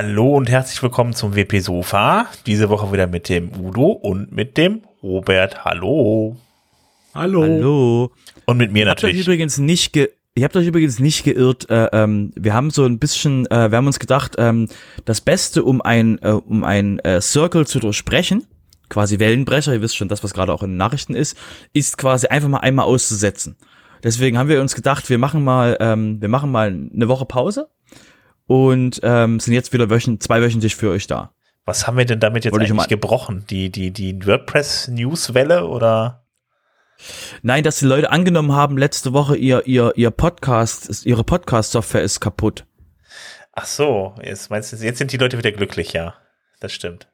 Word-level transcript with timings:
Hallo 0.00 0.36
und 0.36 0.48
herzlich 0.48 0.80
willkommen 0.80 1.12
zum 1.12 1.34
WP 1.34 1.58
Sofa. 1.58 2.28
Diese 2.46 2.68
Woche 2.68 2.92
wieder 2.92 3.08
mit 3.08 3.28
dem 3.28 3.50
Udo 3.58 3.86
und 3.86 4.30
mit 4.30 4.56
dem 4.56 4.82
Robert. 5.02 5.64
Hallo. 5.64 6.36
Hallo. 7.16 7.42
Hallo. 7.42 8.12
Und 8.44 8.58
mit 8.58 8.70
mir 8.70 8.84
Ihr 8.84 8.90
habt 8.90 9.00
euch 9.00 9.10
natürlich. 9.10 9.26
übrigens 9.26 9.58
nicht 9.58 9.92
ge 9.92 10.10
Ihr 10.36 10.44
habt 10.44 10.54
euch 10.54 10.68
übrigens 10.68 11.00
nicht 11.00 11.24
geirrt. 11.24 11.68
Äh, 11.68 11.88
ähm, 11.92 12.30
wir 12.36 12.54
haben 12.54 12.70
so 12.70 12.84
ein 12.84 13.00
bisschen, 13.00 13.46
äh, 13.46 13.72
wir 13.72 13.76
haben 13.76 13.88
uns 13.88 13.98
gedacht, 13.98 14.36
ähm, 14.38 14.68
das 15.04 15.20
Beste, 15.20 15.64
um 15.64 15.82
ein, 15.82 16.22
äh, 16.22 16.30
um 16.30 16.62
ein 16.62 17.00
äh, 17.00 17.20
Circle 17.20 17.66
zu 17.66 17.80
durchbrechen, 17.80 18.46
quasi 18.88 19.18
Wellenbrecher, 19.18 19.72
ihr 19.72 19.82
wisst 19.82 19.96
schon, 19.96 20.06
das, 20.06 20.22
was 20.22 20.32
gerade 20.32 20.52
auch 20.52 20.62
in 20.62 20.70
den 20.70 20.76
Nachrichten 20.76 21.16
ist, 21.16 21.36
ist 21.72 21.98
quasi 21.98 22.28
einfach 22.28 22.48
mal 22.48 22.58
einmal 22.58 22.84
auszusetzen. 22.84 23.56
Deswegen 24.04 24.38
haben 24.38 24.48
wir 24.48 24.60
uns 24.60 24.76
gedacht, 24.76 25.10
wir 25.10 25.18
machen 25.18 25.42
mal, 25.42 25.76
ähm, 25.80 26.20
wir 26.20 26.28
machen 26.28 26.52
mal 26.52 26.68
eine 26.68 27.08
Woche 27.08 27.24
Pause 27.24 27.68
und 28.48 28.98
ähm, 29.04 29.38
sind 29.38 29.54
jetzt 29.54 29.72
wieder 29.72 29.88
wöchent, 29.90 30.22
zweiwöchentlich 30.24 30.74
für 30.74 30.90
euch 30.90 31.06
da. 31.06 31.32
Was 31.64 31.86
haben 31.86 31.98
wir 31.98 32.06
denn 32.06 32.18
damit 32.18 32.44
jetzt 32.44 32.52
Wollte 32.52 32.64
ich 32.64 32.70
eigentlich 32.72 32.78
mal- 32.78 32.86
gebrochen? 32.88 33.44
Die, 33.50 33.70
die, 33.70 33.92
die 33.92 34.26
WordPress-Newswelle 34.26 35.66
oder? 35.66 36.24
Nein, 37.42 37.62
dass 37.62 37.78
die 37.78 37.84
Leute 37.84 38.10
angenommen 38.10 38.52
haben, 38.52 38.76
letzte 38.78 39.12
Woche 39.12 39.36
ihr, 39.36 39.66
ihr, 39.66 39.92
ihr 39.94 40.10
Podcast, 40.10 41.06
ihre 41.06 41.22
Podcast-Software 41.24 42.02
ist 42.02 42.18
kaputt. 42.20 42.64
Ach 43.52 43.66
so, 43.66 44.14
jetzt 44.22 44.50
meinst 44.50 44.72
du, 44.72 44.76
jetzt 44.76 44.98
sind 44.98 45.12
die 45.12 45.16
Leute 45.18 45.36
wieder 45.38 45.52
glücklich, 45.52 45.92
ja. 45.92 46.14
Das 46.60 46.72
stimmt. 46.72 47.06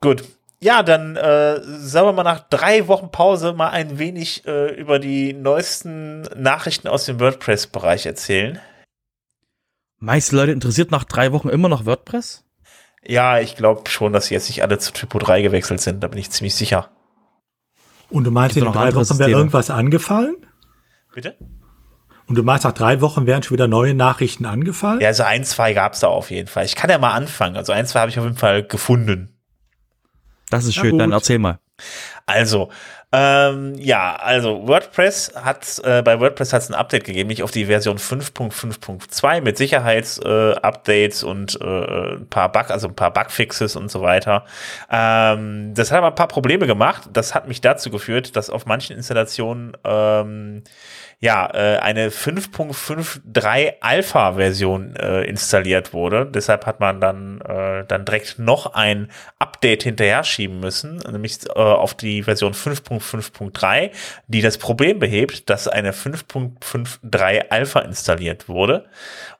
Gut. 0.00 0.24
Ja, 0.60 0.82
dann 0.82 1.16
äh, 1.16 1.60
sagen 1.62 2.08
wir 2.08 2.12
mal 2.14 2.22
nach 2.22 2.40
drei 2.48 2.88
Wochen 2.88 3.10
Pause 3.10 3.52
mal 3.52 3.68
ein 3.68 3.98
wenig 3.98 4.46
äh, 4.46 4.72
über 4.74 4.98
die 4.98 5.34
neuesten 5.34 6.22
Nachrichten 6.36 6.88
aus 6.88 7.04
dem 7.04 7.20
WordPress-Bereich 7.20 8.06
erzählen. 8.06 8.60
Meiste 10.04 10.36
Leute 10.36 10.52
interessiert 10.52 10.90
nach 10.90 11.04
drei 11.04 11.32
Wochen 11.32 11.48
immer 11.48 11.68
noch 11.68 11.86
WordPress? 11.86 12.44
Ja, 13.06 13.40
ich 13.40 13.56
glaube 13.56 13.88
schon, 13.88 14.12
dass 14.12 14.30
jetzt 14.30 14.48
nicht 14.48 14.62
alle 14.62 14.78
zu 14.78 14.92
Typo 14.92 15.18
3 15.18 15.42
gewechselt 15.42 15.80
sind, 15.80 16.02
da 16.02 16.08
bin 16.08 16.18
ich 16.18 16.30
ziemlich 16.30 16.54
sicher. 16.54 16.90
Und 18.10 18.24
du 18.24 18.30
meinst, 18.30 18.54
Gibt 18.54 18.66
in 18.66 18.72
drei 18.72 18.94
Wochen 18.94 19.18
wäre 19.18 19.30
irgendwas 19.30 19.70
angefallen? 19.70 20.36
Bitte? 21.14 21.36
Und 22.26 22.36
du 22.36 22.42
meinst, 22.42 22.64
nach 22.64 22.72
drei 22.72 23.00
Wochen 23.00 23.26
wären 23.26 23.42
schon 23.42 23.54
wieder 23.54 23.68
neue 23.68 23.94
Nachrichten 23.94 24.46
angefallen? 24.46 25.00
Ja, 25.00 25.08
also 25.08 25.22
ein, 25.22 25.44
zwei 25.44 25.72
gab's 25.72 26.00
da 26.00 26.08
auf 26.08 26.30
jeden 26.30 26.48
Fall. 26.48 26.64
Ich 26.64 26.76
kann 26.76 26.90
ja 26.90 26.98
mal 26.98 27.12
anfangen. 27.12 27.56
Also 27.56 27.72
ein, 27.72 27.86
zwei 27.86 28.00
habe 28.00 28.10
ich 28.10 28.18
auf 28.18 28.24
jeden 28.24 28.36
Fall 28.36 28.62
gefunden. 28.62 29.38
Das 30.50 30.64
ist 30.66 30.74
schön, 30.74 30.98
dann 30.98 31.12
erzähl 31.12 31.38
mal. 31.38 31.60
Also, 32.26 32.70
ähm, 33.16 33.74
ja, 33.76 34.16
also 34.16 34.66
WordPress 34.66 35.34
hat, 35.36 35.80
äh, 35.84 36.02
bei 36.02 36.18
WordPress 36.18 36.52
hat 36.52 36.62
es 36.62 36.68
ein 36.68 36.74
Update 36.74 37.04
gegeben, 37.04 37.28
nicht 37.28 37.44
auf 37.44 37.52
die 37.52 37.66
Version 37.66 37.96
5.5.2 37.96 39.40
mit 39.40 39.56
Sicherheitsupdates 39.56 41.22
äh, 41.22 41.26
und 41.26 41.60
äh, 41.60 42.14
ein 42.16 42.26
paar 42.28 42.50
Bug, 42.50 42.70
also 42.70 42.88
ein 42.88 42.96
paar 42.96 43.12
Bugfixes 43.12 43.76
und 43.76 43.88
so 43.88 44.02
weiter. 44.02 44.44
Ähm, 44.90 45.74
das 45.74 45.92
hat 45.92 45.98
aber 45.98 46.08
ein 46.08 46.16
paar 46.16 46.26
Probleme 46.26 46.66
gemacht. 46.66 47.08
Das 47.12 47.36
hat 47.36 47.46
mich 47.46 47.60
dazu 47.60 47.88
geführt, 47.90 48.34
dass 48.34 48.50
auf 48.50 48.66
manchen 48.66 48.96
Installationen 48.96 49.76
ähm, 49.84 50.64
ja, 51.24 51.48
äh, 51.54 51.78
eine 51.78 52.10
5.53 52.10 53.74
Alpha-Version 53.80 54.94
äh, 54.96 55.22
installiert 55.22 55.94
wurde. 55.94 56.26
Deshalb 56.26 56.66
hat 56.66 56.80
man 56.80 57.00
dann, 57.00 57.40
äh, 57.40 57.84
dann 57.86 58.04
direkt 58.04 58.38
noch 58.38 58.74
ein 58.74 59.10
Update 59.38 59.84
hinterher 59.84 60.22
schieben 60.24 60.60
müssen, 60.60 60.98
nämlich 61.10 61.50
auf 61.54 61.94
die 61.94 62.22
Version 62.24 62.52
5.5.3, 63.04 63.90
die 64.26 64.40
das 64.42 64.58
Problem 64.58 64.98
behebt, 64.98 65.50
dass 65.50 65.68
eine 65.68 65.92
5.53 65.92 67.50
Alpha 67.50 67.80
installiert 67.80 68.48
wurde 68.48 68.86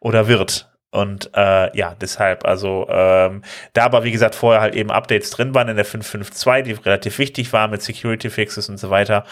oder 0.00 0.28
wird. 0.28 0.68
Und 0.94 1.30
äh, 1.34 1.76
ja, 1.76 1.96
deshalb, 2.00 2.46
also 2.46 2.86
ähm, 2.88 3.42
da 3.72 3.84
aber 3.84 4.04
wie 4.04 4.12
gesagt 4.12 4.36
vorher 4.36 4.60
halt 4.60 4.76
eben 4.76 4.92
Updates 4.92 5.30
drin 5.30 5.52
waren 5.52 5.68
in 5.68 5.74
der 5.74 5.84
5.5.2, 5.84 6.62
die 6.62 6.72
relativ 6.72 7.18
wichtig 7.18 7.52
waren 7.52 7.72
mit 7.72 7.82
Security 7.82 8.30
Fixes 8.30 8.68
und 8.68 8.78
so 8.78 8.90
weiter. 8.90 9.24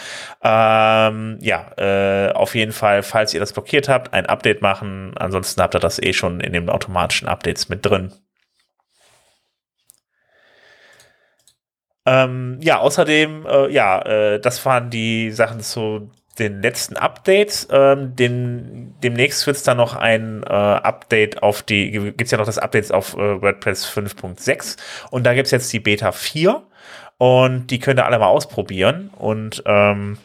Ähm, 0.43 1.39
ja, 1.41 1.71
äh, 1.77 2.33
auf 2.33 2.57
jeden 2.57 2.73
Fall, 2.73 3.05
falls 3.05 3.33
ihr 3.33 3.39
das 3.39 3.53
blockiert 3.53 3.89
habt, 3.89 4.13
ein 4.13 4.27
Update 4.27 4.61
machen. 4.61 5.13
Ansonsten 5.17 5.63
habt 5.63 5.77
ihr 5.77 5.79
das 5.79 6.03
eh 6.03 6.13
schon 6.13 6.41
in 6.41 6.53
den 6.53 6.69
automatischen 6.69 7.29
Updates 7.29 7.69
mit 7.69 7.87
drin. 7.87 8.13
Ähm, 12.05 12.59
ja, 12.61 12.79
außerdem, 12.79 13.47
äh, 13.47 13.73
ja, 13.73 14.03
äh, 14.03 14.41
das 14.41 14.65
waren 14.67 14.91
die 14.91 15.31
Sachen 15.31 15.61
zu 15.61 16.11
den 16.39 16.63
letzten 16.63 16.97
Updates. 16.97 17.69
Ähm, 17.71 18.17
den, 18.17 18.95
demnächst 19.03 19.47
wird 19.47 19.57
es 19.57 19.63
dann 19.63 19.77
noch 19.77 19.95
ein 19.95 20.43
äh, 20.43 20.47
Update 20.47 21.43
auf 21.43 21.63
die, 21.63 21.91
gibt 21.91 22.23
es 22.23 22.31
ja 22.31 22.39
noch 22.39 22.47
das 22.47 22.59
Updates 22.59 22.91
auf 22.91 23.15
äh, 23.15 23.41
WordPress 23.41 23.87
5.6 23.87 24.77
und 25.11 25.25
da 25.25 25.35
gibt 25.35 25.47
es 25.47 25.53
jetzt 25.53 25.73
die 25.73 25.81
Beta 25.81 26.13
4 26.13 26.63
und 27.19 27.69
die 27.69 27.79
könnt 27.79 28.01
ihr 28.01 28.07
alle 28.07 28.19
mal 28.19 28.27
ausprobieren 28.27 29.11
und 29.17 29.63
ähm, 29.67 30.19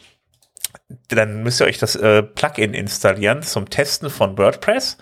dann 1.08 1.42
müsst 1.42 1.60
ihr 1.60 1.66
euch 1.66 1.78
das 1.78 1.96
äh, 1.96 2.22
Plugin 2.22 2.72
installieren 2.72 3.42
zum 3.42 3.68
Testen 3.68 4.08
von 4.08 4.38
WordPress. 4.38 4.96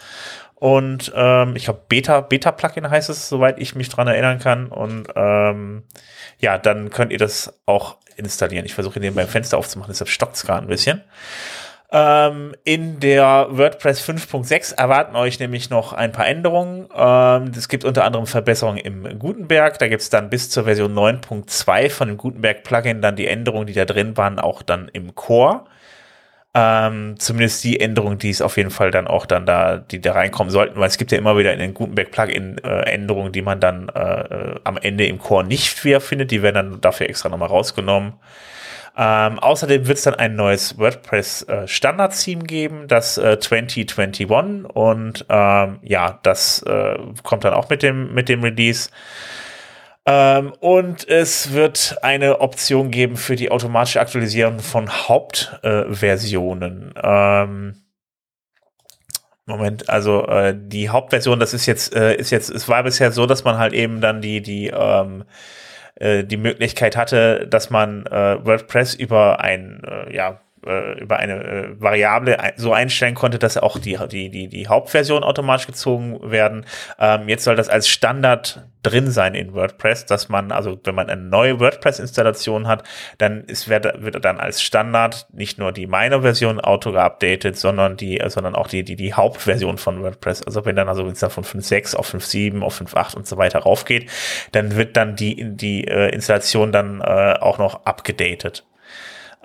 Und 0.59 1.13
ähm, 1.15 1.55
ich 1.55 1.65
glaube, 1.65 1.83
Beta, 1.87 2.23
Beta-Plugin 2.23 2.89
heißt 2.89 3.11
es, 3.11 3.29
soweit 3.29 3.59
ich 3.59 3.75
mich 3.75 3.91
dran 3.91 4.09
erinnern 4.09 4.39
kann. 4.39 4.69
Und 4.69 5.07
ähm, 5.15 5.85
ja, 6.39 6.59
dann 6.59 6.91
könnt 6.91 7.13
ihr 7.13 7.19
das 7.19 7.61
auch 7.67 7.99
installieren. 8.17 8.65
Ich 8.65 8.75
versuche 8.75 8.99
den 8.99 9.15
beim 9.15 9.29
Fenster 9.29 9.59
aufzumachen, 9.59 9.93
deshalb 9.93 10.09
stockt 10.09 10.37
es 10.37 10.43
gerade 10.45 10.67
ein 10.67 10.69
bisschen. 10.69 11.03
Ähm, 11.93 12.55
in 12.65 12.99
der 12.99 13.49
WordPress 13.51 14.03
5.6 14.03 14.77
erwarten 14.77 15.15
euch 15.15 15.39
nämlich 15.39 15.71
noch 15.71 15.93
ein 15.93 16.11
paar 16.11 16.27
Änderungen. 16.27 16.89
Ähm, 16.95 17.53
es 17.57 17.69
gibt 17.69 17.85
unter 17.85 18.05
anderem 18.05 18.27
Verbesserungen 18.27 18.79
im 18.79 19.19
Gutenberg. 19.19 19.79
Da 19.79 19.89
gibt 19.89 20.03
es 20.03 20.11
dann 20.11 20.31
bis 20.31 20.51
zur 20.51 20.65
Version 20.65 20.95
9.2 20.95 21.91
von 21.91 22.09
dem 22.09 22.17
Gutenberg-Plugin 22.17 23.03
dann 23.03 23.15
die 23.15 23.27
Änderungen, 23.27 23.67
die 23.67 23.73
da 23.73 23.85
drin 23.85 24.17
waren, 24.17 24.39
auch 24.39 24.63
dann 24.63 24.89
im 24.93 25.15
Core. 25.15 25.65
Ähm, 26.59 27.17
zumindest 27.19 27.65
die 27.65 27.81
Änderungen, 27.81 28.17
die 28.17 28.31
es 28.31 28.41
auf 28.41 28.57
jeden 28.57 28.71
Fall 28.71 28.91
dann 28.91 29.07
auch 29.07 29.27
dann 29.27 29.45
da, 29.45 29.77
die 29.77 30.01
da 30.01 30.13
reinkommen 30.13 30.51
sollten, 30.51 30.81
weil 30.81 30.89
es 30.89 30.97
gibt 30.97 31.13
ja 31.13 31.19
immer 31.19 31.37
wieder 31.37 31.53
in 31.53 31.59
den 31.59 31.75
Gutenberg-Plugin 31.75 32.65
äh, 32.65 32.81
Änderungen, 32.91 33.31
die 33.31 33.43
man 33.43 33.61
dann 33.61 33.91
äh, 33.91 34.01
äh, 34.01 34.55
am 34.65 34.79
Ende 34.79 35.07
im 35.07 35.19
Core 35.19 35.45
nicht 35.45 35.85
wiederfindet. 35.85 36.31
Die 36.31 36.41
werden 36.41 36.55
dann 36.55 36.81
dafür 36.81 37.11
extra 37.11 37.29
nochmal 37.29 37.51
rausgenommen. 37.51 38.15
Ähm, 38.97 39.39
außerdem 39.39 39.87
wird 39.87 39.99
es 39.99 40.05
dann 40.05 40.15
ein 40.15 40.35
neues 40.35 40.79
WordPress 40.79 41.43
äh, 41.43 42.37
geben, 42.47 42.89
das 42.89 43.19
äh, 43.19 43.39
2021 43.39 44.65
und 44.73 45.27
ähm, 45.29 45.79
ja, 45.83 46.19
das 46.23 46.63
äh, 46.63 46.97
kommt 47.23 47.45
dann 47.45 47.53
auch 47.53 47.69
mit 47.69 47.83
dem 47.83 48.15
mit 48.15 48.31
dem 48.31 48.43
Release. 48.43 48.89
Ähm, 50.07 50.53
und 50.61 51.09
es 51.09 51.53
wird 51.53 51.97
eine 52.03 52.41
Option 52.41 52.91
geben 52.91 53.17
für 53.17 53.35
die 53.35 53.51
automatische 53.51 54.01
Aktualisierung 54.01 54.61
von 54.61 54.89
Hauptversionen. 54.89 56.95
ähm, 57.03 57.83
Moment, 59.49 59.89
also 59.89 60.27
äh, 60.27 60.55
die 60.57 60.89
Hauptversion, 60.89 61.39
das 61.39 61.55
ist 61.55 61.67
jetzt, 61.67 61.95
äh, 61.95 62.17
ist 62.17 62.31
jetzt, 62.31 62.51
es 62.51 62.69
war 62.69 62.83
bisher 62.83 63.13
so, 63.13 63.27
dass 63.27 63.45
man 63.45 63.59
halt 63.59 63.75
eben 63.75 64.01
dann 64.01 64.21
die, 64.21 64.43
die, 64.43 64.69
ähm, 64.69 65.25
äh, 65.95 66.25
die 66.25 66.37
Möglichkeit 66.37 66.97
hatte, 66.97 67.47
dass 67.49 67.71
man 67.71 68.07
äh, 68.07 68.45
WordPress 68.45 68.95
über 68.95 69.41
ein, 69.41 69.83
äh, 69.85 70.15
ja, 70.15 70.41
äh, 70.67 71.01
über 71.01 71.19
eine 71.19 71.45
äh, 71.45 71.81
Variable 71.81 72.37
so 72.57 72.73
einstellen 72.73 73.15
konnte, 73.15 73.39
dass 73.39 73.57
auch 73.57 73.79
die, 73.79 73.99
die, 74.11 74.31
die, 74.31 74.49
die 74.49 74.69
Hauptversion 74.69 75.23
automatisch 75.23 75.67
gezogen 75.67 76.31
werden. 76.31 76.67
Ähm, 76.99 77.29
jetzt 77.29 77.45
soll 77.45 77.57
das 77.57 77.69
als 77.69 77.89
Standard 77.89 78.67
drin 78.87 79.11
sein 79.11 79.35
in 79.35 79.53
WordPress, 79.53 80.07
dass 80.07 80.29
man, 80.29 80.53
also 80.53 80.79
wenn 80.85 80.95
man 80.95 81.11
eine 81.11 81.21
neue 81.21 81.59
WordPress-Installation 81.59 82.69
hat, 82.69 82.85
dann 83.19 83.45
ist, 83.45 83.69
wird, 83.69 84.03
wird 84.03 84.25
dann 84.25 84.39
als 84.39 84.63
Standard 84.63 85.27
nicht 85.33 85.59
nur 85.59 85.73
die 85.73 85.87
Minor-Version 85.87 86.61
auto 86.61 86.93
geupdatet, 86.93 87.57
sondern 87.57 87.97
die, 87.97 88.21
äh, 88.21 88.31
sondern 88.31 88.55
auch 88.55 88.69
die, 88.69 88.85
die, 88.85 88.97
die 88.97 89.15
Hauptversion 89.15 89.79
von 89.79 90.03
WordPress. 90.03 90.43
Also 90.43 90.65
wenn 90.65 90.77
dann, 90.77 90.89
also 90.89 91.05
wenn 91.05 91.13
es 91.13 91.21
dann 91.21 91.31
von 91.31 91.45
5.6 91.45 91.97
auf 91.97 92.15
5.7 92.15 92.63
auf 92.63 92.81
5.8 92.81 93.17
und 93.17 93.27
so 93.27 93.37
weiter 93.37 93.61
raufgeht, 93.61 94.09
dann 94.53 94.77
wird 94.77 94.97
dann 94.97 95.17
die, 95.17 95.45
die 95.45 95.87
äh, 95.89 96.15
Installation 96.15 96.71
dann 96.71 97.01
äh, 97.01 97.35
auch 97.41 97.59
noch 97.59 97.85
abgedatet. 97.87 98.65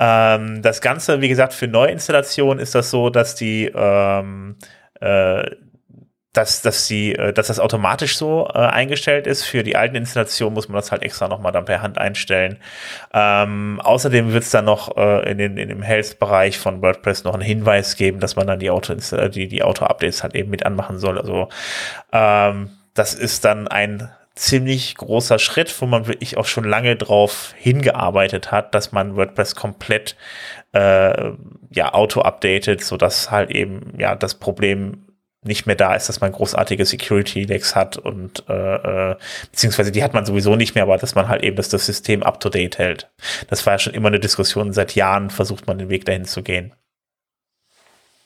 Ähm, 0.01 0.63
das 0.63 0.81
Ganze, 0.81 1.21
wie 1.21 1.29
gesagt, 1.29 1.53
für 1.53 1.67
Neuinstallationen 1.67 2.57
ist 2.57 2.73
das 2.73 2.89
so, 2.89 3.11
dass 3.11 3.35
die, 3.35 3.71
ähm, 3.73 4.55
äh, 4.99 5.43
dass, 6.33 6.63
dass 6.63 6.87
die, 6.87 7.13
äh, 7.13 7.33
dass 7.33 7.47
das 7.47 7.59
automatisch 7.59 8.17
so 8.17 8.49
äh, 8.51 8.57
eingestellt 8.57 9.27
ist. 9.27 9.43
Für 9.43 9.61
die 9.61 9.75
alten 9.75 9.95
Installationen 9.95 10.55
muss 10.55 10.69
man 10.69 10.77
das 10.77 10.91
halt 10.91 11.03
extra 11.03 11.27
nochmal 11.27 11.51
dann 11.51 11.65
per 11.65 11.83
Hand 11.83 11.99
einstellen. 11.99 12.57
Ähm, 13.13 13.79
außerdem 13.83 14.33
wird 14.33 14.43
es 14.43 14.49
dann 14.49 14.65
noch 14.65 14.97
äh, 14.97 15.29
in, 15.29 15.37
den, 15.37 15.57
in 15.57 15.69
dem 15.69 15.83
Health-Bereich 15.83 16.57
von 16.57 16.81
WordPress 16.81 17.23
noch 17.23 17.35
einen 17.35 17.43
Hinweis 17.43 17.95
geben, 17.95 18.19
dass 18.19 18.35
man 18.35 18.47
dann 18.47 18.57
die 18.57 18.71
Auto, 18.71 18.95
die, 18.95 19.47
die 19.47 19.61
Auto-Updates 19.61 20.23
halt 20.23 20.33
eben 20.33 20.49
mit 20.49 20.65
anmachen 20.65 20.97
soll. 20.97 21.19
Also 21.19 21.49
ähm, 22.11 22.71
das 22.95 23.13
ist 23.13 23.45
dann 23.45 23.67
ein 23.67 24.09
ziemlich 24.35 24.95
großer 24.95 25.39
Schritt, 25.39 25.73
wo 25.81 25.85
man 25.85 26.07
wirklich 26.07 26.37
auch 26.37 26.45
schon 26.45 26.63
lange 26.63 26.95
drauf 26.95 27.53
hingearbeitet 27.57 28.51
hat, 28.51 28.73
dass 28.73 28.91
man 28.91 29.15
WordPress 29.15 29.55
komplett 29.55 30.15
äh, 30.73 31.31
ja 31.69 31.93
auto 31.93 32.21
updatet, 32.21 32.83
so 32.83 32.97
dass 32.97 33.29
halt 33.29 33.51
eben 33.51 33.93
ja 33.97 34.15
das 34.15 34.35
Problem 34.35 35.05
nicht 35.43 35.65
mehr 35.65 35.75
da 35.75 35.95
ist, 35.95 36.07
dass 36.07 36.21
man 36.21 36.31
großartige 36.31 36.85
Security-Lecks 36.85 37.75
hat 37.75 37.97
und 37.97 38.43
äh, 38.47 39.11
äh, 39.11 39.15
beziehungsweise 39.49 39.91
die 39.91 40.03
hat 40.03 40.13
man 40.13 40.25
sowieso 40.25 40.55
nicht 40.55 40.75
mehr, 40.75 40.83
aber 40.83 40.97
dass 40.97 41.15
man 41.15 41.27
halt 41.27 41.43
eben 41.43 41.55
dass 41.55 41.69
das 41.69 41.85
System 41.85 42.21
up-to-date 42.21 42.77
hält. 42.77 43.09
Das 43.47 43.65
war 43.65 43.73
ja 43.73 43.79
schon 43.79 43.93
immer 43.93 44.09
eine 44.09 44.19
Diskussion, 44.19 44.71
seit 44.71 44.95
Jahren 44.95 45.31
versucht 45.31 45.65
man 45.65 45.79
den 45.79 45.89
Weg 45.89 46.05
dahin 46.05 46.25
zu 46.25 46.43
gehen. 46.43 46.73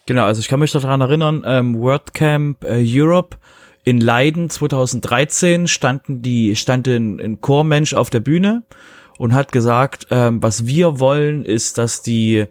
Genau, 0.08 0.25
also 0.25 0.40
ich 0.40 0.50
kann 0.50 0.60
mich 0.60 0.72
daran 0.72 1.01
erinnern, 1.01 1.44
ähm, 1.48 1.80
WordCamp 1.80 2.63
äh, 2.66 2.84
Europe 2.86 3.38
in 3.86 4.02
Leiden 4.02 4.50
2013 4.50 5.68
standen 5.68 6.22
die, 6.24 6.56
stand 6.56 6.88
ein, 6.88 7.22
ein 7.22 7.40
Core-Mensch 7.40 7.94
auf 7.94 8.10
der 8.10 8.20
Bühne 8.20 8.64
und 9.18 9.34
hat 9.34 9.52
gesagt, 9.52 10.08
ähm, 10.10 10.42
was 10.42 10.66
wir 10.66 11.00
wollen, 11.00 11.46
ist, 11.46 11.78
dass 11.78 12.02
die 12.02 12.46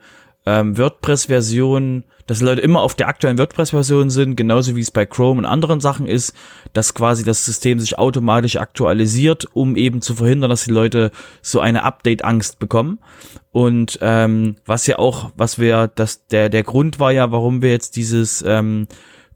ähm, 0.46 0.78
WordPress-Version, 0.78 2.04
dass 2.28 2.40
Leute 2.40 2.60
immer 2.60 2.82
auf 2.82 2.94
der 2.94 3.08
aktuellen 3.08 3.36
WordPress-Version 3.36 4.10
sind, 4.10 4.36
genauso 4.36 4.76
wie 4.76 4.80
es 4.80 4.92
bei 4.92 5.06
Chrome 5.06 5.40
und 5.40 5.44
anderen 5.44 5.80
Sachen 5.80 6.06
ist, 6.06 6.34
dass 6.72 6.94
quasi 6.94 7.24
das 7.24 7.44
System 7.44 7.80
sich 7.80 7.98
automatisch 7.98 8.56
aktualisiert, 8.56 9.46
um 9.54 9.74
eben 9.74 10.02
zu 10.02 10.14
verhindern, 10.14 10.50
dass 10.50 10.64
die 10.64 10.70
Leute 10.70 11.10
so 11.42 11.58
eine 11.58 11.82
Update-Angst 11.82 12.60
bekommen. 12.60 13.00
Und 13.50 13.98
ähm, 14.02 14.54
was 14.64 14.86
ja 14.86 15.00
auch, 15.00 15.32
was 15.36 15.58
wir, 15.58 15.88
das 15.88 16.26
der 16.28 16.48
der 16.48 16.62
Grund 16.62 17.00
war 17.00 17.10
ja, 17.10 17.32
warum 17.32 17.60
wir 17.60 17.70
jetzt 17.70 17.96
dieses 17.96 18.42
ähm, 18.46 18.86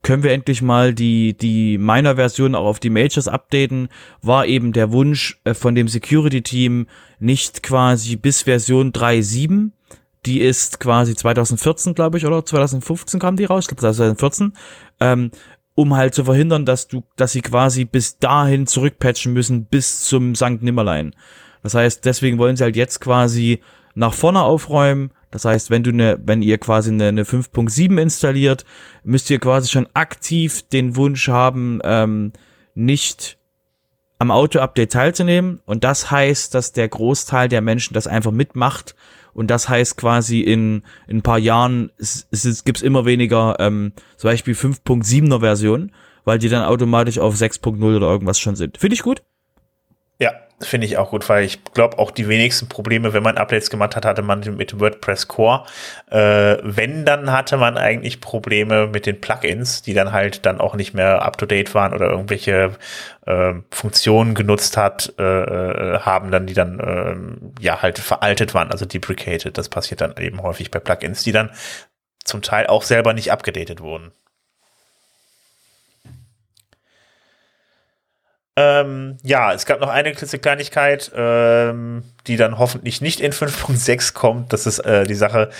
können 0.03 0.23
wir 0.23 0.33
endlich 0.33 0.62
mal 0.62 0.95
die, 0.95 1.37
die 1.37 1.79
Minor-Version 1.79 2.55
auch 2.55 2.67
auf 2.67 2.81
die 2.81 2.91
Majors 2.91 3.29
updaten, 3.29 3.89
war 4.23 4.47
eben 4.47 4.73
der 4.73 4.93
Wunsch 4.93 5.41
äh, 5.45 5.55
von 5.55 5.75
dem 5.75 5.89
Security-Team 5.89 6.87
nicht 7.19 7.62
quasi 7.62 8.17
bis 8.17 8.43
Version 8.43 8.93
3.7 8.93 9.73
die 10.27 10.41
ist 10.41 10.81
quasi 10.81 11.15
2014, 11.15 11.95
glaube 11.95 12.19
ich, 12.19 12.27
oder 12.27 12.45
2015 12.45 13.21
kam 13.21 13.37
die 13.37 13.45
raus, 13.45 13.65
ich 13.65 13.69
glaube 13.69 13.81
2014, 13.81 14.53
ähm, 15.00 15.31
um 15.75 15.97
halt 15.97 16.15
zu 16.15 16.25
verhindern, 16.25 16.65
dass 16.65 16.89
du, 16.89 17.05
dass 17.17 17.33
sie 17.33 17.41
quasi 17.41 17.85
bis 17.85 18.19
dahin 18.19 18.67
zurückpatchen 18.67 19.33
müssen, 19.33 19.67
bis 19.67 20.00
zum 20.00 20.35
St. 20.35 20.61
Nimmerlein. 20.61 21.15
Das 21.62 21.75
heißt, 21.75 22.05
deswegen 22.05 22.39
wollen 22.39 22.56
sie 22.56 22.65
halt 22.65 22.77
jetzt 22.77 23.00
quasi 23.00 23.61
nach 23.95 24.12
vorne 24.12 24.43
aufräumen. 24.43 25.12
Das 25.31 25.45
heißt, 25.45 25.71
wenn 25.71 25.83
du 25.83 25.91
eine, 25.91 26.19
wenn 26.25 26.43
ihr 26.43 26.59
quasi 26.59 26.91
eine, 26.91 27.09
eine 27.09 27.25
5.7 27.25 28.01
installiert, 28.01 28.65
müsst 29.05 29.31
ihr 29.31 29.39
quasi 29.39 29.69
schon 29.69 29.89
aktiv 29.95 30.63
den 30.69 30.97
Wunsch 30.97 31.29
haben, 31.29 31.81
ähm, 31.85 32.33
nicht 32.75 33.39
am 34.19 34.31
Auto-Update 34.31 34.93
teilzunehmen. 34.93 35.61
Und 35.67 35.85
das 35.85 36.11
heißt, 36.11 36.55
dass 36.55 36.73
der 36.73 36.89
Großteil 36.89 37.49
der 37.49 37.61
Menschen 37.61 37.95
das 37.95 38.07
einfach 38.07 38.33
mitmacht 38.33 38.95
und 39.39 39.53
das 39.53 39.69
heißt 39.69 39.97
quasi 39.97 40.41
in, 40.41 40.83
in 41.07 41.19
ein 41.19 41.23
paar 41.23 41.39
Jahren 41.39 41.93
es, 41.97 42.27
es 42.33 42.65
gibt's 42.65 42.83
immer 42.83 43.05
weniger 43.05 43.55
ähm, 43.61 43.93
zum 44.17 44.31
Beispiel 44.31 44.55
5.7er 44.55 45.39
Version, 45.39 45.93
weil 46.25 46.41
die 46.41 46.49
dann 46.49 46.65
automatisch 46.65 47.21
auf 47.21 47.37
6.0 47.37 47.81
oder 47.97 48.09
irgendwas 48.09 48.41
schon 48.41 48.57
sind. 48.57 48.79
Finde 48.79 48.95
ich 48.95 49.03
gut. 49.03 49.23
Ja, 50.19 50.33
finde 50.61 50.87
ich 50.87 50.97
auch 50.97 51.11
gut, 51.11 51.29
weil 51.29 51.45
ich 51.45 51.63
glaube 51.65 51.99
auch 51.99 52.11
die 52.11 52.29
wenigsten 52.29 52.69
Probleme, 52.69 53.13
wenn 53.13 53.23
man 53.23 53.39
Updates 53.39 53.71
gemacht 53.71 53.95
hat, 53.95 54.05
hatte 54.05 54.23
man 54.23 54.41
mit 54.57 54.79
WordPress 54.81 55.29
Core. 55.29 55.65
Äh, 56.11 56.59
wenn, 56.63 57.05
dann 57.05 57.31
hatte 57.31 57.57
man 57.57 57.77
eigentlich 57.77 58.21
Probleme 58.21 58.89
mit 58.89 59.07
den 59.07 59.21
Plugins, 59.21 59.83
die 59.83 59.95
dann 59.95 60.13
halt 60.13 60.47
dann 60.47 60.61
auch 60.61 60.75
nicht 60.75 60.95
mehr 60.95 61.23
up-to-date 61.23 61.75
waren 61.75 61.95
oder 61.95 62.11
irgendwelche 62.11 62.77
äh, 63.27 63.55
Funktionen 63.71 64.35
genutzt 64.35 64.77
hat, 64.77 65.15
äh, 65.19 65.23
äh 65.23 66.01
haben 66.01 66.31
dann, 66.31 66.47
die 66.47 66.55
dann 66.55 66.81
äh, 66.81 67.63
ja 67.63 67.83
halt 67.83 67.99
veraltet 67.99 68.55
waren, 68.55 68.71
also 68.71 68.85
deprecated. 68.85 69.57
Das 69.57 69.69
passiert 69.69 70.01
dann 70.01 70.17
eben 70.19 70.43
häufig 70.43 70.71
bei 70.71 70.81
Plugins, 70.81 71.23
die 71.23 71.33
dann 71.33 71.51
zum 72.25 72.43
Teil 72.43 72.67
auch 72.67 72.83
selber 72.83 73.15
nicht 73.15 73.33
abgedatet 73.33 73.81
wurden. 73.81 74.13
Ähm, 78.61 79.19
ja, 79.23 79.53
es 79.53 79.67
gab 79.67 79.79
noch 79.79 79.89
eine 79.89 80.13
Kleinigkeit, 80.15 81.13
ähm, 81.15 82.03
die 82.27 82.37
dann 82.37 82.59
hoffentlich 82.59 83.01
nicht 83.01 83.21
in 83.21 83.31
5.6 83.31 84.15
kommt. 84.15 84.53
Das 84.53 84.67
ist 84.67 84.81
äh, 84.81 85.05
die 85.05 85.15
Sache, 85.15 85.51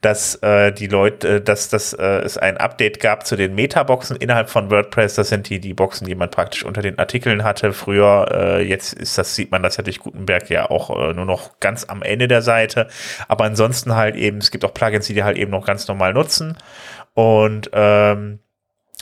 dass 0.00 0.36
äh, 0.36 0.72
die 0.72 0.86
Leute, 0.86 1.36
äh, 1.36 1.40
dass, 1.42 1.68
dass 1.68 1.92
äh, 1.92 2.20
es 2.20 2.38
ein 2.38 2.56
Update 2.56 2.98
gab 3.00 3.26
zu 3.26 3.36
den 3.36 3.54
Metaboxen 3.54 4.16
innerhalb 4.16 4.48
von 4.48 4.70
WordPress. 4.70 5.16
Das 5.16 5.28
sind 5.28 5.50
die, 5.50 5.60
die 5.60 5.74
Boxen, 5.74 6.06
die 6.06 6.14
man 6.14 6.30
praktisch 6.30 6.64
unter 6.64 6.80
den 6.80 6.98
Artikeln 6.98 7.44
hatte. 7.44 7.74
Früher, 7.74 8.26
äh, 8.32 8.62
jetzt 8.66 8.94
ist 8.94 9.18
das, 9.18 9.34
sieht 9.34 9.50
man 9.50 9.62
das 9.62 9.76
ja 9.76 9.82
durch 9.82 9.98
Gutenberg 9.98 10.48
ja 10.48 10.70
auch 10.70 10.88
äh, 10.88 11.12
nur 11.12 11.26
noch 11.26 11.60
ganz 11.60 11.84
am 11.84 12.02
Ende 12.02 12.26
der 12.26 12.40
Seite. 12.40 12.88
Aber 13.28 13.44
ansonsten 13.44 13.94
halt 13.96 14.16
eben, 14.16 14.38
es 14.38 14.50
gibt 14.50 14.64
auch 14.64 14.72
Plugins, 14.72 15.08
die 15.08 15.14
die 15.14 15.24
halt 15.24 15.36
eben 15.36 15.50
noch 15.50 15.66
ganz 15.66 15.88
normal 15.88 16.14
nutzen. 16.14 16.56
Und 17.12 17.68
ähm, 17.74 18.38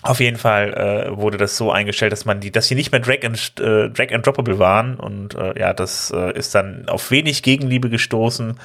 auf 0.05 0.21
jeden 0.21 0.37
Fall 0.37 0.75
äh, 0.75 1.17
wurde 1.17 1.39
das 1.39 1.56
so 1.56 1.73
eingestellt, 1.73 2.12
dass 2.12 2.27
man 2.27 2.39
die, 2.39 2.53
dass 2.53 2.69
sie 2.69 2.75
nicht 2.75 2.93
mehr 2.93 3.01
Drag 3.01 3.25
and, 3.25 3.55
äh, 3.59 3.89
Drag 3.89 4.12
and 4.12 4.27
Droppable 4.27 4.59
waren 4.59 4.97
und 4.97 5.35
äh, 5.35 5.59
ja, 5.59 5.73
das 5.73 6.12
äh, 6.15 6.37
ist 6.37 6.55
dann 6.55 6.89
auf 6.89 7.11
wenig 7.11 7.43
Gegenliebe 7.43 7.89
gestoßen, 7.89 8.61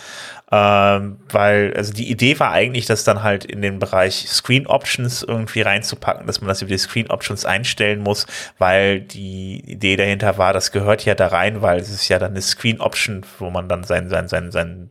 ähm, 0.52 1.20
weil 1.30 1.74
also 1.78 1.94
die 1.94 2.12
Idee 2.12 2.38
war 2.42 2.52
eigentlich, 2.52 2.88
das 2.88 3.06
dann 3.06 3.24
halt 3.24 3.46
in 3.46 3.62
den 3.62 3.80
Bereich 3.80 4.28
Screen 4.28 4.68
Options 4.68 5.24
irgendwie 5.24 5.62
reinzupacken, 5.62 6.28
dass 6.28 6.42
man 6.42 6.50
das 6.50 6.62
über 6.62 6.72
die 6.72 6.78
Screen 6.78 7.10
Options 7.10 7.46
einstellen 7.46 8.02
muss, 8.02 8.28
weil 8.58 9.00
die 9.00 9.64
Idee 9.66 9.96
dahinter 9.96 10.38
war, 10.38 10.52
das 10.52 10.74
gehört 10.74 11.06
ja 11.06 11.16
da 11.16 11.28
rein, 11.28 11.62
weil 11.62 11.80
es 11.80 11.90
ist 11.90 12.10
ja 12.10 12.20
dann 12.20 12.32
eine 12.32 12.42
Screen 12.42 12.82
Option, 12.82 13.26
wo 13.38 13.50
man 13.50 13.70
dann 13.70 13.86
sein 13.86 14.10
sein 14.10 14.28
sein 14.28 14.52
sein 14.52 14.90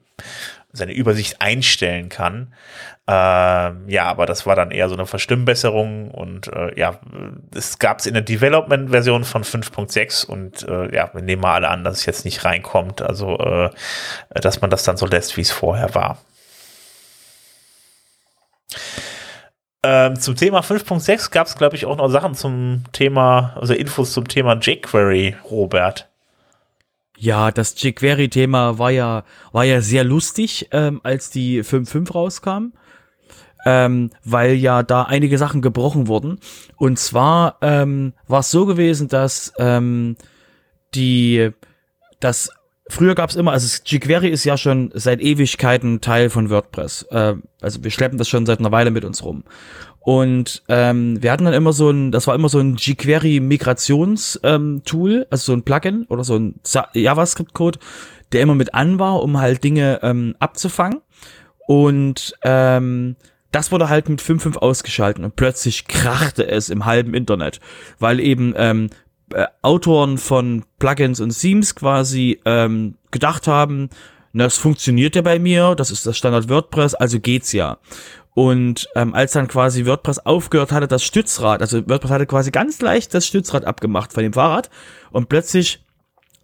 seine 0.79 0.93
Übersicht 0.93 1.41
einstellen 1.41 2.09
kann. 2.09 2.55
Ähm, 3.07 3.89
ja, 3.89 4.05
aber 4.05 4.27
das 4.27 4.47
war 4.47 4.55
dann 4.55 4.71
eher 4.71 4.89
so 4.89 4.95
eine 4.95 5.07
Verstimmbesserung 5.07 6.11
und 6.11 6.49
äh, 6.49 6.79
ja, 6.79 7.01
es 7.55 7.79
gab 7.79 8.01
es 8.01 8.07
in 8.07 8.15
der 8.15 8.23
Development-Version 8.23 9.25
von 9.25 9.45
5.6 9.45 10.27
und 10.27 10.63
äh, 10.69 10.95
ja, 10.95 11.11
wir 11.15 11.23
nehmen 11.23 11.41
mal 11.41 11.55
alle 11.55 11.69
an, 11.69 11.85
dass 11.85 11.99
es 11.99 12.07
jetzt 12.07 12.25
nicht 12.25 12.45
reinkommt, 12.45 13.01
also 13.01 13.39
äh, 13.39 13.71
dass 14.31 14.61
man 14.61 14.71
das 14.71 14.83
dann 14.83 14.99
so 14.99 15.07
lässt, 15.07 15.37
wie 15.37 15.41
es 15.43 15.51
vorher 15.51 15.95
war. 15.95 16.19
Ähm, 19.83 20.17
zum 20.17 20.37
Thema 20.37 20.61
5.6 20.61 21.31
gab 21.31 21.47
es, 21.47 21.57
glaube 21.57 21.77
ich, 21.77 21.87
auch 21.87 21.97
noch 21.97 22.11
Sachen 22.11 22.35
zum 22.35 22.85
Thema, 22.93 23.57
also 23.59 23.73
Infos 23.73 24.13
zum 24.13 24.29
Thema 24.29 24.55
jQuery, 24.55 25.37
Robert. 25.51 26.09
Ja, 27.21 27.51
das 27.51 27.75
jQuery-Thema 27.83 28.79
war 28.79 28.91
ja, 28.91 29.25
war 29.53 29.65
ja 29.65 29.81
sehr 29.81 30.05
lustig, 30.05 30.69
ähm, 30.71 31.01
als 31.03 31.31
die 31.31 31.63
5.5 31.63 32.13
rauskam 32.13 32.73
ähm, 33.69 34.11
weil 34.25 34.55
ja 34.55 34.83
da 34.83 35.03
einige 35.03 35.39
Sachen 35.39 35.63
gebrochen 35.63 36.07
wurden. 36.07 36.39
Und 36.77 36.99
zwar 36.99 37.59
ähm, 37.61 38.13
war 38.27 38.41
es 38.41 38.51
so 38.51 38.67
gewesen, 38.67 39.09
dass 39.09 39.53
ähm, 39.59 40.17
die, 40.95 41.51
das 42.21 42.51
früher 42.89 43.15
gab 43.15 43.31
es 43.31 43.37
immer, 43.37 43.53
also 43.53 43.83
jQuery 43.85 44.29
ist 44.29 44.45
ja 44.45 44.57
schon 44.57 44.91
seit 44.95 45.21
Ewigkeiten 45.21 46.01
Teil 46.01 46.31
von 46.31 46.49
WordPress. 46.51 47.07
Äh, 47.11 47.35
also 47.61 47.85
wir 47.85 47.91
schleppen 47.91 48.19
das 48.19 48.29
schon 48.29 48.47
seit 48.47 48.61
einer 48.61 48.73
Weile 48.73 48.91
mit 48.91 49.05
uns 49.05 49.23
rum. 49.23 49.45
Und 50.09 50.63
ähm, 50.69 51.23
wir 51.23 51.31
hatten 51.31 51.45
dann 51.45 51.53
immer 51.53 51.75
so 51.75 51.91
ein, 51.91 52.13
das 52.13 52.27
war 52.27 52.35
immer 52.35 52.49
so 52.49 52.59
ein 52.61 52.77
jQuery 52.77 53.41
Migrations 53.41 54.41
ähm, 54.43 54.81
also 55.29 55.37
so 55.37 55.53
ein 55.53 55.65
Plugin 55.65 56.07
oder 56.09 56.25
so 56.25 56.39
ein 56.39 56.59
JavaScript 56.95 57.53
Code, 57.53 57.79
der 58.33 58.41
immer 58.41 58.55
mit 58.55 58.73
an 58.73 58.99
war, 58.99 59.23
um 59.23 59.39
halt 59.39 59.63
Dinge 59.63 60.01
ähm, 60.03 60.35
abzufangen. 60.39 61.03
Und 61.67 62.33
ähm, 62.41 63.17
das 63.53 63.71
wurde 63.71 63.91
halt 63.91 64.09
mit 64.09 64.23
5.5 64.23 64.57
ausgeschaltet 64.57 65.23
und 65.23 65.37
plötzlich 65.37 65.87
krachte 65.87 66.49
es 66.49 66.71
im 66.71 66.87
halben 66.87 67.13
Internet, 67.13 67.61
weil 67.99 68.19
eben 68.19 68.55
ähm, 68.57 68.89
äh, 69.35 69.45
Autoren 69.61 70.17
von 70.17 70.65
Plugins 70.79 71.21
und 71.21 71.39
Themes 71.39 71.75
quasi 71.75 72.41
ähm, 72.47 72.95
gedacht 73.11 73.47
haben, 73.47 73.91
na, 74.33 74.45
das 74.45 74.59
funktioniert 74.59 75.17
ja 75.17 75.23
bei 75.23 75.39
mir, 75.39 75.75
das 75.75 75.91
ist 75.91 76.07
das 76.07 76.17
Standard 76.17 76.49
WordPress, 76.49 76.95
also 76.95 77.19
geht's 77.19 77.53
ja. 77.53 77.79
Und 78.39 78.89
ähm, 78.95 79.15
als 79.15 79.33
dann 79.33 79.49
quasi 79.49 79.85
WordPress 79.85 80.21
aufgehört 80.21 80.71
hatte, 80.71 80.87
das 80.87 81.03
Stützrad, 81.03 81.61
also 81.61 81.89
WordPress 81.89 82.13
hatte 82.13 82.27
quasi 82.27 82.53
ganz 82.53 82.81
leicht 82.81 83.13
das 83.13 83.27
Stützrad 83.27 83.65
abgemacht 83.65 84.13
von 84.13 84.23
dem 84.23 84.33
Fahrrad 84.33 84.71
und 85.11 85.29
plötzlich 85.29 85.85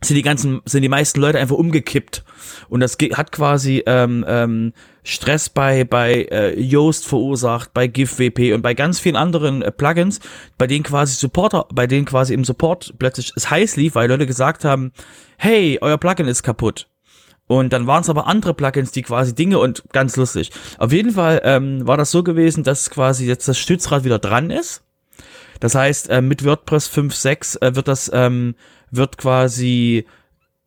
sind 0.00 0.16
die 0.16 0.22
ganzen, 0.22 0.60
sind 0.64 0.82
die 0.82 0.88
meisten 0.88 1.20
Leute 1.20 1.38
einfach 1.38 1.54
umgekippt. 1.54 2.24
Und 2.68 2.80
das 2.80 2.98
hat 3.12 3.30
quasi 3.30 3.84
ähm, 3.86 4.24
ähm, 4.26 4.72
Stress 5.04 5.48
bei, 5.48 5.84
bei 5.84 6.26
äh, 6.32 6.60
Yoast 6.60 7.06
verursacht, 7.06 7.72
bei 7.72 7.86
GIF-WP 7.86 8.54
und 8.54 8.62
bei 8.62 8.74
ganz 8.74 8.98
vielen 8.98 9.14
anderen 9.14 9.62
äh, 9.62 9.70
Plugins, 9.70 10.18
bei 10.58 10.66
denen 10.66 10.82
quasi 10.82 11.14
Supporter, 11.14 11.68
bei 11.72 11.86
denen 11.86 12.06
quasi 12.06 12.34
im 12.34 12.42
Support 12.42 12.94
plötzlich 12.98 13.32
es 13.36 13.50
heiß 13.50 13.76
lief, 13.76 13.94
weil 13.94 14.08
Leute 14.08 14.26
gesagt 14.26 14.64
haben, 14.64 14.90
hey, 15.36 15.78
euer 15.80 15.98
Plugin 15.98 16.26
ist 16.26 16.42
kaputt. 16.42 16.88
Und 17.46 17.72
dann 17.72 17.86
waren 17.86 18.02
es 18.02 18.08
aber 18.08 18.26
andere 18.26 18.54
Plugins, 18.54 18.90
die 18.90 19.02
quasi 19.02 19.34
Dinge 19.34 19.58
und 19.58 19.84
ganz 19.92 20.16
lustig. 20.16 20.50
Auf 20.78 20.92
jeden 20.92 21.12
Fall 21.12 21.42
ähm, 21.44 21.86
war 21.86 21.96
das 21.96 22.10
so 22.10 22.22
gewesen, 22.22 22.64
dass 22.64 22.90
quasi 22.90 23.26
jetzt 23.26 23.46
das 23.48 23.58
Stützrad 23.58 24.04
wieder 24.04 24.18
dran 24.18 24.50
ist. 24.50 24.82
Das 25.60 25.74
heißt, 25.74 26.10
äh, 26.10 26.22
mit 26.22 26.44
WordPress 26.44 26.88
5.6 26.90 27.62
äh, 27.62 27.76
wird 27.76 27.88
das 27.88 28.10
ähm, 28.12 28.54
wird 28.90 29.18
quasi 29.18 30.06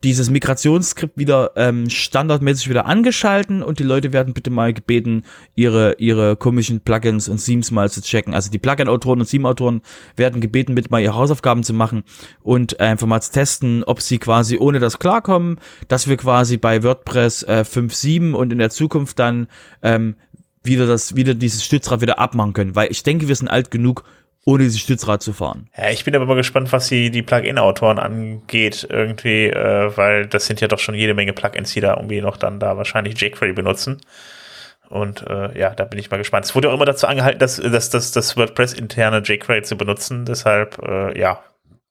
dieses 0.04 0.30
Migrationsskript 0.30 1.18
wieder 1.18 1.52
ähm, 1.56 1.90
standardmäßig 1.90 2.68
wieder 2.68 2.86
angeschalten 2.86 3.62
und 3.64 3.80
die 3.80 3.84
Leute 3.84 4.12
werden 4.12 4.32
bitte 4.32 4.50
mal 4.50 4.72
gebeten, 4.72 5.24
ihre 5.56 5.94
ihre 5.94 6.36
komischen 6.36 6.80
Plugins 6.80 7.28
und 7.28 7.44
Themes 7.44 7.72
mal 7.72 7.90
zu 7.90 8.00
checken. 8.00 8.32
Also 8.32 8.50
die 8.50 8.58
Plugin-Autoren 8.58 9.20
und 9.20 9.28
Theme-Autoren 9.28 9.82
werden 10.14 10.40
gebeten, 10.40 10.76
bitte 10.76 10.90
mal 10.90 11.02
ihre 11.02 11.14
Hausaufgaben 11.14 11.64
zu 11.64 11.74
machen 11.74 12.04
und 12.42 12.78
einfach 12.78 13.08
mal 13.08 13.20
zu 13.20 13.32
testen, 13.32 13.82
ob 13.84 14.00
sie 14.00 14.18
quasi 14.18 14.58
ohne 14.58 14.78
das 14.78 15.00
klarkommen, 15.00 15.58
dass 15.88 16.06
wir 16.06 16.16
quasi 16.16 16.58
bei 16.58 16.84
WordPress 16.84 17.42
äh, 17.42 17.64
5.7 17.68 18.32
und 18.34 18.52
in 18.52 18.58
der 18.58 18.70
Zukunft 18.70 19.18
dann 19.18 19.48
ähm, 19.82 20.14
wieder 20.62 20.86
das 20.86 21.16
wieder 21.16 21.34
dieses 21.34 21.64
Stützrad 21.64 22.00
wieder 22.02 22.20
abmachen 22.20 22.52
können, 22.52 22.76
weil 22.76 22.92
ich 22.92 23.02
denke, 23.02 23.26
wir 23.26 23.34
sind 23.34 23.48
alt 23.48 23.72
genug, 23.72 24.04
ohne 24.48 24.64
dieses 24.64 24.80
Stützrad 24.80 25.22
zu 25.22 25.34
fahren. 25.34 25.68
Ja, 25.76 25.90
ich 25.90 26.06
bin 26.06 26.16
aber 26.16 26.24
mal 26.24 26.34
gespannt, 26.34 26.72
was 26.72 26.88
die, 26.88 27.10
die 27.10 27.22
Plugin-Autoren 27.22 27.98
angeht, 27.98 28.86
irgendwie, 28.90 29.44
äh, 29.48 29.94
weil 29.94 30.26
das 30.26 30.46
sind 30.46 30.62
ja 30.62 30.68
doch 30.68 30.78
schon 30.78 30.94
jede 30.94 31.12
Menge 31.12 31.34
Plugins, 31.34 31.74
die 31.74 31.80
da 31.80 31.94
irgendwie 31.94 32.22
noch 32.22 32.38
dann 32.38 32.58
da 32.58 32.78
wahrscheinlich 32.78 33.20
jQuery 33.20 33.52
benutzen. 33.52 34.00
Und 34.88 35.22
äh, 35.28 35.58
ja, 35.58 35.74
da 35.74 35.84
bin 35.84 35.98
ich 35.98 36.10
mal 36.10 36.16
gespannt. 36.16 36.46
Es 36.46 36.54
wurde 36.54 36.70
auch 36.70 36.74
immer 36.74 36.86
dazu 36.86 37.06
angehalten, 37.06 37.38
dass, 37.38 37.56
dass, 37.56 37.90
dass 37.90 38.10
das 38.12 38.38
WordPress-interne 38.38 39.18
jQuery 39.22 39.64
zu 39.64 39.76
benutzen. 39.76 40.24
Deshalb, 40.24 40.78
äh, 40.82 41.20
ja, 41.20 41.40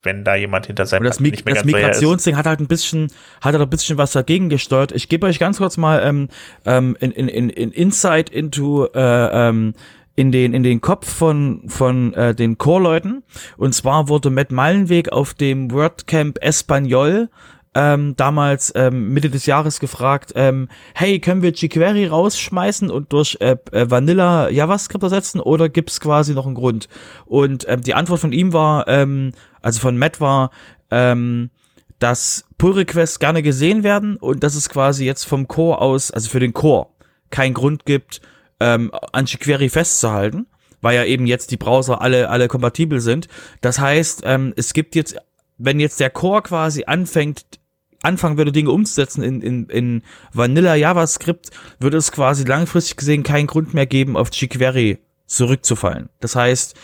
wenn 0.02 0.24
da 0.24 0.34
jemand 0.34 0.66
hinter 0.66 0.88
seinem 0.88 1.04
das, 1.04 1.20
Mig 1.20 1.44
das 1.46 1.64
Migrationsding 1.64 2.38
hat 2.38 2.48
halt 2.48 2.60
ein 2.60 2.68
bisschen, 2.68 3.12
hat 3.42 3.54
halt 3.54 3.62
ein 3.62 3.70
bisschen 3.70 4.00
was 4.00 4.14
dagegen 4.14 4.50
gesteuert. 4.50 4.92
Ich 4.94 5.10
gebe 5.10 5.28
euch 5.28 5.38
ganz 5.38 5.60
kurz 5.60 5.78
mal 5.78 6.02
ähm, 6.04 6.30
ähm, 6.66 6.98
in, 7.00 7.12
in, 7.12 7.28
in, 7.28 7.50
in 7.52 7.72
Insight 7.72 8.32
into 8.32 8.88
äh, 8.96 9.50
ähm, 9.50 9.76
in 10.18 10.34
den 10.34 10.54
in 10.54 10.64
den 10.64 10.82
Kopf 10.82 11.10
von 11.10 11.64
von 11.68 12.14
äh, 12.14 12.36
den 12.36 12.58
Chorleuten 12.58 13.24
und 13.56 13.74
zwar 13.74 14.10
wurde 14.10 14.30
Matt 14.30 14.52
Meilenweg 14.52 15.14
auf 15.14 15.34
dem 15.34 15.72
WordCamp 15.72 16.40
Espanol 16.42 17.30
ähm, 17.78 18.16
damals 18.16 18.74
ähm, 18.76 19.14
Mitte 19.14 19.30
des 19.30 19.46
Jahres 19.46 19.80
gefragt, 19.80 20.34
ähm, 20.36 20.68
hey, 20.96 21.20
können 21.20 21.44
wir 21.44 21.52
jQuery 21.52 22.08
rausschmeißen 22.08 22.90
und 22.90 23.14
durch 23.14 23.38
äh, 23.40 23.58
äh, 23.72 23.92
Vanilla 23.92 24.50
JavaScript 24.50 25.04
ersetzen 25.04 25.40
oder 25.40 25.70
gibt's 25.70 26.00
quasi 26.00 26.34
noch 26.34 26.48
einen 26.48 26.56
Grund? 26.56 26.90
Und 27.28 27.70
ähm, 27.70 27.82
die 27.82 27.94
Antwort 27.94 28.20
von 28.20 28.32
ihm 28.32 28.52
war, 28.52 28.88
ähm, 28.88 29.32
also 29.62 29.80
von 29.80 29.96
Matt 29.96 30.20
war, 30.20 30.50
ähm, 30.90 31.52
dass 32.00 32.46
Pull 32.58 32.74
Requests 32.74 33.20
gerne 33.20 33.44
gesehen 33.44 33.84
werden 33.84 34.18
und 34.18 34.44
dass 34.44 34.56
es 34.56 34.70
quasi 34.70 35.06
jetzt 35.06 35.26
vom 35.26 35.48
Core 35.48 35.80
aus, 35.80 36.10
also 36.10 36.30
für 36.30 36.40
den 36.40 36.54
Core, 36.54 36.88
keinen 37.30 37.54
Grund 37.54 37.86
gibt, 37.86 38.22
ähm, 38.60 38.92
an 39.12 39.26
jQuery 39.26 39.70
festzuhalten, 39.70 40.48
weil 40.82 40.96
ja 40.96 41.04
eben 41.04 41.26
jetzt 41.26 41.52
die 41.52 41.58
Browser 41.58 42.02
alle, 42.02 42.30
alle 42.30 42.48
kompatibel 42.48 43.00
sind. 43.00 43.28
Das 43.62 43.80
heißt, 43.80 44.22
ähm, 44.26 44.54
es 44.56 44.74
gibt 44.74 44.96
jetzt, 44.96 45.18
wenn 45.58 45.80
jetzt 45.80 46.00
der 46.00 46.10
Core 46.10 46.42
quasi 46.44 46.84
anfängt, 46.86 47.46
anfangen 48.04 48.38
würde, 48.38 48.52
Dinge 48.52 48.72
umzusetzen 48.72 49.24
in, 49.24 49.42
in, 49.42 49.66
in 49.68 50.04
Vanilla 50.34 50.76
JavaScript, 50.76 51.50
würde 51.80 51.98
es 51.98 52.12
quasi 52.12 52.44
langfristig 52.44 52.98
gesehen 52.98 53.24
keinen 53.24 53.48
Grund 53.48 53.74
mehr 53.74 53.86
geben, 53.86 54.16
auf 54.16 54.30
jQuery 54.32 55.00
zurückzufallen. 55.26 56.10
Das 56.20 56.36
heißt, 56.36 56.76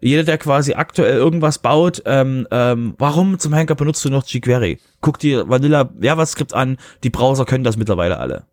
jeder, 0.00 0.24
der 0.24 0.36
quasi 0.36 0.74
aktuell 0.74 1.14
irgendwas 1.14 1.60
baut, 1.60 2.02
ähm, 2.06 2.48
ähm, 2.50 2.94
warum 2.98 3.38
zum 3.38 3.54
Henker 3.54 3.76
benutzt 3.76 4.04
du 4.04 4.10
noch 4.10 4.26
jQuery? 4.26 4.78
Guck 5.00 5.20
dir 5.20 5.48
Vanilla 5.48 5.90
JavaScript 6.00 6.54
an, 6.54 6.78
die 7.04 7.10
Browser 7.10 7.44
können 7.44 7.62
das 7.62 7.76
mittlerweile 7.76 8.18
alle. 8.18 8.44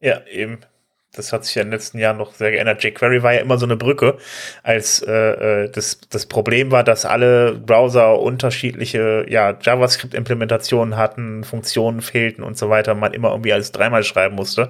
Ja, 0.00 0.20
eben 0.26 0.58
das 1.14 1.32
hat 1.32 1.44
sich 1.44 1.54
ja 1.54 1.62
in 1.62 1.68
den 1.68 1.72
letzten 1.72 1.98
Jahren 1.98 2.16
noch 2.16 2.32
sehr 2.32 2.50
geändert. 2.50 2.82
jQuery 2.82 3.22
war 3.22 3.34
ja 3.34 3.40
immer 3.40 3.58
so 3.58 3.66
eine 3.66 3.76
Brücke, 3.76 4.16
als 4.62 5.02
äh, 5.02 5.64
äh, 5.64 5.70
das, 5.70 6.00
das 6.08 6.26
Problem 6.26 6.70
war, 6.70 6.84
dass 6.84 7.04
alle 7.04 7.52
Browser 7.54 8.18
unterschiedliche 8.18 9.26
ja, 9.28 9.56
JavaScript-Implementationen 9.60 10.96
hatten, 10.96 11.44
Funktionen 11.44 12.00
fehlten 12.00 12.42
und 12.42 12.56
so 12.56 12.70
weiter, 12.70 12.94
man 12.94 13.12
immer 13.12 13.30
irgendwie 13.30 13.52
alles 13.52 13.72
dreimal 13.72 14.04
schreiben 14.04 14.34
musste. 14.34 14.68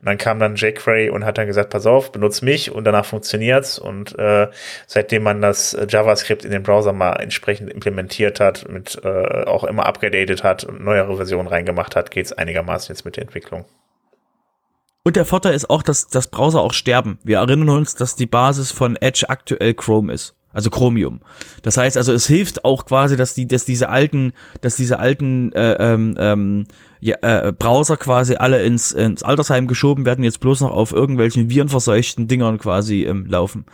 Und 0.00 0.06
dann 0.06 0.18
kam 0.18 0.38
dann 0.38 0.56
jQuery 0.56 1.10
und 1.10 1.24
hat 1.24 1.36
dann 1.36 1.46
gesagt, 1.46 1.70
pass 1.70 1.86
auf, 1.86 2.12
benutz 2.12 2.40
mich 2.40 2.70
und 2.70 2.84
danach 2.84 3.04
funktioniert's. 3.04 3.78
Und 3.78 4.18
äh, 4.18 4.48
seitdem 4.86 5.22
man 5.22 5.42
das 5.42 5.76
JavaScript 5.88 6.44
in 6.44 6.50
den 6.50 6.62
Browser 6.62 6.92
mal 6.92 7.16
entsprechend 7.16 7.70
implementiert 7.70 8.40
hat, 8.40 8.66
mit 8.68 8.98
äh, 9.04 9.44
auch 9.44 9.64
immer 9.64 9.86
abgedatet 9.86 10.42
hat 10.42 10.64
und 10.64 10.82
neuere 10.82 11.16
Versionen 11.16 11.48
reingemacht 11.48 11.96
hat, 11.96 12.10
geht's 12.10 12.32
einigermaßen 12.32 12.94
jetzt 12.94 13.04
mit 13.04 13.16
der 13.16 13.24
Entwicklung. 13.24 13.66
Und 15.02 15.16
der 15.16 15.24
Vorteil 15.24 15.54
ist 15.54 15.70
auch, 15.70 15.82
dass 15.82 16.08
das 16.08 16.28
Browser 16.28 16.60
auch 16.60 16.74
sterben. 16.74 17.18
Wir 17.24 17.38
erinnern 17.38 17.70
uns, 17.70 17.94
dass 17.94 18.16
die 18.16 18.26
Basis 18.26 18.70
von 18.70 18.96
Edge 18.96 19.28
aktuell 19.28 19.74
Chrome 19.74 20.12
ist. 20.12 20.34
Also 20.52 20.68
Chromium. 20.68 21.20
Das 21.62 21.76
heißt 21.76 21.96
also, 21.96 22.12
es 22.12 22.26
hilft 22.26 22.64
auch 22.64 22.84
quasi, 22.84 23.16
dass 23.16 23.34
die, 23.34 23.46
dass 23.46 23.64
diese 23.64 23.88
alten, 23.88 24.32
dass 24.60 24.74
diese 24.74 24.98
alten 24.98 25.52
äh, 25.52 25.76
ähm, 25.78 26.16
ähm, 26.18 26.66
ja, 27.00 27.16
äh, 27.22 27.52
Browser 27.52 27.96
quasi 27.96 28.34
alle 28.34 28.62
ins, 28.62 28.90
ins 28.92 29.22
Altersheim 29.22 29.68
geschoben 29.68 30.04
werden, 30.04 30.24
jetzt 30.24 30.40
bloß 30.40 30.60
noch 30.62 30.72
auf 30.72 30.92
irgendwelchen 30.92 31.50
virenverseuchten 31.50 32.26
Dingern 32.26 32.58
quasi 32.58 33.04
ähm, 33.04 33.26
laufen. 33.26 33.64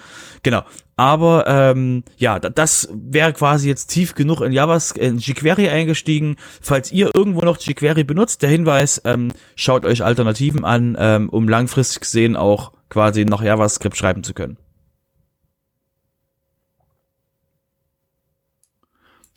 Genau. 0.42 0.62
Aber 0.96 1.44
ähm, 1.46 2.04
ja, 2.18 2.38
das 2.38 2.88
wäre 2.92 3.32
quasi 3.32 3.68
jetzt 3.68 3.88
tief 3.88 4.14
genug 4.14 4.40
in 4.40 4.52
JavaScript, 4.52 5.04
in 5.04 5.18
jQuery 5.18 5.68
eingestiegen. 5.68 6.36
Falls 6.60 6.92
ihr 6.92 7.10
irgendwo 7.14 7.40
noch 7.40 7.58
jQuery 7.58 8.04
benutzt, 8.04 8.42
der 8.42 8.50
Hinweis, 8.50 9.00
ähm, 9.04 9.32
schaut 9.56 9.84
euch 9.84 10.04
Alternativen 10.04 10.64
an, 10.64 10.96
ähm, 10.98 11.28
um 11.28 11.48
langfristig 11.48 12.00
gesehen 12.00 12.36
auch 12.36 12.72
quasi 12.88 13.24
noch 13.24 13.42
JavaScript 13.42 13.96
schreiben 13.96 14.22
zu 14.22 14.32
können. 14.32 14.56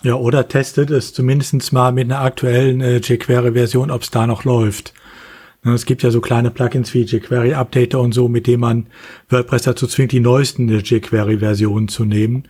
Ja, 0.02 0.16
oder 0.16 0.48
testet 0.48 0.92
es 0.92 1.14
zumindestens 1.14 1.72
mal 1.74 1.92
mit 1.92 2.06
einer 2.06 2.22
aktuellen 2.22 2.80
äh, 2.80 2.98
jQuery-Version, 2.98 3.92
ob 3.92 4.04
es 4.04 4.12
da 4.12 4.28
noch 4.28 4.46
läuft. 4.46 4.94
Ne, 5.64 5.74
es 5.74 5.86
gibt 5.86 6.04
ja 6.04 6.12
so 6.12 6.22
kleine 6.22 6.52
Plugins 6.52 6.94
wie 6.94 7.04
jQuery 7.04 7.54
Updater 7.54 8.00
und 8.00 8.14
so, 8.14 8.30
mit 8.30 8.48
denen 8.48 8.62
man 8.62 8.88
WordPress 9.28 9.64
dazu 9.64 9.88
zwingt, 9.88 10.14
die 10.14 10.22
neuesten 10.22 10.70
jQuery-Versionen 10.70 11.90
zu 11.90 12.06
nehmen. 12.06 12.48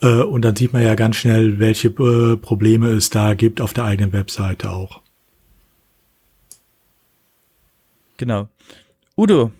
Äh, 0.00 0.22
und 0.22 0.42
dann 0.42 0.54
sieht 0.54 0.72
man 0.72 0.82
ja 0.82 0.94
ganz 0.94 1.16
schnell, 1.16 1.58
welche 1.58 1.88
äh, 1.88 2.36
Probleme 2.36 2.90
es 2.90 3.10
da 3.10 3.34
gibt 3.34 3.60
auf 3.60 3.72
der 3.72 3.84
eigenen 3.84 4.12
Webseite 4.12 4.70
auch. 4.70 5.00
Genau. 8.16 8.48
Udo, 9.16 9.50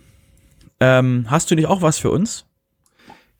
ähm, 0.79 1.25
hast 1.27 1.51
du 1.51 1.55
nicht 1.55 1.67
auch 1.67 1.81
was 1.81 1.97
für 1.97 2.09
uns? 2.09 2.45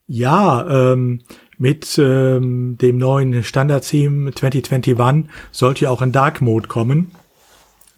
Ja, 0.07 0.91
ähm, 0.91 1.21
mit 1.57 1.97
ähm, 1.97 2.77
dem 2.79 2.97
neuen 2.97 3.43
Standard-Theme 3.43 4.33
2021 4.33 5.31
sollte 5.51 5.85
ja 5.85 5.89
auch 5.89 6.01
ein 6.01 6.11
Dark 6.11 6.41
Mode 6.41 6.67
kommen. 6.67 7.11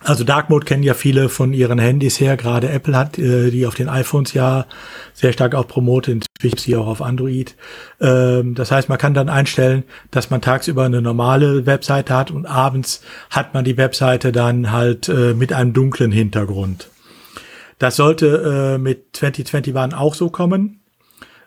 Also 0.05 0.24
Dark 0.24 0.51
Mode 0.51 0.65
kennen 0.65 0.83
ja 0.83 0.93
viele 0.93 1.29
von 1.29 1.51
ihren 1.51 1.79
Handys 1.79 2.19
her. 2.19 2.38
Gerade 2.38 2.69
Apple 2.69 2.95
hat 2.95 3.17
äh, 3.17 3.50
die 3.50 3.65
auf 3.65 3.74
den 3.74 3.89
iPhones 3.89 4.33
ja 4.33 4.67
sehr 5.13 5.33
stark 5.33 5.55
auch 5.55 5.67
promotet, 5.67 6.27
inzwischen 6.38 6.59
sie 6.59 6.75
auch 6.75 6.85
auf 6.85 7.01
Android. 7.01 7.55
Ähm, 8.00 8.53
das 8.53 8.71
heißt, 8.71 8.88
man 8.88 9.00
kann 9.00 9.15
dann 9.15 9.29
einstellen, 9.29 9.83
dass 10.12 10.29
man 10.29 10.41
tagsüber 10.41 10.83
eine 10.83 11.01
normale 11.01 11.65
Webseite 11.65 12.13
hat 12.13 12.29
und 12.29 12.45
abends 12.45 13.01
hat 13.31 13.55
man 13.55 13.65
die 13.65 13.77
Webseite 13.77 14.31
dann 14.31 14.71
halt 14.71 15.09
äh, 15.09 15.33
mit 15.33 15.53
einem 15.53 15.74
dunklen 15.74 16.12
Hintergrund. 16.12 16.89
Das 17.79 17.95
sollte 17.95 18.75
äh, 18.75 18.77
mit 18.77 19.07
2021 19.13 19.97
auch 19.97 20.13
so 20.13 20.29
kommen. 20.29 20.81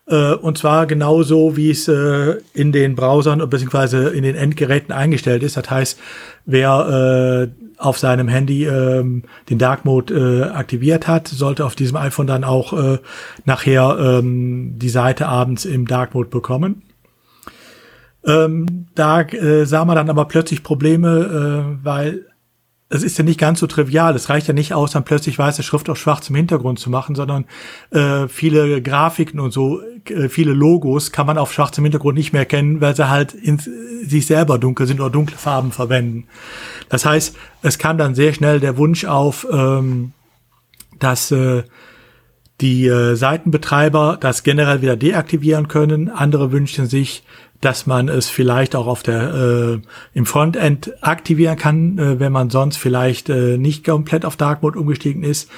Äh, 0.09 0.35
und 0.35 0.59
zwar 0.59 0.87
genauso, 0.87 1.57
wie 1.57 1.71
es 1.71 1.87
äh, 1.89 2.37
in 2.55 2.73
den 2.73 2.95
Browsern 2.95 3.47
bzw. 3.49 4.17
in 4.17 4.23
den 4.23 4.37
Endgeräten 4.37 4.93
eingestellt 4.93 5.43
ist. 5.43 5.57
Das 5.57 5.71
heißt, 5.71 5.99
wer 6.47 7.49
äh, 7.49 7.65
auf 7.79 7.99
seinem 7.99 8.29
Handy 8.29 8.65
ähm, 8.65 9.23
den 9.51 9.59
Dark 9.59 9.85
Mode 9.85 10.15
äh, 10.15 10.51
aktiviert 10.51 11.07
hat, 11.07 11.29
sollte 11.29 11.65
auf 11.65 11.77
diesem 11.77 11.97
iPhone 11.97 12.27
dann 12.27 12.43
auch 12.43 12.73
äh, 12.73 12.99
nachher 13.45 13.99
ähm, 14.01 14.79
die 14.79 14.89
Seite 14.89 15.29
abends 15.29 15.65
im 15.65 15.87
Dark 15.87 16.15
Mode 16.15 16.29
bekommen. 16.29 16.83
Ähm, 18.25 18.87
da 18.95 19.23
äh, 19.23 19.65
sah 19.65 19.85
man 19.85 19.97
dann 19.97 20.11
aber 20.11 20.25
plötzlich 20.25 20.63
Probleme, 20.63 21.79
äh, 21.81 21.85
weil 21.85 22.27
es 22.91 23.03
ist 23.03 23.19
ja 23.19 23.25
nicht 23.25 23.39
ganz 23.39 23.61
so 23.61 23.67
trivial. 23.67 24.15
Es 24.15 24.31
reicht 24.31 24.49
ja 24.49 24.55
nicht 24.55 24.73
aus, 24.73 24.93
dann 24.93 25.05
plötzlich 25.05 25.39
weiße 25.39 25.63
Schrift 25.63 25.91
auf 25.91 25.99
schwarzem 25.99 26.35
Hintergrund 26.37 26.79
zu 26.79 26.89
machen, 26.89 27.15
sondern 27.15 27.45
äh, 27.91 28.29
viele 28.29 28.81
Grafiken 28.81 29.41
und 29.41 29.53
so, 29.53 29.83
äh, 30.07 30.29
viele 30.29 30.53
Logos 30.53 31.13
kann 31.13 31.27
man 31.27 31.37
auf 31.37 31.53
schwarzem 31.53 31.85
Hintergrund 31.85 32.17
nicht 32.17 32.33
mehr 32.33 32.43
erkennen, 32.43 32.81
weil 32.81 32.97
sie 32.97 33.11
halt 33.11 33.35
in 33.35 33.59
sich 33.59 34.27
selber 34.27 34.59
dunkel 34.59 34.87
sind 34.87 35.01
oder 35.01 35.11
dunkle 35.11 35.37
Farben 35.37 35.71
verwenden. 35.71 36.29
Das 36.89 37.05
heißt, 37.05 37.37
es 37.63 37.79
kam 37.79 37.99
dann 37.99 38.15
sehr 38.15 38.33
schnell 38.33 38.59
der 38.59 38.79
Wunsch 38.79 39.05
auf, 39.05 39.47
ähm, 39.53 40.13
dass 40.99 41.31
äh, 41.31 41.65
die 42.61 42.87
äh, 42.87 43.15
Seitenbetreiber 43.15 44.19
das 44.21 44.43
generell 44.43 44.83
wieder 44.83 44.97
deaktivieren 44.97 45.69
können. 45.69 46.09
Andere 46.09 46.51
wünschen 46.51 46.87
sich, 46.87 47.23
dass 47.61 47.87
man 47.87 48.09
es 48.09 48.29
vielleicht 48.29 48.77
auch 48.77 48.87
auf 48.87 49.03
der 49.03 49.35
äh, 49.35 49.79
im 50.15 50.27
Frontend 50.27 50.93
aktivieren 51.03 51.57
kann, 51.57 51.99
äh, 51.99 52.21
wenn 52.21 52.33
man 52.33 52.51
sonst 52.51 52.77
vielleicht 52.77 53.29
äh, 53.29 53.59
nicht 53.59 53.85
komplett 53.85 54.25
auf 54.25 54.37
Dark 54.37 54.63
Mode 54.63 54.79
umgestiegen 54.79 55.23
ist, 55.23 55.51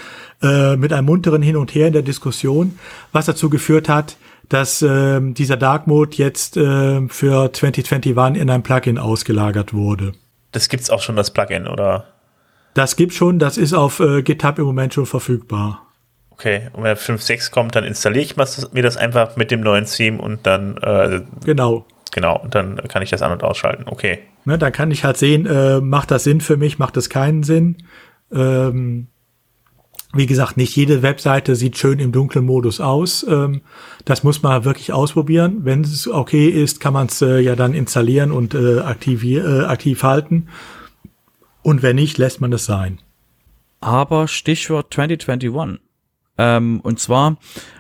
äh, 0.42 0.76
mit 0.76 0.92
einem 0.92 1.06
munteren 1.06 1.42
Hin 1.42 1.56
und 1.56 1.74
Her 1.74 1.86
in 1.86 1.92
der 1.92 2.02
Diskussion, 2.02 2.78
was 3.12 3.26
dazu 3.26 3.50
geführt 3.50 3.88
hat, 3.88 4.16
dass 4.48 4.82
äh, 4.82 5.20
dieser 5.20 5.56
Dark 5.56 5.86
Mode 5.86 6.16
jetzt 6.16 6.56
äh, 6.56 7.06
für 7.08 7.52
2021 7.52 8.40
in 8.40 8.50
ein 8.50 8.62
Plugin 8.62 8.98
ausgelagert 8.98 9.72
wurde. 9.72 10.12
Das 10.52 10.68
gibt's 10.68 10.90
auch 10.90 11.00
schon, 11.00 11.16
das 11.16 11.32
Plugin, 11.32 11.66
oder? 11.66 12.06
Das 12.74 12.96
gibt 12.96 13.14
schon, 13.14 13.38
das 13.38 13.58
ist 13.58 13.72
auf 13.74 14.00
äh, 14.00 14.22
GitHub 14.22 14.58
im 14.58 14.64
Moment 14.64 14.94
schon 14.94 15.06
verfügbar. 15.06 15.89
Okay, 16.40 16.70
und 16.72 16.84
wenn 16.84 16.96
5.6 16.96 17.50
kommt, 17.50 17.76
dann 17.76 17.84
installiere 17.84 18.24
ich 18.24 18.34
mir 18.72 18.82
das 18.82 18.96
einfach 18.96 19.36
mit 19.36 19.50
dem 19.50 19.60
neuen 19.60 19.84
Theme 19.84 20.18
und 20.18 20.46
dann 20.46 20.78
äh, 20.78 21.20
Genau. 21.44 21.84
Genau, 22.12 22.38
und 22.38 22.54
dann 22.54 22.76
kann 22.88 23.02
ich 23.02 23.10
das 23.10 23.20
an- 23.20 23.32
und 23.32 23.44
ausschalten. 23.44 23.84
Okay. 23.86 24.20
Ne, 24.46 24.56
dann 24.56 24.72
kann 24.72 24.90
ich 24.90 25.04
halt 25.04 25.18
sehen, 25.18 25.44
äh, 25.44 25.82
macht 25.82 26.10
das 26.10 26.24
Sinn 26.24 26.40
für 26.40 26.56
mich, 26.56 26.78
macht 26.78 26.96
das 26.96 27.10
keinen 27.10 27.42
Sinn. 27.42 27.76
Ähm, 28.32 29.08
wie 30.14 30.24
gesagt, 30.24 30.56
nicht 30.56 30.74
jede 30.74 31.02
Webseite 31.02 31.54
sieht 31.56 31.76
schön 31.76 31.98
im 31.98 32.10
dunklen 32.10 32.46
Modus 32.46 32.80
aus. 32.80 33.22
Ähm, 33.28 33.60
das 34.06 34.22
muss 34.22 34.42
man 34.42 34.64
wirklich 34.64 34.94
ausprobieren. 34.94 35.66
Wenn 35.66 35.82
es 35.82 36.08
okay 36.08 36.48
ist, 36.48 36.80
kann 36.80 36.94
man 36.94 37.08
es 37.08 37.20
äh, 37.20 37.38
ja 37.40 37.54
dann 37.54 37.74
installieren 37.74 38.32
und 38.32 38.54
äh, 38.54 38.78
aktivier, 38.78 39.44
äh, 39.44 39.64
aktiv 39.66 40.02
halten. 40.04 40.48
Und 41.60 41.82
wenn 41.82 41.96
nicht, 41.96 42.16
lässt 42.16 42.40
man 42.40 42.50
es 42.54 42.64
sein. 42.64 42.98
Aber 43.80 44.26
Stichwort 44.26 44.94
2021. 44.94 45.89
Ähm, 46.40 46.80
und 46.80 46.98
zwar 46.98 47.36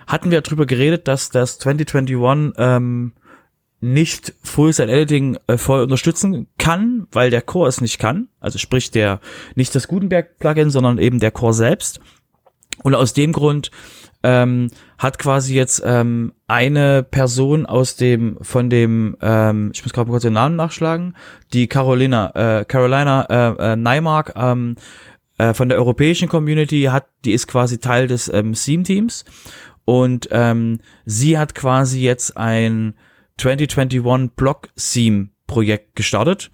hatten 0.06 0.30
wir 0.30 0.42
darüber 0.42 0.66
geredet, 0.66 1.08
dass 1.08 1.30
das 1.30 1.58
2021 1.58 2.54
ähm, 2.58 3.12
nicht 3.80 4.34
Full-Site 4.42 4.92
Editing 4.92 5.38
äh, 5.46 5.56
voll 5.56 5.82
unterstützen 5.82 6.46
kann, 6.58 7.06
weil 7.10 7.30
der 7.30 7.40
Core 7.40 7.70
es 7.70 7.80
nicht 7.80 7.98
kann. 7.98 8.28
Also 8.38 8.58
sprich 8.58 8.90
der 8.90 9.20
nicht 9.54 9.74
das 9.74 9.88
Gutenberg-Plugin, 9.88 10.68
sondern 10.68 10.98
eben 10.98 11.20
der 11.20 11.30
Core 11.30 11.54
selbst. 11.54 12.00
Und 12.82 12.94
aus 12.94 13.14
dem 13.14 13.32
Grund 13.32 13.70
ähm, 14.22 14.70
hat 14.98 15.18
quasi 15.18 15.54
jetzt 15.54 15.82
ähm, 15.82 16.34
eine 16.46 17.02
Person 17.02 17.64
aus 17.64 17.96
dem 17.96 18.36
von 18.42 18.68
dem 18.68 19.16
ähm, 19.22 19.70
ich 19.72 19.82
muss 19.82 19.94
gerade 19.94 20.10
kurz 20.10 20.22
den 20.22 20.34
Namen 20.34 20.56
nachschlagen 20.56 21.16
die 21.54 21.66
Carolina 21.66 22.60
äh, 22.60 22.64
Carolina 22.66 23.24
äh, 23.30 23.72
äh, 23.72 23.76
Neimark 23.76 24.34
ähm, 24.36 24.76
äh, 25.40 25.54
von 25.54 25.68
der 25.68 25.78
europäischen 25.78 26.28
Community 26.28 26.82
hat 26.84 27.06
die 27.24 27.32
ist 27.32 27.46
quasi 27.46 27.78
Teil 27.78 28.06
des 28.06 28.28
ähm, 28.32 28.52
Theme 28.52 28.82
Teams 28.82 29.24
und 29.84 30.28
ähm, 30.30 30.80
sie 31.04 31.38
hat 31.38 31.54
quasi 31.54 32.00
jetzt 32.00 32.36
ein 32.36 32.94
2021 33.38 34.36
Blog 34.36 34.68
Theme 34.76 35.30
Projekt 35.46 35.96
gestartet 35.96 36.50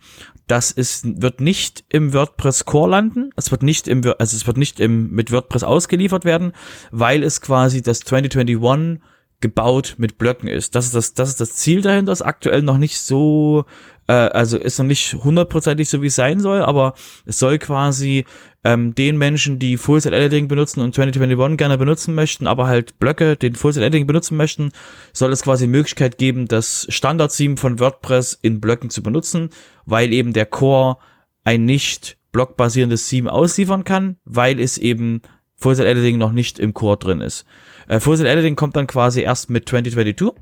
das 0.46 0.70
ist, 0.70 1.20
wird 1.20 1.40
nicht 1.40 1.84
im 1.88 2.12
WordPress 2.12 2.66
Core 2.66 2.90
landen. 2.90 3.30
Es 3.34 3.50
wird 3.50 3.64
nicht 3.64 3.88
im, 3.88 4.02
also 4.18 4.36
es 4.36 4.46
wird 4.46 4.56
nicht 4.56 4.78
im, 4.78 5.10
mit 5.10 5.32
WordPress 5.32 5.64
ausgeliefert 5.64 6.24
werden, 6.24 6.52
weil 6.92 7.24
es 7.24 7.40
quasi 7.40 7.82
das 7.82 8.00
2021 8.00 9.02
gebaut 9.40 9.96
mit 9.98 10.18
Blöcken 10.18 10.48
ist. 10.48 10.74
Das 10.74 10.86
ist 10.86 10.94
das, 10.94 11.14
das 11.14 11.30
ist 11.30 11.40
das 11.40 11.54
Ziel 11.56 11.82
dahinter, 11.82 12.12
ist 12.12 12.22
aktuell 12.22 12.62
noch 12.62 12.78
nicht 12.78 12.98
so, 12.98 13.64
äh, 14.08 14.12
also 14.12 14.58
ist 14.58 14.78
noch 14.78 14.86
nicht 14.86 15.14
hundertprozentig 15.14 15.88
so, 15.88 16.02
wie 16.02 16.06
es 16.06 16.14
sein 16.14 16.40
soll, 16.40 16.62
aber 16.62 16.94
es 17.24 17.38
soll 17.38 17.58
quasi 17.58 18.24
ähm, 18.64 18.94
den 18.94 19.16
Menschen, 19.16 19.58
die 19.58 19.76
Full-Set-Editing 19.76 20.48
benutzen 20.48 20.80
und 20.80 20.94
2021 20.94 21.56
gerne 21.56 21.78
benutzen 21.78 22.14
möchten, 22.14 22.46
aber 22.46 22.66
halt 22.66 22.98
Blöcke, 22.98 23.36
den 23.36 23.54
Full-Set-Editing 23.54 24.06
benutzen 24.06 24.36
möchten, 24.36 24.72
soll 25.12 25.32
es 25.32 25.42
quasi 25.42 25.66
Möglichkeit 25.66 26.18
geben, 26.18 26.48
das 26.48 26.86
Standard-Theme 26.88 27.56
von 27.56 27.78
WordPress 27.78 28.38
in 28.42 28.60
Blöcken 28.60 28.90
zu 28.90 29.02
benutzen, 29.02 29.50
weil 29.84 30.12
eben 30.12 30.32
der 30.32 30.46
Core 30.46 30.98
ein 31.44 31.64
nicht 31.64 32.18
blockbasierendes 32.32 33.08
Theme 33.08 33.32
ausliefern 33.32 33.84
kann, 33.84 34.16
weil 34.24 34.60
es 34.60 34.78
eben 34.78 35.22
Full-Set-Editing 35.56 36.18
noch 36.18 36.32
nicht 36.32 36.58
im 36.58 36.74
Core 36.74 36.98
drin 36.98 37.20
ist. 37.20 37.46
Äh, 37.88 38.00
Full-Set-Editing 38.00 38.56
kommt 38.56 38.76
dann 38.76 38.86
quasi 38.86 39.22
erst 39.22 39.48
mit 39.48 39.68
2022 39.68 40.34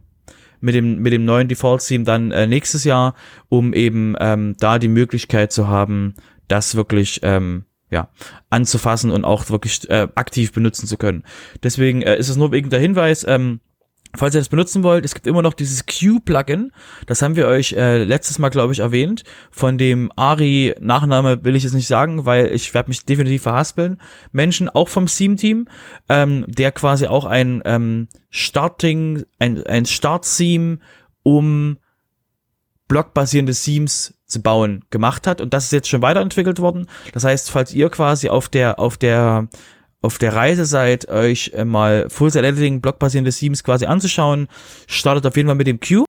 mit 0.61 0.75
dem, 0.75 1.01
mit 1.01 1.13
dem 1.13 1.25
neuen 1.25 1.49
Default-Theme 1.49 2.05
dann 2.05 2.31
äh, 2.31 2.47
nächstes 2.47 2.85
Jahr, 2.85 3.15
um 3.49 3.73
eben 3.73 4.15
ähm, 4.21 4.57
da 4.59 4.79
die 4.79 4.89
Möglichkeit 4.89 5.53
zu 5.53 5.69
haben, 5.69 6.15
das 6.49 6.75
wirklich 6.75 7.21
ähm, 7.23 7.65
ja, 7.91 8.09
anzufassen 8.51 9.11
und 9.11 9.25
auch 9.25 9.51
wirklich 9.51 9.89
äh, 9.91 10.09
aktiv 10.15 10.53
benutzen 10.53 10.87
zu 10.87 10.97
können. 10.97 11.25
Deswegen 11.63 12.03
äh, 12.03 12.17
ist 12.17 12.29
es 12.29 12.37
nur 12.37 12.53
wegen 12.53 12.71
der 12.71 12.81
Hinweis, 12.81 13.25
ähm, 13.27 13.61
Falls 14.17 14.35
ihr 14.35 14.41
das 14.41 14.49
benutzen 14.49 14.83
wollt, 14.83 15.05
es 15.05 15.15
gibt 15.15 15.27
immer 15.27 15.43
noch 15.43 15.55
dieses 15.55 15.87
Q-Plugin. 15.87 16.73
Das 17.07 17.23
haben 17.23 17.37
wir 17.37 17.47
euch 17.47 17.73
äh, 17.73 18.05
letztes 18.05 18.39
Mal, 18.39 18.49
glaube 18.49 18.73
ich, 18.73 18.79
erwähnt. 18.79 19.25
Von 19.51 19.79
dem 19.79 20.13
Ari, 20.17 20.75
Nachname 20.81 21.45
will 21.45 21.57
ich 21.57 21.65
jetzt 21.65 21.73
nicht 21.73 21.89
sagen, 21.89 22.25
weil 22.25 22.47
ich 22.53 22.73
werde 22.75 22.91
mich 22.91 23.05
definitiv 23.05 23.43
verhaspeln. 23.43 24.01
Menschen, 24.33 24.69
auch 24.69 24.89
vom 24.89 25.07
Theme-Team, 25.07 25.69
ähm, 26.09 26.45
der 26.47 26.73
quasi 26.73 27.07
auch 27.07 27.25
ein 27.25 27.63
ähm, 27.65 28.09
Starting, 28.31 29.25
ein, 29.39 29.65
ein 29.67 29.87
Start-Theme, 29.87 30.79
um 31.23 31.79
blockbasierende 32.87 33.55
Themes 33.55 34.15
zu 34.27 34.43
bauen, 34.43 34.85
gemacht 34.91 35.27
hat. 35.27 35.41
Und 35.41 35.55
das 35.55 35.65
ist 35.65 35.73
jetzt 35.73 35.89
schon 35.89 36.03
weiterentwickelt 36.03 36.61
worden. 36.61 36.87
Das 37.13 37.25
heißt, 37.25 37.51
falls 37.51 37.73
ihr 37.73 37.89
quasi 37.91 38.29
auf 38.29 38.49
der, 38.49 38.79
auf 38.79 38.97
der, 38.97 39.49
auf 40.05 40.19
der 40.19 40.35
Reise 40.35 40.67
seid, 40.67 41.09
euch 41.09 41.53
äh, 41.55 41.65
mal 41.65 42.07
Full-Set 42.11 42.45
Editing, 42.45 42.81
blockbasierende 42.81 43.33
Themes 43.33 43.65
quasi 43.65 43.87
anzuschauen, 43.87 44.49
startet 44.87 45.27
auf 45.27 45.37
jeden 45.37 45.49
Fall 45.49 45.57
mit 45.57 45.67
dem 45.67 45.81
Q 45.81 46.05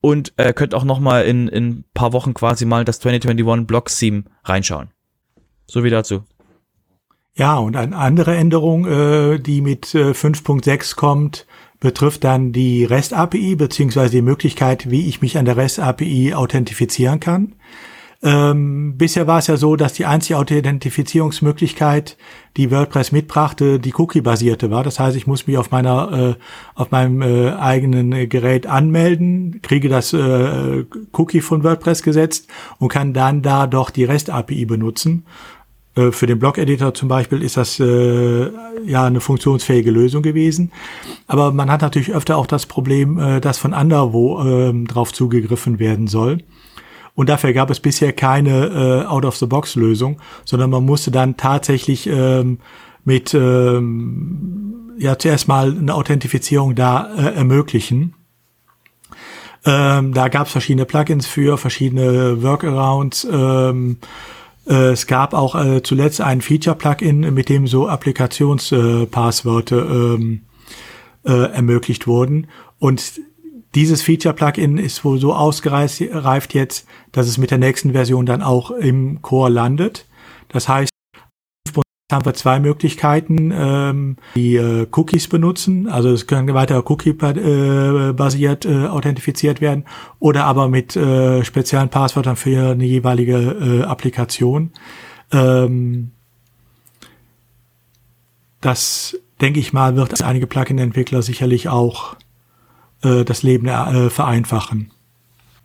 und 0.00 0.32
äh, 0.36 0.52
könnt 0.52 0.74
auch 0.74 0.84
noch 0.84 1.00
mal 1.00 1.24
in, 1.24 1.48
in 1.48 1.68
ein 1.68 1.84
paar 1.94 2.12
Wochen 2.12 2.34
quasi 2.34 2.66
mal 2.66 2.84
das 2.84 2.98
2021 3.00 3.66
Block 3.66 3.88
Theme 3.88 4.24
reinschauen. 4.44 4.90
So 5.66 5.84
wie 5.84 5.90
dazu. 5.90 6.24
Ja, 7.36 7.56
und 7.56 7.76
eine 7.76 7.96
andere 7.96 8.36
Änderung, 8.36 8.86
äh, 8.86 9.38
die 9.38 9.60
mit 9.60 9.94
äh, 9.94 10.10
5.6 10.10 10.96
kommt, 10.96 11.46
betrifft 11.80 12.24
dann 12.24 12.52
die 12.52 12.84
REST-API 12.84 13.56
beziehungsweise 13.56 14.12
die 14.12 14.22
Möglichkeit, 14.22 14.90
wie 14.90 15.08
ich 15.08 15.20
mich 15.20 15.38
an 15.38 15.44
der 15.44 15.56
REST-API 15.56 16.34
authentifizieren 16.34 17.20
kann. 17.20 17.54
Ähm, 18.24 18.96
bisher 18.96 19.26
war 19.26 19.38
es 19.38 19.48
ja 19.48 19.58
so, 19.58 19.76
dass 19.76 19.92
die 19.92 20.06
einzige 20.06 20.38
Authentifizierungsmöglichkeit, 20.38 22.16
die 22.56 22.70
WordPress 22.70 23.12
mitbrachte, 23.12 23.78
die 23.78 23.92
Cookie-basierte 23.92 24.70
war. 24.70 24.82
Das 24.82 24.98
heißt, 24.98 25.14
ich 25.14 25.26
muss 25.26 25.46
mich 25.46 25.58
auf 25.58 25.70
meiner, 25.70 26.30
äh, 26.30 26.34
auf 26.74 26.90
meinem 26.90 27.20
äh, 27.20 27.52
eigenen 27.52 28.26
Gerät 28.30 28.66
anmelden, 28.66 29.60
kriege 29.60 29.90
das 29.90 30.14
äh, 30.14 30.86
Cookie 31.12 31.42
von 31.42 31.64
WordPress 31.64 32.02
gesetzt 32.02 32.48
und 32.78 32.88
kann 32.88 33.12
dann 33.12 33.42
da 33.42 33.66
doch 33.66 33.90
die 33.90 34.04
REST-API 34.04 34.64
benutzen. 34.64 35.26
Äh, 35.94 36.10
für 36.10 36.26
den 36.26 36.38
Blog-Editor 36.38 36.94
zum 36.94 37.08
Beispiel 37.08 37.42
ist 37.42 37.58
das 37.58 37.78
äh, 37.78 38.50
ja 38.86 39.04
eine 39.04 39.20
funktionsfähige 39.20 39.90
Lösung 39.90 40.22
gewesen. 40.22 40.72
Aber 41.26 41.52
man 41.52 41.70
hat 41.70 41.82
natürlich 41.82 42.14
öfter 42.14 42.38
auch 42.38 42.46
das 42.46 42.64
Problem, 42.64 43.18
äh, 43.18 43.40
dass 43.42 43.58
von 43.58 43.74
anderwo 43.74 44.42
äh, 44.42 44.84
drauf 44.86 45.12
zugegriffen 45.12 45.78
werden 45.78 46.06
soll. 46.06 46.38
Und 47.14 47.28
dafür 47.28 47.52
gab 47.52 47.70
es 47.70 47.80
bisher 47.80 48.12
keine 48.12 48.66
äh, 48.66 49.06
Out-of-the-Box-Lösung, 49.06 50.20
sondern 50.44 50.70
man 50.70 50.84
musste 50.84 51.10
dann 51.10 51.36
tatsächlich 51.36 52.08
ähm, 52.08 52.58
mit 53.04 53.34
ähm, 53.34 54.94
ja 54.98 55.18
zuerst 55.18 55.48
mal 55.48 55.70
eine 55.70 55.94
Authentifizierung 55.94 56.74
da 56.74 57.14
äh, 57.14 57.34
ermöglichen. 57.34 58.14
Ähm, 59.64 60.12
da 60.12 60.28
gab 60.28 60.46
es 60.46 60.52
verschiedene 60.52 60.84
Plugins 60.84 61.26
für, 61.26 61.56
verschiedene 61.56 62.42
Workarounds. 62.42 63.26
Ähm, 63.30 63.98
äh, 64.66 64.90
es 64.92 65.06
gab 65.06 65.32
auch 65.34 65.54
äh, 65.54 65.82
zuletzt 65.82 66.20
ein 66.20 66.40
Feature-Plugin, 66.40 67.32
mit 67.32 67.48
dem 67.48 67.66
so 67.66 67.88
Applikationspasswörter 67.88 69.76
äh, 69.76 70.14
ähm, 70.14 70.42
äh, 71.24 71.52
ermöglicht 71.52 72.06
wurden. 72.06 72.48
Und 72.78 73.20
dieses 73.74 74.02
Feature-Plugin 74.02 74.78
ist 74.78 75.04
wohl 75.04 75.18
so 75.18 75.34
ausgereift 75.34 76.54
jetzt, 76.54 76.86
dass 77.14 77.28
es 77.28 77.38
mit 77.38 77.50
der 77.50 77.58
nächsten 77.58 77.92
Version 77.92 78.26
dann 78.26 78.42
auch 78.42 78.70
im 78.70 79.22
Core 79.22 79.50
landet. 79.50 80.06
Das 80.48 80.68
heißt, 80.68 80.90
haben 82.12 82.26
wir 82.26 82.34
zwei 82.34 82.60
Möglichkeiten, 82.60 83.52
ähm, 83.54 84.16
die 84.34 84.56
äh, 84.56 84.86
Cookies 84.92 85.28
benutzen, 85.28 85.88
also 85.88 86.10
es 86.10 86.26
können 86.26 86.52
weiter 86.52 86.88
Cookie-basiert 86.90 88.66
äh, 88.66 88.86
authentifiziert 88.86 89.60
werden 89.60 89.84
oder 90.18 90.44
aber 90.44 90.68
mit 90.68 90.96
äh, 90.96 91.44
speziellen 91.44 91.88
Passwörtern 91.88 92.36
für 92.36 92.72
eine 92.72 92.84
jeweilige 92.84 93.36
äh, 93.36 93.82
Applikation. 93.84 94.70
Ähm, 95.32 96.10
das 98.60 99.18
denke 99.40 99.60
ich 99.60 99.72
mal, 99.72 99.96
wird 99.96 100.22
einige 100.22 100.46
Plugin-Entwickler 100.46 101.22
sicherlich 101.22 101.68
auch 101.68 102.16
äh, 103.02 103.24
das 103.24 103.42
Leben 103.42 103.66
äh, 103.66 104.10
vereinfachen. 104.10 104.90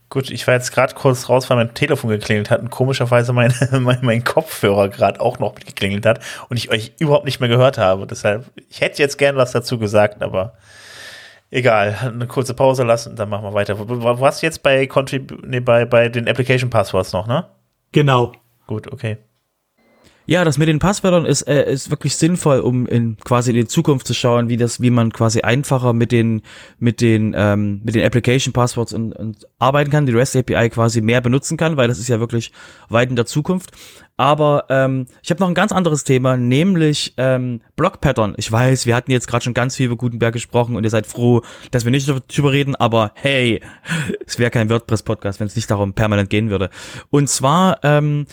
Gut, 0.09 0.31
ich 0.31 0.47
war 0.47 0.55
jetzt 0.55 0.71
gerade 0.71 0.95
kurz 0.95 1.29
raus, 1.29 1.49
weil 1.49 1.57
mein 1.57 1.75
Telefon 1.75 2.09
geklingelt 2.09 2.49
hat 2.49 2.61
und 2.61 2.71
komischerweise 2.71 3.31
mein, 3.31 3.53
mein, 3.71 3.99
mein 4.01 4.23
Kopfhörer 4.23 4.89
gerade 4.89 5.21
auch 5.21 5.37
noch 5.37 5.55
geklingelt 5.55 6.05
hat 6.05 6.19
und 6.49 6.57
ich 6.57 6.71
euch 6.71 6.93
überhaupt 6.97 7.25
nicht 7.25 7.39
mehr 7.39 7.49
gehört 7.49 7.77
habe. 7.77 8.07
Deshalb, 8.07 8.45
ich 8.69 8.81
hätte 8.81 9.01
jetzt 9.01 9.17
gern 9.17 9.35
was 9.35 9.51
dazu 9.51 9.77
gesagt, 9.77 10.23
aber 10.23 10.53
egal. 11.51 11.95
Eine 12.01 12.25
kurze 12.25 12.55
Pause 12.55 12.83
lassen 12.83 13.11
und 13.11 13.19
dann 13.19 13.29
machen 13.29 13.43
wir 13.43 13.53
weiter. 13.53 13.75
Was 13.77 14.41
jetzt 14.41 14.63
bei, 14.63 14.87
Contrib 14.87 15.45
nee, 15.45 15.59
bei, 15.59 15.85
bei 15.85 16.09
den 16.09 16.27
Application 16.27 16.71
Passwords 16.71 17.13
noch, 17.13 17.27
ne? 17.27 17.45
Genau. 17.91 18.31
Gut, 18.65 18.91
okay. 18.91 19.17
Ja, 20.29 20.45
das 20.45 20.59
mit 20.59 20.67
den 20.67 20.77
Passwörtern 20.77 21.25
ist, 21.25 21.41
äh, 21.47 21.73
ist 21.73 21.89
wirklich 21.89 22.15
sinnvoll, 22.15 22.59
um 22.59 22.85
in 22.85 23.17
quasi 23.17 23.49
in 23.49 23.55
die 23.55 23.65
Zukunft 23.65 24.05
zu 24.05 24.13
schauen, 24.13 24.47
wie 24.47 24.57
das, 24.57 24.79
wie 24.79 24.91
man 24.91 25.11
quasi 25.11 25.41
einfacher 25.41 25.91
mit 25.91 26.11
den 26.11 26.43
mit 26.77 27.01
den 27.01 27.33
ähm, 27.35 27.81
mit 27.83 27.95
den 27.95 28.05
Application 28.05 28.53
Passwords 28.53 28.93
und, 28.93 29.13
und 29.13 29.47
arbeiten 29.57 29.89
kann, 29.89 30.05
die 30.05 30.11
REST 30.11 30.35
API 30.35 30.69
quasi 30.69 31.01
mehr 31.01 31.21
benutzen 31.21 31.57
kann, 31.57 31.77
weil 31.77 31.87
das 31.87 31.97
ist 31.97 32.09
ja 32.09 32.19
wirklich 32.19 32.51
weit 32.89 33.09
in 33.09 33.15
der 33.15 33.25
Zukunft. 33.25 33.71
Aber 34.17 34.65
ähm, 34.69 35.07
ich 35.23 35.31
habe 35.31 35.39
noch 35.39 35.47
ein 35.47 35.55
ganz 35.55 35.71
anderes 35.71 36.03
Thema, 36.03 36.37
nämlich 36.37 37.13
ähm, 37.17 37.61
Block 37.75 37.99
Pattern. 37.99 38.35
Ich 38.37 38.51
weiß, 38.51 38.85
wir 38.85 38.95
hatten 38.95 39.11
jetzt 39.11 39.27
gerade 39.27 39.43
schon 39.43 39.55
ganz 39.55 39.77
viel 39.77 39.87
über 39.87 39.95
Gutenberg 39.95 40.33
gesprochen 40.33 40.75
und 40.75 40.83
ihr 40.83 40.89
seid 40.91 41.07
froh, 41.07 41.41
dass 41.71 41.85
wir 41.85 41.91
nicht 41.91 42.07
darüber 42.07 42.51
reden, 42.51 42.75
aber 42.75 43.13
hey, 43.15 43.61
es 44.27 44.37
wäre 44.37 44.51
kein 44.51 44.69
WordPress-Podcast, 44.69 45.39
wenn 45.39 45.47
es 45.47 45.55
nicht 45.55 45.71
darum 45.71 45.93
permanent 45.93 46.29
gehen 46.29 46.51
würde. 46.51 46.69
Und 47.09 47.29
zwar 47.29 47.79
ähm, 47.81 48.27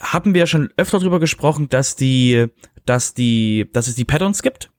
haben 0.00 0.34
wir 0.34 0.46
schon 0.46 0.70
öfter 0.76 0.98
darüber 0.98 1.20
gesprochen, 1.20 1.68
dass 1.68 1.96
die, 1.96 2.46
dass 2.84 3.14
die, 3.14 3.68
dass 3.72 3.88
es 3.88 3.94
die 3.94 4.04
Patterns 4.04 4.42
gibt 4.42 4.70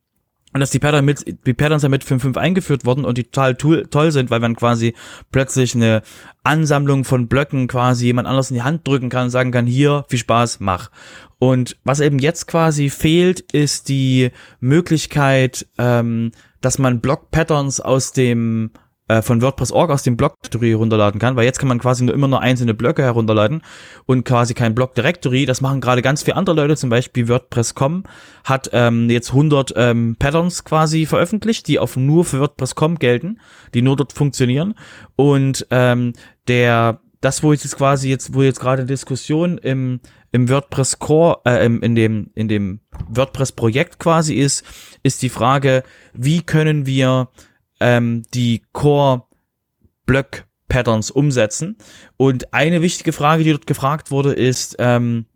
und 0.56 0.62
dass 0.62 0.72
die 0.72 0.80
Patterns 0.80 1.06
mit, 1.06 1.46
die 1.46 1.54
Patterns 1.54 1.84
ja 1.84 1.90
mit 1.90 2.06
5.5 2.06 2.38
eingeführt 2.38 2.86
wurden 2.86 3.04
und 3.04 3.18
die 3.18 3.26
total 3.26 3.56
tool, 3.56 3.88
toll 3.88 4.12
sind, 4.14 4.30
weil 4.30 4.40
man 4.40 4.56
quasi 4.56 4.94
plötzlich 5.30 5.76
eine 5.76 6.02
Ansammlung 6.44 7.04
von 7.04 7.28
Blöcken 7.28 7.68
quasi 7.68 8.06
jemand 8.06 8.28
anders 8.28 8.52
in 8.52 8.56
die 8.56 8.64
Hand 8.64 8.88
drücken 8.88 9.10
kann 9.10 9.26
und 9.26 9.30
sagen 9.32 9.52
kann, 9.52 9.66
hier, 9.66 10.06
viel 10.08 10.20
Spaß, 10.20 10.62
mach. 10.62 10.92
Und 11.40 11.78
was 11.84 12.00
eben 12.00 12.20
jetzt 12.20 12.48
quasi 12.48 12.90
fehlt, 12.90 13.42
ist 13.52 13.90
die 13.90 14.32
Möglichkeit, 14.62 15.68
ähm, 15.78 16.32
dass 16.62 16.80
man 16.80 17.02
Block-Patterns 17.02 17.82
aus 17.82 18.14
dem 18.14 18.72
äh, 19.08 19.22
von 19.22 19.42
WordPress.org 19.42 19.92
aus 19.92 20.04
dem 20.04 20.18
Block 20.18 20.42
Directory 20.42 20.74
runterladen 20.74 21.20
kann, 21.20 21.36
weil 21.36 21.46
jetzt 21.46 21.60
kann 21.60 21.68
man 21.68 21.80
quasi 21.80 22.04
nur 22.04 22.16
immer 22.16 22.28
nur 22.28 22.42
einzelne 22.42 22.74
Blöcke 22.74 23.04
herunterladen 23.04 23.62
und 24.06 24.24
quasi 24.24 24.54
kein 24.54 24.76
Block 24.76 24.96
Directory. 24.96 25.46
Das 25.46 25.62
machen 25.62 25.82
gerade 25.82 26.02
ganz 26.02 26.24
viele 26.24 26.38
andere 26.38 26.56
Leute, 26.56 26.76
zum 26.76 26.90
Beispiel 26.90 27.28
WordPress.com 27.28 28.04
hat 28.44 28.70
ähm, 28.74 29.10
jetzt 29.10 29.30
100 29.30 29.74
ähm, 29.76 30.16
Patterns 30.18 30.64
quasi 30.64 31.06
veröffentlicht, 31.06 31.68
die 31.68 31.80
auf 31.80 31.98
nur 31.98 32.26
für 32.26 32.40
WordPress.com 32.40 33.00
gelten, 33.00 33.40
die 33.74 33.82
nur 33.82 33.96
dort 33.96 34.14
funktionieren 34.14 34.76
und 35.16 35.68
ähm, 35.72 36.14
der 36.48 37.00
das, 37.26 37.42
wo 37.42 37.52
jetzt 37.52 37.76
quasi 37.76 38.10
jetzt, 38.10 38.36
wo 38.36 38.44
jetzt 38.44 38.60
gerade 38.60 38.86
Diskussion 38.86 39.58
im, 39.58 40.00
im 40.32 40.48
WordPress 40.48 41.00
Core, 41.00 41.40
äh, 41.46 41.66
im, 41.66 41.82
in 41.82 41.96
dem, 41.96 42.30
in 42.36 42.48
dem 42.48 42.82
WordPress 43.10 43.52
Projekt 43.54 44.00
quasi 44.00 44.36
ist, 44.36 44.64
ist 45.02 45.24
die 45.24 45.30
Frage, 45.30 45.84
wie 46.14 46.44
können 46.44 46.86
wir 46.86 47.30
ähm, 47.86 48.24
die 48.34 48.64
Core 48.74 49.26
Block 50.08 50.46
Patterns 50.68 51.12
umsetzen. 51.12 51.78
Und 52.18 52.52
eine 52.52 52.82
wichtige 52.82 53.14
Frage, 53.14 53.44
die 53.44 53.52
dort 53.52 53.68
gefragt 53.68 54.10
wurde, 54.10 54.34
ist, 54.34 54.76
ähm, 54.80 55.28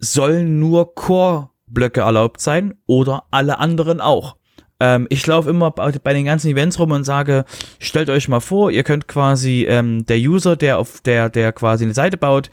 sollen 0.00 0.58
nur 0.58 0.96
Core 0.96 1.50
Blöcke 1.68 2.00
erlaubt 2.00 2.40
sein 2.40 2.74
oder 2.86 3.24
alle 3.30 3.60
anderen 3.60 4.00
auch? 4.00 4.36
Ähm, 4.80 5.06
ich 5.08 5.24
laufe 5.24 5.48
immer 5.48 5.70
bei 5.70 6.12
den 6.12 6.24
ganzen 6.24 6.50
Events 6.50 6.80
rum 6.80 6.90
und 6.90 7.04
sage, 7.04 7.44
stellt 7.78 8.10
euch 8.10 8.26
mal 8.26 8.40
vor, 8.40 8.72
ihr 8.72 8.82
könnt 8.82 9.06
quasi 9.06 9.64
ähm, 9.68 10.04
der 10.06 10.18
User, 10.18 10.56
der 10.56 10.78
auf 10.78 11.00
der, 11.00 11.30
der 11.30 11.52
quasi 11.52 11.84
eine 11.84 11.94
Seite 11.94 12.16
baut, 12.16 12.50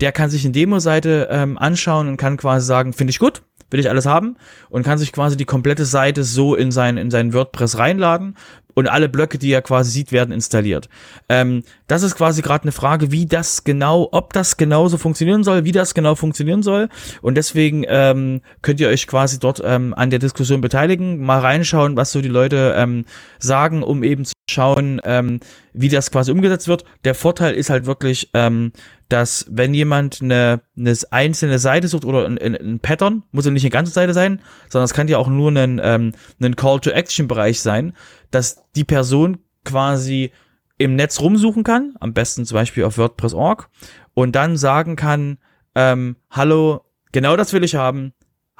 der 0.00 0.12
kann 0.12 0.30
sich 0.30 0.44
eine 0.44 0.52
Demo-Seite 0.52 1.28
ähm, 1.30 1.58
anschauen 1.58 2.08
und 2.08 2.16
kann 2.16 2.36
quasi 2.36 2.66
sagen, 2.66 2.92
finde 2.92 3.10
ich 3.10 3.18
gut, 3.18 3.42
will 3.70 3.80
ich 3.80 3.90
alles 3.90 4.06
haben 4.06 4.36
und 4.70 4.84
kann 4.84 4.98
sich 4.98 5.12
quasi 5.12 5.36
die 5.36 5.44
komplette 5.44 5.84
Seite 5.84 6.24
so 6.24 6.54
in 6.54 6.70
sein, 6.70 6.96
in 6.96 7.10
sein 7.10 7.32
WordPress 7.32 7.78
reinladen 7.78 8.36
und 8.78 8.86
alle 8.86 9.08
Blöcke, 9.08 9.38
die 9.38 9.50
er 9.50 9.60
quasi 9.60 9.90
sieht, 9.90 10.12
werden 10.12 10.30
installiert. 10.30 10.88
Ähm, 11.28 11.64
das 11.88 12.04
ist 12.04 12.14
quasi 12.14 12.42
gerade 12.42 12.62
eine 12.62 12.70
Frage, 12.70 13.10
wie 13.10 13.26
das 13.26 13.64
genau, 13.64 14.08
ob 14.12 14.32
das 14.32 14.56
genauso 14.56 14.98
funktionieren 14.98 15.42
soll, 15.42 15.64
wie 15.64 15.72
das 15.72 15.94
genau 15.94 16.14
funktionieren 16.14 16.62
soll. 16.62 16.88
Und 17.20 17.34
deswegen 17.34 17.84
ähm, 17.88 18.40
könnt 18.62 18.78
ihr 18.78 18.86
euch 18.86 19.08
quasi 19.08 19.40
dort 19.40 19.60
ähm, 19.64 19.94
an 19.94 20.10
der 20.10 20.20
Diskussion 20.20 20.60
beteiligen, 20.60 21.20
mal 21.20 21.40
reinschauen, 21.40 21.96
was 21.96 22.12
so 22.12 22.20
die 22.20 22.28
Leute 22.28 22.74
ähm, 22.76 23.04
sagen, 23.40 23.82
um 23.82 24.04
eben 24.04 24.24
zu 24.24 24.34
schauen, 24.48 25.00
ähm, 25.02 25.40
wie 25.72 25.88
das 25.88 26.12
quasi 26.12 26.30
umgesetzt 26.30 26.68
wird. 26.68 26.84
Der 27.04 27.16
Vorteil 27.16 27.54
ist 27.54 27.70
halt 27.70 27.84
wirklich, 27.86 28.30
ähm, 28.34 28.70
dass 29.08 29.46
wenn 29.50 29.72
jemand 29.72 30.20
eine, 30.20 30.60
eine 30.76 30.96
einzelne 31.10 31.58
Seite 31.58 31.88
sucht 31.88 32.04
oder 32.04 32.26
ein, 32.26 32.38
ein, 32.38 32.80
Pattern, 32.80 33.22
muss 33.32 33.46
ja 33.46 33.50
nicht 33.50 33.64
eine 33.64 33.70
ganze 33.70 33.92
Seite 33.92 34.12
sein, 34.12 34.40
sondern 34.68 34.84
es 34.84 34.94
kann 34.94 35.08
ja 35.08 35.18
auch 35.18 35.28
nur 35.28 35.50
ein, 35.50 35.80
ähm, 35.82 36.12
ein 36.40 36.56
Call-to-Action-Bereich 36.56 37.60
sein, 37.60 37.94
dass 38.30 38.62
die 38.76 38.84
Person 38.84 39.38
quasi 39.64 40.30
im 40.76 40.94
Netz 40.94 41.20
rumsuchen 41.20 41.64
kann, 41.64 41.94
am 42.00 42.12
besten 42.12 42.44
zum 42.44 42.54
Beispiel 42.54 42.84
auf 42.84 42.98
WordPress.org 42.98 43.70
und 44.14 44.36
dann 44.36 44.56
sagen 44.56 44.94
kann, 44.94 45.38
ähm, 45.74 46.16
hallo, 46.30 46.84
genau 47.12 47.36
das 47.36 47.52
will 47.52 47.64
ich 47.64 47.74
haben, 47.74 48.12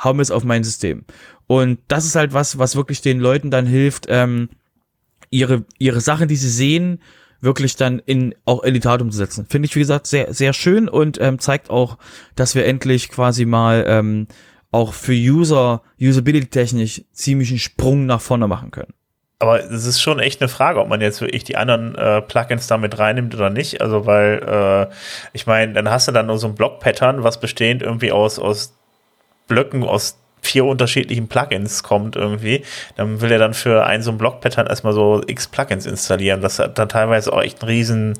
hau 0.02 0.14
mir 0.14 0.22
es 0.22 0.30
auf 0.30 0.44
mein 0.44 0.64
System. 0.64 1.04
Und 1.46 1.78
das 1.88 2.04
ist 2.04 2.16
halt 2.16 2.32
was, 2.32 2.58
was 2.58 2.76
wirklich 2.76 3.02
den 3.02 3.20
Leuten 3.20 3.50
dann 3.50 3.66
hilft, 3.66 4.06
ähm, 4.08 4.48
ihre, 5.30 5.64
ihre 5.78 6.00
Sachen, 6.00 6.28
die 6.28 6.36
sie 6.36 6.50
sehen, 6.50 7.00
wirklich 7.40 7.76
dann 7.76 8.00
in 8.04 8.34
auch 8.44 8.62
in 8.62 8.74
die 8.74 8.80
Tat 8.80 9.00
umzusetzen. 9.00 9.46
Finde 9.48 9.66
ich, 9.66 9.74
wie 9.76 9.80
gesagt, 9.80 10.06
sehr, 10.06 10.32
sehr 10.34 10.52
schön 10.52 10.88
und 10.88 11.20
ähm, 11.20 11.38
zeigt 11.38 11.70
auch, 11.70 11.98
dass 12.34 12.54
wir 12.54 12.66
endlich 12.66 13.10
quasi 13.10 13.44
mal 13.44 13.84
ähm, 13.86 14.26
auch 14.70 14.92
für 14.92 15.12
User, 15.12 15.82
Usability-technisch 16.00 17.02
ziemlich 17.12 17.50
einen 17.50 17.58
Sprung 17.58 18.06
nach 18.06 18.20
vorne 18.20 18.48
machen 18.48 18.70
können. 18.70 18.92
Aber 19.40 19.62
es 19.62 19.86
ist 19.86 20.00
schon 20.00 20.18
echt 20.18 20.40
eine 20.40 20.48
Frage, 20.48 20.80
ob 20.80 20.88
man 20.88 21.00
jetzt 21.00 21.20
wirklich 21.20 21.44
die 21.44 21.56
anderen 21.56 21.94
äh, 21.94 22.20
Plugins 22.22 22.66
damit 22.66 22.98
reinnimmt 22.98 23.34
oder 23.36 23.50
nicht. 23.50 23.80
Also, 23.80 24.04
weil, 24.04 24.42
äh, 24.90 24.92
ich 25.32 25.46
meine, 25.46 25.74
dann 25.74 25.88
hast 25.88 26.08
du 26.08 26.12
dann 26.12 26.26
nur 26.26 26.38
so 26.38 26.48
ein 26.48 26.56
Block-Pattern, 26.56 27.22
was 27.22 27.38
bestehend 27.38 27.82
irgendwie 27.82 28.10
aus, 28.10 28.40
aus 28.40 28.74
Blöcken, 29.46 29.84
aus 29.84 30.18
vier 30.42 30.64
unterschiedlichen 30.64 31.28
Plugins 31.28 31.82
kommt 31.82 32.16
irgendwie, 32.16 32.62
dann 32.96 33.20
will 33.20 33.30
er 33.32 33.38
dann 33.38 33.54
für 33.54 33.84
einen 33.84 34.02
so 34.02 34.10
ein 34.10 34.18
Block-Pattern 34.18 34.66
erstmal 34.66 34.92
so 34.92 35.22
x 35.26 35.48
Plugins 35.48 35.86
installieren, 35.86 36.40
das 36.40 36.56
dann 36.56 36.88
teilweise 36.88 37.32
auch 37.32 37.42
echt 37.42 37.62
einen 37.62 37.70
riesen 37.70 38.18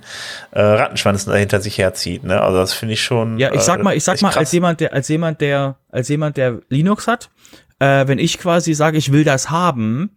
äh, 0.53 0.61
Rattenschwanz 0.61 1.25
dahinter 1.25 1.61
sich 1.61 1.79
herzieht. 1.79 2.25
Ne? 2.25 2.41
Also 2.41 2.59
das 2.59 2.73
finde 2.73 2.95
ich 2.95 3.03
schon. 3.03 3.39
Ja, 3.39 3.53
ich 3.53 3.63
sag 3.63 3.83
mal, 3.83 3.97
ich 3.97 4.05
sag 4.05 4.21
mal, 4.23 4.33
als 4.33 4.53
jemand, 4.53 4.81
der, 4.81 4.93
als 4.93 5.09
jemand, 5.09 5.41
der, 5.41 5.77
als 5.91 6.09
jemand, 6.09 6.37
der 6.37 6.61
Linux 6.69 7.07
hat, 7.07 7.31
äh, 7.79 8.07
wenn 8.07 8.19
ich 8.19 8.39
quasi 8.39 8.75
sage, 8.75 8.99
ich 8.99 9.13
will 9.13 9.25
das 9.25 9.51
haben, 9.51 10.11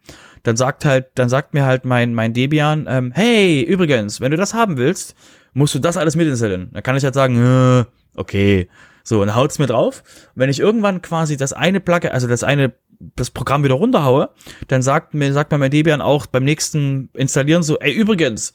dann 0.44 0.58
sagt 0.58 0.86
halt, 0.86 1.08
dann 1.16 1.30
sagt 1.30 1.54
mir 1.54 1.66
halt 1.66 1.86
mein, 1.86 2.14
mein 2.14 2.34
Debian, 2.34 2.88
ähm, 2.90 3.12
hey, 3.14 3.62
übrigens, 3.62 4.22
wenn 4.22 4.32
du 4.32 4.38
das 4.38 4.54
haben 4.54 4.78
willst, 4.78 5.16
musst 5.54 5.76
du 5.76 5.80
das 5.80 5.98
alles 5.98 6.16
mitinstallieren. 6.16 6.70
Dann 6.74 6.84
kann 6.84 6.96
ich 6.96 7.04
halt 7.04 7.14
sagen, 7.14 7.38
äh, 7.38 7.86
okay, 8.16 8.68
so, 9.04 9.22
und 9.22 9.36
haut's 9.36 9.60
mir 9.60 9.68
drauf. 9.68 10.04
wenn 10.36 10.50
ich 10.50 10.60
irgendwann 10.60 11.02
quasi 11.02 11.38
das 11.38 11.54
eine 11.54 11.80
Plugin, 11.80 12.12
also 12.12 12.28
das 12.28 12.44
eine, 12.44 12.74
das 13.16 13.32
Programm 13.32 13.64
wieder 13.64 13.76
runterhaue, 13.76 14.30
dann 14.68 14.82
sagt 14.82 15.14
mir, 15.14 15.34
sagt 15.34 15.52
mir 15.52 15.58
mein 15.58 15.72
Debian 15.72 16.02
auch 16.02 16.26
beim 16.28 16.44
nächsten 16.44 17.10
Installieren 17.14 17.64
so, 17.64 17.80
ey, 17.80 17.92
übrigens, 17.92 18.54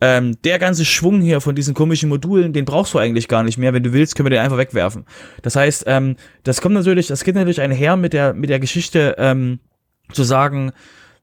ähm, 0.00 0.36
der 0.42 0.58
ganze 0.58 0.84
Schwung 0.84 1.20
hier 1.20 1.40
von 1.40 1.54
diesen 1.54 1.74
komischen 1.74 2.08
Modulen, 2.08 2.52
den 2.52 2.66
brauchst 2.66 2.92
du 2.92 2.98
eigentlich 2.98 3.28
gar 3.28 3.42
nicht 3.42 3.56
mehr. 3.56 3.72
Wenn 3.72 3.82
du 3.82 3.92
willst, 3.92 4.14
können 4.14 4.26
wir 4.26 4.30
den 4.30 4.40
einfach 4.40 4.58
wegwerfen. 4.58 5.06
Das 5.42 5.56
heißt, 5.56 5.84
ähm, 5.86 6.16
das 6.42 6.60
kommt 6.60 6.74
natürlich, 6.74 7.06
das 7.06 7.24
geht 7.24 7.34
natürlich 7.34 7.62
einher 7.62 7.96
mit 7.96 8.12
der, 8.12 8.34
mit 8.34 8.50
der 8.50 8.60
Geschichte, 8.60 9.14
ähm, 9.18 9.60
zu 10.12 10.22
sagen, 10.22 10.72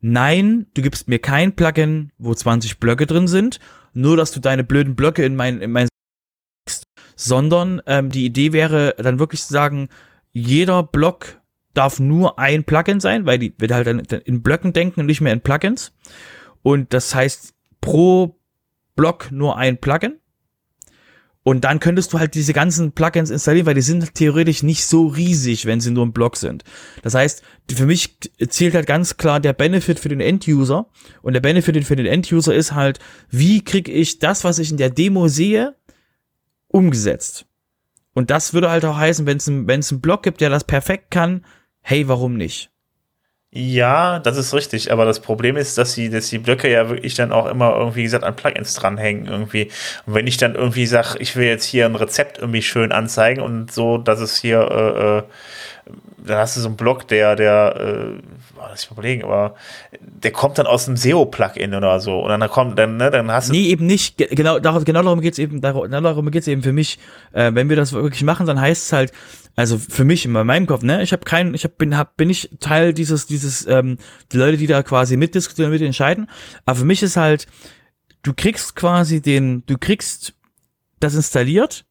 nein, 0.01 0.65
du 0.73 0.81
gibst 0.81 1.07
mir 1.07 1.19
kein 1.19 1.55
Plugin, 1.55 2.11
wo 2.17 2.33
20 2.33 2.79
Blöcke 2.79 3.05
drin 3.05 3.27
sind, 3.27 3.59
nur 3.93 4.17
dass 4.17 4.31
du 4.31 4.39
deine 4.39 4.63
blöden 4.63 4.95
Blöcke 4.95 5.23
in 5.23 5.35
mein, 5.35 5.61
in 5.61 5.71
mein 5.71 5.87
sondern 7.23 7.81
ähm, 7.85 8.09
die 8.09 8.25
Idee 8.25 8.51
wäre 8.51 8.95
dann 8.97 9.17
wirklich 9.17 9.41
zu 9.41 9.53
sagen, 9.53 9.87
jeder 10.33 10.83
Block 10.83 11.39
darf 11.73 11.99
nur 11.99 12.37
ein 12.37 12.65
Plugin 12.65 12.99
sein, 12.99 13.25
weil 13.25 13.39
die 13.39 13.53
wird 13.57 13.71
halt 13.71 13.87
dann 13.87 13.99
in 13.99 14.43
Blöcken 14.43 14.73
denken 14.73 14.99
und 14.99 15.05
nicht 15.05 15.21
mehr 15.21 15.31
in 15.31 15.39
Plugins. 15.39 15.93
Und 16.63 16.93
das 16.93 17.15
heißt 17.15 17.53
pro 17.79 18.37
Block 18.95 19.31
nur 19.31 19.57
ein 19.57 19.77
Plugin. 19.77 20.19
Und 21.43 21.63
dann 21.63 21.79
könntest 21.79 22.11
du 22.11 22.19
halt 22.19 22.35
diese 22.35 22.53
ganzen 22.53 22.91
Plugins 22.91 23.29
installieren, 23.29 23.67
weil 23.67 23.73
die 23.73 23.81
sind 23.81 24.15
theoretisch 24.15 24.61
nicht 24.61 24.85
so 24.85 25.07
riesig, 25.07 25.65
wenn 25.65 25.79
sie 25.81 25.91
nur 25.91 26.05
ein 26.05 26.13
Block 26.13 26.35
sind. 26.35 26.63
Das 27.03 27.15
heißt, 27.15 27.41
für 27.73 27.85
mich 27.85 28.17
zählt 28.49 28.75
halt 28.75 28.87
ganz 28.87 29.15
klar 29.15 29.39
der 29.39 29.53
Benefit 29.53 29.99
für 29.99 30.09
den 30.09 30.21
Enduser. 30.21 30.87
Und 31.21 31.33
der 31.33 31.41
Benefit 31.41 31.85
für 31.85 31.95
den 31.95 32.05
Enduser 32.05 32.53
ist 32.53 32.73
halt, 32.73 32.99
wie 33.29 33.63
kriege 33.63 33.91
ich 33.91 34.19
das, 34.19 34.43
was 34.43 34.59
ich 34.59 34.71
in 34.71 34.77
der 34.77 34.89
Demo 34.89 35.27
sehe, 35.29 35.75
umgesetzt. 36.73 37.45
Und 38.13 38.29
das 38.29 38.53
würde 38.53 38.69
halt 38.69 38.85
auch 38.85 38.97
heißen, 38.97 39.25
wenn 39.25 39.37
es 39.37 39.47
ein, 39.47 39.67
wenn 39.67 39.79
es 39.79 39.91
einen 39.91 40.01
Blog 40.01 40.23
gibt, 40.23 40.41
der 40.41 40.49
das 40.49 40.63
perfekt 40.65 41.11
kann, 41.11 41.45
hey, 41.81 42.07
warum 42.07 42.35
nicht? 42.35 42.69
Ja, 43.55 44.17
das 44.17 44.37
ist 44.37 44.51
richtig, 44.55 44.91
aber 44.91 45.05
das 45.05 45.19
Problem 45.19 45.57
ist, 45.57 45.77
dass 45.77 45.93
die, 45.93 46.09
dass 46.09 46.27
die 46.27 46.39
Blöcke 46.39 46.71
ja 46.71 46.89
wirklich 46.89 47.13
dann 47.13 47.31
auch 47.31 47.45
immer 47.45 47.75
irgendwie 47.75 48.01
gesagt 48.01 48.23
an 48.23 48.35
Plugins 48.35 48.73
dranhängen 48.73 49.27
irgendwie. 49.27 49.69
Und 50.07 50.15
wenn 50.15 50.25
ich 50.25 50.37
dann 50.37 50.55
irgendwie 50.55 50.87
sage, 50.87 51.19
ich 51.19 51.35
will 51.35 51.45
jetzt 51.45 51.65
hier 51.65 51.85
ein 51.85 51.95
Rezept 51.95 52.39
irgendwie 52.39 52.63
schön 52.63 52.91
anzeigen 52.91 53.43
und 53.43 53.71
so, 53.71 53.99
dass 53.99 54.19
es 54.21 54.37
hier 54.37 54.59
äh, 54.59 55.23
dann 56.25 56.37
hast 56.37 56.55
du 56.55 56.61
so 56.61 56.67
einen 56.67 56.77
Block, 56.77 57.07
der, 57.09 57.35
der, 57.35 57.75
äh, 57.77 58.21
lass 58.57 58.83
ich 58.83 58.89
mal 58.89 58.93
überlegen, 58.95 59.23
aber 59.23 59.55
der 59.99 60.31
kommt 60.31 60.57
dann 60.57 60.65
aus 60.67 60.87
einem 60.87 60.95
SEO-Plugin 60.95 61.75
oder 61.75 61.99
so. 61.99 62.19
Und 62.19 62.29
dann 62.29 62.49
kommt, 62.49 62.79
dann, 62.79 62.95
ne, 62.97 63.11
dann 63.11 63.29
hast 63.31 63.49
du. 63.49 63.53
Nee, 63.53 63.67
eben 63.67 63.85
nicht. 63.85 64.17
Ge- 64.17 64.33
Genau, 64.33 64.59
darum, 64.59 64.85
genau 64.85 65.03
darum 65.03 65.19
geht's 65.19 65.37
eben, 65.39 65.59
darum, 65.59 65.89
darum 65.91 66.31
geht's 66.31 66.47
eben 66.47 66.63
für 66.63 66.71
mich. 66.71 66.97
Äh, 67.33 67.51
wenn 67.53 67.67
wir 67.69 67.75
das 67.75 67.91
wirklich 67.91 68.23
machen, 68.23 68.45
dann 68.45 68.59
heißt 68.61 68.85
es 68.85 68.93
halt, 68.93 69.11
also 69.55 69.77
für 69.77 70.05
mich 70.05 70.25
in 70.25 70.31
meinem 70.31 70.65
Kopf, 70.65 70.81
ne, 70.83 71.03
ich 71.03 71.11
habe 71.11 71.25
keinen, 71.25 71.53
ich 71.53 71.63
hab, 71.65 71.77
bin, 71.77 71.97
hab, 71.97 72.15
bin 72.15 72.29
ich 72.29 72.49
Teil 72.59 72.93
dieses, 72.93 73.27
dieses, 73.27 73.67
ähm, 73.67 73.97
die 74.31 74.37
Leute, 74.37 74.57
die 74.57 74.67
da 74.67 74.81
quasi 74.81 75.17
mitdiskutieren, 75.17 75.71
mit 75.71 75.81
entscheiden. 75.81 76.29
Aber 76.65 76.77
für 76.79 76.85
mich 76.85 77.03
ist 77.03 77.17
halt, 77.17 77.47
du 78.23 78.33
kriegst 78.33 78.75
quasi 78.75 79.21
den, 79.21 79.63
du 79.65 79.77
kriegst 79.77 80.33
das 81.01 81.15
installiert, 81.15 81.85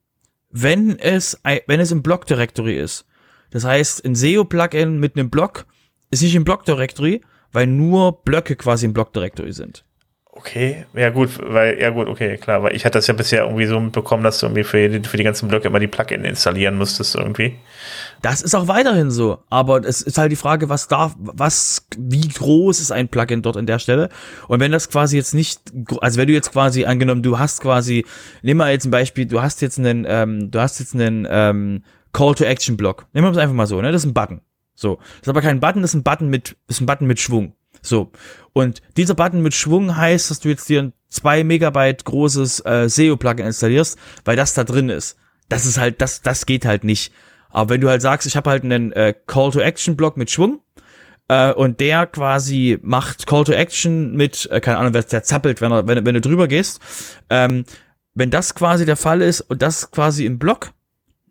wenn 0.51 0.99
es, 0.99 1.39
wenn 1.67 1.81
es 1.81 1.93
im 1.93 2.03
Block 2.03 2.27
Directory 2.27 2.79
ist. 2.79 3.05
Das 3.53 3.65
heißt, 3.65 4.05
ein 4.05 4.15
SEO-Plugin 4.15 4.99
mit 4.99 5.17
einem 5.17 5.31
Block 5.31 5.67
ist 6.11 6.23
nicht 6.23 6.35
im 6.35 6.45
Block 6.45 6.65
Directory, 6.65 7.21
weil 7.53 7.67
nur 7.67 8.23
Blöcke 8.25 8.57
quasi 8.57 8.87
im 8.87 8.93
Block 8.93 9.13
Directory 9.13 9.53
sind. 9.53 9.85
Okay, 10.35 10.87
ja 10.95 11.11
gut, 11.11 11.29
weil, 11.43 11.79
ja 11.79 11.91
gut, 11.91 12.09
okay, 12.09 12.39
klar, 12.39 12.63
weil 12.63 12.75
ich 12.75 12.87
hatte 12.87 12.97
das 12.97 13.07
ja 13.07 13.13
bisher 13.13 13.45
irgendwie 13.45 13.67
so 13.67 13.79
mitbekommen, 13.79 14.25
dass 14.25 14.39
du 14.39 14.47
irgendwie 14.47 14.65
für 14.65 14.89
die, 14.89 15.07
für 15.07 15.19
die 15.19 15.25
ganzen 15.25 15.47
Blöcke 15.47 15.69
immer 15.69 15.79
die 15.79 15.89
Plugin 15.89 16.25
installieren 16.25 16.79
musstest 16.79 17.15
irgendwie. 17.15 17.59
Das 18.23 18.41
ist 18.41 18.55
auch 18.55 18.67
weiterhin 18.67 19.11
so. 19.11 19.41
Aber 19.51 19.85
es 19.85 20.01
ist 20.01 20.17
halt 20.17 20.33
die 20.33 20.37
Frage, 20.37 20.71
was 20.71 20.89
darf, 20.89 21.15
was, 21.19 21.87
wie 21.99 22.27
groß 22.27 22.81
ist 22.81 22.93
ein 22.93 23.09
Plugin 23.09 23.43
dort 23.43 23.59
an 23.59 23.67
der 23.67 23.79
Stelle? 23.79 24.09
Und 24.49 24.59
wenn 24.61 24.73
das 24.73 24.89
quasi 24.89 25.19
jetzt 25.19 25.35
nicht, 25.35 25.61
also 26.01 26.19
wenn 26.19 26.29
du 26.29 26.33
jetzt 26.33 26.51
quasi 26.51 26.87
angenommen, 26.87 27.23
du 27.23 27.39
hast 27.39 27.61
quasi, 27.61 28.07
nimm 28.41 28.57
mal 28.57 28.73
jetzt 28.73 28.87
ein 28.87 28.91
Beispiel, 28.91 29.27
du 29.27 29.43
hast 29.43 29.61
jetzt 29.61 29.79
einen, 29.79 30.07
ähm, 30.09 30.51
du 30.51 30.61
hast 30.61 30.81
jetzt 30.81 30.95
einen 30.95 31.29
ähm, 31.31 31.83
Call 32.13 32.35
to 32.35 32.45
Action 32.45 32.77
Block. 32.77 33.07
Nehmen 33.13 33.27
wir 33.27 33.33
es 33.33 33.39
einfach 33.39 33.55
mal 33.55 33.67
so, 33.67 33.81
ne? 33.81 33.93
Das 33.93 34.03
ist 34.03 34.11
ein 34.11 34.15
Button. 34.15 34.41
So. 34.75 34.97
Das 34.97 35.23
ist 35.23 35.29
aber 35.29 35.43
kein 35.43 35.61
Button, 35.61 35.83
das 35.83 35.93
ist 35.93 35.95
ein 35.95 36.03
Button 36.03 36.29
mit, 36.29 36.57
ist 36.69 36.81
ein 36.81 36.87
Button 36.87 37.07
mit 37.07 37.21
Schwung. 37.21 37.55
So. 37.81 38.13
Und 38.53 38.83
dieser 38.97 39.15
Button 39.15 39.43
mit 39.43 39.55
Schwung 39.55 39.97
heißt, 39.97 40.31
dass 40.31 40.41
du 40.41 40.49
jetzt 40.49 40.69
dir 40.69 40.83
ein 40.83 40.93
2 41.09 41.45
Megabyte 41.45 42.05
großes 42.05 42.61
äh, 42.61 42.89
SEO-Plugin 42.89 43.47
installierst, 43.47 43.99
weil 44.25 44.37
das 44.37 44.55
da 44.55 44.65
drin 44.65 44.89
ist. 44.89 45.17
Das 45.49 45.67
ist 45.67 45.79
halt, 45.79 46.01
das, 46.01 46.23
das 46.23 46.47
geht 46.47 46.65
halt 46.65 46.85
nicht. 46.85 47.13
Aber 47.51 47.71
wenn 47.71 47.81
du 47.81 47.89
halt 47.89 48.01
sagst, 48.01 48.27
ich 48.27 48.37
habe 48.37 48.49
halt 48.51 48.65
einen 48.65 48.93
äh, 48.93 49.15
Call-to-Action-Block 49.27 50.17
mit 50.17 50.31
Schwung 50.31 50.61
äh, 51.29 51.53
und 51.53 51.81
der 51.81 52.07
quasi 52.07 52.79
macht 52.83 53.27
Call-to-Action 53.27 54.17
mit, 54.17 54.49
äh, 54.51 54.61
keine 54.61 54.79
Ahnung, 54.79 54.95
wer 54.95 55.03
der 55.03 55.23
zappelt, 55.23 55.61
wenn, 55.61 55.73
er, 55.73 55.87
wenn, 55.87 56.07
wenn 56.07 56.15
du 56.15 56.21
drüber 56.23 56.49
gehst, 56.49 56.81
ähm, 57.29 57.65
wenn 58.15 58.31
das 58.31 58.55
quasi 58.55 58.87
der 58.87 58.97
Fall 58.97 59.21
ist 59.21 59.43
und 59.43 59.61
das 59.61 59.91
quasi 59.91 60.25
im 60.25 60.39
Block, 60.39 60.73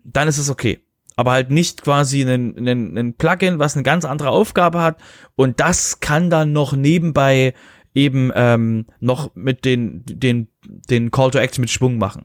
dann 0.03 0.27
ist 0.27 0.37
es 0.37 0.49
okay. 0.49 0.79
Aber 1.15 1.31
halt 1.31 1.51
nicht 1.51 1.83
quasi 1.83 2.21
ein, 2.21 2.57
ein, 2.57 2.97
ein 2.97 3.13
Plugin, 3.13 3.59
was 3.59 3.75
eine 3.75 3.83
ganz 3.83 4.05
andere 4.05 4.29
Aufgabe 4.29 4.81
hat 4.81 4.97
und 5.35 5.59
das 5.59 5.99
kann 5.99 6.29
dann 6.29 6.53
noch 6.53 6.73
nebenbei 6.73 7.53
eben 7.93 8.31
ähm, 8.35 8.85
noch 8.99 9.35
mit 9.35 9.65
den, 9.65 10.03
den, 10.05 10.47
den 10.63 11.11
Call 11.11 11.31
to 11.31 11.39
Action 11.39 11.61
mit 11.61 11.69
Schwung 11.69 11.97
machen. 11.97 12.23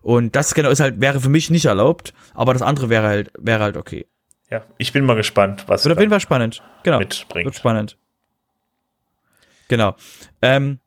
Und 0.00 0.34
das 0.34 0.54
genau 0.54 0.70
ist 0.70 0.80
halt, 0.80 1.00
wäre 1.00 1.20
für 1.20 1.28
mich 1.28 1.50
nicht 1.50 1.66
erlaubt, 1.66 2.12
aber 2.34 2.52
das 2.52 2.62
andere 2.62 2.88
wäre 2.88 3.06
halt, 3.06 3.30
wäre 3.38 3.62
halt 3.62 3.76
okay. 3.76 4.06
Ja, 4.50 4.64
ich 4.76 4.92
bin 4.92 5.04
mal 5.04 5.14
gespannt, 5.14 5.64
was 5.68 5.86
auf 5.86 5.98
jeden 5.98 6.10
Fall 6.10 6.20
spannend. 6.20 6.62
Genau. 6.82 6.98
mitbringt. 6.98 7.46
Wird 7.46 7.54
spannend. 7.54 7.96
Genau. 9.68 9.96
Ähm, 10.42 10.80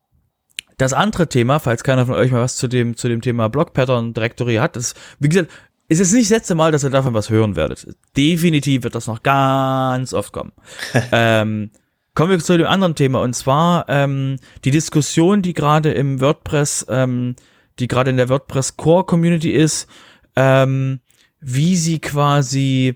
das 0.78 0.94
andere 0.94 1.30
Thema, 1.30 1.60
falls 1.60 1.84
keiner 1.84 2.06
von 2.06 2.16
euch 2.16 2.32
mal 2.32 2.42
was 2.42 2.58
zu 2.58 2.68
dem, 2.68 2.96
zu 2.98 3.08
dem 3.08 3.22
Thema 3.22 3.50
Block 3.50 3.74
Pattern 3.74 4.14
Directory 4.14 4.56
hat, 4.56 4.76
ist, 4.78 4.96
wie 5.20 5.30
gesagt, 5.30 5.50
es 5.88 6.00
ist 6.00 6.14
nicht 6.14 6.32
das 6.32 6.38
letzte 6.38 6.56
Mal, 6.56 6.72
dass 6.72 6.84
ihr 6.84 6.90
davon 6.90 7.14
was 7.14 7.30
hören 7.30 7.56
werdet. 7.56 7.88
Definitiv 8.18 8.84
wird 8.84 8.96
das 8.96 9.08
noch 9.08 9.24
ganz 9.24 10.14
oft 10.14 10.32
kommen. 10.32 10.52
ähm, 11.12 11.72
kommen 12.16 12.32
wir 12.32 12.40
zu 12.40 12.58
dem 12.58 12.68
anderen 12.68 12.96
Thema 12.96 13.22
und 13.22 13.36
zwar 13.36 13.86
ähm, 13.88 14.38
die 14.64 14.72
Diskussion, 14.72 15.42
die 15.42 15.54
gerade 15.54 15.92
im 15.92 16.22
WordPress, 16.22 16.88
ähm, 16.90 17.36
die 17.80 17.88
gerade 17.88 18.10
in 18.10 18.18
der 18.18 18.30
WordPress 18.30 18.78
Core 18.78 19.06
Community 19.06 19.52
ist, 19.52 19.88
ähm, 20.36 21.02
wie 21.40 21.76
sie 21.76 22.00
quasi, 22.00 22.96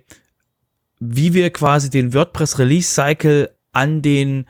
wie 1.00 1.34
wir 1.34 1.52
quasi 1.52 1.90
den 1.90 2.14
WordPress 2.14 2.58
Release 2.58 2.92
Cycle 2.92 3.50
an 3.72 4.02
den 4.02 4.46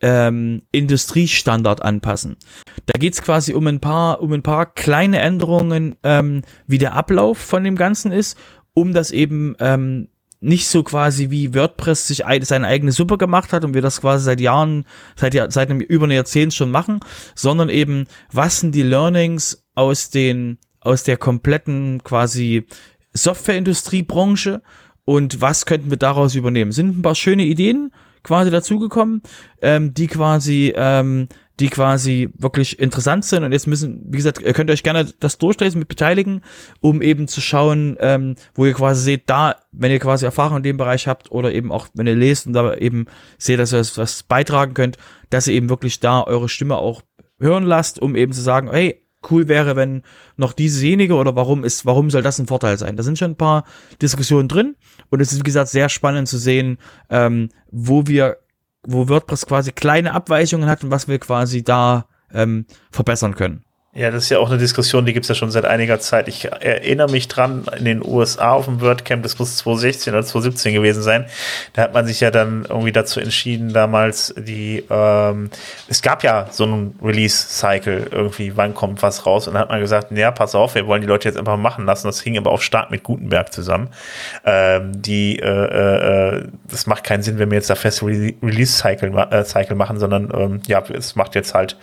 ähm, 0.00 0.62
Industriestandard 0.72 1.82
anpassen. 1.82 2.36
Da 2.86 2.98
geht's 2.98 3.22
quasi 3.22 3.54
um 3.54 3.66
ein 3.66 3.80
paar, 3.80 4.22
um 4.22 4.32
ein 4.32 4.42
paar 4.42 4.66
kleine 4.66 5.18
Änderungen, 5.20 5.96
ähm, 6.02 6.42
wie 6.66 6.78
der 6.78 6.94
Ablauf 6.94 7.38
von 7.38 7.64
dem 7.64 7.76
Ganzen 7.76 8.12
ist, 8.12 8.38
um 8.72 8.92
das 8.92 9.10
eben 9.10 9.56
ähm, 9.60 10.08
nicht 10.40 10.68
so 10.68 10.82
quasi 10.82 11.30
wie 11.30 11.54
WordPress 11.54 12.06
sich 12.06 12.24
ei- 12.24 12.40
seine 12.40 12.66
eigene 12.66 12.92
Suppe 12.92 13.18
gemacht 13.18 13.52
hat 13.52 13.64
und 13.64 13.74
wir 13.74 13.82
das 13.82 14.00
quasi 14.00 14.24
seit 14.24 14.40
Jahren, 14.40 14.86
seit, 15.16 15.34
seit 15.52 15.70
einem 15.70 15.80
über 15.80 16.04
einem 16.04 16.14
Jahrzehnt 16.16 16.54
schon 16.54 16.70
machen, 16.70 17.00
sondern 17.34 17.68
eben, 17.68 18.06
was 18.32 18.60
sind 18.60 18.74
die 18.74 18.82
Learnings 18.82 19.66
aus 19.74 20.08
den, 20.08 20.56
aus 20.80 21.04
der 21.04 21.18
kompletten 21.18 22.02
quasi 22.04 22.66
Softwareindustriebranche 23.12 24.62
und 25.04 25.40
was 25.42 25.66
könnten 25.66 25.90
wir 25.90 25.98
daraus 25.98 26.34
übernehmen? 26.34 26.72
Sind 26.72 26.98
ein 26.98 27.02
paar 27.02 27.14
schöne 27.16 27.44
Ideen 27.44 27.92
quasi 28.22 28.50
dazugekommen, 28.50 29.22
ähm, 29.62 29.94
die 29.94 30.06
quasi, 30.06 30.72
ähm, 30.76 31.28
die 31.58 31.68
quasi 31.68 32.30
wirklich 32.38 32.78
interessant 32.78 33.24
sind. 33.24 33.44
Und 33.44 33.52
jetzt 33.52 33.66
müssen, 33.66 34.02
wie 34.06 34.16
gesagt, 34.16 34.40
ihr 34.40 34.52
könnt 34.52 34.70
euch 34.70 34.82
gerne 34.82 35.06
das 35.20 35.38
durchlesen, 35.38 35.78
mit 35.78 35.88
beteiligen, 35.88 36.42
um 36.80 37.02
eben 37.02 37.28
zu 37.28 37.40
schauen, 37.40 37.96
ähm, 38.00 38.36
wo 38.54 38.64
ihr 38.64 38.72
quasi 38.72 39.02
seht, 39.02 39.28
da, 39.28 39.56
wenn 39.72 39.92
ihr 39.92 39.98
quasi 39.98 40.24
Erfahrung 40.24 40.58
in 40.58 40.62
dem 40.62 40.76
Bereich 40.76 41.06
habt 41.06 41.30
oder 41.30 41.52
eben 41.52 41.70
auch, 41.70 41.88
wenn 41.94 42.06
ihr 42.06 42.16
lest 42.16 42.46
und 42.46 42.54
da 42.54 42.74
eben 42.74 43.06
seht, 43.38 43.58
dass 43.58 43.72
ihr 43.72 43.80
was, 43.96 44.22
beitragen 44.22 44.74
könnt, 44.74 44.96
dass 45.28 45.48
ihr 45.48 45.54
eben 45.54 45.68
wirklich 45.68 46.00
da 46.00 46.22
eure 46.22 46.48
Stimme 46.48 46.76
auch 46.76 47.02
hören 47.38 47.64
lasst, 47.64 48.00
um 48.00 48.16
eben 48.16 48.32
zu 48.32 48.40
sagen, 48.40 48.70
hey, 48.70 49.02
cool 49.30 49.48
wäre, 49.48 49.76
wenn 49.76 50.02
noch 50.36 50.52
diesejenige 50.52 51.14
oder 51.14 51.36
warum 51.36 51.64
ist, 51.64 51.84
warum 51.86 52.10
soll 52.10 52.22
das 52.22 52.38
ein 52.38 52.46
Vorteil 52.46 52.78
sein? 52.78 52.96
Da 52.96 53.02
sind 53.02 53.18
schon 53.18 53.32
ein 53.32 53.36
paar 53.36 53.64
Diskussionen 54.00 54.48
drin 54.48 54.76
und 55.10 55.20
es 55.20 55.32
ist, 55.32 55.38
wie 55.38 55.44
gesagt, 55.44 55.68
sehr 55.68 55.88
spannend 55.88 56.28
zu 56.28 56.38
sehen, 56.38 56.78
ähm, 57.10 57.50
wo 57.70 58.06
wir, 58.06 58.38
wo 58.82 59.08
WordPress 59.08 59.46
quasi 59.46 59.72
kleine 59.72 60.12
Abweichungen 60.14 60.68
hat 60.68 60.84
und 60.84 60.90
was 60.90 61.08
wir 61.08 61.18
quasi 61.18 61.62
da 61.62 62.06
ähm, 62.32 62.66
verbessern 62.90 63.34
können. 63.34 63.64
Ja, 63.92 64.12
das 64.12 64.22
ist 64.22 64.30
ja 64.30 64.38
auch 64.38 64.48
eine 64.48 64.58
Diskussion, 64.58 65.04
die 65.04 65.12
gibt's 65.12 65.28
ja 65.28 65.34
schon 65.34 65.50
seit 65.50 65.64
einiger 65.64 65.98
Zeit. 65.98 66.28
Ich 66.28 66.44
erinnere 66.44 67.10
mich 67.10 67.26
dran, 67.26 67.64
in 67.76 67.84
den 67.84 68.06
USA 68.06 68.52
auf 68.52 68.66
dem 68.66 68.80
WordCamp, 68.80 69.24
das 69.24 69.36
muss 69.40 69.56
2016 69.56 70.12
oder 70.12 70.22
2017 70.22 70.74
gewesen 70.74 71.02
sein, 71.02 71.26
da 71.72 71.82
hat 71.82 71.92
man 71.92 72.06
sich 72.06 72.20
ja 72.20 72.30
dann 72.30 72.66
irgendwie 72.68 72.92
dazu 72.92 73.18
entschieden, 73.18 73.72
damals 73.72 74.32
die, 74.38 74.84
ähm, 74.88 75.50
es 75.88 76.02
gab 76.02 76.22
ja 76.22 76.46
so 76.52 76.62
einen 76.66 77.00
Release-Cycle 77.02 78.10
irgendwie, 78.12 78.56
wann 78.56 78.74
kommt 78.74 79.02
was 79.02 79.26
raus 79.26 79.48
und 79.48 79.54
dann 79.54 79.62
hat 79.62 79.70
man 79.70 79.80
gesagt, 79.80 80.12
ja, 80.12 80.30
pass 80.30 80.54
auf, 80.54 80.76
wir 80.76 80.86
wollen 80.86 81.00
die 81.00 81.08
Leute 81.08 81.28
jetzt 81.28 81.36
einfach 81.36 81.56
machen 81.56 81.84
lassen. 81.84 82.06
Das 82.06 82.20
hing 82.20 82.38
aber 82.38 82.52
auch 82.52 82.60
stark 82.60 82.92
mit 82.92 83.02
Gutenberg 83.02 83.52
zusammen. 83.52 83.88
Ähm, 84.44 85.02
die, 85.02 85.40
äh, 85.40 86.36
äh, 86.36 86.46
das 86.68 86.86
macht 86.86 87.02
keinen 87.02 87.24
Sinn, 87.24 87.40
wenn 87.40 87.50
wir 87.50 87.56
jetzt 87.56 87.70
da 87.70 87.74
fest 87.74 88.04
Re 88.04 88.34
Release-Cycle 88.40 89.12
äh, 89.32 89.44
Cycle 89.44 89.74
machen, 89.74 89.98
sondern 89.98 90.30
ähm, 90.32 90.60
ja, 90.68 90.80
es 90.96 91.16
macht 91.16 91.34
jetzt 91.34 91.54
halt, 91.54 91.76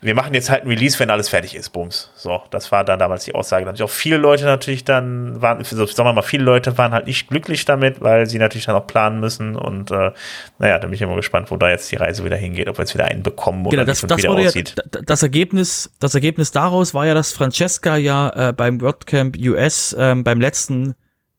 wir 0.00 0.14
machen 0.14 0.32
jetzt 0.32 0.48
halt 0.48 0.64
ein 0.64 0.68
Release, 0.68 0.98
wenn 0.98 1.10
alles 1.10 1.33
fertig 1.34 1.54
ist, 1.56 1.70
Bums. 1.70 2.10
So, 2.14 2.40
das 2.50 2.70
war 2.70 2.84
dann 2.84 2.98
damals 2.98 3.24
die 3.24 3.34
Aussage. 3.34 3.64
Natürlich 3.64 3.82
auch 3.90 3.94
viele 3.94 4.16
Leute 4.18 4.44
natürlich 4.44 4.84
dann 4.84 5.42
waren, 5.42 5.64
sagen 5.64 5.88
wir 5.96 6.12
mal, 6.12 6.22
viele 6.22 6.44
Leute 6.44 6.78
waren 6.78 6.92
halt 6.92 7.06
nicht 7.06 7.28
glücklich 7.28 7.64
damit, 7.64 8.00
weil 8.00 8.26
sie 8.26 8.38
natürlich 8.38 8.66
dann 8.66 8.76
auch 8.76 8.86
planen 8.86 9.18
müssen 9.20 9.56
und 9.56 9.90
äh, 9.90 10.12
naja, 10.58 10.78
da 10.78 10.86
bin 10.86 10.92
ich 10.92 11.02
immer 11.02 11.16
gespannt, 11.16 11.50
wo 11.50 11.56
da 11.56 11.68
jetzt 11.70 11.90
die 11.90 11.96
Reise 11.96 12.24
wieder 12.24 12.36
hingeht, 12.36 12.68
ob 12.68 12.78
wir 12.78 12.82
jetzt 12.84 12.94
wieder 12.94 13.06
einen 13.06 13.22
bekommen 13.22 13.66
oder 13.66 13.70
Genau, 13.70 13.82
wie 13.82 13.86
das, 13.86 14.02
es 14.02 14.08
das 14.08 14.18
wieder 14.18 14.38
ja, 14.38 14.48
aussieht. 14.48 14.76
d- 14.78 15.00
das 15.04 15.22
Ergebnis, 15.22 15.90
das 16.00 16.14
Ergebnis 16.14 16.52
daraus 16.52 16.94
war 16.94 17.06
ja, 17.06 17.14
dass 17.14 17.32
Francesca 17.32 17.96
ja 17.96 18.50
äh, 18.50 18.52
beim 18.52 18.80
WordCamp 18.80 19.36
US, 19.38 19.94
ähm, 19.98 20.22
beim 20.24 20.40
letzten 20.40 20.94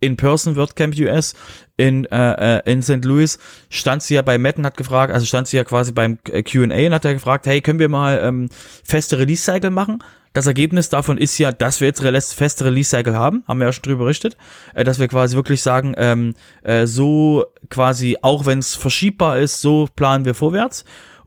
In-Person 0.05 0.55
WordCamp 0.55 0.97
US 0.99 1.33
in, 1.77 2.05
äh, 2.05 2.59
äh, 2.59 2.71
in 2.71 2.81
St. 2.81 3.03
Louis, 3.03 3.37
stand 3.69 4.03
sie 4.03 4.15
ja 4.15 4.21
bei 4.21 4.37
Matt 4.37 4.57
und 4.57 4.65
hat 4.65 4.77
gefragt, 4.77 5.13
also 5.13 5.25
stand 5.25 5.47
sie 5.47 5.57
ja 5.57 5.63
quasi 5.63 5.91
beim 5.91 6.17
äh, 6.29 6.43
Q&A 6.43 6.63
und 6.63 6.93
hat 6.93 7.05
ja 7.05 7.13
gefragt, 7.13 7.45
hey, 7.47 7.61
können 7.61 7.79
wir 7.79 7.89
mal 7.89 8.19
ähm, 8.23 8.49
feste 8.83 9.17
Release-Cycle 9.17 9.71
machen? 9.71 10.01
Das 10.35 10.47
Ergebnis 10.47 10.89
davon 10.89 11.17
ist 11.17 11.37
ja, 11.37 11.53
dass 11.53 11.79
wir 11.79 11.87
jetzt 11.87 12.33
feste 12.33 12.65
Release-Cycle 12.65 13.15
haben, 13.15 13.45
haben 13.47 13.59
wir 13.59 13.67
ja 13.67 13.71
schon 13.71 13.83
drüber 13.83 14.03
berichtet, 14.03 14.35
äh, 14.73 14.83
dass 14.83 14.99
wir 14.99 15.07
quasi 15.07 15.35
wirklich 15.35 15.61
sagen, 15.61 15.93
ähm, 15.97 16.33
äh, 16.63 16.85
so 16.87 17.45
quasi, 17.69 18.17
auch 18.21 18.45
wenn 18.45 18.59
es 18.59 18.75
verschiebbar 18.75 19.39
ist, 19.39 19.61
so 19.61 19.87
planen 19.95 20.25
wir 20.25 20.35
vorwärts. 20.35 20.83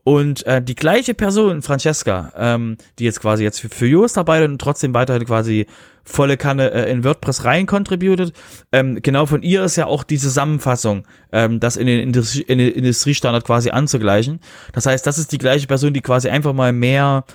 Und 0.08 0.46
äh, 0.46 0.62
die 0.62 0.74
gleiche 0.74 1.12
Person, 1.12 1.60
Francesca, 1.60 2.32
ähm, 2.34 2.78
die 2.98 3.04
jetzt 3.04 3.20
quasi 3.20 3.44
jetzt 3.44 3.60
für, 3.60 3.68
für 3.68 3.86
Yoast 3.86 4.16
arbeitet 4.16 4.48
und 4.48 4.58
trotzdem 4.58 4.94
weiterhin 4.94 5.26
quasi 5.26 5.66
volle 6.02 6.38
Kanne 6.38 6.70
äh, 6.70 6.90
in 6.90 7.04
WordPress 7.04 7.44
rein 7.44 7.66
contributed, 7.66 8.32
ähm, 8.72 9.00
genau 9.02 9.26
von 9.26 9.42
ihr 9.42 9.62
ist 9.64 9.76
ja 9.76 9.84
auch 9.84 10.04
die 10.04 10.16
Zusammenfassung, 10.16 11.06
ähm, 11.30 11.60
das 11.60 11.76
in 11.76 11.86
den, 11.86 12.00
Industrie, 12.00 12.40
in 12.40 12.56
den 12.56 12.72
Industriestandard 12.72 13.44
quasi 13.44 13.68
anzugleichen. 13.68 14.40
Das 14.72 14.86
heißt, 14.86 15.06
das 15.06 15.18
ist 15.18 15.30
die 15.30 15.36
gleiche 15.36 15.66
Person, 15.66 15.92
die 15.92 16.00
quasi 16.00 16.30
einfach 16.30 16.54
mal 16.54 16.72
mehr 16.72 17.26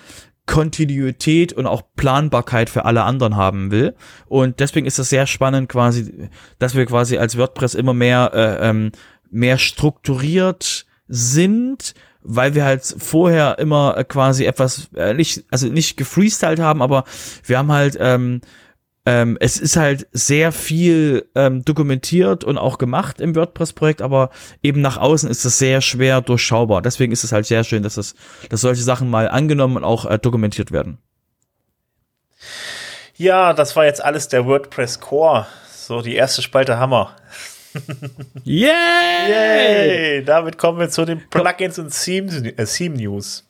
Kontinuität 0.48 1.54
und 1.54 1.68
auch 1.68 1.84
Planbarkeit 1.96 2.72
für 2.72 2.86
alle 2.86 3.04
anderen 3.04 3.36
haben 3.36 3.70
will. 3.70 3.94
Und 4.26 4.60
deswegen 4.60 4.88
ist 4.88 4.98
es 4.98 5.12
sehr 5.12 5.28
spannend 5.28 5.70
quasi, 5.70 6.28
dass 6.58 6.74
wir 6.74 6.88
quasi 6.88 7.20
als 7.20 7.38
WordPress 7.38 7.76
immer 7.76 7.94
mehr, 7.94 8.32
äh, 8.34 8.68
ähm, 8.68 8.94
mehr 9.30 9.60
strukturiert 9.60 10.88
sind, 11.08 11.94
weil 12.24 12.56
wir 12.56 12.66
halt 12.66 12.84
vorher 12.98 13.60
immer 13.60 14.04
quasi 14.06 14.46
etwas, 14.46 14.90
äh, 14.96 15.14
nicht, 15.14 15.44
also 15.52 15.68
nicht 15.68 15.98
gefreestylt 15.98 16.60
haben, 16.60 16.82
aber 16.82 17.04
wir 17.46 17.58
haben 17.58 17.72
halt, 17.72 17.98
ähm, 18.00 18.42
ähm, 19.06 19.38
es 19.42 19.60
ist 19.60 19.76
halt 19.76 20.08
sehr 20.14 20.54
viel 20.54 21.30
ähm, 21.36 21.66
dokumentiert 21.66 22.44
und 22.46 22.58
auch 22.58 22.78
gemacht 22.78 23.20
im 23.20 23.36
WordPress-Projekt, 23.36 24.02
aber 24.02 24.30
eben 24.62 24.80
nach 24.80 24.98
außen 24.98 25.30
ist 25.30 25.44
es 25.44 25.58
sehr 25.58 25.82
schwer 25.82 26.22
durchschaubar. 26.22 26.82
Deswegen 26.82 27.12
ist 27.12 27.26
es 27.26 27.34
halt 27.34 27.46
sehr 27.46 27.66
schön, 27.66 27.84
dass 27.84 27.98
es, 27.98 28.16
dass 28.50 28.62
solche 28.62 28.84
Sachen 28.84 29.10
mal 29.10 29.28
angenommen 29.28 29.78
und 29.78 29.84
auch 29.84 30.06
äh, 30.06 30.18
dokumentiert 30.18 30.72
werden. 30.72 31.00
Ja, 33.16 33.54
das 33.54 33.76
war 33.76 33.86
jetzt 33.86 34.04
alles 34.04 34.30
der 34.30 34.46
WordPress 34.46 35.00
Core. 35.02 35.48
So, 35.72 36.02
die 36.02 36.16
erste 36.16 36.42
Spalte 36.42 36.78
Hammer. 36.78 37.16
Yay! 38.44 38.70
Yay! 39.30 40.24
Damit 40.26 40.58
kommen 40.58 40.80
wir 40.80 40.90
zu 40.90 41.06
den 41.06 41.22
Plugins 41.30 41.80
und 41.80 41.90
Theme, 41.90 42.54
äh, 42.58 42.66
Theme 42.66 42.96
News. 42.98 43.46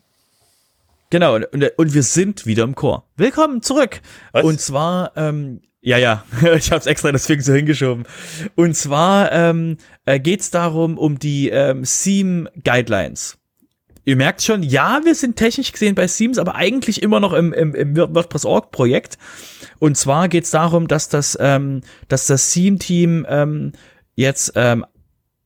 Genau, 1.10 1.36
und, 1.36 1.46
und 1.78 1.94
wir 1.94 2.04
sind 2.04 2.46
wieder 2.46 2.64
im 2.64 2.76
Chor. 2.76 3.06
Willkommen 3.18 3.62
zurück. 3.62 4.02
Was? 4.32 4.44
Und 4.44 4.60
zwar, 4.60 5.12
ähm, 5.16 5.62
ja, 5.82 5.98
ja, 5.98 6.24
ich 6.56 6.72
habe 6.72 6.80
es 6.80 6.86
extra 6.88 7.12
deswegen 7.12 7.42
so 7.42 7.54
hingeschoben. 7.54 8.06
Und 8.56 8.76
zwar 8.76 9.32
ähm, 9.32 9.78
äh, 10.06 10.20
geht 10.20 10.42
es 10.42 10.52
darum, 10.52 10.98
um 10.98 11.20
die 11.20 11.50
ähm, 11.50 11.84
Theme 11.84 12.50
Guidelines. 12.64 13.38
Ihr 14.06 14.16
merkt 14.18 14.42
schon, 14.42 14.64
ja, 14.64 15.02
wir 15.04 15.16
sind 15.16 15.38
technisch 15.38 15.72
gesehen 15.72 15.96
bei 15.96 16.08
Themes, 16.08 16.38
aber 16.38 16.56
eigentlich 16.56 17.02
immer 17.02 17.22
noch 17.22 17.32
im, 17.32 17.54
im, 17.54 17.74
im 17.74 17.96
WordPress.org-Projekt. 17.96 19.18
Und 19.80 19.98
zwar 19.98 20.28
geht 20.28 20.44
es 20.44 20.52
darum, 20.52 20.88
dass 20.88 21.08
das, 21.10 21.38
ähm, 21.40 21.82
dass 22.10 22.28
das 22.28 22.52
Theme-Team 22.52 23.26
ähm, 23.30 23.72
jetzt 24.15 24.54
ähm, 24.56 24.86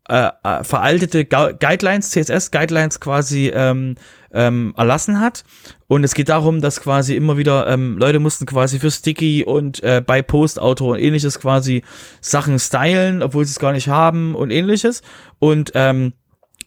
äh, 0.09 0.29
äh, 0.43 0.63
veraltete 0.63 1.25
Gu 1.25 1.53
Guidelines, 1.59 2.11
CSS-Guidelines 2.11 3.01
quasi 3.01 3.51
ähm, 3.53 3.95
ähm, 4.31 4.73
erlassen 4.77 5.19
hat. 5.19 5.43
Und 5.87 6.05
es 6.05 6.13
geht 6.13 6.29
darum, 6.29 6.61
dass 6.61 6.79
quasi 6.81 7.15
immer 7.15 7.37
wieder 7.37 7.67
ähm, 7.67 7.97
Leute 7.97 8.19
mussten 8.19 8.45
quasi 8.45 8.79
für 8.79 8.89
Sticky 8.89 9.43
und 9.43 9.83
äh, 9.83 10.01
bei 10.05 10.21
Post-Auto 10.21 10.91
und 10.93 10.99
ähnliches 10.99 11.39
quasi 11.39 11.83
Sachen 12.21 12.57
stylen, 12.57 13.21
obwohl 13.21 13.43
sie 13.43 13.51
es 13.51 13.59
gar 13.59 13.73
nicht 13.73 13.89
haben 13.89 14.33
und 14.35 14.51
ähnliches. 14.51 15.01
Und 15.39 15.71
ähm, 15.75 16.13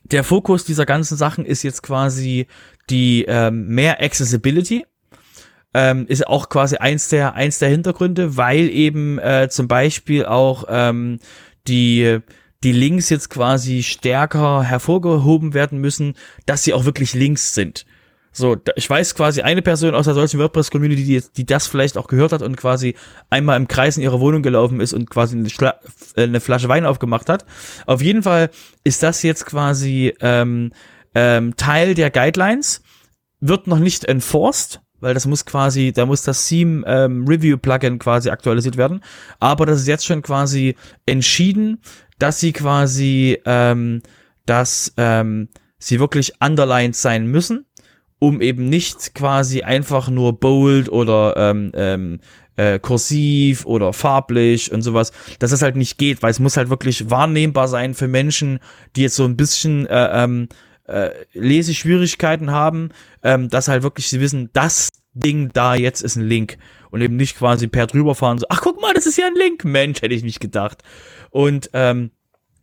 der 0.04 0.24
Fokus 0.24 0.64
dieser 0.64 0.84
ganzen 0.84 1.16
Sachen 1.16 1.46
ist 1.46 1.62
jetzt 1.62 1.82
quasi 1.82 2.46
die 2.90 3.24
ähm, 3.26 3.68
mehr 3.68 4.02
Accessibility. 4.02 4.84
Ähm, 5.72 6.06
ist 6.08 6.26
auch 6.26 6.48
quasi 6.48 6.76
eins 6.76 7.10
der 7.10 7.34
eins 7.34 7.60
der 7.60 7.68
Hintergründe, 7.68 8.36
weil 8.36 8.68
eben 8.70 9.20
äh, 9.20 9.48
zum 9.48 9.68
Beispiel 9.68 10.26
auch 10.26 10.64
ähm, 10.68 11.20
die 11.66 12.20
die 12.62 12.72
Links 12.72 13.08
jetzt 13.08 13.30
quasi 13.30 13.82
stärker 13.82 14.62
hervorgehoben 14.62 15.54
werden 15.54 15.78
müssen, 15.78 16.14
dass 16.46 16.62
sie 16.62 16.74
auch 16.74 16.84
wirklich 16.84 17.14
Links 17.14 17.54
sind. 17.54 17.86
So, 18.32 18.56
ich 18.76 18.88
weiß 18.88 19.16
quasi 19.16 19.42
eine 19.42 19.60
Person 19.60 19.94
aus 19.94 20.04
der 20.04 20.14
solchen 20.14 20.38
WordPress-Community, 20.38 21.04
die, 21.04 21.22
die 21.36 21.46
das 21.46 21.66
vielleicht 21.66 21.98
auch 21.98 22.06
gehört 22.06 22.32
hat 22.32 22.42
und 22.42 22.56
quasi 22.56 22.94
einmal 23.28 23.56
im 23.56 23.66
Kreis 23.66 23.96
in 23.96 24.04
ihrer 24.04 24.20
Wohnung 24.20 24.42
gelaufen 24.42 24.80
ist 24.80 24.92
und 24.92 25.10
quasi 25.10 25.36
eine, 25.36 25.50
Schla 25.50 25.80
äh, 26.14 26.22
eine 26.22 26.40
Flasche 26.40 26.68
Wein 26.68 26.86
aufgemacht 26.86 27.28
hat. 27.28 27.44
Auf 27.86 28.02
jeden 28.02 28.22
Fall 28.22 28.50
ist 28.84 29.02
das 29.02 29.24
jetzt 29.24 29.46
quasi 29.46 30.14
ähm, 30.20 30.72
ähm, 31.14 31.56
Teil 31.56 31.94
der 31.94 32.10
Guidelines, 32.10 32.82
wird 33.40 33.66
noch 33.66 33.80
nicht 33.80 34.04
enforced, 34.04 34.80
weil 35.00 35.14
das 35.14 35.26
muss 35.26 35.44
quasi, 35.44 35.92
da 35.92 36.06
muss 36.06 36.22
das 36.22 36.46
Theme 36.46 36.84
ähm, 36.86 37.26
Review 37.26 37.58
Plugin 37.58 37.98
quasi 37.98 38.30
aktualisiert 38.30 38.76
werden. 38.76 39.00
Aber 39.38 39.66
das 39.66 39.80
ist 39.80 39.88
jetzt 39.88 40.06
schon 40.06 40.22
quasi 40.22 40.76
entschieden, 41.06 41.80
dass 42.18 42.40
sie 42.40 42.52
quasi, 42.52 43.38
ähm, 43.44 44.02
dass 44.46 44.92
ähm, 44.96 45.48
sie 45.78 45.98
wirklich 45.98 46.34
underlined 46.40 46.94
sein 46.94 47.26
müssen, 47.26 47.66
um 48.18 48.40
eben 48.40 48.68
nicht 48.68 49.14
quasi 49.14 49.62
einfach 49.62 50.08
nur 50.08 50.38
bold 50.38 50.90
oder 50.90 51.34
ähm, 51.36 51.72
ähm, 51.74 52.20
äh, 52.56 52.78
kursiv 52.78 53.64
oder 53.64 53.94
farblich 53.94 54.70
und 54.70 54.82
sowas, 54.82 55.12
dass 55.38 55.50
das 55.50 55.62
halt 55.62 55.76
nicht 55.76 55.96
geht, 55.96 56.22
weil 56.22 56.30
es 56.30 56.40
muss 56.40 56.58
halt 56.58 56.68
wirklich 56.68 57.08
wahrnehmbar 57.08 57.68
sein 57.68 57.94
für 57.94 58.06
Menschen, 58.08 58.58
die 58.96 59.02
jetzt 59.02 59.16
so 59.16 59.24
ein 59.24 59.36
bisschen 59.36 59.86
äh, 59.86 60.24
ähm, 60.24 60.48
äh, 60.90 61.10
Leseschwierigkeiten 61.32 62.50
haben, 62.50 62.90
ähm, 63.22 63.48
dass 63.48 63.68
halt 63.68 63.82
wirklich 63.82 64.08
sie 64.08 64.20
wissen, 64.20 64.50
das 64.52 64.90
Ding 65.12 65.50
da 65.52 65.74
jetzt 65.74 66.02
ist 66.02 66.16
ein 66.16 66.26
Link 66.26 66.58
und 66.90 67.00
eben 67.00 67.16
nicht 67.16 67.38
quasi 67.38 67.66
per 67.66 67.86
drüberfahren 67.86 68.38
so, 68.38 68.46
ach 68.48 68.60
guck 68.60 68.80
mal, 68.80 68.94
das 68.94 69.06
ist 69.06 69.18
ja 69.18 69.26
ein 69.26 69.34
Link, 69.34 69.64
Mensch, 69.64 70.02
hätte 70.02 70.14
ich 70.14 70.22
nicht 70.22 70.40
gedacht. 70.40 70.82
Und 71.30 71.70
ähm, 71.72 72.10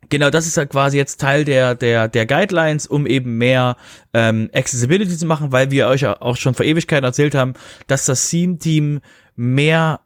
genau, 0.08 0.30
das 0.30 0.46
ist 0.46 0.56
halt 0.56 0.70
quasi 0.70 0.96
jetzt 0.96 1.20
Teil 1.20 1.44
der 1.44 1.74
der 1.74 2.08
der 2.08 2.26
Guidelines, 2.26 2.86
um 2.86 3.06
eben 3.06 3.38
mehr 3.38 3.76
ähm, 4.14 4.50
Accessibility 4.54 5.16
zu 5.16 5.26
machen, 5.26 5.52
weil 5.52 5.70
wir 5.70 5.88
euch 5.88 6.06
auch 6.06 6.36
schon 6.36 6.54
vor 6.54 6.66
Ewigkeiten 6.66 7.04
erzählt 7.04 7.34
haben, 7.34 7.54
dass 7.86 8.06
das 8.06 8.28
Theme-Team 8.28 9.00
mehr 9.36 10.00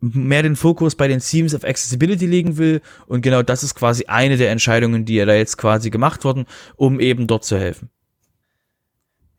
mehr 0.00 0.42
den 0.42 0.56
Fokus 0.56 0.94
bei 0.94 1.08
den 1.08 1.20
Themes 1.20 1.54
auf 1.54 1.64
Accessibility 1.64 2.26
legen 2.26 2.56
will 2.56 2.80
und 3.06 3.22
genau 3.22 3.42
das 3.42 3.62
ist 3.62 3.74
quasi 3.74 4.06
eine 4.06 4.36
der 4.36 4.50
Entscheidungen, 4.50 5.04
die 5.04 5.14
ja 5.14 5.26
da 5.26 5.34
jetzt 5.34 5.58
quasi 5.58 5.90
gemacht 5.90 6.24
wurden, 6.24 6.46
um 6.76 7.00
eben 7.00 7.26
dort 7.26 7.44
zu 7.44 7.58
helfen. 7.58 7.90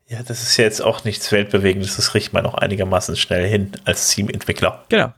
Ja, 0.06 0.22
das 0.22 0.42
ist 0.42 0.56
ja 0.56 0.64
jetzt 0.64 0.82
auch 0.82 1.04
nichts 1.04 1.30
Weltbewegendes, 1.30 1.96
das 1.96 2.14
riecht 2.14 2.32
man 2.32 2.44
auch 2.44 2.54
einigermaßen 2.54 3.16
schnell 3.16 3.48
hin 3.48 3.72
als 3.84 4.08
Teamentwickler. 4.10 4.84
Genau. 4.88 5.14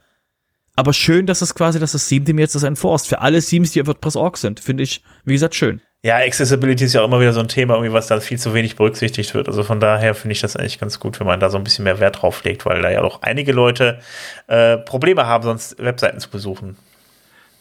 Aber 0.75 0.93
schön, 0.93 1.25
dass 1.27 1.41
es 1.41 1.53
quasi, 1.53 1.79
dass 1.79 1.91
das 1.91 2.07
Theme-Team 2.07 2.39
jetzt 2.39 2.55
das 2.55 2.63
enforced. 2.63 3.07
Für 3.07 3.21
alle 3.21 3.41
Themes, 3.41 3.71
die 3.71 3.81
auf 3.81 3.87
WordPress.org 3.87 4.37
sind, 4.37 4.59
finde 4.59 4.83
ich, 4.83 5.03
wie 5.23 5.33
gesagt, 5.33 5.55
schön. 5.55 5.81
Ja, 6.05 6.17
Accessibility 6.17 6.83
ist 6.83 6.93
ja 6.93 7.01
auch 7.01 7.05
immer 7.05 7.21
wieder 7.21 7.31
so 7.31 7.39
ein 7.39 7.47
Thema, 7.47 7.75
irgendwie, 7.75 7.93
was 7.93 8.07
da 8.07 8.19
viel 8.19 8.37
zu 8.37 8.53
wenig 8.53 8.75
berücksichtigt 8.75 9.33
wird. 9.33 9.47
Also 9.47 9.63
von 9.63 9.79
daher 9.79 10.15
finde 10.15 10.33
ich 10.33 10.41
das 10.41 10.57
eigentlich 10.57 10.79
ganz 10.79 10.99
gut, 10.99 11.19
wenn 11.19 11.27
man 11.27 11.39
da 11.39 11.49
so 11.49 11.57
ein 11.57 11.63
bisschen 11.63 11.85
mehr 11.85 11.99
Wert 11.99 12.21
drauf 12.21 12.43
legt, 12.43 12.65
weil 12.65 12.81
da 12.81 12.91
ja 12.91 13.03
auch 13.03 13.21
einige 13.21 13.53
Leute 13.53 13.99
äh, 14.47 14.77
Probleme 14.77 15.27
haben, 15.27 15.43
sonst 15.43 15.81
Webseiten 15.81 16.19
zu 16.19 16.29
besuchen. 16.29 16.75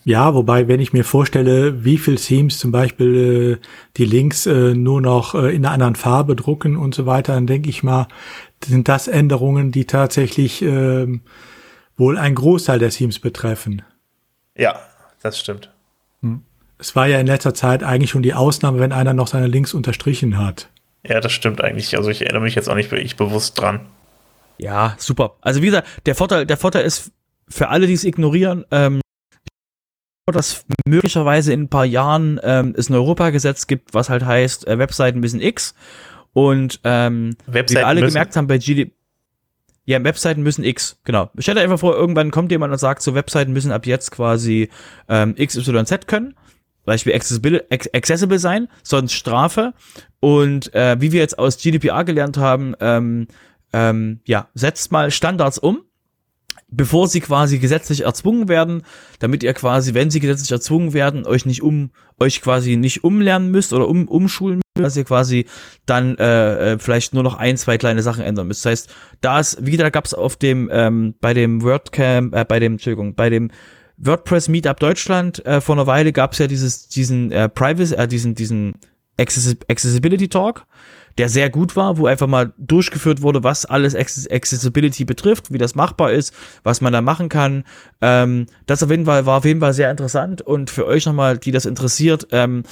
Ja, 0.05 0.35
wobei, 0.35 0.67
wenn 0.67 0.81
ich 0.81 0.93
mir 0.93 1.05
vorstelle, 1.05 1.85
wie 1.85 1.99
viel 1.99 2.17
Themes 2.17 2.59
zum 2.59 2.73
Beispiel 2.73 3.61
äh, 3.63 3.67
die 3.97 4.05
Links 4.05 4.47
äh, 4.47 4.75
nur 4.75 5.01
noch 5.01 5.37
äh, 5.37 5.55
in 5.55 5.65
einer 5.65 5.75
anderen 5.75 5.95
Farbe 5.95 6.35
drucken 6.35 6.77
und 6.77 6.97
so 6.97 7.07
weiter, 7.07 7.35
dann 7.35 7.47
denke 7.47 7.71
ich 7.71 7.85
mal, 7.85 8.09
sind 8.65 8.89
das 8.89 9.07
Änderungen, 9.07 9.71
die 9.71 9.85
tatsächlich 9.85 10.63
äh, 10.63 11.07
wohl 11.97 12.19
einen 12.19 12.35
Großteil 12.35 12.79
der 12.79 12.91
Themes 12.91 13.19
betreffen. 13.19 13.83
Ja, 14.57 14.81
das 15.23 15.39
stimmt. 15.39 15.71
Hm. 16.23 16.43
Es 16.79 16.97
war 16.97 17.07
ja 17.07 17.21
in 17.21 17.27
letzter 17.27 17.55
Zeit 17.55 17.83
eigentlich 17.85 18.11
schon 18.11 18.23
die 18.23 18.35
Ausnahme, 18.35 18.81
wenn 18.81 18.93
einer 18.93 19.13
noch 19.15 19.29
seine 19.29 19.47
Links 19.47 19.73
unterstrichen 19.75 20.39
hat. 20.39 20.69
Ja, 21.07 21.21
das 21.21 21.33
stimmt 21.33 21.61
eigentlich. 21.61 21.97
Also 21.97 22.11
ich 22.11 22.23
erinnere 22.23 22.43
mich 22.43 22.55
jetzt 22.55 22.69
auch 22.69 22.75
nicht 22.75 22.91
wirklich 22.91 23.17
bewusst 23.17 23.59
dran. 23.61 23.87
Ja, 24.59 24.95
super. 24.99 25.37
Also 25.41 25.63
wie 25.63 25.67
gesagt, 25.67 25.89
der 26.07 26.15
Vorteil, 26.15 26.47
der 26.47 26.57
Vorteil 26.57 26.85
ist 26.85 27.13
für 27.49 27.69
alle, 27.69 27.87
die 27.87 27.93
es 27.95 28.05
ignorieren, 28.05 28.65
ähm, 28.71 29.01
dass 30.27 30.65
möglicherweise 30.87 31.53
in 31.53 31.63
ein 31.63 31.69
paar 31.69 31.85
Jahren 31.85 32.41
ähm, 32.43 32.75
es 32.77 32.89
ein 32.89 32.95
Europagesetz 32.95 33.67
gibt, 33.67 33.93
was 33.95 34.09
halt 34.09 34.25
heißt, 34.25 34.67
äh, 34.67 34.79
Webseiten 34.79 35.21
müssen 35.21 35.41
X. 35.41 35.75
Und 36.33 36.81
ähm, 36.85 37.37
Webseiten 37.47 37.71
wie 37.71 37.75
wir 37.81 37.87
alle 37.87 38.01
müssen- 38.01 38.15
gemerkt 38.15 38.37
haben 38.37 38.47
bei 38.47 38.59
GD 38.59 38.93
ja, 39.85 40.03
Webseiten 40.05 40.43
müssen 40.43 40.65
X, 40.65 40.99
genau. 41.05 41.31
Stell 41.39 41.57
dir 41.57 41.63
einfach 41.63 41.81
vor, 41.81 41.97
irgendwann 41.97 42.31
kommt 42.31 42.53
jemand 42.53 42.73
und 42.73 42.79
sagt, 42.79 43.03
so 43.03 43.15
Webseiten 43.15 43.53
müssen 43.53 43.73
ab 43.73 43.87
jetzt 43.87 44.11
quasi 44.11 44.69
ähm, 45.09 45.35
X, 45.37 45.57
Y, 45.57 45.85
Z 45.87 46.07
können. 46.07 46.35
Beispiel 46.85 47.15
accessible, 47.15 47.65
ac- 47.71 47.91
accessible 47.95 48.39
sein, 48.39 48.69
sonst 48.83 49.13
Strafe. 49.13 49.73
Und 50.21 50.75
äh, 50.75 51.01
wie 51.01 51.13
wir 51.13 51.21
jetzt 51.21 51.39
aus 51.39 51.59
GDPR 51.59 52.05
gelernt 52.05 52.37
haben, 52.39 52.75
ähm, 52.81 53.29
ähm, 53.73 54.21
ja, 54.25 54.49
setzt 54.55 54.93
mal 54.93 55.11
Standards 55.11 55.59
um, 55.59 55.83
bevor 56.73 57.07
sie 57.07 57.21
quasi 57.21 57.59
gesetzlich 57.59 58.03
erzwungen 58.03 58.49
werden, 58.49 58.83
damit 59.21 59.43
ihr 59.43 59.53
quasi, 59.55 59.95
wenn 59.95 60.11
sie 60.11 60.21
gesetzlich 60.21 60.51
erzwungen 60.51 60.93
werden, 60.93 61.27
euch 61.27 61.47
nicht 61.47 61.63
um, 61.63 61.91
euch 62.19 62.41
quasi 62.41 62.77
nicht 62.77 63.05
umlernen 63.05 63.51
müsst 63.51 63.73
oder 63.73 63.87
um, 63.87 64.09
umschulen 64.09 64.63
müsst, 64.77 64.87
dass 64.87 64.97
ihr 64.97 65.05
quasi 65.05 65.47
dann 65.87 66.17
äh, 66.17 66.73
äh, 66.73 66.79
vielleicht 66.79 67.15
nur 67.15 67.23
noch 67.23 67.37
ein, 67.37 67.57
zwei 67.57 67.79
kleine 67.79 68.03
Sachen 68.03 68.25
ändern 68.25 68.49
müsst. 68.49 68.65
Das 68.65 68.71
heißt, 68.71 68.95
da 69.21 69.39
ist, 69.39 69.65
wieder 69.65 69.91
gab's 69.91 70.15
auf 70.15 70.37
dem, 70.37 70.69
ähm, 70.73 71.15
bei 71.21 71.35
dem 71.35 71.63
WordCamp, 71.63 72.35
äh, 72.35 72.45
bei 72.45 72.59
dem, 72.59 72.73
Entschuldigung, 72.73 73.15
bei 73.15 73.29
dem 73.29 73.51
WordPress 73.99 74.49
Meetup 74.49 74.81
Deutschland 74.81 75.45
äh, 75.45 75.61
vor 75.61 75.77
einer 75.77 75.87
Weile 75.87 76.13
gab's 76.13 76.39
ja 76.39 76.47
dieses, 76.47 76.89
diesen 76.89 77.31
äh, 77.31 77.49
Privacy, 77.49 77.95
äh, 77.95 78.09
diesen, 78.09 78.35
diesen 78.35 78.75
Accessi 79.19 79.57
Accessibility 79.69 80.29
Talk, 80.29 80.65
der 81.19 81.29
sehr 81.29 81.51
gut 81.51 81.77
war, 81.77 81.99
wo 81.99 82.07
einfach 82.07 82.27
mal 82.27 82.53
durchgeführt 82.59 83.23
wurde, 83.23 83.43
was 83.43 83.65
alles 83.65 83.95
Access 83.95 84.29
Accessibility 84.31 85.05
betrifft, 85.05 85.53
wie 85.53 85.59
das 85.59 85.75
machbar 85.75 86.13
ist, 86.13 86.35
was 86.63 86.81
man 86.81 86.93
da 86.93 87.01
machen 87.01 87.29
kann. 87.29 87.65
Ähm, 88.01 88.47
das 88.67 88.83
auf 88.83 88.91
jeden 88.91 89.07
Fall 89.07 89.27
war 89.27 89.39
auf 89.39 89.45
jeden 89.45 89.61
Fall 89.61 89.75
sehr 89.75 89.91
interessant 89.91 90.43
und 90.43 90.71
für 90.71 90.87
euch 90.87 91.07
nochmal, 91.07 91.39
die 91.39 91.51
das 91.51 91.67
interessiert, 91.67 92.29
ähm, 92.31 92.63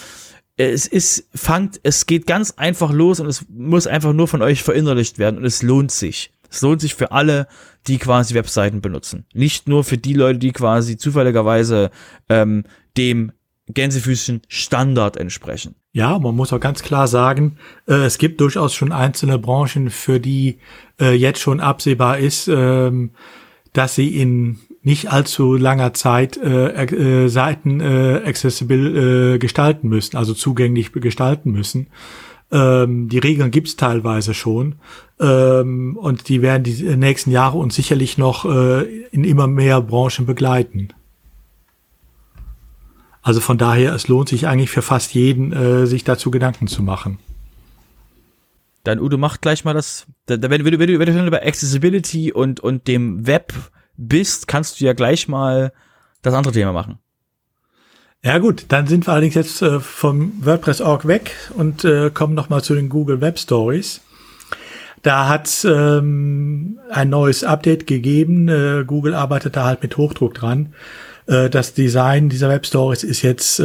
es 0.56 0.86
ist, 0.86 1.26
fangt, 1.34 1.80
es 1.84 2.04
geht 2.04 2.26
ganz 2.26 2.52
einfach 2.58 2.92
los 2.92 3.18
und 3.18 3.26
es 3.26 3.46
muss 3.48 3.86
einfach 3.86 4.12
nur 4.12 4.28
von 4.28 4.42
euch 4.42 4.62
verinnerlicht 4.62 5.18
werden 5.18 5.38
und 5.38 5.46
es 5.46 5.62
lohnt 5.62 5.90
sich. 5.90 6.32
Es 6.50 6.60
lohnt 6.60 6.82
sich 6.82 6.94
für 6.94 7.12
alle, 7.12 7.46
die 7.86 7.96
quasi 7.96 8.34
Webseiten 8.34 8.82
benutzen. 8.82 9.24
Nicht 9.32 9.68
nur 9.68 9.84
für 9.84 9.96
die 9.96 10.12
Leute, 10.12 10.38
die 10.38 10.52
quasi 10.52 10.98
zufälligerweise 10.98 11.90
ähm, 12.28 12.64
dem 12.96 13.32
Gänsefüßchen 13.74 14.42
Standard 14.48 15.16
entsprechen. 15.16 15.74
Ja, 15.92 16.18
man 16.18 16.36
muss 16.36 16.52
auch 16.52 16.60
ganz 16.60 16.82
klar 16.82 17.08
sagen, 17.08 17.56
äh, 17.86 17.94
es 17.94 18.18
gibt 18.18 18.40
durchaus 18.40 18.74
schon 18.74 18.92
einzelne 18.92 19.38
Branchen, 19.38 19.90
für 19.90 20.20
die 20.20 20.58
äh, 21.00 21.14
jetzt 21.14 21.40
schon 21.40 21.60
absehbar 21.60 22.18
ist, 22.18 22.48
ähm, 22.48 23.10
dass 23.72 23.94
sie 23.94 24.08
in 24.16 24.58
nicht 24.82 25.12
allzu 25.12 25.54
langer 25.56 25.92
Zeit 25.92 26.36
äh, 26.36 26.84
äh, 26.84 27.28
Seiten 27.28 27.80
äh, 27.80 28.22
accessible 28.24 29.34
äh, 29.34 29.38
gestalten 29.38 29.88
müssen, 29.88 30.16
also 30.16 30.32
zugänglich 30.32 30.92
gestalten 30.92 31.50
müssen. 31.50 31.88
Ähm, 32.52 33.08
die 33.08 33.18
Regeln 33.18 33.50
gibt's 33.50 33.76
teilweise 33.76 34.32
schon 34.32 34.76
ähm, 35.20 35.96
und 35.96 36.28
die 36.28 36.40
werden 36.40 36.62
die 36.62 36.96
nächsten 36.96 37.30
Jahre 37.30 37.58
uns 37.58 37.74
sicherlich 37.74 38.16
noch 38.16 38.44
in 38.44 39.24
immer 39.24 39.46
mehr 39.46 39.80
Branchen 39.82 40.24
begleiten. 40.24 40.88
Also 43.22 43.40
von 43.40 43.58
daher, 43.58 43.94
es 43.94 44.08
lohnt 44.08 44.28
sich 44.28 44.46
eigentlich 44.46 44.70
für 44.70 44.82
fast 44.82 45.14
jeden, 45.14 45.52
äh, 45.52 45.86
sich 45.86 46.04
dazu 46.04 46.30
Gedanken 46.30 46.66
zu 46.66 46.82
machen. 46.82 47.18
Dann 48.84 48.98
Udo 48.98 49.18
macht 49.18 49.42
gleich 49.42 49.64
mal 49.64 49.74
das. 49.74 50.06
Da, 50.26 50.40
wenn, 50.40 50.64
wenn, 50.64 50.72
du, 50.72 50.78
wenn, 50.78 50.88
du, 50.88 50.98
wenn 50.98 51.06
du 51.06 51.12
schon 51.12 51.26
über 51.26 51.42
Accessibility 51.42 52.32
und, 52.32 52.60
und 52.60 52.88
dem 52.88 53.26
Web 53.26 53.52
bist, 53.96 54.48
kannst 54.48 54.80
du 54.80 54.86
ja 54.86 54.94
gleich 54.94 55.28
mal 55.28 55.72
das 56.22 56.32
andere 56.34 56.54
Thema 56.54 56.72
machen. 56.72 56.98
Ja 58.22 58.38
gut, 58.38 58.66
dann 58.68 58.86
sind 58.86 59.06
wir 59.06 59.12
allerdings 59.12 59.34
jetzt 59.34 59.62
äh, 59.62 59.80
vom 59.80 60.32
WordPress.org 60.44 61.06
weg 61.06 61.34
und 61.56 61.84
äh, 61.84 62.10
kommen 62.10 62.34
nochmal 62.34 62.62
zu 62.62 62.74
den 62.74 62.90
Google 62.90 63.20
Web 63.20 63.38
Stories. 63.38 64.00
Da 65.02 65.28
hat 65.28 65.64
ähm, 65.64 66.78
ein 66.90 67.08
neues 67.08 67.44
Update 67.44 67.86
gegeben. 67.86 68.48
Äh, 68.48 68.84
Google 68.86 69.14
arbeitet 69.14 69.56
da 69.56 69.64
halt 69.64 69.82
mit 69.82 69.96
Hochdruck 69.96 70.34
dran. 70.34 70.74
Äh, 71.26 71.50
das 71.50 71.74
Design 71.74 72.28
dieser 72.28 72.48
Web 72.48 72.66
Stories 72.66 73.04
ist 73.04 73.22
jetzt 73.22 73.60
äh, 73.60 73.64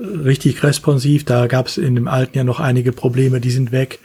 richtig 0.00 0.62
responsiv. 0.62 1.24
Da 1.24 1.46
gab 1.46 1.66
es 1.66 1.78
in 1.78 1.94
dem 1.94 2.08
alten 2.08 2.36
ja 2.36 2.44
noch 2.44 2.60
einige 2.60 2.92
Probleme, 2.92 3.40
die 3.40 3.50
sind 3.50 3.72
weg. 3.72 3.98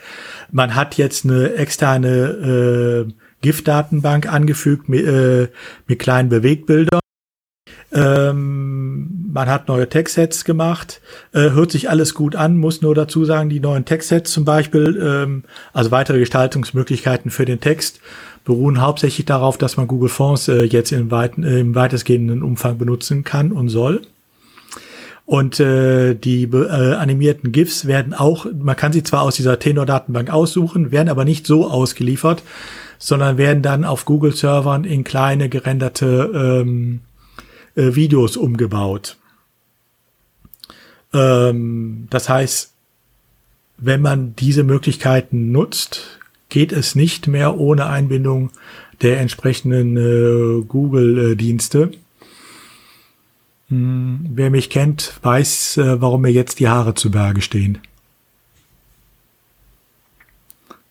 Man 0.50 0.74
hat 0.74 0.96
jetzt 0.96 1.24
eine 1.24 1.54
externe 1.54 3.06
äh, 3.08 3.12
GIF-Datenbank 3.42 4.32
angefügt 4.32 4.88
mit, 4.88 5.04
äh, 5.06 5.48
mit 5.86 5.98
kleinen 5.98 6.28
Bewegbildern. 6.28 7.01
Ähm, 7.94 9.30
man 9.32 9.48
hat 9.48 9.68
neue 9.68 9.88
Textsets 9.88 10.44
gemacht, 10.44 11.00
äh, 11.32 11.50
hört 11.50 11.72
sich 11.72 11.90
alles 11.90 12.14
gut 12.14 12.36
an, 12.36 12.56
muss 12.56 12.82
nur 12.82 12.94
dazu 12.94 13.24
sagen, 13.24 13.50
die 13.50 13.60
neuen 13.60 13.84
Textsets 13.84 14.32
zum 14.32 14.44
Beispiel, 14.44 15.00
ähm, 15.02 15.44
also 15.72 15.90
weitere 15.90 16.18
Gestaltungsmöglichkeiten 16.18 17.30
für 17.30 17.44
den 17.44 17.60
Text, 17.60 18.00
beruhen 18.44 18.80
hauptsächlich 18.80 19.26
darauf, 19.26 19.58
dass 19.58 19.76
man 19.76 19.88
Google 19.88 20.08
Fonts 20.08 20.48
äh, 20.48 20.64
jetzt 20.64 20.92
im, 20.92 21.10
weiten, 21.10 21.44
äh, 21.44 21.60
im 21.60 21.74
weitestgehenden 21.74 22.42
Umfang 22.42 22.78
benutzen 22.78 23.24
kann 23.24 23.52
und 23.52 23.68
soll. 23.68 24.02
Und 25.24 25.60
äh, 25.60 26.14
die 26.14 26.44
äh, 26.44 26.94
animierten 26.94 27.52
GIFs 27.52 27.86
werden 27.86 28.12
auch, 28.12 28.46
man 28.52 28.76
kann 28.76 28.92
sie 28.92 29.02
zwar 29.02 29.22
aus 29.22 29.36
dieser 29.36 29.58
Tenor-Datenbank 29.58 30.30
aussuchen, 30.30 30.90
werden 30.90 31.08
aber 31.08 31.24
nicht 31.24 31.46
so 31.46 31.70
ausgeliefert, 31.70 32.42
sondern 32.98 33.38
werden 33.38 33.62
dann 33.62 33.84
auf 33.84 34.04
Google-Servern 34.04 34.84
in 34.84 35.04
kleine 35.04 35.48
gerenderte 35.48 36.30
ähm, 36.34 37.00
äh, 37.74 37.94
Videos 37.94 38.36
umgebaut. 38.36 39.16
Ähm, 41.12 42.06
das 42.10 42.28
heißt, 42.28 42.72
wenn 43.78 44.00
man 44.00 44.36
diese 44.36 44.62
Möglichkeiten 44.62 45.52
nutzt, 45.52 46.20
geht 46.48 46.72
es 46.72 46.94
nicht 46.94 47.26
mehr 47.26 47.58
ohne 47.58 47.86
Einbindung 47.86 48.50
der 49.00 49.20
entsprechenden 49.20 49.96
äh, 49.96 50.62
Google-Dienste. 50.62 51.92
Hm, 53.68 54.26
wer 54.34 54.50
mich 54.50 54.70
kennt, 54.70 55.14
weiß, 55.22 55.78
äh, 55.78 56.00
warum 56.00 56.22
mir 56.22 56.32
jetzt 56.32 56.60
die 56.60 56.68
Haare 56.68 56.94
zu 56.94 57.10
Berge 57.10 57.40
stehen. 57.40 57.78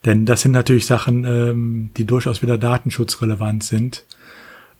Denn 0.04 0.26
das 0.26 0.42
sind 0.42 0.52
natürlich 0.52 0.86
Sachen, 0.86 1.24
ähm, 1.24 1.90
die 1.96 2.04
durchaus 2.04 2.42
wieder 2.42 2.58
datenschutzrelevant 2.58 3.62
sind. 3.62 4.04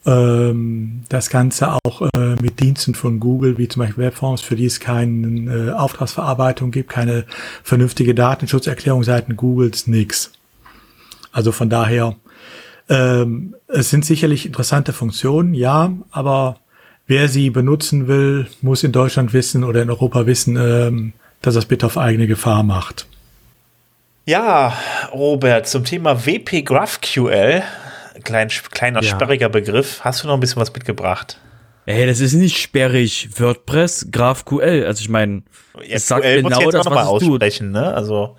Ähm, 0.05 1.03
das 1.09 1.31
Ganze 1.31 1.75
auch 1.85 2.03
äh, 2.17 2.35
mit 2.41 2.59
Diensten 2.59 2.95
von 2.95 3.21
Google, 3.21 3.57
wie 3.59 3.69
zum 3.69 3.81
Beispiel 3.81 4.05
Webforms, 4.05 4.41
für 4.41 4.57
die 4.57 4.67
es 4.67 4.81
keine 4.81 5.69
äh, 5.69 5.71
Auftragsverarbeitung 5.71 6.73
gibt, 6.73 6.91
keine 6.91 7.25
vernünftige 7.63 8.15
Datenschutzerklärung 8.15 9.05
seitens 9.05 9.37
Googles, 9.37 9.87
nix. 9.87 10.33
Also 11.31 11.53
von 11.53 11.71
daher, 11.71 12.17
ähm, 12.89 13.55
es 13.69 13.91
sind 13.91 14.05
sicherlich 14.05 14.45
interessante 14.45 14.93
Funktionen, 14.93 15.55
ja, 15.55 15.93
aber 16.11 16.57
wer 17.07 17.29
sie 17.29 17.51
benutzen 17.51 18.09
will, 18.09 18.49
muss 18.61 18.83
in 18.83 18.93
Deutschland 18.93 19.33
wissen 19.33 19.63
oder 19.63 19.83
in 19.83 19.91
Europa 19.91 20.27
wissen, 20.27 20.57
ähm, 20.57 21.13
dass 21.43 21.55
das 21.55 21.67
bitte 21.67 21.87
auf 21.87 21.97
eigene 21.97 22.27
Gefahr 22.27 22.65
macht. 22.65 23.07
Ja, 24.25 24.73
Robert, 25.13 25.67
zum 25.67 25.85
Thema 25.85 26.27
WP 26.27 26.63
GraphQL, 26.63 27.63
klein, 28.25 28.49
kleiner 28.49 29.03
ja. 29.03 29.09
sperriger 29.09 29.49
Begriff, 29.49 30.01
hast 30.03 30.23
du 30.23 30.29
noch 30.29 30.35
ein 30.35 30.41
bisschen 30.41 30.61
was 30.61 30.73
mitgebracht? 30.73 31.39
Ey, 31.87 32.07
das 32.07 32.21
ist 32.21 32.35
nicht 32.35 32.59
sperrig. 32.59 33.29
WordPress, 33.37 34.09
GraphQL. 34.13 34.85
Also 34.87 35.01
ich 35.01 35.09
meine, 35.09 35.43
ja, 35.75 35.97
es 35.97 36.07
sagt 36.07 36.23
QL 36.23 36.43
genau 36.43 36.71
das, 36.71 36.87
was 36.87 37.23
es 37.23 37.29
tut. 37.29 37.61
Ne? 37.63 37.93
Also 37.93 38.37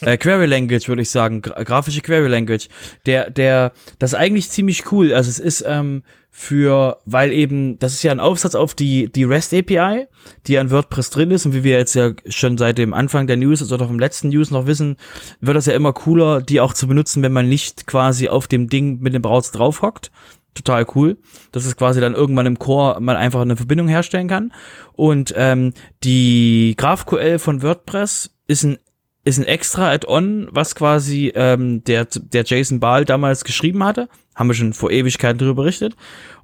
äh, 0.00 0.16
Query 0.16 0.46
Language 0.46 0.88
würde 0.88 1.02
ich 1.02 1.10
sagen, 1.10 1.42
Gra 1.42 1.62
grafische 1.62 2.00
Query 2.00 2.28
Language. 2.28 2.68
Der, 3.06 3.30
der, 3.30 3.72
das 3.98 4.12
ist 4.12 4.18
eigentlich 4.18 4.50
ziemlich 4.50 4.90
cool. 4.90 5.14
Also 5.14 5.30
es 5.30 5.38
ist 5.38 5.64
ähm, 5.66 6.02
für, 6.34 6.96
weil 7.04 7.30
eben, 7.30 7.78
das 7.78 7.92
ist 7.92 8.02
ja 8.02 8.10
ein 8.10 8.18
Aufsatz 8.18 8.54
auf 8.54 8.74
die, 8.74 9.12
die 9.12 9.24
REST 9.24 9.52
API, 9.52 10.06
die 10.46 10.58
an 10.58 10.70
WordPress 10.70 11.10
drin 11.10 11.30
ist 11.30 11.44
und 11.44 11.52
wie 11.52 11.62
wir 11.62 11.76
jetzt 11.76 11.94
ja 11.94 12.12
schon 12.26 12.56
seit 12.56 12.78
dem 12.78 12.94
Anfang 12.94 13.26
der 13.26 13.36
News 13.36 13.70
oder 13.70 13.86
vom 13.86 13.98
letzten 13.98 14.30
News 14.30 14.50
noch 14.50 14.66
wissen, 14.66 14.96
wird 15.42 15.56
das 15.58 15.66
ja 15.66 15.74
immer 15.74 15.92
cooler, 15.92 16.40
die 16.40 16.60
auch 16.60 16.72
zu 16.72 16.88
benutzen, 16.88 17.22
wenn 17.22 17.34
man 17.34 17.50
nicht 17.50 17.86
quasi 17.86 18.28
auf 18.28 18.48
dem 18.48 18.70
Ding 18.70 19.00
mit 19.00 19.12
dem 19.12 19.20
Browser 19.20 19.52
draufhockt. 19.52 20.10
Total 20.54 20.86
cool, 20.94 21.18
dass 21.52 21.66
es 21.66 21.76
quasi 21.76 22.00
dann 22.00 22.14
irgendwann 22.14 22.46
im 22.46 22.58
Core 22.58 23.00
man 23.00 23.16
einfach 23.16 23.42
eine 23.42 23.56
Verbindung 23.56 23.88
herstellen 23.88 24.28
kann. 24.28 24.52
Und 24.94 25.34
ähm, 25.36 25.74
die 26.02 26.74
GraphQL 26.78 27.38
von 27.38 27.62
WordPress 27.62 28.30
ist 28.48 28.64
ein 28.64 28.78
ist 29.24 29.38
ein 29.38 29.44
extra 29.44 29.92
Add-on, 29.92 30.48
was 30.50 30.74
quasi 30.74 31.32
ähm, 31.36 31.84
der, 31.84 32.06
der 32.06 32.42
Jason 32.44 32.80
Ball 32.80 33.04
damals 33.04 33.44
geschrieben 33.44 33.84
hatte. 33.84 34.08
Haben 34.34 34.48
wir 34.48 34.54
schon 34.54 34.72
vor 34.72 34.90
Ewigkeiten 34.90 35.38
darüber 35.38 35.62
berichtet. 35.62 35.96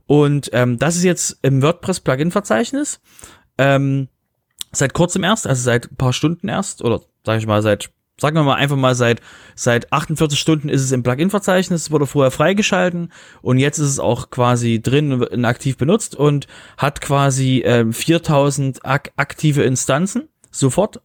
Und 0.06 0.50
ähm, 0.52 0.78
das 0.78 0.96
ist 0.96 1.04
jetzt 1.04 1.38
im 1.42 1.62
WordPress-Plugin-Verzeichnis. 1.62 3.00
Ähm, 3.58 4.08
seit 4.72 4.94
kurzem 4.94 5.24
erst, 5.24 5.46
also 5.46 5.62
seit 5.62 5.92
ein 5.92 5.96
paar 5.96 6.12
Stunden 6.12 6.48
erst, 6.48 6.82
oder 6.82 7.02
sage 7.24 7.38
ich 7.38 7.46
mal, 7.46 7.62
seit, 7.62 7.90
sagen 8.18 8.36
wir 8.36 8.42
mal 8.42 8.54
einfach 8.54 8.76
mal, 8.76 8.94
seit, 8.94 9.20
seit 9.54 9.92
48 9.92 10.38
Stunden 10.38 10.68
ist 10.68 10.82
es 10.82 10.92
im 10.92 11.02
Plugin-Verzeichnis, 11.02 11.90
wurde 11.90 12.06
vorher 12.06 12.30
freigeschalten 12.30 13.12
und 13.42 13.58
jetzt 13.58 13.78
ist 13.78 13.88
es 13.88 13.98
auch 13.98 14.30
quasi 14.30 14.80
drin 14.80 15.12
und 15.12 15.44
aktiv 15.44 15.76
benutzt 15.76 16.14
und 16.14 16.46
hat 16.76 17.00
quasi 17.00 17.62
ähm, 17.64 17.92
4000 17.92 18.84
ak 18.84 19.12
aktive 19.16 19.62
Instanzen 19.62 20.28
sofort 20.50 21.02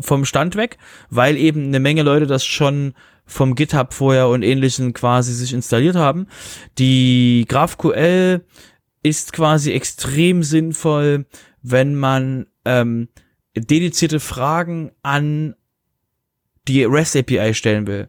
vom 0.00 0.24
Stand 0.24 0.56
weg, 0.56 0.78
weil 1.08 1.36
eben 1.36 1.66
eine 1.66 1.80
Menge 1.80 2.02
Leute 2.02 2.26
das 2.26 2.44
schon 2.44 2.94
vom 3.30 3.54
GitHub 3.54 3.94
vorher 3.94 4.28
und 4.28 4.42
ähnlichen 4.42 4.92
quasi 4.92 5.32
sich 5.32 5.52
installiert 5.52 5.96
haben. 5.96 6.26
Die 6.78 7.46
GraphQL 7.48 8.44
ist 9.02 9.32
quasi 9.32 9.72
extrem 9.72 10.42
sinnvoll, 10.42 11.26
wenn 11.62 11.94
man 11.94 12.46
ähm, 12.64 13.08
dedizierte 13.54 14.20
Fragen 14.20 14.92
an 15.02 15.54
die 16.68 16.84
REST 16.84 17.16
API 17.16 17.54
stellen 17.54 17.86
will 17.86 18.08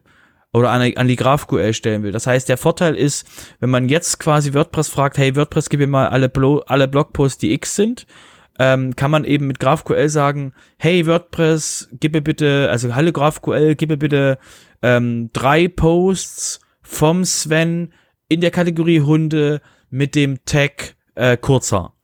oder 0.52 0.70
an, 0.70 0.92
an 0.96 1.08
die 1.08 1.16
GraphQL 1.16 1.72
stellen 1.72 2.02
will. 2.02 2.12
Das 2.12 2.26
heißt, 2.26 2.48
der 2.48 2.58
Vorteil 2.58 2.94
ist, 2.94 3.26
wenn 3.60 3.70
man 3.70 3.88
jetzt 3.88 4.18
quasi 4.18 4.52
WordPress 4.52 4.88
fragt, 4.88 5.18
hey 5.18 5.34
WordPress, 5.34 5.70
gib 5.70 5.80
mir 5.80 5.86
mal 5.86 6.08
alle, 6.08 6.28
Blo 6.28 6.58
alle 6.66 6.88
Blogposts, 6.88 7.38
die 7.38 7.52
X 7.52 7.74
sind, 7.76 8.06
ähm, 8.58 8.94
kann 8.94 9.10
man 9.10 9.24
eben 9.24 9.46
mit 9.46 9.60
GraphQL 9.60 10.08
sagen, 10.08 10.52
hey 10.76 11.06
WordPress, 11.06 11.88
gib 11.92 12.12
mir 12.12 12.20
bitte, 12.20 12.68
also 12.70 12.94
hallo 12.94 13.12
GraphQL, 13.12 13.74
gib 13.76 13.88
mir 13.88 13.96
bitte 13.96 14.38
ähm, 14.82 15.30
drei 15.32 15.68
Posts 15.68 16.60
vom 16.82 17.24
Sven 17.24 17.92
in 18.28 18.40
der 18.40 18.50
Kategorie 18.50 19.00
Hunde 19.00 19.60
mit 19.90 20.14
dem 20.14 20.44
Tag 20.44 20.96
äh, 21.14 21.36
kurzer. 21.36 21.94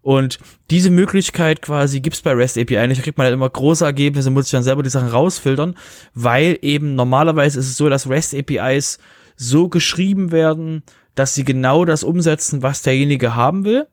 Und 0.00 0.40
diese 0.70 0.90
Möglichkeit 0.90 1.62
quasi 1.62 2.00
gibt's 2.00 2.22
bei 2.22 2.32
REST 2.32 2.58
API 2.58 2.88
nicht. 2.88 2.98
Da 2.98 3.04
kriegt 3.04 3.18
man 3.18 3.26
halt 3.26 3.34
immer 3.34 3.48
große 3.48 3.84
Ergebnisse, 3.84 4.30
muss 4.30 4.46
ich 4.46 4.50
dann 4.50 4.64
selber 4.64 4.82
die 4.82 4.90
Sachen 4.90 5.08
rausfiltern, 5.08 5.76
weil 6.12 6.58
eben 6.62 6.96
normalerweise 6.96 7.60
ist 7.60 7.68
es 7.68 7.76
so, 7.76 7.88
dass 7.88 8.08
REST 8.08 8.34
APIs 8.34 8.98
so 9.36 9.68
geschrieben 9.68 10.32
werden, 10.32 10.82
dass 11.14 11.34
sie 11.34 11.44
genau 11.44 11.84
das 11.84 12.02
umsetzen, 12.02 12.62
was 12.62 12.82
derjenige 12.82 13.36
haben 13.36 13.64
will. 13.64 13.86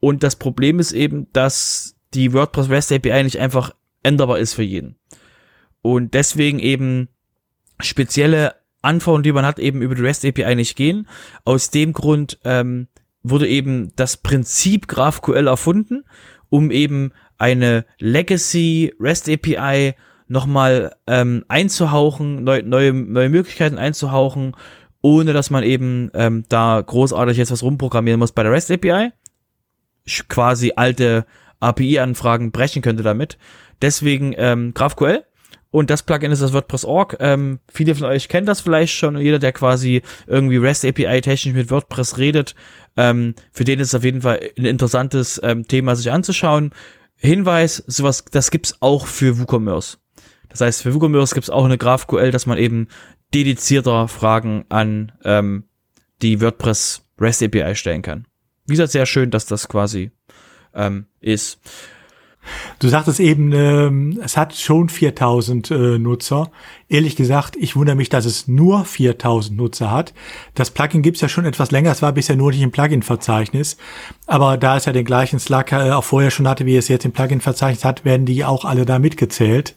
Und 0.00 0.22
das 0.22 0.36
Problem 0.36 0.78
ist 0.78 0.92
eben, 0.92 1.26
dass 1.32 1.96
die 2.14 2.32
WordPress 2.32 2.70
REST 2.70 2.92
API 2.92 3.22
nicht 3.22 3.38
einfach 3.38 3.74
änderbar 4.02 4.38
ist 4.38 4.54
für 4.54 4.62
jeden. 4.62 4.96
Und 5.82 6.14
deswegen 6.14 6.58
eben 6.58 7.08
spezielle 7.80 8.54
Anforderungen, 8.82 9.24
die 9.24 9.32
man 9.32 9.46
hat, 9.46 9.58
eben 9.58 9.82
über 9.82 9.94
die 9.94 10.02
REST 10.02 10.26
API 10.26 10.54
nicht 10.54 10.76
gehen. 10.76 11.08
Aus 11.44 11.70
dem 11.70 11.92
Grund 11.92 12.38
ähm, 12.44 12.88
wurde 13.22 13.48
eben 13.48 13.92
das 13.96 14.16
Prinzip 14.16 14.88
GraphQL 14.88 15.46
erfunden, 15.46 16.04
um 16.48 16.70
eben 16.70 17.12
eine 17.38 17.84
Legacy 17.98 18.94
REST 19.00 19.28
API 19.28 19.94
nochmal 20.28 20.94
ähm, 21.06 21.44
einzuhauchen, 21.48 22.44
neu, 22.44 22.62
neue, 22.62 22.92
neue 22.92 23.28
Möglichkeiten 23.28 23.78
einzuhauchen, 23.78 24.54
ohne 25.00 25.32
dass 25.32 25.50
man 25.50 25.62
eben 25.62 26.10
ähm, 26.14 26.44
da 26.48 26.82
großartig 26.84 27.36
jetzt 27.36 27.50
was 27.50 27.62
rumprogrammieren 27.62 28.18
muss 28.18 28.32
bei 28.32 28.42
der 28.42 28.52
REST 28.52 28.72
API. 28.72 29.12
Quasi 30.28 30.72
alte 30.76 31.26
API-Anfragen 31.60 32.50
brechen 32.52 32.82
könnte 32.82 33.02
damit. 33.02 33.38
Deswegen 33.82 34.34
ähm, 34.36 34.72
GraphQL. 34.74 35.24
Und 35.70 35.90
das 35.90 36.02
Plugin 36.02 36.32
ist 36.32 36.40
das 36.40 36.52
WordPress.org. 36.52 37.16
Ähm, 37.20 37.60
viele 37.70 37.94
von 37.94 38.06
euch 38.06 38.28
kennen 38.28 38.46
das 38.46 38.60
vielleicht 38.60 38.94
schon. 38.94 39.18
Jeder, 39.18 39.38
der 39.38 39.52
quasi 39.52 40.02
irgendwie 40.26 40.56
REST 40.56 40.86
API 40.86 41.20
technisch 41.20 41.54
mit 41.54 41.70
WordPress 41.70 42.16
redet, 42.16 42.54
ähm, 42.96 43.34
für 43.52 43.64
den 43.64 43.78
ist 43.78 43.88
es 43.88 43.94
auf 43.94 44.04
jeden 44.04 44.22
Fall 44.22 44.40
ein 44.56 44.64
interessantes 44.64 45.40
ähm, 45.42 45.68
Thema, 45.68 45.94
sich 45.94 46.10
anzuschauen. 46.10 46.72
Hinweis, 47.16 47.82
sowas, 47.86 48.24
das 48.30 48.50
gibt's 48.50 48.76
auch 48.80 49.06
für 49.06 49.38
WooCommerce. 49.38 49.98
Das 50.48 50.60
heißt, 50.62 50.82
für 50.82 50.94
WooCommerce 50.94 51.34
gibt's 51.34 51.50
auch 51.50 51.64
eine 51.64 51.76
GraphQL, 51.76 52.30
dass 52.30 52.46
man 52.46 52.56
eben 52.56 52.88
dedizierter 53.34 54.08
Fragen 54.08 54.64
an 54.70 55.12
ähm, 55.24 55.64
die 56.22 56.40
WordPress 56.40 57.04
REST 57.20 57.42
API 57.44 57.74
stellen 57.74 58.02
kann. 58.02 58.26
Wie 58.66 58.72
gesagt, 58.72 58.92
sehr 58.92 59.06
schön, 59.06 59.30
dass 59.30 59.46
das 59.46 59.68
quasi 59.68 60.12
ähm, 60.74 61.06
ist. 61.20 61.60
Du 62.78 62.88
sagtest 62.88 63.20
eben, 63.20 63.52
ähm, 63.52 64.20
es 64.22 64.36
hat 64.36 64.54
schon 64.54 64.88
4000 64.88 65.70
äh, 65.70 65.98
Nutzer. 65.98 66.50
Ehrlich 66.88 67.16
gesagt, 67.16 67.56
ich 67.56 67.76
wundere 67.76 67.96
mich, 67.96 68.08
dass 68.08 68.24
es 68.24 68.48
nur 68.48 68.84
4000 68.84 69.56
Nutzer 69.56 69.90
hat. 69.90 70.14
Das 70.54 70.70
Plugin 70.70 71.02
gibt's 71.02 71.20
ja 71.20 71.28
schon 71.28 71.44
etwas 71.44 71.70
länger. 71.70 71.90
Es 71.90 72.02
war 72.02 72.12
bisher 72.12 72.36
nur 72.36 72.50
nicht 72.50 72.62
im 72.62 72.70
Plugin-Verzeichnis. 72.70 73.76
Aber 74.26 74.56
da 74.56 74.76
es 74.76 74.84
ja 74.84 74.92
den 74.92 75.04
gleichen 75.04 75.38
Slack 75.38 75.72
äh, 75.72 75.90
auch 75.90 76.04
vorher 76.04 76.30
schon 76.30 76.48
hatte, 76.48 76.66
wie 76.66 76.76
es 76.76 76.88
jetzt 76.88 77.04
im 77.04 77.12
Plugin-Verzeichnis 77.12 77.84
hat, 77.84 78.04
werden 78.04 78.26
die 78.26 78.44
auch 78.44 78.64
alle 78.64 78.86
da 78.86 78.98
mitgezählt. 78.98 79.74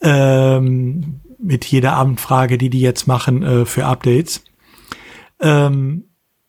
Ähm, 0.00 1.20
mit 1.38 1.64
jeder 1.64 1.94
Abendfrage, 1.94 2.58
die 2.58 2.70
die 2.70 2.80
jetzt 2.80 3.06
machen 3.06 3.42
äh, 3.42 3.64
für 3.64 3.84
Updates. 3.84 4.42
Ähm, 5.40 6.07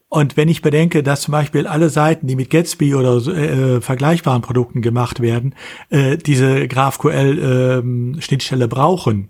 und 0.09 0.37
wenn 0.37 0.49
ich 0.49 0.63
bedenke, 0.63 1.03
dass 1.03 1.21
zum 1.21 1.31
Beispiel 1.33 1.67
alle 1.67 1.89
Seiten, 1.89 2.25
die 2.25 2.35
mit 2.35 2.49
Gatsby 2.49 2.95
oder 2.95 3.17
äh, 3.27 3.79
vergleichbaren 3.79 4.41
Produkten 4.41 4.81
gemacht 4.81 5.19
werden, 5.21 5.53
äh, 5.89 6.17
diese 6.17 6.67
GraphQL-Schnittstelle 6.67 8.65
äh, 8.65 8.67
brauchen, 8.67 9.29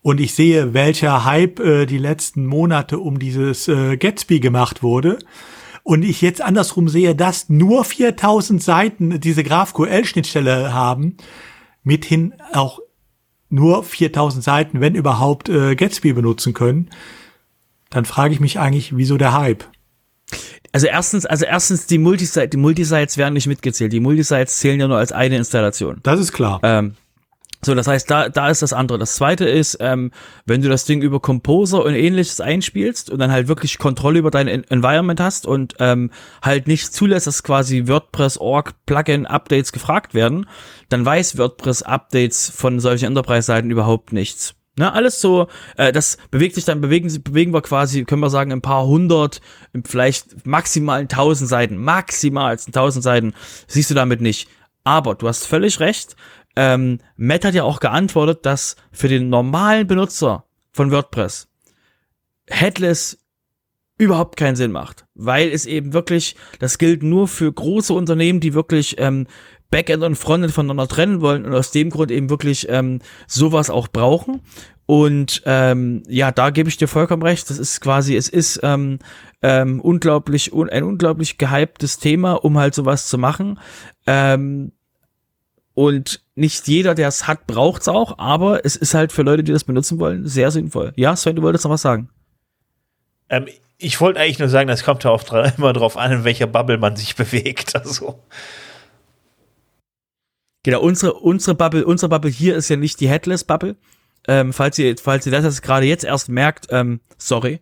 und 0.00 0.20
ich 0.20 0.32
sehe, 0.32 0.72
welcher 0.74 1.24
Hype 1.24 1.60
äh, 1.60 1.84
die 1.84 1.98
letzten 1.98 2.46
Monate 2.46 2.98
um 2.98 3.18
dieses 3.18 3.68
äh, 3.68 3.96
Gatsby 3.98 4.40
gemacht 4.40 4.82
wurde, 4.82 5.18
und 5.82 6.02
ich 6.02 6.22
jetzt 6.22 6.40
andersrum 6.40 6.88
sehe, 6.88 7.14
dass 7.14 7.48
nur 7.48 7.84
4000 7.84 8.62
Seiten 8.62 9.20
diese 9.20 9.42
GraphQL-Schnittstelle 9.42 10.72
haben, 10.72 11.16
mithin 11.82 12.34
auch 12.52 12.78
nur 13.50 13.84
4000 13.84 14.44
Seiten, 14.44 14.80
wenn 14.80 14.94
überhaupt, 14.94 15.48
äh, 15.48 15.74
Gatsby 15.76 16.12
benutzen 16.14 16.54
können, 16.54 16.90
dann 17.90 18.04
frage 18.04 18.34
ich 18.34 18.40
mich 18.40 18.58
eigentlich, 18.58 18.96
wieso 18.96 19.16
der 19.16 19.32
Hype? 19.32 19.64
Also 20.72 20.86
erstens, 20.86 21.24
also 21.24 21.44
erstens 21.46 21.86
die 21.86 21.98
Multisites, 21.98 22.50
die 22.50 22.56
Multisites 22.56 23.16
werden 23.16 23.34
nicht 23.34 23.46
mitgezählt. 23.46 23.92
Die 23.92 24.00
Multisites 24.00 24.58
zählen 24.58 24.78
ja 24.78 24.88
nur 24.88 24.98
als 24.98 25.12
eine 25.12 25.36
Installation. 25.36 26.00
Das 26.02 26.20
ist 26.20 26.32
klar. 26.32 26.60
Ähm, 26.62 26.94
so, 27.60 27.74
das 27.74 27.88
heißt, 27.88 28.08
da, 28.08 28.28
da 28.28 28.50
ist 28.50 28.62
das 28.62 28.72
andere. 28.72 28.98
Das 28.98 29.16
zweite 29.16 29.44
ist, 29.44 29.78
ähm, 29.80 30.12
wenn 30.46 30.62
du 30.62 30.68
das 30.68 30.84
Ding 30.84 31.02
über 31.02 31.18
Composer 31.18 31.84
und 31.84 31.94
ähnliches 31.94 32.40
einspielst 32.40 33.10
und 33.10 33.18
dann 33.18 33.32
halt 33.32 33.48
wirklich 33.48 33.78
Kontrolle 33.78 34.20
über 34.20 34.30
dein 34.30 34.46
Environment 34.46 35.18
hast 35.18 35.44
und 35.44 35.74
ähm, 35.80 36.10
halt 36.40 36.68
nicht 36.68 36.92
zulässt, 36.92 37.26
dass 37.26 37.42
quasi 37.42 37.88
WordPress.org 37.88 38.74
Plugin-Updates 38.86 39.72
gefragt 39.72 40.14
werden, 40.14 40.46
dann 40.88 41.04
weiß 41.04 41.36
WordPress 41.36 41.82
Updates 41.82 42.48
von 42.48 42.78
solchen 42.78 43.06
Enterprise-Seiten 43.06 43.70
überhaupt 43.70 44.12
nichts. 44.12 44.54
Ne, 44.78 44.92
alles 44.92 45.20
so, 45.20 45.48
äh, 45.76 45.90
das 45.90 46.18
bewegt 46.30 46.54
sich 46.54 46.64
dann, 46.64 46.80
bewegen, 46.80 47.12
bewegen 47.24 47.52
wir 47.52 47.62
quasi, 47.62 48.04
können 48.04 48.22
wir 48.22 48.30
sagen, 48.30 48.52
ein 48.52 48.62
paar 48.62 48.86
hundert, 48.86 49.40
vielleicht 49.84 50.46
maximal 50.46 51.04
tausend 51.08 51.50
Seiten, 51.50 51.78
maximal 51.78 52.56
tausend 52.56 53.02
Seiten, 53.02 53.34
siehst 53.66 53.90
du 53.90 53.94
damit 53.94 54.20
nicht. 54.20 54.48
Aber 54.84 55.16
du 55.16 55.26
hast 55.26 55.46
völlig 55.46 55.80
recht, 55.80 56.14
ähm, 56.54 57.00
Matt 57.16 57.44
hat 57.44 57.54
ja 57.54 57.64
auch 57.64 57.80
geantwortet, 57.80 58.46
dass 58.46 58.76
für 58.92 59.08
den 59.08 59.28
normalen 59.30 59.88
Benutzer 59.88 60.44
von 60.70 60.92
WordPress 60.92 61.48
Headless 62.48 63.18
überhaupt 63.98 64.36
keinen 64.36 64.56
Sinn 64.56 64.70
macht, 64.70 65.06
weil 65.14 65.48
es 65.48 65.66
eben 65.66 65.92
wirklich, 65.92 66.36
das 66.60 66.78
gilt 66.78 67.02
nur 67.02 67.26
für 67.26 67.52
große 67.52 67.92
Unternehmen, 67.92 68.38
die 68.38 68.54
wirklich 68.54 68.94
ähm, 68.98 69.26
Backend 69.70 70.02
und 70.02 70.16
Frontend 70.16 70.52
voneinander 70.52 70.88
trennen 70.88 71.20
wollen 71.20 71.44
und 71.44 71.54
aus 71.54 71.70
dem 71.70 71.90
Grund 71.90 72.10
eben 72.10 72.30
wirklich 72.30 72.68
ähm, 72.68 73.00
sowas 73.26 73.70
auch 73.70 73.88
brauchen. 73.88 74.40
Und 74.86 75.42
ähm, 75.44 76.02
ja, 76.08 76.32
da 76.32 76.48
gebe 76.48 76.70
ich 76.70 76.78
dir 76.78 76.88
vollkommen 76.88 77.22
recht. 77.22 77.50
Das 77.50 77.58
ist 77.58 77.80
quasi, 77.80 78.16
es 78.16 78.30
ist 78.30 78.60
ähm, 78.62 78.98
ähm, 79.42 79.80
unglaublich, 79.80 80.52
un, 80.54 80.70
ein 80.70 80.84
unglaublich 80.84 81.36
gehyptes 81.36 81.98
Thema, 81.98 82.32
um 82.32 82.56
halt 82.56 82.74
sowas 82.74 83.06
zu 83.08 83.18
machen. 83.18 83.58
Ähm, 84.06 84.72
und 85.74 86.22
nicht 86.34 86.66
jeder, 86.66 86.94
der 86.94 87.08
es 87.08 87.28
hat, 87.28 87.46
braucht 87.46 87.82
es 87.82 87.88
auch, 87.88 88.18
aber 88.18 88.64
es 88.64 88.74
ist 88.74 88.94
halt 88.94 89.12
für 89.12 89.22
Leute, 89.22 89.44
die 89.44 89.52
das 89.52 89.64
benutzen 89.64 90.00
wollen, 90.00 90.26
sehr 90.26 90.50
sinnvoll. 90.50 90.92
Ja, 90.96 91.14
Sven, 91.14 91.36
du 91.36 91.42
wolltest 91.42 91.64
noch 91.64 91.70
was 91.70 91.82
sagen. 91.82 92.08
Ähm, 93.28 93.46
ich 93.76 94.00
wollte 94.00 94.18
eigentlich 94.18 94.38
nur 94.38 94.48
sagen, 94.48 94.68
das 94.68 94.82
kommt 94.82 95.04
ja 95.04 95.10
auch 95.10 95.22
immer 95.56 95.72
drauf 95.72 95.96
an, 95.96 96.12
in 96.12 96.24
welcher 96.24 96.46
Bubble 96.46 96.78
man 96.78 96.96
sich 96.96 97.14
bewegt. 97.16 97.76
Also. 97.76 98.24
Genau, 100.62 100.80
unsere, 100.80 101.14
unsere 101.14 101.54
Bubble, 101.54 101.84
unsere 101.84 102.08
Bubble 102.08 102.30
hier 102.30 102.56
ist 102.56 102.68
ja 102.68 102.76
nicht 102.76 103.00
die 103.00 103.08
Headless-Bubble. 103.08 103.76
Ähm, 104.26 104.52
falls 104.52 104.78
ihr, 104.78 104.94
falls 104.98 105.24
ihr 105.24 105.32
das 105.32 105.62
gerade 105.62 105.86
jetzt 105.86 106.04
erst 106.04 106.28
merkt, 106.28 106.66
ähm, 106.70 107.00
sorry. 107.16 107.60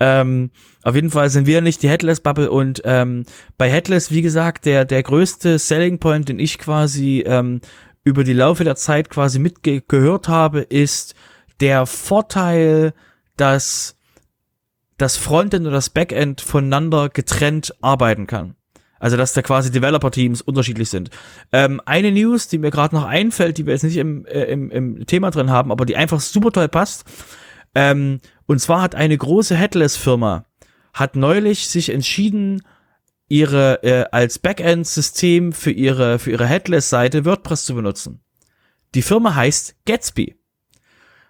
Ähm, 0.00 0.50
auf 0.82 0.94
jeden 0.94 1.10
Fall 1.10 1.30
sind 1.30 1.46
wir 1.46 1.60
nicht 1.62 1.82
die 1.82 1.88
Headless-Bubble 1.88 2.50
und 2.50 2.82
ähm, 2.84 3.24
bei 3.56 3.70
Headless, 3.70 4.10
wie 4.10 4.20
gesagt, 4.20 4.66
der, 4.66 4.84
der 4.84 5.02
größte 5.02 5.58
Selling 5.58 5.98
Point, 5.98 6.28
den 6.28 6.38
ich 6.38 6.58
quasi 6.58 7.24
ähm, 7.26 7.60
über 8.02 8.22
die 8.22 8.34
Laufe 8.34 8.64
der 8.64 8.76
Zeit 8.76 9.08
quasi 9.08 9.38
mitgehört 9.38 10.28
habe, 10.28 10.60
ist 10.60 11.14
der 11.60 11.86
Vorteil, 11.86 12.92
dass 13.36 13.96
das 14.98 15.16
Frontend 15.16 15.66
und 15.66 15.72
das 15.72 15.90
Backend 15.90 16.40
voneinander 16.40 17.08
getrennt 17.08 17.74
arbeiten 17.80 18.26
kann. 18.26 18.56
Also, 18.98 19.16
dass 19.16 19.32
da 19.32 19.42
quasi 19.42 19.70
Developer-Teams 19.70 20.40
unterschiedlich 20.40 20.88
sind. 20.88 21.10
Ähm, 21.52 21.80
eine 21.84 22.12
News, 22.12 22.48
die 22.48 22.58
mir 22.58 22.70
gerade 22.70 22.94
noch 22.94 23.04
einfällt, 23.04 23.58
die 23.58 23.66
wir 23.66 23.72
jetzt 23.72 23.82
nicht 23.82 23.96
im, 23.96 24.24
äh, 24.26 24.44
im, 24.44 24.70
im 24.70 25.06
Thema 25.06 25.30
drin 25.30 25.50
haben, 25.50 25.72
aber 25.72 25.84
die 25.84 25.96
einfach 25.96 26.20
super 26.20 26.52
toll 26.52 26.68
passt. 26.68 27.04
Ähm, 27.74 28.20
und 28.46 28.60
zwar 28.60 28.82
hat 28.82 28.94
eine 28.94 29.18
große 29.18 29.56
Headless-Firma 29.56 30.46
hat 30.94 31.16
neulich 31.16 31.68
sich 31.68 31.90
entschieden, 31.90 32.62
ihre 33.28 33.82
äh, 33.82 34.04
als 34.12 34.38
Backend-System 34.38 35.52
für 35.52 35.72
ihre 35.72 36.18
für 36.18 36.30
ihre 36.30 36.46
Headless-Seite 36.46 37.24
WordPress 37.24 37.64
zu 37.64 37.74
benutzen. 37.74 38.20
Die 38.94 39.02
Firma 39.02 39.34
heißt 39.34 39.76
Gatsby. 39.86 40.36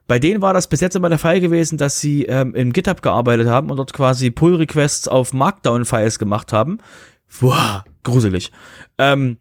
Bei 0.07 0.19
denen 0.19 0.43
war 0.43 0.53
das 0.53 0.69
bis 0.69 0.83
jetzt 0.83 0.97
immer 0.97 1.09
der 1.09 1.19
Fall 1.19 1.41
gewesen, 1.41 1.79
dass 1.79 1.99
sie 1.99 2.25
ähm, 2.27 2.55
in 2.55 2.75
GitHub 2.75 3.01
gearbeitet 3.01 3.49
haben 3.49 3.71
und 3.71 3.79
dort 3.79 3.95
quasi 3.95 4.31
Pull-Requests 4.31 5.09
auf 5.09 5.33
Markdown-Files 5.33 6.19
gemacht 6.19 6.53
haben, 6.53 6.79
Boah, 7.41 7.85
gruselig. 8.03 8.53
Ähm, 8.99 9.39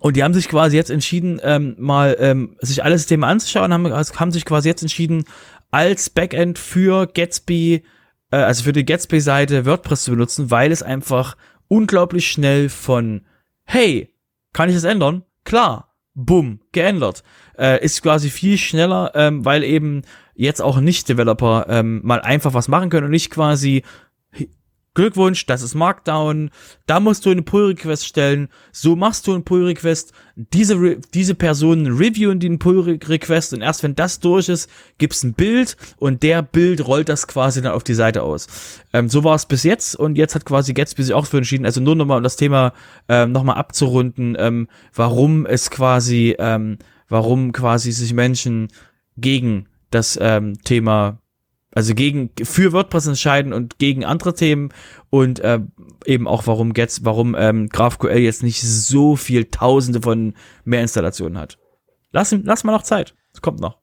und 0.00 0.16
die 0.16 0.24
haben 0.24 0.34
sich 0.34 0.48
quasi 0.48 0.76
jetzt 0.76 0.90
entschieden, 0.90 1.40
ähm, 1.42 1.76
mal 1.78 2.16
ähm, 2.18 2.56
sich 2.60 2.82
alle 2.82 2.98
Systeme 2.98 3.26
anzuschauen, 3.26 3.72
haben, 3.72 3.92
haben 3.92 4.30
sich 4.32 4.44
quasi 4.44 4.68
jetzt 4.68 4.82
entschieden, 4.82 5.24
als 5.70 6.10
Backend 6.10 6.58
für 6.58 7.06
Gatsby, 7.06 7.82
äh, 8.30 8.36
also 8.36 8.64
für 8.64 8.72
die 8.72 8.84
Gatsby-Seite 8.84 9.64
WordPress 9.64 10.04
zu 10.04 10.10
benutzen, 10.10 10.50
weil 10.50 10.72
es 10.72 10.82
einfach 10.82 11.36
unglaublich 11.68 12.30
schnell 12.30 12.68
von, 12.68 13.22
hey, 13.64 14.12
kann 14.52 14.68
ich 14.68 14.74
das 14.74 14.84
ändern? 14.84 15.22
Klar, 15.44 15.94
bumm, 16.14 16.60
geändert. 16.72 17.22
Äh, 17.56 17.84
ist 17.84 18.02
quasi 18.02 18.28
viel 18.28 18.58
schneller, 18.58 19.12
ähm, 19.14 19.44
weil 19.44 19.62
eben 19.62 20.02
jetzt 20.34 20.60
auch 20.60 20.80
Nicht-Developer 20.80 21.66
ähm, 21.68 22.00
mal 22.02 22.20
einfach 22.20 22.54
was 22.54 22.68
machen 22.68 22.90
können 22.90 23.06
und 23.06 23.12
nicht 23.12 23.30
quasi 23.30 23.82
Glückwunsch, 24.94 25.46
das 25.46 25.62
ist 25.62 25.74
Markdown. 25.74 26.50
Da 26.86 27.00
musst 27.00 27.24
du 27.24 27.30
eine 27.30 27.42
Pull-Request 27.42 28.06
stellen. 28.06 28.48
So 28.72 28.94
machst 28.94 29.26
du 29.26 29.32
einen 29.32 29.44
Pull-Request. 29.44 30.12
Diese, 30.36 30.98
diese 31.14 31.34
Personen 31.34 31.86
reviewen 31.86 32.40
den 32.40 32.58
Pull-Request 32.58 33.54
und 33.54 33.62
erst 33.62 33.82
wenn 33.82 33.94
das 33.94 34.20
durch 34.20 34.50
ist, 34.50 34.68
gibt's 34.98 35.22
ein 35.22 35.32
Bild 35.32 35.76
und 35.96 36.22
der 36.22 36.42
Bild 36.42 36.86
rollt 36.86 37.08
das 37.08 37.26
quasi 37.26 37.62
dann 37.62 37.72
auf 37.72 37.84
die 37.84 37.94
Seite 37.94 38.22
aus. 38.22 38.46
Ähm, 38.92 39.08
so 39.08 39.24
war 39.24 39.34
es 39.34 39.46
bis 39.46 39.62
jetzt 39.62 39.96
und 39.96 40.16
jetzt 40.16 40.34
hat 40.34 40.44
quasi 40.44 40.74
Gatsby 40.74 41.02
sich 41.04 41.14
auch 41.14 41.26
für 41.26 41.38
entschieden. 41.38 41.64
Also 41.64 41.80
nur 41.80 41.96
nochmal, 41.96 42.18
um 42.18 42.24
das 42.24 42.36
Thema 42.36 42.74
ähm, 43.08 43.32
nochmal 43.32 43.56
abzurunden, 43.56 44.36
ähm, 44.38 44.68
warum 44.94 45.46
es 45.46 45.70
quasi, 45.70 46.36
ähm, 46.38 46.78
warum 47.08 47.52
quasi 47.52 47.92
sich 47.92 48.12
Menschen 48.12 48.68
gegen 49.16 49.68
das 49.90 50.18
ähm, 50.20 50.60
Thema 50.64 51.21
also 51.74 51.94
gegen 51.94 52.30
für 52.42 52.72
WordPress 52.72 53.06
entscheiden 53.06 53.52
und 53.52 53.78
gegen 53.78 54.04
andere 54.04 54.34
Themen 54.34 54.72
und 55.10 55.40
äh, 55.40 55.60
eben 56.04 56.28
auch 56.28 56.46
warum 56.46 56.72
jetzt 56.76 57.04
warum 57.04 57.34
ähm, 57.38 57.68
GraphQL 57.68 58.18
jetzt 58.18 58.42
nicht 58.42 58.62
so 58.62 59.16
viel 59.16 59.46
Tausende 59.46 60.02
von 60.02 60.34
mehr 60.64 60.82
Installationen 60.82 61.38
hat. 61.38 61.58
Lass 62.12 62.34
lass 62.42 62.64
mal 62.64 62.72
noch 62.72 62.82
Zeit. 62.82 63.14
Es 63.32 63.40
kommt 63.40 63.60
noch. 63.60 63.78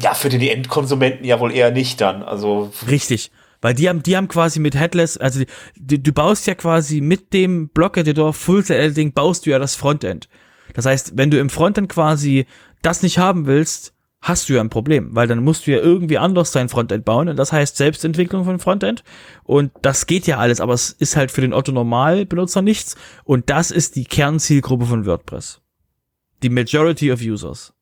Ja, 0.00 0.14
für 0.14 0.28
die 0.28 0.50
Endkonsumenten 0.50 1.24
ja 1.24 1.40
wohl 1.40 1.52
eher 1.52 1.70
nicht 1.70 2.00
dann. 2.00 2.22
Also 2.22 2.72
richtig, 2.88 3.30
weil 3.60 3.74
die 3.74 3.88
haben 3.88 4.02
die 4.02 4.16
haben 4.16 4.28
quasi 4.28 4.58
mit 4.58 4.74
Headless, 4.74 5.16
also 5.16 5.44
die, 5.76 6.02
du 6.02 6.12
baust 6.12 6.46
ja 6.46 6.54
quasi 6.54 7.00
mit 7.00 7.32
dem 7.32 7.68
Block 7.68 7.96
Editor 7.96 8.32
Full 8.32 8.64
Editing 8.68 9.12
baust 9.12 9.46
du 9.46 9.50
ja 9.50 9.58
das 9.58 9.76
Frontend. 9.76 10.28
Das 10.74 10.86
heißt, 10.86 11.16
wenn 11.16 11.30
du 11.30 11.38
im 11.38 11.50
Frontend 11.50 11.88
quasi 11.88 12.46
das 12.82 13.02
nicht 13.02 13.18
haben 13.18 13.46
willst, 13.46 13.94
hast 14.20 14.48
du 14.48 14.54
ja 14.54 14.60
ein 14.60 14.70
Problem, 14.70 15.14
weil 15.14 15.26
dann 15.26 15.42
musst 15.42 15.66
du 15.66 15.70
ja 15.70 15.78
irgendwie 15.78 16.18
anders 16.18 16.52
dein 16.52 16.68
Frontend 16.68 17.04
bauen 17.04 17.28
und 17.28 17.36
das 17.36 17.52
heißt 17.52 17.76
Selbstentwicklung 17.76 18.44
von 18.44 18.58
Frontend 18.58 19.02
und 19.44 19.72
das 19.82 20.06
geht 20.06 20.26
ja 20.26 20.38
alles, 20.38 20.60
aber 20.60 20.74
es 20.74 20.90
ist 20.90 21.16
halt 21.16 21.30
für 21.30 21.40
den 21.40 21.54
Otto 21.54 21.72
Normalbenutzer 21.72 22.62
nichts 22.62 22.96
und 23.24 23.48
das 23.48 23.70
ist 23.70 23.96
die 23.96 24.04
Kernzielgruppe 24.04 24.86
von 24.86 25.06
WordPress. 25.06 25.60
Die 26.42 26.50
Majority 26.50 27.12
of 27.12 27.20
Users. 27.20 27.72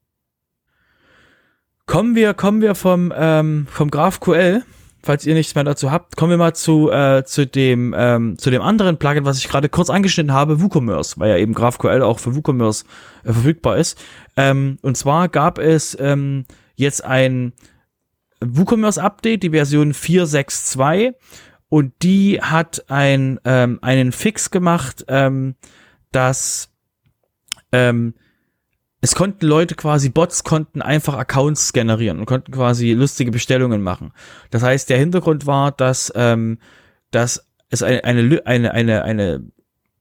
Kommen 1.86 2.14
wir, 2.14 2.34
kommen 2.34 2.60
wir 2.60 2.74
vom, 2.74 3.12
ähm, 3.16 3.66
vom 3.70 3.90
GraphQL 3.90 4.62
falls 5.02 5.24
ihr 5.26 5.34
nichts 5.34 5.54
mehr 5.54 5.64
dazu 5.64 5.90
habt, 5.90 6.16
kommen 6.16 6.30
wir 6.30 6.38
mal 6.38 6.54
zu, 6.54 6.90
äh, 6.90 7.24
zu, 7.24 7.46
dem, 7.46 7.94
ähm, 7.96 8.38
zu 8.38 8.50
dem 8.50 8.62
anderen 8.62 8.98
Plugin, 8.98 9.24
was 9.24 9.38
ich 9.38 9.48
gerade 9.48 9.68
kurz 9.68 9.90
angeschnitten 9.90 10.32
habe, 10.32 10.60
WooCommerce, 10.60 11.18
weil 11.18 11.30
ja 11.30 11.36
eben 11.36 11.54
GraphQL 11.54 12.02
auch 12.02 12.18
für 12.18 12.34
WooCommerce 12.34 12.84
äh, 13.24 13.32
verfügbar 13.32 13.76
ist. 13.76 13.98
Ähm, 14.36 14.78
und 14.82 14.96
zwar 14.96 15.28
gab 15.28 15.58
es 15.58 15.96
ähm, 16.00 16.44
jetzt 16.74 17.04
ein 17.04 17.52
WooCommerce-Update, 18.40 19.42
die 19.42 19.50
Version 19.50 19.92
4.6.2 19.92 21.14
und 21.68 21.92
die 22.02 22.40
hat 22.40 22.84
ein, 22.88 23.40
ähm, 23.44 23.78
einen 23.82 24.12
Fix 24.12 24.50
gemacht, 24.50 25.04
ähm, 25.08 25.54
dass 26.12 26.70
ähm, 27.72 28.14
es 29.00 29.14
konnten 29.14 29.46
Leute 29.46 29.74
quasi, 29.74 30.08
Bots 30.08 30.42
konnten 30.42 30.82
einfach 30.82 31.14
Accounts 31.14 31.72
generieren 31.72 32.18
und 32.18 32.26
konnten 32.26 32.52
quasi 32.52 32.92
lustige 32.92 33.30
Bestellungen 33.30 33.82
machen. 33.82 34.12
Das 34.50 34.62
heißt, 34.62 34.90
der 34.90 34.98
Hintergrund 34.98 35.46
war, 35.46 35.70
dass, 35.70 36.12
ähm, 36.16 36.58
dass 37.10 37.46
es 37.70 37.82
eine, 37.82 38.02
eine, 38.04 38.42
eine, 38.44 38.72
eine, 38.72 39.02
eine 39.04 39.44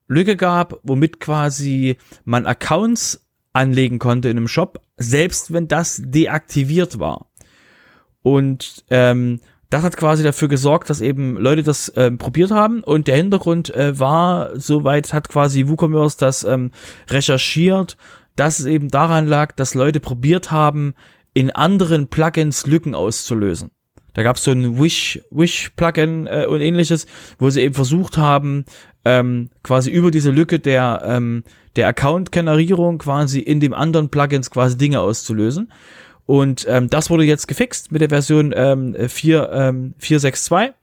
Lücke 0.08 0.36
gab, 0.36 0.80
womit 0.84 1.20
quasi 1.20 1.98
man 2.24 2.46
Accounts 2.46 3.24
anlegen 3.54 4.00
konnte 4.00 4.30
in 4.30 4.38
einem 4.38 4.48
Shop, 4.48 4.82
selbst 4.98 5.54
wenn 5.54 5.68
das 5.68 6.02
deaktiviert 6.04 7.00
war. 7.00 7.28
Und 8.24 8.84
ähm, 8.90 9.42
das 9.70 9.84
hat 9.84 9.98
quasi 9.98 10.24
dafür 10.24 10.48
gesorgt, 10.48 10.90
dass 10.90 11.02
eben 11.02 11.38
Leute 11.38 11.62
das 11.62 11.92
ähm, 11.96 12.18
probiert 12.18 12.52
haben 12.52 12.84
und 12.84 13.08
der 13.08 13.18
Hintergrund 13.18 13.74
äh, 13.76 14.00
war, 14.00 14.58
soweit 14.60 15.14
hat 15.14 15.30
quasi 15.30 15.68
WooCommerce 15.68 16.18
das 16.18 16.44
ähm, 16.46 16.72
recherchiert 17.10 17.98
dass 18.38 18.60
es 18.60 18.66
eben 18.66 18.88
daran 18.88 19.28
lag, 19.28 19.52
dass 19.52 19.74
Leute 19.74 20.00
probiert 20.00 20.52
haben, 20.52 20.94
in 21.34 21.52
anderen 21.52 22.08
Plugins 22.08 22.66
Lücken 22.66 22.96
auszulösen. 22.96 23.72
Da 24.14 24.24
gab 24.24 24.38
es 24.38 24.44
so 24.44 24.52
ein 24.52 24.82
Wish, 24.82 25.22
Wish-Plugin 25.30 26.26
äh, 26.26 26.46
und 26.48 26.62
ähnliches, 26.62 27.06
wo 27.38 27.52
sie 27.52 27.62
eben 27.62 27.76
versucht 27.76 28.18
haben, 28.18 28.66
ähm, 29.06 29.50
quasi 29.62 29.92
über 29.92 30.10
diese 30.10 30.32
Lücke 30.32 30.60
der, 30.60 31.04
ähm, 31.06 31.44
der 31.76 31.88
Account-Generierung 31.88 32.98
quasi 32.98 33.40
in 33.40 33.60
dem 33.60 33.74
anderen 33.74 34.10
Plugins 34.10 34.50
quasi 34.50 34.78
Dinge 34.78 35.02
auszulösen. 35.02 35.72
Und 36.26 36.66
ähm, 36.68 36.90
das 36.90 37.10
wurde 37.10 37.24
jetzt 37.24 37.48
gefixt 37.48 37.92
mit 37.92 38.02
der 38.02 38.10
Version 38.10 38.54
ähm, 38.56 38.96
4, 38.98 39.50
ähm, 39.54 39.94
462. 40.00 40.74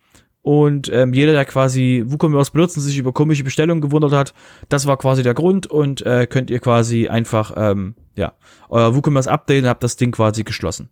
Und 0.44 0.92
ähm, 0.92 1.14
jeder, 1.14 1.32
der 1.32 1.46
quasi 1.46 2.04
WooCommerce 2.06 2.52
benutzt 2.52 2.76
und 2.76 2.82
sich 2.82 2.98
über 2.98 3.14
komische 3.14 3.44
Bestellungen 3.44 3.80
gewundert 3.80 4.12
hat, 4.12 4.34
das 4.68 4.86
war 4.86 4.98
quasi 4.98 5.22
der 5.22 5.32
Grund 5.32 5.66
und 5.66 6.04
äh, 6.04 6.26
könnt 6.26 6.50
ihr 6.50 6.60
quasi 6.60 7.08
einfach 7.08 7.54
ähm, 7.56 7.94
ja 8.14 8.34
euer 8.68 8.94
WooCommerce 8.94 9.30
updaten 9.30 9.64
und 9.64 9.70
habt 9.70 9.82
das 9.82 9.96
Ding 9.96 10.12
quasi 10.12 10.44
geschlossen. 10.44 10.90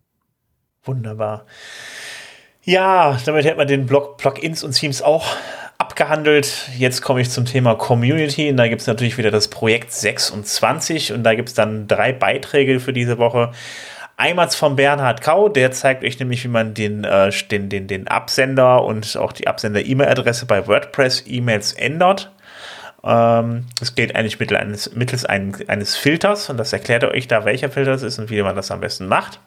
Wunderbar. 0.84 1.44
Ja, 2.64 3.18
damit 3.26 3.44
hätten 3.44 3.58
wir 3.58 3.66
den 3.66 3.84
Blog 3.84 4.16
Plugins 4.16 4.64
und 4.64 4.72
Themes 4.72 5.02
auch 5.02 5.36
abgehandelt. 5.76 6.70
Jetzt 6.78 7.02
komme 7.02 7.20
ich 7.20 7.28
zum 7.28 7.44
Thema 7.44 7.74
Community. 7.74 8.48
Und 8.48 8.56
da 8.56 8.68
gibt 8.68 8.80
es 8.80 8.86
natürlich 8.86 9.18
wieder 9.18 9.30
das 9.30 9.48
Projekt 9.48 9.92
26 9.92 11.12
und 11.12 11.24
da 11.24 11.34
gibt 11.34 11.50
es 11.50 11.54
dann 11.54 11.88
drei 11.88 12.14
Beiträge 12.14 12.80
für 12.80 12.94
diese 12.94 13.18
Woche. 13.18 13.52
Einmal 14.16 14.50
von 14.50 14.76
Bernhard 14.76 15.20
Kau, 15.22 15.48
der 15.48 15.72
zeigt 15.72 16.04
euch 16.04 16.18
nämlich, 16.18 16.44
wie 16.44 16.48
man 16.48 16.74
den, 16.74 17.04
äh, 17.04 17.30
den, 17.50 17.68
den, 17.68 17.86
den 17.86 18.08
Absender 18.08 18.84
und 18.84 19.16
auch 19.16 19.32
die 19.32 19.46
Absender-E-Mail-Adresse 19.46 20.46
bei 20.46 20.66
WordPress-E-Mails 20.66 21.72
ändert. 21.72 22.30
Ähm, 23.04 23.66
das 23.80 23.94
geht 23.94 24.14
eigentlich 24.14 24.38
mittels 24.38 24.60
eines, 24.60 24.94
mittels 24.94 25.24
eines 25.24 25.96
Filters 25.96 26.50
und 26.50 26.56
das 26.56 26.72
erklärt 26.72 27.04
euch 27.04 27.26
da, 27.26 27.44
welcher 27.44 27.70
Filter 27.70 27.92
das 27.92 28.02
ist 28.02 28.18
und 28.18 28.30
wie 28.30 28.42
man 28.42 28.54
das 28.54 28.70
am 28.70 28.80
besten 28.80 29.08
macht. 29.08 29.40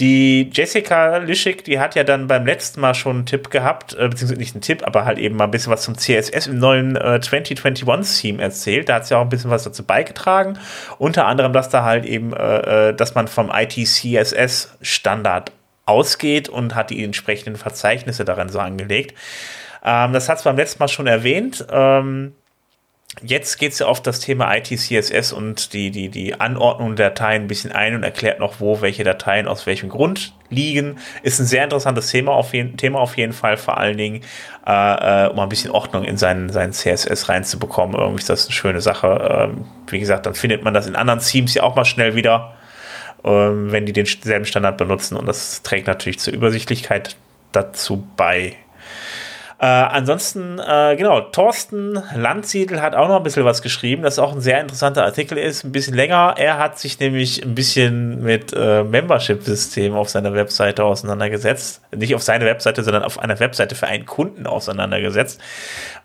Die 0.00 0.50
Jessica 0.52 1.18
Lischig, 1.18 1.64
die 1.64 1.78
hat 1.78 1.94
ja 1.94 2.02
dann 2.02 2.26
beim 2.26 2.46
letzten 2.46 2.80
Mal 2.80 2.94
schon 2.94 3.16
einen 3.16 3.26
Tipp 3.26 3.50
gehabt, 3.50 3.92
äh, 3.94 4.08
beziehungsweise 4.08 4.40
nicht 4.40 4.54
einen 4.54 4.62
Tipp, 4.62 4.82
aber 4.86 5.04
halt 5.04 5.18
eben 5.18 5.36
mal 5.36 5.44
ein 5.44 5.50
bisschen 5.50 5.72
was 5.72 5.82
zum 5.82 5.96
CSS 5.96 6.46
im 6.46 6.58
neuen 6.58 6.96
äh, 6.96 7.20
2021-Theme 7.22 8.42
erzählt. 8.42 8.88
Da 8.88 8.94
hat 8.96 9.06
sie 9.06 9.16
auch 9.16 9.22
ein 9.22 9.28
bisschen 9.28 9.50
was 9.50 9.64
dazu 9.64 9.84
beigetragen. 9.84 10.58
Unter 10.98 11.26
anderem, 11.26 11.52
dass 11.52 11.68
da 11.68 11.84
halt 11.84 12.06
eben, 12.06 12.32
äh, 12.32 12.88
äh 12.88 12.94
dass 12.94 13.14
man 13.14 13.28
vom 13.28 13.50
IT-CSS-Standard 13.54 15.52
ausgeht 15.84 16.48
und 16.48 16.74
hat 16.74 16.90
die 16.90 17.04
entsprechenden 17.04 17.56
Verzeichnisse 17.56 18.24
darin 18.24 18.48
so 18.48 18.60
angelegt. 18.60 19.14
Ähm, 19.84 20.12
das 20.12 20.28
hat 20.28 20.38
es 20.38 20.44
beim 20.44 20.56
letzten 20.56 20.78
Mal 20.78 20.88
schon 20.88 21.06
erwähnt. 21.06 21.66
Ähm, 21.70 22.34
Jetzt 23.20 23.58
geht 23.58 23.72
es 23.72 23.78
ja 23.78 23.86
auf 23.86 24.00
das 24.00 24.20
Thema 24.20 24.54
ITCSS 24.56 25.34
und 25.34 25.74
die, 25.74 25.90
die, 25.90 26.08
die 26.08 26.40
Anordnung 26.40 26.96
der 26.96 27.10
Dateien 27.10 27.42
ein 27.42 27.46
bisschen 27.46 27.70
ein 27.70 27.94
und 27.94 28.02
erklärt 28.04 28.40
noch, 28.40 28.58
wo 28.58 28.80
welche 28.80 29.04
Dateien 29.04 29.48
aus 29.48 29.66
welchem 29.66 29.90
Grund 29.90 30.32
liegen. 30.48 30.98
Ist 31.22 31.38
ein 31.38 31.44
sehr 31.44 31.62
interessantes 31.62 32.10
Thema 32.10 32.32
auf 32.32 32.54
jeden, 32.54 32.78
Thema 32.78 33.00
auf 33.00 33.18
jeden 33.18 33.34
Fall, 33.34 33.58
vor 33.58 33.76
allen 33.76 33.98
Dingen, 33.98 34.22
äh, 34.66 35.26
äh 35.26 35.28
um 35.28 35.38
ein 35.40 35.48
bisschen 35.50 35.70
Ordnung 35.70 36.04
in 36.04 36.16
seinen, 36.16 36.48
seinen 36.48 36.72
CSS 36.72 37.28
reinzubekommen. 37.28 37.96
Irgendwie 37.96 38.20
ist 38.20 38.30
das 38.30 38.46
eine 38.46 38.54
schöne 38.54 38.80
Sache. 38.80 39.50
Ähm, 39.52 39.66
wie 39.88 40.00
gesagt, 40.00 40.24
dann 40.24 40.34
findet 40.34 40.64
man 40.64 40.72
das 40.72 40.86
in 40.86 40.96
anderen 40.96 41.20
Themes 41.20 41.52
ja 41.52 41.64
auch 41.64 41.76
mal 41.76 41.84
schnell 41.84 42.14
wieder, 42.14 42.54
ähm, 43.24 43.70
wenn 43.72 43.84
die 43.84 43.92
denselben 43.92 44.46
Standard 44.46 44.78
benutzen 44.78 45.16
und 45.18 45.26
das 45.26 45.62
trägt 45.62 45.86
natürlich 45.86 46.18
zur 46.18 46.32
Übersichtlichkeit 46.32 47.16
dazu 47.52 48.06
bei. 48.16 48.56
Äh, 49.62 49.66
ansonsten, 49.66 50.58
äh, 50.58 50.96
genau, 50.96 51.20
Thorsten 51.20 52.02
Landsiedel 52.16 52.82
hat 52.82 52.96
auch 52.96 53.06
noch 53.06 53.18
ein 53.18 53.22
bisschen 53.22 53.44
was 53.44 53.62
geschrieben, 53.62 54.02
das 54.02 54.18
auch 54.18 54.32
ein 54.32 54.40
sehr 54.40 54.60
interessanter 54.60 55.04
Artikel 55.04 55.38
ist, 55.38 55.62
ein 55.62 55.70
bisschen 55.70 55.94
länger. 55.94 56.34
Er 56.36 56.58
hat 56.58 56.80
sich 56.80 56.98
nämlich 56.98 57.44
ein 57.44 57.54
bisschen 57.54 58.24
mit 58.24 58.52
äh, 58.52 58.82
Membership-System 58.82 59.94
auf 59.94 60.08
seiner 60.08 60.34
Webseite 60.34 60.82
auseinandergesetzt. 60.82 61.80
Nicht 61.94 62.16
auf 62.16 62.22
seine 62.22 62.44
Webseite, 62.44 62.82
sondern 62.82 63.04
auf 63.04 63.20
einer 63.20 63.38
Webseite 63.38 63.76
für 63.76 63.86
einen 63.86 64.04
Kunden 64.04 64.48
auseinandergesetzt 64.48 65.40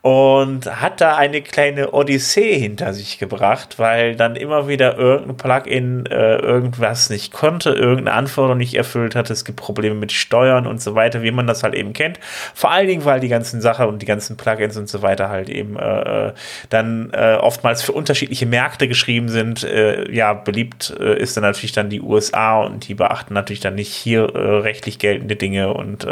und 0.08 0.68
hat 0.80 1.02
da 1.02 1.18
eine 1.18 1.42
kleine 1.42 1.92
Odyssee 1.92 2.58
hinter 2.58 2.94
sich 2.94 3.18
gebracht, 3.18 3.80
weil 3.80 4.16
dann 4.16 4.36
immer 4.36 4.68
wieder 4.68 4.98
irgendein 4.98 5.36
Plugin 5.36 6.06
äh, 6.06 6.38
irgendwas 6.38 7.10
nicht 7.10 7.34
konnte, 7.34 7.72
irgendeine 7.72 8.14
Anforderung 8.14 8.58
nicht 8.58 8.76
erfüllt 8.76 9.16
hat. 9.16 9.30
Es 9.30 9.44
gibt 9.44 9.60
Probleme 9.60 9.96
mit 9.96 10.12
Steuern 10.12 10.68
und 10.68 10.82
so 10.82 10.96
weiter, 10.96 11.24
wie 11.24 11.32
man 11.32 11.48
das 11.48 11.64
halt 11.64 11.74
eben 11.74 11.94
kennt. 11.94 12.20
Vor 12.54 12.72
allen 12.72 12.88
Dingen, 12.88 13.04
weil 13.04 13.20
die 13.20 13.28
ganzen 13.48 13.62
Sachen 13.62 13.88
und 13.88 14.02
die 14.02 14.06
ganzen 14.06 14.36
Plugins 14.36 14.76
und 14.76 14.90
so 14.90 15.02
weiter 15.02 15.30
halt 15.30 15.50
eben 15.50 15.78
äh, 15.78 16.28
äh 16.28 16.34
dann 16.70 17.12
äh, 17.14 17.38
oftmals 17.40 17.82
für 17.82 17.94
unterschiedliche 17.94 18.46
Märkte 18.46 18.88
geschrieben 18.88 19.30
sind. 19.30 19.64
Äh, 19.64 20.12
ja, 20.12 20.34
beliebt 20.34 20.94
äh, 21.00 21.18
ist 21.18 21.38
dann 21.38 21.44
natürlich 21.44 21.72
dann 21.72 21.90
die 21.90 22.02
USA 22.02 22.62
und 22.62 22.88
die 22.88 22.94
beachten 22.94 23.34
natürlich 23.34 23.62
dann 23.62 23.76
nicht 23.76 23.94
hier 23.94 24.28
rechtlich 24.36 25.00
geltende 25.00 25.36
Dinge 25.36 25.74
und 25.74 26.06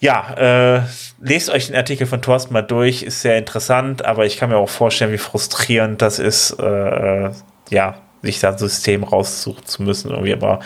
ja, 0.00 0.34
äh, 0.36 0.82
lest 1.20 1.50
euch 1.50 1.68
den 1.68 1.76
Artikel 1.76 2.06
von 2.06 2.20
Thorsten 2.20 2.52
mal 2.52 2.62
durch, 2.62 3.02
ist 3.02 3.22
sehr 3.22 3.38
interessant, 3.38 4.04
aber 4.04 4.26
ich 4.26 4.36
kann 4.36 4.50
mir 4.50 4.58
auch 4.58 4.68
vorstellen, 4.68 5.12
wie 5.12 5.18
frustrierend 5.18 6.02
das 6.02 6.18
ist, 6.18 6.58
äh, 6.58 7.30
ja, 7.70 7.94
sich 8.24 8.40
da 8.40 8.52
ein 8.52 8.58
System 8.58 9.04
raussuchen 9.04 9.64
zu 9.64 9.82
müssen 9.82 10.10
irgendwie. 10.10 10.32
Aber 10.32 10.60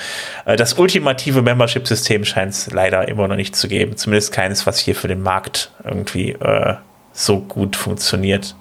äh, 0.45 0.57
das 0.57 0.75
ultimative 0.75 1.43
Membership-System 1.43 2.25
scheint 2.25 2.53
es 2.53 2.71
leider 2.71 3.09
immer 3.09 3.29
noch 3.29 3.37
nicht 3.37 3.57
zu 3.57 3.69
geben. 3.69 3.97
Zumindest 3.97 4.33
keines, 4.33 4.67
was 4.67 4.79
hier 4.79 4.95
für 4.95 5.09
den 5.09 5.23
Markt 5.23 5.73
irgendwie 5.85 6.31
äh, 6.33 6.77
so 7.13 7.41
gut 7.41 7.77
funktioniert. 7.77 8.55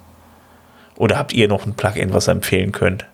Oder 0.96 1.16
habt 1.18 1.32
ihr 1.32 1.48
noch 1.48 1.64
ein 1.64 1.74
Plugin, 1.74 2.12
was 2.12 2.28
ihr 2.28 2.32
empfehlen 2.32 2.72
könnt? 2.72 3.06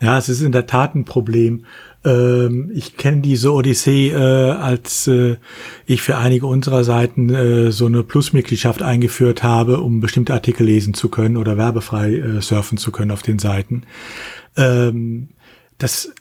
Ja, 0.00 0.18
es 0.18 0.28
ist 0.28 0.42
in 0.42 0.52
der 0.52 0.66
Tat 0.66 0.94
ein 0.94 1.06
Problem. 1.06 1.64
Ähm, 2.04 2.70
ich 2.74 2.96
kenne 2.96 3.22
diese 3.22 3.52
Odyssee, 3.52 4.10
äh, 4.10 4.50
als 4.50 5.06
äh, 5.06 5.36
ich 5.86 6.02
für 6.02 6.16
einige 6.18 6.46
unserer 6.46 6.84
Seiten 6.84 7.30
äh, 7.30 7.72
so 7.72 7.86
eine 7.86 8.02
Plusmitgliedschaft 8.02 8.82
eingeführt 8.82 9.42
habe, 9.42 9.80
um 9.80 10.00
bestimmte 10.00 10.34
Artikel 10.34 10.66
lesen 10.66 10.94
zu 10.94 11.08
können 11.08 11.36
oder 11.36 11.56
werbefrei 11.56 12.14
äh, 12.14 12.42
surfen 12.42 12.78
zu 12.78 12.92
können 12.92 13.10
auf 13.10 13.22
den 13.22 13.38
Seiten. 13.38 13.84
Ähm, 14.56 15.28
das 15.78 16.12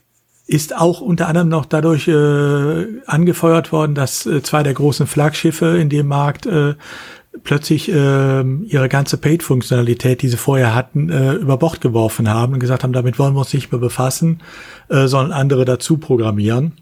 ist 0.46 0.76
auch 0.76 1.02
unter 1.02 1.28
anderem 1.28 1.50
noch 1.50 1.66
dadurch 1.66 2.08
äh, 2.08 3.02
angefeuert 3.06 3.72
worden, 3.72 3.96
dass 3.96 4.26
äh, 4.26 4.42
zwei 4.42 4.64
der 4.64 4.74
großen 4.74 5.08
Flaggschiffe 5.08 5.78
in 5.78 5.90
dem 5.90 6.08
Markt 6.08 6.46
äh, 6.46 6.76
plötzlich 7.44 7.90
äh, 7.90 7.94
ihre 7.94 8.90
ganze 8.90 9.18
Paid-Funktionalität, 9.18 10.22
die 10.22 10.30
sie 10.30 10.38
vorher 10.38 10.76
hatten, 10.76 11.10
äh, 11.10 11.34
über 11.34 11.58
Bord 11.58 11.82
geworfen 11.82 12.30
haben 12.30 12.54
und 12.54 12.60
gesagt 12.60 12.84
haben, 12.84 12.94
damit 12.94 13.18
wollen 13.20 13.34
wir 13.34 13.40
uns 13.40 13.54
nicht 13.54 13.72
mehr 13.72 13.82
befassen, 13.82 14.42
äh, 14.90 15.08
sondern 15.08 15.32
andere 15.32 15.66
dazu 15.66 15.98
programmieren. 15.98 16.74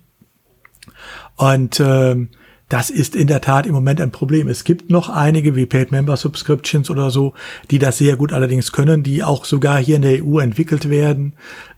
Und 1.37 1.79
äh, 1.79 2.27
das 2.69 2.89
ist 2.89 3.15
in 3.15 3.27
der 3.27 3.41
Tat 3.41 3.65
im 3.65 3.73
Moment 3.73 3.99
ein 3.99 4.11
Problem. 4.11 4.47
Es 4.47 4.63
gibt 4.63 4.89
noch 4.89 5.09
einige 5.09 5.55
wie 5.55 5.65
Paid 5.65 5.91
Member 5.91 6.15
Subscriptions 6.15 6.89
oder 6.89 7.09
so, 7.09 7.33
die 7.69 7.79
das 7.79 7.97
sehr 7.97 8.15
gut 8.15 8.31
allerdings 8.31 8.71
können, 8.71 9.03
die 9.03 9.23
auch 9.23 9.45
sogar 9.45 9.77
hier 9.77 9.97
in 9.97 10.01
der 10.03 10.23
EU 10.23 10.39
entwickelt 10.39 10.89
werden. 10.89 11.33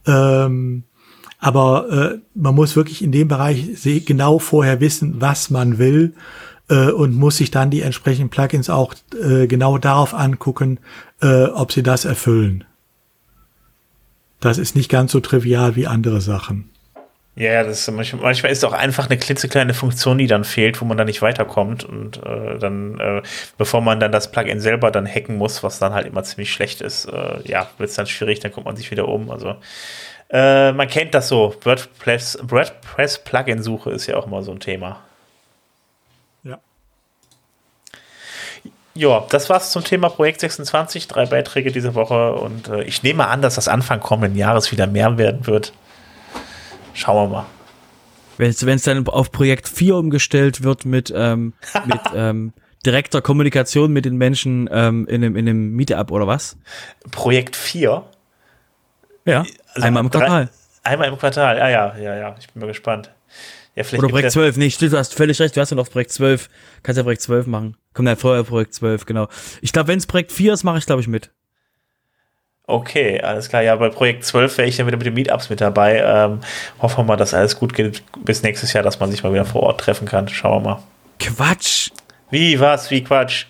Ähm, 0.06 0.84
aber 1.40 1.90
äh, 2.14 2.20
man 2.36 2.56
muss 2.56 2.76
wirklich 2.76 3.02
in 3.04 3.12
dem 3.12 3.28
Bereich 3.28 3.70
genau 4.06 4.40
vorher 4.40 4.80
wissen, 4.82 5.16
was 5.20 5.50
man 5.50 5.78
will 5.78 6.14
äh, 6.74 6.92
und 6.92 7.16
muss 7.16 7.38
sich 7.38 7.52
dann 7.52 7.70
die 7.70 7.82
entsprechenden 7.82 8.30
Plugins 8.30 8.70
auch 8.70 8.96
äh, 9.14 9.48
genau 9.48 9.78
darauf 9.78 10.14
angucken, 10.14 10.80
äh, 11.22 11.46
ob 11.46 11.72
sie 11.72 11.84
das 11.84 12.06
erfüllen. 12.06 12.64
Das 14.40 14.58
ist 14.58 14.76
nicht 14.76 14.90
ganz 14.90 15.12
so 15.12 15.20
trivial 15.20 15.76
wie 15.76 15.88
andere 15.88 16.20
Sachen. 16.20 16.70
Ja, 17.36 17.64
das 17.64 17.80
ist 17.80 17.92
manchmal, 17.92 18.22
manchmal 18.22 18.52
ist 18.52 18.64
auch 18.64 18.74
einfach 18.74 19.08
eine 19.08 19.18
klitzekleine 19.18 19.74
Funktion, 19.74 20.20
die 20.20 20.28
dann 20.28 20.44
fehlt, 20.44 20.80
wo 20.82 20.86
man 20.86 20.98
dann 20.98 21.08
nicht 21.08 21.24
weiterkommt 21.24 21.84
und 21.84 22.18
äh, 22.24 22.60
dann, 22.60 23.00
äh, 23.00 23.24
bevor 23.58 23.82
man 23.82 24.00
dann 24.00 24.12
das 24.12 24.32
Plugin 24.32 24.60
selber 24.60 24.92
dann 24.92 25.08
hacken 25.08 25.38
muss, 25.38 25.64
was 25.64 25.80
dann 25.80 25.94
halt 25.94 26.06
immer 26.06 26.24
ziemlich 26.24 26.54
schlecht 26.54 26.82
ist, 26.82 27.06
äh, 27.06 27.40
ja, 27.46 27.68
wird 27.80 27.90
es 27.90 27.96
dann 27.96 28.06
schwierig, 28.06 28.40
dann 28.40 28.52
kommt 28.52 28.68
man 28.68 28.76
sich 28.76 28.92
wieder 28.92 29.08
um. 29.08 29.32
Also 29.32 29.56
äh, 30.30 30.74
man 30.74 30.88
kennt 30.88 31.16
das 31.16 31.28
so. 31.28 31.56
WordPress, 31.64 32.38
WordPress 32.44 33.24
Plugin-Suche 33.24 33.90
ist 33.90 34.06
ja 34.06 34.18
auch 34.18 34.28
immer 34.28 34.44
so 34.44 34.52
ein 34.52 34.60
Thema. 34.60 35.02
Ja, 38.96 39.26
das 39.30 39.50
war's 39.50 39.72
zum 39.72 39.84
Thema 39.84 40.10
Projekt 40.10 40.40
26. 40.42 41.08
Drei 41.08 41.26
Beiträge 41.26 41.72
diese 41.72 41.96
Woche 41.96 42.34
und 42.34 42.68
äh, 42.68 42.84
ich 42.84 43.02
nehme 43.02 43.28
an, 43.28 43.42
dass 43.42 43.56
das 43.56 43.68
Anfang 43.68 44.00
kommenden 44.00 44.38
Jahres 44.38 44.72
wieder 44.72 44.86
mehr 44.86 45.18
werden 45.18 45.48
wird. 45.48 45.74
Schauen 46.94 47.32
wir 47.32 47.36
mal. 47.36 47.46
Wenn 48.38 48.76
es 48.76 48.84
dann 48.84 49.08
auf 49.08 49.32
Projekt 49.32 49.68
4 49.68 49.96
umgestellt 49.96 50.64
wird 50.64 50.86
mit, 50.86 51.12
ähm, 51.16 51.54
mit 51.86 52.02
ähm, 52.16 52.54
direkter 52.86 53.22
Kommunikation 53.22 53.92
mit 53.92 54.06
den 54.06 54.18
Menschen 54.18 54.70
ähm, 54.72 55.08
in 55.08 55.24
einem, 55.24 55.36
in 55.36 55.48
einem 55.48 55.72
Meetup 55.72 56.12
oder 56.12 56.28
was? 56.28 56.58
Projekt 57.12 57.56
4? 57.56 58.04
Ja, 59.26 59.46
also 59.74 59.88
einmal 59.88 60.04
im 60.04 60.12
Quartal. 60.12 60.46
Drei, 60.84 60.92
einmal 60.92 61.08
im 61.08 61.18
Quartal, 61.18 61.58
ja, 61.58 61.70
ja, 61.70 61.98
ja, 61.98 62.16
ja. 62.16 62.36
Ich 62.40 62.50
bin 62.52 62.62
mal 62.62 62.68
gespannt. 62.68 63.10
Ja, 63.76 63.84
vielleicht 63.84 64.04
Oder 64.04 64.12
Projekt 64.12 64.32
12, 64.32 64.58
nee, 64.58 64.70
stimmt, 64.70 64.94
du 64.94 64.98
hast 64.98 65.16
völlig 65.16 65.40
recht, 65.40 65.56
du 65.56 65.62
hast 65.62 65.72
ja 65.72 65.76
noch 65.76 65.90
Projekt 65.90 66.12
12. 66.12 66.50
Kannst 66.84 66.98
ja 66.98 67.04
Projekt 67.04 67.22
12 67.22 67.48
machen. 67.48 67.76
Kommt 67.94 68.08
ja 68.08 68.16
vorher 68.16 68.44
Projekt 68.44 68.74
12, 68.76 69.06
genau. 69.06 69.28
Ich 69.62 69.74
glaube, 69.74 69.88
wenn 69.88 69.98
es 69.98 70.06
Projekt 70.06 70.32
4 70.32 70.54
ist, 70.54 70.64
mache 70.64 70.78
ich, 70.78 70.86
glaube 70.86 71.02
ich, 71.02 71.08
mit. 71.08 71.32
Okay, 72.66 73.20
alles 73.20 73.50
klar. 73.50 73.62
Ja, 73.62 73.76
bei 73.76 73.90
Projekt 73.90 74.24
12 74.24 74.58
wäre 74.58 74.68
ich 74.68 74.78
dann 74.78 74.88
wieder 74.88 74.98
mit 74.98 75.06
den 75.06 75.16
Meetups 75.16 75.50
mit 75.50 75.60
dabei. 75.60 76.02
Ähm, 76.06 76.40
hoffen 76.82 77.00
wir 77.00 77.04
mal, 77.04 77.18
dass 77.18 77.34
alles 77.34 77.60
gut 77.60 77.74
geht 77.74 78.04
bis 78.24 78.42
nächstes 78.44 78.74
Jahr, 78.74 78.84
dass 78.84 79.00
man 79.00 79.12
sich 79.12 79.24
mal 79.24 79.34
wieder 79.34 79.46
vor 79.46 79.64
Ort 79.64 79.82
treffen 79.82 80.08
kann. 80.08 80.30
Schauen 80.30 80.64
wir 80.64 80.70
mal. 80.70 80.84
Quatsch. 81.20 81.90
Wie, 82.30 82.60
was, 82.60 82.90
wie 82.90 83.04
Quatsch? 83.04 83.46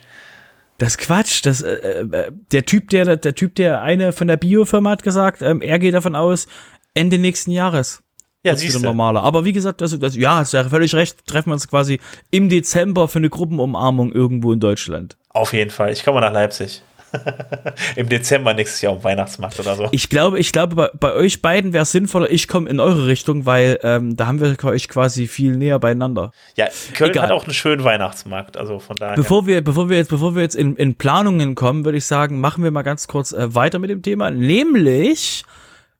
Das 0.79 0.97
Quatsch. 0.97 1.45
Das, 1.45 1.61
äh, 1.61 1.73
äh, 1.73 2.31
der 2.51 2.65
Typ, 2.65 2.89
der, 2.89 3.17
der 3.17 3.35
Typ, 3.35 3.55
der 3.55 3.81
eine 3.81 4.13
von 4.13 4.27
der 4.27 4.37
Biofirma 4.37 4.89
hat 4.91 5.03
gesagt, 5.03 5.41
ähm, 5.41 5.61
er 5.61 5.79
geht 5.79 5.93
davon 5.93 6.15
aus, 6.15 6.47
Ende 6.95 7.19
nächsten 7.19 7.51
Jahres. 7.51 8.02
Ja, 8.43 8.55
siehst 8.55 8.75
du. 8.75 8.79
normaler. 8.81 9.23
Aber 9.23 9.45
wie 9.45 9.53
gesagt, 9.53 9.81
das, 9.81 9.97
das, 9.97 10.15
ja, 10.15 10.37
hast 10.37 10.53
ja 10.53 10.63
völlig 10.65 10.93
recht. 10.95 11.25
Treffen 11.25 11.49
wir 11.49 11.53
uns 11.53 11.67
quasi 11.67 11.99
im 12.29 12.49
Dezember 12.49 13.07
für 13.07 13.19
eine 13.19 13.29
Gruppenumarmung 13.29 14.11
irgendwo 14.11 14.51
in 14.51 14.59
Deutschland. 14.59 15.15
Auf 15.29 15.53
jeden 15.53 15.71
Fall. 15.71 15.91
Ich 15.91 16.03
komme 16.03 16.19
nach 16.19 16.33
Leipzig. 16.33 16.83
Im 17.95 18.09
Dezember 18.09 18.53
nächstes 18.53 18.81
Jahr 18.81 18.93
um 18.93 19.03
Weihnachtsmarkt 19.03 19.59
oder 19.59 19.75
so. 19.75 19.87
Ich 19.91 20.09
glaube, 20.09 20.39
ich 20.39 20.51
glaube, 20.51 20.75
bei, 20.75 20.89
bei 20.99 21.13
euch 21.13 21.41
beiden 21.41 21.73
wäre 21.73 21.83
es 21.83 21.91
sinnvoller, 21.91 22.29
ich 22.31 22.47
komme 22.47 22.69
in 22.69 22.79
eure 22.79 23.07
Richtung, 23.07 23.45
weil 23.45 23.79
ähm, 23.83 24.15
da 24.15 24.27
haben 24.27 24.39
wir 24.39 24.55
euch 24.65 24.89
quasi 24.89 25.27
viel 25.27 25.55
näher 25.55 25.79
beieinander. 25.79 26.31
Ja, 26.55 26.67
Köln 26.93 27.11
Egal. 27.11 27.23
hat 27.23 27.31
auch 27.31 27.43
einen 27.43 27.53
schönen 27.53 27.83
Weihnachtsmarkt, 27.83 28.57
also 28.57 28.79
von 28.79 28.95
daher. 28.95 29.15
Bevor 29.15 29.45
wir, 29.45 29.63
bevor 29.63 29.89
wir 29.89 29.97
jetzt, 29.97 30.09
bevor 30.09 30.35
wir 30.35 30.41
jetzt 30.41 30.55
in, 30.55 30.75
in 30.75 30.95
Planungen 30.95 31.55
kommen, 31.55 31.85
würde 31.85 31.97
ich 31.97 32.05
sagen, 32.05 32.39
machen 32.39 32.63
wir 32.63 32.71
mal 32.71 32.81
ganz 32.81 33.07
kurz 33.07 33.31
äh, 33.31 33.53
weiter 33.53 33.79
mit 33.79 33.89
dem 33.89 34.01
Thema, 34.01 34.31
nämlich, 34.31 35.45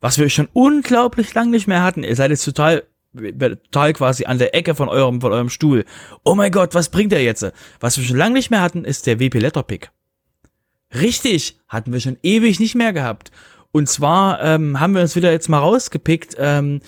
was 0.03 0.17
wir 0.17 0.29
schon 0.29 0.49
unglaublich 0.51 1.33
lang 1.33 1.49
nicht 1.49 1.65
mehr 1.65 1.81
hatten. 1.81 2.03
Ihr 2.03 2.17
seid 2.17 2.29
jetzt 2.29 2.43
total 2.43 2.83
total 3.15 3.93
quasi 3.93 4.25
an 4.25 4.37
der 4.37 4.53
Ecke 4.53 4.75
von 4.75 4.89
eurem, 4.89 5.21
von 5.21 5.31
eurem 5.31 5.49
Stuhl. 5.49 5.85
Oh 6.25 6.35
mein 6.35 6.51
Gott, 6.51 6.75
was 6.75 6.89
bringt 6.89 7.13
er 7.13 7.23
jetzt? 7.23 7.45
Was 7.79 7.97
wir 7.97 8.03
schon 8.03 8.17
lange 8.17 8.33
nicht 8.33 8.51
mehr 8.51 8.61
hatten, 8.61 8.83
ist 8.83 9.07
der 9.07 9.21
WP 9.21 9.35
Letterpick. 9.39 9.91
Richtig, 10.93 11.57
hatten 11.69 11.93
wir 11.93 12.01
schon 12.01 12.17
ewig 12.21 12.59
nicht 12.59 12.75
mehr 12.75 12.91
gehabt. 12.91 13.31
Und 13.71 13.87
zwar 13.87 14.43
ähm, 14.43 14.79
haben 14.81 14.93
wir 14.93 15.01
uns 15.01 15.15
wieder 15.15 15.31
jetzt 15.31 15.47
mal 15.47 15.59
rausgepickt. 15.59 16.35
Ähm, 16.37 16.81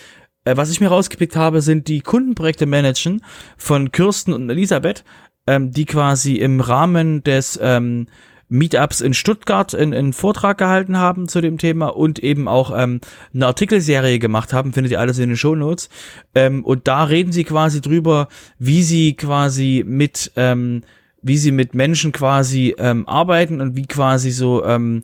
äh, 0.44 0.58
was 0.58 0.70
ich 0.70 0.82
mir 0.82 0.90
rausgepickt 0.90 1.38
habe, 1.38 1.62
sind 1.62 1.88
die 1.88 2.02
Kundenprojekte 2.02 2.66
managen 2.66 3.24
von 3.56 3.94
Kirsten 3.94 4.34
und 4.34 4.50
Elisabeth, 4.50 5.06
ähm, 5.48 5.72
die 5.72 5.86
quasi 5.86 6.36
im 6.36 6.60
Rahmen 6.60 7.24
des 7.24 7.58
ähm, 7.62 8.08
Meetups 8.48 9.02
in 9.02 9.14
Stuttgart 9.14 9.74
einen 9.74 10.14
Vortrag 10.14 10.58
gehalten 10.58 10.98
haben 10.98 11.28
zu 11.28 11.42
dem 11.42 11.58
Thema 11.58 11.88
und 11.88 12.20
eben 12.20 12.48
auch 12.48 12.72
ähm, 12.76 13.02
eine 13.34 13.48
Artikelserie 13.48 14.20
gemacht 14.20 14.54
haben, 14.54 14.74
findet 14.74 14.92
ihr 14.92 15.00
alles 15.00 15.18
in 15.18 15.30
den 15.30 15.38
Shownotes. 15.38 15.90
Ähm, 16.36 16.64
und 16.64 16.88
da 16.88 17.04
reden 17.06 17.32
sie 17.32 17.44
quasi 17.44 17.82
drüber, 17.82 18.28
wie 18.60 18.84
sie 18.84 19.16
quasi 19.16 19.84
mit 19.86 20.32
ähm, 20.36 20.84
wie 21.26 21.40
sie 21.40 21.52
mit 21.52 21.74
Menschen 21.74 22.12
quasi 22.12 22.76
ähm, 22.78 23.08
arbeiten 23.08 23.60
und 23.60 23.76
wie 23.76 23.88
quasi 23.88 24.30
so, 24.30 24.64
ähm, 24.64 25.02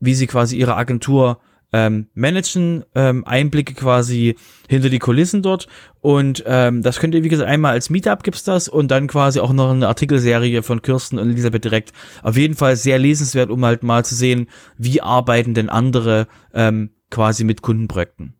wie 0.00 0.14
sie 0.14 0.26
quasi 0.26 0.56
ihre 0.56 0.74
Agentur 0.74 1.38
ähm, 1.72 2.08
managen, 2.14 2.84
ähm, 2.94 3.24
Einblicke 3.24 3.74
quasi 3.74 4.36
hinter 4.68 4.88
die 4.88 4.98
Kulissen 4.98 5.42
dort. 5.42 5.68
Und 6.00 6.42
ähm, 6.46 6.82
das 6.82 6.98
könnt 6.98 7.14
ihr, 7.14 7.22
wie 7.22 7.28
gesagt, 7.28 7.48
einmal 7.48 7.72
als 7.72 7.90
Meetup 7.90 8.22
gibt's 8.22 8.44
das 8.44 8.68
und 8.68 8.90
dann 8.90 9.06
quasi 9.06 9.40
auch 9.40 9.52
noch 9.52 9.70
eine 9.70 9.88
Artikelserie 9.88 10.62
von 10.62 10.82
Kirsten 10.82 11.18
und 11.18 11.28
Elisabeth 11.28 11.64
direkt. 11.64 11.92
Auf 12.22 12.36
jeden 12.36 12.54
Fall 12.54 12.76
sehr 12.76 12.98
lesenswert, 12.98 13.50
um 13.50 13.64
halt 13.64 13.82
mal 13.82 14.04
zu 14.04 14.14
sehen, 14.14 14.48
wie 14.78 15.02
arbeiten 15.02 15.54
denn 15.54 15.68
andere 15.68 16.26
ähm, 16.54 16.90
quasi 17.10 17.44
mit 17.44 17.62
Kundenprojekten. 17.62 18.34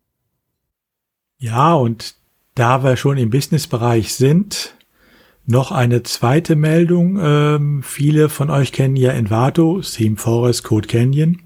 Ja, 1.37 1.73
und 1.73 2.15
da 2.55 2.83
wir 2.83 2.97
schon 2.97 3.17
im 3.17 3.29
Businessbereich 3.29 4.13
sind, 4.13 4.75
noch 5.45 5.71
eine 5.71 6.03
zweite 6.03 6.55
Meldung. 6.55 7.19
Ähm, 7.21 7.83
viele 7.83 8.29
von 8.29 8.49
euch 8.49 8.71
kennen 8.71 8.95
ja 8.95 9.11
Envato, 9.11 9.81
Theme 9.81 10.17
Forest, 10.17 10.63
Code 10.63 10.87
Canyon. 10.87 11.41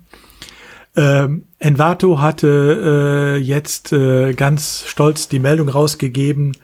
Ähm, 0.98 1.46
Envato 1.60 2.22
hatte 2.22 3.36
äh, 3.36 3.38
jetzt 3.38 3.92
äh, 3.92 4.34
ganz 4.34 4.86
stolz 4.88 5.28
die 5.28 5.40
Meldung 5.40 5.68
rausgegeben, 5.68 6.56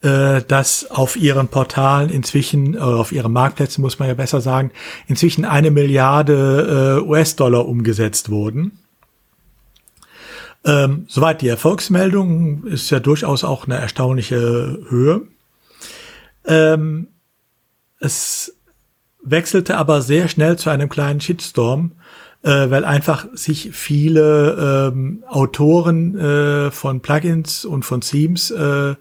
äh, 0.00 0.42
dass 0.42 0.90
auf 0.90 1.16
ihren 1.16 1.48
Portalen 1.48 2.10
inzwischen, 2.10 2.74
äh, 2.74 2.78
auf 2.78 3.12
ihren 3.12 3.32
Marktplätzen 3.32 3.82
muss 3.82 3.98
man 3.98 4.08
ja 4.08 4.14
besser 4.14 4.40
sagen, 4.40 4.70
inzwischen 5.06 5.44
eine 5.44 5.70
Milliarde 5.70 7.00
äh, 7.02 7.08
US-Dollar 7.08 7.66
umgesetzt 7.66 8.30
wurden. 8.30 8.78
Ähm, 10.64 11.04
soweit 11.08 11.42
die 11.42 11.48
Erfolgsmeldung 11.48 12.64
ist 12.64 12.90
ja 12.90 13.00
durchaus 13.00 13.44
auch 13.44 13.66
eine 13.66 13.76
erstaunliche 13.76 14.78
Höhe. 14.88 15.22
Ähm, 16.46 17.08
es 17.98 18.56
wechselte 19.22 19.76
aber 19.76 20.02
sehr 20.02 20.28
schnell 20.28 20.58
zu 20.58 20.70
einem 20.70 20.88
kleinen 20.88 21.20
Shitstorm, 21.20 21.92
äh, 22.44 22.70
weil 22.70 22.84
einfach 22.84 23.26
sich 23.32 23.70
viele 23.72 24.90
ähm, 24.92 25.24
Autoren 25.28 26.16
äh, 26.18 26.70
von 26.70 27.00
Plugins 27.00 27.64
und 27.64 27.84
von 27.84 28.02
Themes 28.02 28.50
äh, 28.50 28.94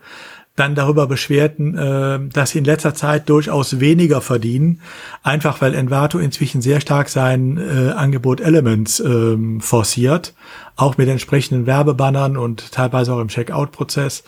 dann 0.56 0.76
darüber 0.76 1.08
beschwerten, 1.08 1.76
äh, 1.78 2.20
dass 2.32 2.52
sie 2.52 2.60
in 2.60 2.66
letzter 2.66 2.94
Zeit 2.94 3.28
durchaus 3.28 3.80
weniger 3.80 4.22
verdienen, 4.22 4.82
einfach 5.24 5.62
weil 5.62 5.74
Envato 5.74 6.20
inzwischen 6.20 6.62
sehr 6.62 6.80
stark 6.80 7.10
sein 7.10 7.58
äh, 7.58 7.92
Angebot 7.92 8.40
Elements 8.40 9.00
ähm, 9.00 9.62
forciert, 9.62 10.36
auch 10.76 10.98
mit 10.98 11.10
entsprechenden 11.10 11.66
Werbebannern 11.66 12.38
und 12.38 12.72
teilweise 12.72 13.14
auch 13.14 13.20
im 13.20 13.30
Checkout-Prozess. 13.30 14.24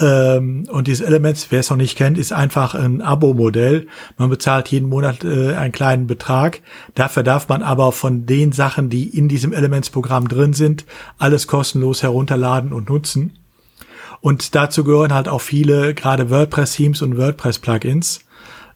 Ähm, 0.00 0.66
und 0.70 0.88
dieses 0.88 1.06
Elements, 1.06 1.48
wer 1.50 1.60
es 1.60 1.70
noch 1.70 1.76
nicht 1.76 1.96
kennt, 1.96 2.18
ist 2.18 2.32
einfach 2.32 2.74
ein 2.74 3.00
Abo-Modell. 3.00 3.86
Man 4.18 4.28
bezahlt 4.28 4.68
jeden 4.68 4.88
Monat 4.88 5.24
äh, 5.24 5.54
einen 5.54 5.72
kleinen 5.72 6.06
Betrag. 6.06 6.62
Dafür 6.94 7.22
darf 7.22 7.48
man 7.48 7.62
aber 7.62 7.92
von 7.92 8.26
den 8.26 8.52
Sachen, 8.52 8.90
die 8.90 9.16
in 9.16 9.28
diesem 9.28 9.52
Elements-Programm 9.52 10.28
drin 10.28 10.52
sind, 10.52 10.84
alles 11.18 11.46
kostenlos 11.46 12.02
herunterladen 12.02 12.72
und 12.72 12.88
nutzen. 12.88 13.38
Und 14.20 14.54
dazu 14.54 14.84
gehören 14.84 15.14
halt 15.14 15.28
auch 15.28 15.40
viele, 15.40 15.94
gerade 15.94 16.30
WordPress-Themes 16.30 17.02
und 17.02 17.16
WordPress-Plugins. 17.16 18.20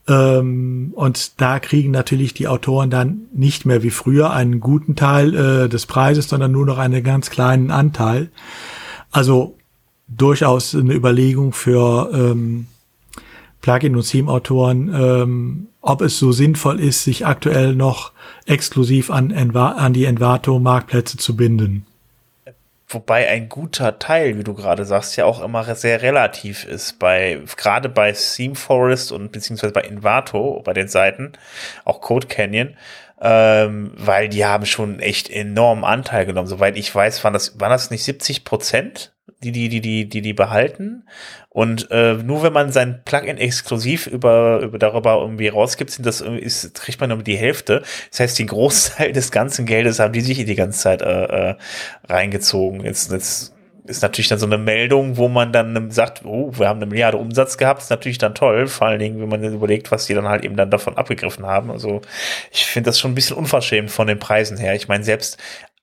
Ähm, 0.07 0.93
und 0.95 1.41
da 1.41 1.59
kriegen 1.59 1.91
natürlich 1.91 2.33
die 2.33 2.47
Autoren 2.49 2.91
dann 2.91 3.23
nicht 3.33 3.67
mehr 3.67 3.83
wie 3.83 3.91
früher 3.91 4.31
einen 4.31 4.61
guten 4.61 4.95
Teil 4.95 5.35
äh, 5.35 5.69
des 5.69 5.87
Preises, 5.87 6.29
sondern 6.29 6.53
nur 6.53 6.65
noch 6.65 6.79
einen 6.79 7.03
ganz 7.03 7.29
kleinen 7.29 7.71
Anteil. 7.71 8.31
Also 9.11 9.58
durchaus 10.09 10.75
eine 10.75 10.95
Überlegung 10.95 11.53
für 11.53 12.11
ähm, 12.13 12.67
Plugin- 13.61 13.97
und 13.97 14.09
Theme-Autoren, 14.09 14.95
ähm, 14.95 15.69
ob 15.81 16.01
es 16.01 16.19
so 16.19 16.33
sinnvoll 16.33 16.81
ist, 16.81 17.05
sich 17.05 17.27
aktuell 17.27 17.75
noch 17.75 18.13
exklusiv 18.47 19.11
an, 19.11 19.31
Enva 19.31 19.73
an 19.73 19.93
die 19.93 20.05
Envato-Marktplätze 20.05 21.17
zu 21.19 21.37
binden. 21.37 21.87
Wobei 22.91 23.29
ein 23.29 23.51
guter 23.51 23.99
Teil, 23.99 24.39
wie 24.39 24.45
du 24.45 24.55
gerade 24.55 24.87
sagst, 24.87 25.17
ja 25.17 25.27
auch 25.27 25.43
immer 25.43 25.75
sehr 25.75 26.01
relativ 26.01 26.65
ist. 26.65 26.99
Bei, 26.99 27.39
gerade 27.59 27.91
bei 27.91 28.13
Theme 28.13 28.55
Forest 28.55 29.13
und 29.13 29.31
beziehungsweise 29.31 29.75
bei 29.75 29.83
Envato, 29.83 30.63
bei 30.65 30.73
den 30.73 30.89
Seiten, 30.89 31.33
auch 31.85 32.01
Code 32.01 32.29
Canyon, 32.29 32.77
ähm, 33.21 33.93
weil 33.97 34.29
die 34.29 34.45
haben 34.45 34.67
schon 34.67 35.01
echt 35.01 35.31
enormen 35.31 35.85
Anteil 35.85 36.27
genommen. 36.27 36.49
Soweit 36.49 36.77
ich 36.77 36.95
weiß, 36.95 37.23
waren 37.25 37.33
das, 37.33 37.61
waren 37.61 37.71
das 37.71 37.91
nicht 37.91 38.05
70 38.05 38.45
Prozent? 38.45 39.13
die 39.41 39.53
die 39.53 39.69
die 39.69 39.81
die 39.81 40.09
die 40.09 40.21
die 40.21 40.33
behalten 40.33 41.05
und 41.51 41.91
äh, 41.91 42.15
nur 42.15 42.43
wenn 42.43 42.53
man 42.53 42.73
sein 42.73 43.03
Plugin 43.05 43.39
exklusiv 43.39 44.07
über 44.07 44.61
über 44.61 44.79
darüber 44.79 45.21
irgendwie 45.21 45.49
rausgibt, 45.49 45.91
sind 45.91 46.07
das 46.07 46.21
ist 46.21 46.75
kriegt 46.75 47.01
man 47.01 47.11
nur 47.11 47.23
die 47.23 47.37
Hälfte. 47.37 47.83
Das 48.11 48.21
heißt, 48.21 48.39
den 48.39 48.49
Großteil 48.49 49.13
des 49.13 49.31
ganzen 49.31 49.65
Geldes 49.67 49.99
haben 49.99 50.13
die 50.13 50.21
sich 50.21 50.45
die 50.45 50.55
ganze 50.55 50.81
Zeit 50.81 51.03
äh, 51.03 51.51
äh, 51.51 51.57
reingezogen. 52.09 52.85
Jetzt 52.85 53.13
jetzt 53.13 53.55
ist 53.89 54.03
natürlich 54.03 54.29
dann 54.29 54.39
so 54.39 54.47
eine 54.47 54.59
Meldung, 54.59 55.17
wo 55.17 55.29
man 55.29 55.53
dann 55.53 55.91
sagt, 55.91 56.25
oh, 56.25 56.53
wir 56.57 56.69
haben 56.69 56.79
eine 56.79 56.87
Milliarde 56.87 57.17
Umsatz 57.17 57.57
gehabt, 57.57 57.83
ist 57.83 57.91
natürlich 57.91 58.19
dann 58.19 58.35
toll, 58.35 58.67
vor 58.69 58.87
allen 58.87 58.99
Dingen, 58.99 59.21
wenn 59.21 59.29
man 59.29 59.43
überlegt, 59.43 59.91
was 59.91 60.07
die 60.07 60.15
dann 60.15 60.29
halt 60.29 60.45
eben 60.45 60.57
dann 60.57 60.71
davon 60.71 60.97
abgegriffen 60.97 61.47
haben. 61.47 61.71
Also 61.71 62.03
ich 62.53 62.65
finde 62.67 62.89
das 62.89 62.99
schon 62.99 63.13
ein 63.13 63.15
bisschen 63.15 63.37
unverschämt 63.37 63.91
von 63.91 64.07
den 64.07 64.19
Preisen 64.19 64.57
her. 64.57 64.75
Ich 64.75 64.89
meine, 64.89 65.05
selbst 65.05 65.39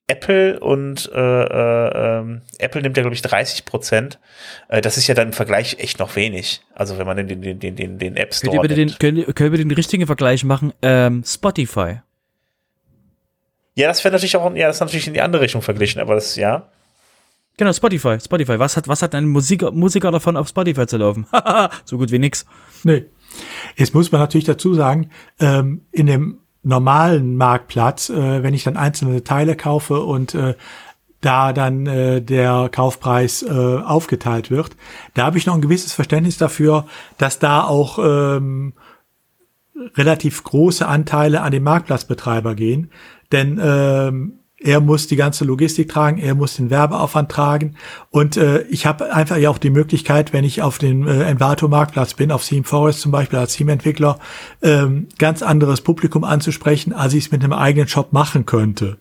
Apple 0.07 0.59
und 0.59 1.11
äh, 1.13 1.19
äh, 1.19 2.19
ähm, 2.19 2.41
Apple 2.59 2.81
nimmt 2.81 2.95
ja, 2.95 3.01
glaube 3.01 3.15
ich, 3.15 3.23
30 3.23 3.65
Prozent. 3.65 4.19
Äh, 4.67 4.81
das 4.81 4.97
ist 4.97 5.07
ja 5.07 5.15
dann 5.15 5.29
im 5.29 5.33
Vergleich 5.33 5.77
echt 5.79 5.97
noch 5.97 6.15
wenig. 6.15 6.61
Also 6.75 6.99
wenn 6.99 7.07
man 7.07 7.17
den, 7.17 7.27
den, 7.41 7.59
den, 7.59 7.75
den, 7.75 7.97
den 7.97 8.15
App 8.15 8.33
Store. 8.33 8.55
Könnt 8.55 8.69
ihr 8.69 8.75
den, 8.75 8.99
können, 8.99 9.33
können 9.33 9.51
wir 9.51 9.57
den 9.57 9.71
richtigen 9.71 10.05
Vergleich 10.05 10.43
machen? 10.43 10.73
Ähm, 10.83 11.23
Spotify. 11.25 12.01
Ja, 13.73 13.87
das 13.87 14.03
wäre 14.03 14.13
natürlich 14.13 14.37
auch, 14.37 14.55
ja, 14.55 14.67
das 14.67 14.77
ist 14.77 14.81
natürlich 14.81 15.07
in 15.07 15.13
die 15.13 15.21
andere 15.21 15.41
Richtung 15.41 15.61
verglichen, 15.61 15.99
aber 15.99 16.15
das, 16.15 16.35
ja. 16.35 16.69
Genau, 17.57 17.71
Spotify, 17.71 18.17
Spotify. 18.19 18.59
Was 18.59 18.75
hat, 18.75 18.87
was 18.87 19.01
hat 19.01 19.15
ein 19.15 19.27
Musiker, 19.27 19.71
Musiker 19.71 20.11
davon, 20.11 20.35
auf 20.35 20.49
Spotify 20.49 20.87
zu 20.87 20.97
laufen? 20.97 21.25
so 21.85 21.97
gut 21.97 22.11
wie 22.11 22.19
nix. 22.19 22.45
Nee. 22.83 23.05
Jetzt 23.75 23.93
muss 23.93 24.11
man 24.11 24.21
natürlich 24.21 24.45
dazu 24.45 24.73
sagen, 24.73 25.09
ähm, 25.39 25.81
in 25.91 26.07
dem 26.07 26.39
normalen 26.63 27.37
Marktplatz, 27.37 28.09
äh, 28.09 28.43
wenn 28.43 28.53
ich 28.53 28.63
dann 28.63 28.77
einzelne 28.77 29.23
Teile 29.23 29.55
kaufe 29.55 30.01
und 30.01 30.35
äh, 30.35 30.55
da 31.21 31.53
dann 31.53 31.85
äh, 31.85 32.21
der 32.21 32.69
Kaufpreis 32.71 33.43
äh, 33.43 33.49
aufgeteilt 33.49 34.51
wird, 34.51 34.75
da 35.13 35.25
habe 35.25 35.37
ich 35.37 35.45
noch 35.45 35.55
ein 35.55 35.61
gewisses 35.61 35.93
Verständnis 35.93 36.37
dafür, 36.37 36.85
dass 37.17 37.39
da 37.39 37.63
auch 37.63 37.99
ähm, 37.99 38.73
relativ 39.95 40.43
große 40.43 40.87
Anteile 40.87 41.41
an 41.41 41.51
den 41.51 41.63
Marktplatzbetreiber 41.63 42.55
gehen. 42.55 42.91
Denn 43.31 43.59
ähm, 43.61 44.39
er 44.57 44.79
muss 44.79 45.07
die 45.07 45.15
ganze 45.15 45.43
Logistik 45.43 45.89
tragen, 45.89 46.17
er 46.17 46.33
muss 46.33 46.55
den 46.55 46.69
Werbeaufwand 46.69 47.29
tragen 47.29 47.75
und 48.09 48.37
äh, 48.37 48.61
ich 48.63 48.85
habe 48.85 49.13
einfach 49.13 49.37
ja 49.37 49.49
auch 49.49 49.57
die 49.57 49.69
Möglichkeit, 49.69 50.33
wenn 50.33 50.45
ich 50.45 50.61
auf 50.61 50.77
dem 50.77 51.07
äh, 51.07 51.23
Envato 51.23 51.67
Marktplatz 51.67 52.13
bin, 52.13 52.31
auf 52.31 52.45
Theme 52.45 52.63
Forest 52.63 53.01
zum 53.01 53.11
Beispiel 53.11 53.39
als 53.39 53.53
Theme-Entwickler, 53.55 54.17
ähm, 54.61 55.07
ganz 55.17 55.41
anderes 55.41 55.81
Publikum 55.81 56.23
anzusprechen, 56.23 56.93
als 56.93 57.13
ich 57.13 57.25
es 57.25 57.31
mit 57.31 57.43
einem 57.43 57.53
eigenen 57.53 57.87
Shop 57.87 58.13
machen 58.13 58.45
könnte. 58.45 58.97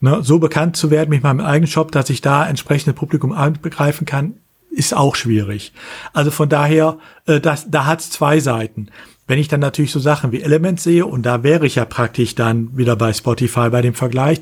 Ne, 0.00 0.18
so 0.22 0.38
bekannt 0.38 0.76
zu 0.76 0.90
werden 0.90 1.08
mit 1.08 1.22
meinem 1.22 1.40
eigenen 1.40 1.66
Shop, 1.66 1.90
dass 1.90 2.10
ich 2.10 2.20
da 2.20 2.46
entsprechende 2.46 2.92
Publikum 2.92 3.32
angreifen 3.32 4.04
kann, 4.04 4.34
ist 4.70 4.94
auch 4.94 5.16
schwierig. 5.16 5.72
Also 6.12 6.30
von 6.30 6.48
daher, 6.48 6.98
äh, 7.26 7.40
das, 7.40 7.70
da 7.70 7.86
hat 7.86 8.00
es 8.00 8.10
zwei 8.10 8.40
Seiten. 8.40 8.88
Wenn 9.26 9.38
ich 9.38 9.48
dann 9.48 9.60
natürlich 9.60 9.90
so 9.90 10.00
Sachen 10.00 10.32
wie 10.32 10.42
Elements 10.42 10.84
sehe, 10.84 11.06
und 11.06 11.24
da 11.24 11.42
wäre 11.42 11.66
ich 11.66 11.76
ja 11.76 11.86
praktisch 11.86 12.34
dann 12.34 12.76
wieder 12.76 12.94
bei 12.94 13.12
Spotify 13.12 13.70
bei 13.70 13.80
dem 13.80 13.94
Vergleich, 13.94 14.40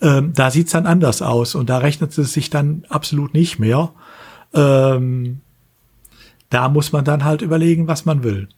ähm, 0.00 0.32
da 0.34 0.50
sieht's 0.50 0.72
dann 0.72 0.86
anders 0.86 1.20
aus 1.20 1.54
und 1.54 1.68
da 1.68 1.78
rechnet 1.78 2.16
es 2.16 2.32
sich 2.32 2.48
dann 2.48 2.84
absolut 2.88 3.34
nicht 3.34 3.58
mehr. 3.58 3.92
Ähm, 4.54 5.40
da 6.48 6.68
muss 6.68 6.92
man 6.92 7.04
dann 7.04 7.24
halt 7.24 7.42
überlegen, 7.42 7.88
was 7.88 8.04
man 8.04 8.22
will. 8.22 8.48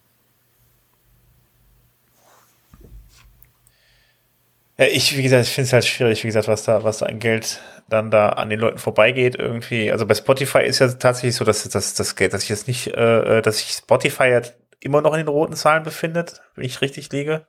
Ja, 4.79 4.85
ich, 4.87 5.17
wie 5.17 5.23
gesagt, 5.23 5.47
ich 5.47 5.55
finde 5.55 5.67
es 5.69 5.73
halt 5.73 5.87
schwierig, 5.87 6.23
wie 6.23 6.29
gesagt, 6.29 6.49
was 6.49 6.65
da, 6.65 6.85
was 6.85 6.99
da 6.99 7.07
an 7.07 7.19
Geld 7.19 7.63
dann 7.89 8.11
da 8.11 8.31
an 8.31 8.51
den 8.51 8.61
Leuten 8.61 8.79
vorbeigeht 8.79 9.37
irgendwie. 9.37 9.91
Also 9.91 10.07
bei 10.07 10.15
Spotify 10.15 10.65
ist 10.65 10.81
ja 10.81 10.89
tatsächlich 10.89 11.37
so, 11.37 11.45
dass 11.45 11.67
das, 11.67 12.17
Geld, 12.17 12.35
dass 12.35 12.43
ich 12.43 12.49
jetzt 12.51 12.69
nicht, 12.69 12.89
äh, 12.89 13.41
dass 13.41 13.61
ich 13.61 13.71
Spotify 13.71 14.41
immer 14.81 15.03
noch 15.03 15.13
in 15.13 15.19
den 15.19 15.29
roten 15.29 15.55
Zahlen 15.55 15.83
befindet, 15.83 16.43
wenn 16.55 16.65
ich 16.65 16.81
richtig 16.81 17.11
liege. 17.13 17.47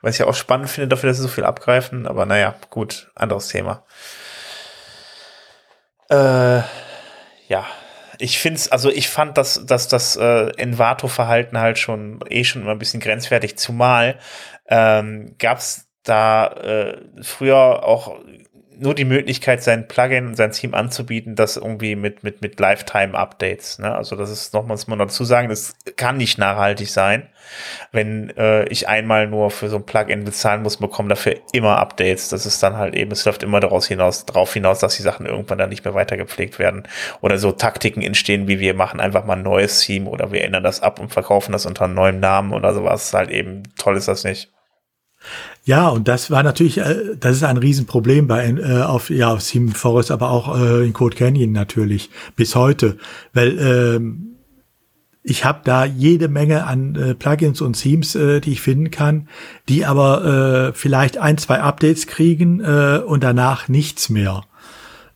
Was 0.00 0.14
ich 0.14 0.20
ja 0.20 0.26
auch 0.26 0.34
spannend 0.34 0.70
finde 0.70 0.88
dafür, 0.88 1.08
dass 1.08 1.16
sie 1.16 1.24
so 1.24 1.28
viel 1.28 1.44
abgreifen, 1.44 2.06
aber 2.06 2.24
naja, 2.24 2.54
gut, 2.70 3.10
anderes 3.16 3.48
Thema. 3.48 3.84
Äh, 6.08 6.62
ja, 7.48 7.66
ich 8.18 8.38
finde 8.38 8.58
es, 8.58 8.70
also 8.70 8.90
ich 8.90 9.08
fand 9.08 9.36
dass, 9.38 9.64
dass 9.66 9.88
das 9.88 10.16
äh, 10.16 10.50
Envato-Verhalten 10.56 11.58
halt 11.58 11.78
schon 11.78 12.20
eh 12.28 12.44
schon 12.44 12.62
immer 12.62 12.72
ein 12.72 12.78
bisschen 12.78 13.00
grenzwertig, 13.00 13.58
zumal 13.58 14.18
ähm, 14.68 15.34
gab 15.38 15.58
es 15.58 15.88
da 16.02 16.46
äh, 16.46 17.02
früher 17.22 17.84
auch 17.84 18.18
nur 18.80 18.94
die 18.94 19.04
Möglichkeit, 19.04 19.62
sein 19.62 19.88
Plugin 19.88 20.28
und 20.28 20.36
sein 20.36 20.52
Team 20.52 20.74
anzubieten, 20.74 21.34
das 21.34 21.56
irgendwie 21.56 21.96
mit, 21.96 22.22
mit, 22.22 22.42
mit 22.42 22.60
Lifetime-Updates. 22.60 23.78
Ne? 23.78 23.94
Also 23.94 24.16
das 24.16 24.30
ist 24.30 24.54
nochmals 24.54 24.86
mal 24.86 24.96
dazu 24.96 25.24
sagen, 25.24 25.48
das 25.48 25.74
kann 25.96 26.16
nicht 26.16 26.38
nachhaltig 26.38 26.88
sein. 26.88 27.28
Wenn 27.92 28.30
äh, 28.36 28.64
ich 28.68 28.88
einmal 28.88 29.26
nur 29.26 29.50
für 29.50 29.68
so 29.68 29.76
ein 29.76 29.86
Plugin 29.86 30.24
bezahlen 30.24 30.62
muss, 30.62 30.76
bekomme 30.76 31.08
dafür 31.08 31.36
immer 31.52 31.78
Updates. 31.78 32.28
Das 32.28 32.46
ist 32.46 32.62
dann 32.62 32.76
halt 32.76 32.94
eben, 32.94 33.10
es 33.10 33.24
läuft 33.24 33.42
immer 33.42 33.60
daraus 33.60 33.86
hinaus, 33.86 34.26
darauf 34.26 34.52
hinaus, 34.52 34.78
dass 34.78 34.96
die 34.96 35.02
Sachen 35.02 35.26
irgendwann 35.26 35.58
dann 35.58 35.70
nicht 35.70 35.84
mehr 35.84 35.94
weitergepflegt 35.94 36.58
werden. 36.58 36.84
Oder 37.20 37.38
so 37.38 37.52
Taktiken 37.52 38.02
entstehen, 38.02 38.48
wie 38.48 38.60
wir 38.60 38.74
machen 38.74 39.00
einfach 39.00 39.24
mal 39.24 39.36
ein 39.36 39.42
neues 39.42 39.80
Team 39.80 40.06
oder 40.06 40.30
wir 40.30 40.44
ändern 40.44 40.62
das 40.62 40.82
ab 40.82 41.00
und 41.00 41.12
verkaufen 41.12 41.52
das 41.52 41.66
unter 41.66 41.84
einem 41.84 41.94
neuen 41.94 42.20
Namen 42.20 42.52
oder 42.52 42.74
sowas. 42.74 43.12
Halt 43.12 43.30
eben 43.30 43.62
toll 43.76 43.96
ist 43.96 44.08
das 44.08 44.24
nicht. 44.24 44.50
Ja, 45.68 45.88
und 45.88 46.08
das 46.08 46.30
war 46.30 46.42
natürlich, 46.42 46.78
äh, 46.78 47.14
das 47.20 47.36
ist 47.36 47.42
ein 47.42 47.58
Riesenproblem 47.58 48.26
bei 48.26 48.48
äh, 48.48 48.80
auf 48.80 49.10
ja 49.10 49.34
auf 49.34 49.46
Team 49.46 49.68
Forest, 49.72 50.10
aber 50.10 50.30
auch 50.30 50.58
äh, 50.58 50.86
in 50.86 50.94
Code 50.94 51.14
Canyon 51.14 51.52
natürlich 51.52 52.08
bis 52.36 52.54
heute, 52.54 52.96
weil 53.34 53.58
ähm, 53.58 54.36
ich 55.22 55.44
habe 55.44 55.60
da 55.64 55.84
jede 55.84 56.28
Menge 56.28 56.64
an 56.64 56.94
äh, 56.94 57.14
Plugins 57.14 57.60
und 57.60 57.74
Themes, 57.74 58.14
äh, 58.14 58.40
die 58.40 58.52
ich 58.52 58.62
finden 58.62 58.90
kann, 58.90 59.28
die 59.68 59.84
aber 59.84 60.70
äh, 60.70 60.72
vielleicht 60.72 61.18
ein, 61.18 61.36
zwei 61.36 61.60
Updates 61.60 62.06
kriegen 62.06 62.60
äh, 62.60 63.02
und 63.04 63.22
danach 63.22 63.68
nichts 63.68 64.08
mehr. 64.08 64.44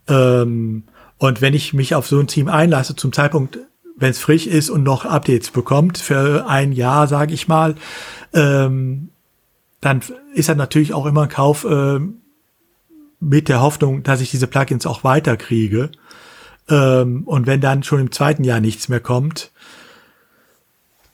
Ähm, 0.06 0.82
und 1.16 1.40
wenn 1.40 1.54
ich 1.54 1.72
mich 1.72 1.94
auf 1.94 2.06
so 2.06 2.20
ein 2.20 2.26
Team 2.26 2.48
einlasse, 2.48 2.94
zum 2.94 3.14
Zeitpunkt, 3.14 3.58
wenn 3.96 4.10
es 4.10 4.18
frisch 4.18 4.46
ist 4.46 4.68
und 4.68 4.82
noch 4.82 5.06
Updates 5.06 5.50
bekommt, 5.50 5.96
für 5.96 6.46
ein 6.46 6.72
Jahr, 6.72 7.08
sage 7.08 7.32
ich 7.32 7.48
mal, 7.48 7.74
ähm, 8.34 9.11
dann 9.82 10.00
ist 10.32 10.48
er 10.48 10.54
natürlich 10.54 10.94
auch 10.94 11.04
immer 11.04 11.24
ein 11.24 11.28
Kauf 11.28 11.64
äh, 11.64 11.98
mit 13.20 13.48
der 13.48 13.60
Hoffnung, 13.60 14.02
dass 14.02 14.22
ich 14.22 14.30
diese 14.30 14.46
Plugins 14.46 14.86
auch 14.86 15.04
weiterkriege. 15.04 15.90
Ähm, 16.70 17.24
und 17.26 17.46
wenn 17.46 17.60
dann 17.60 17.82
schon 17.82 18.00
im 18.00 18.12
zweiten 18.12 18.44
Jahr 18.44 18.60
nichts 18.60 18.88
mehr 18.88 19.00
kommt, 19.00 19.50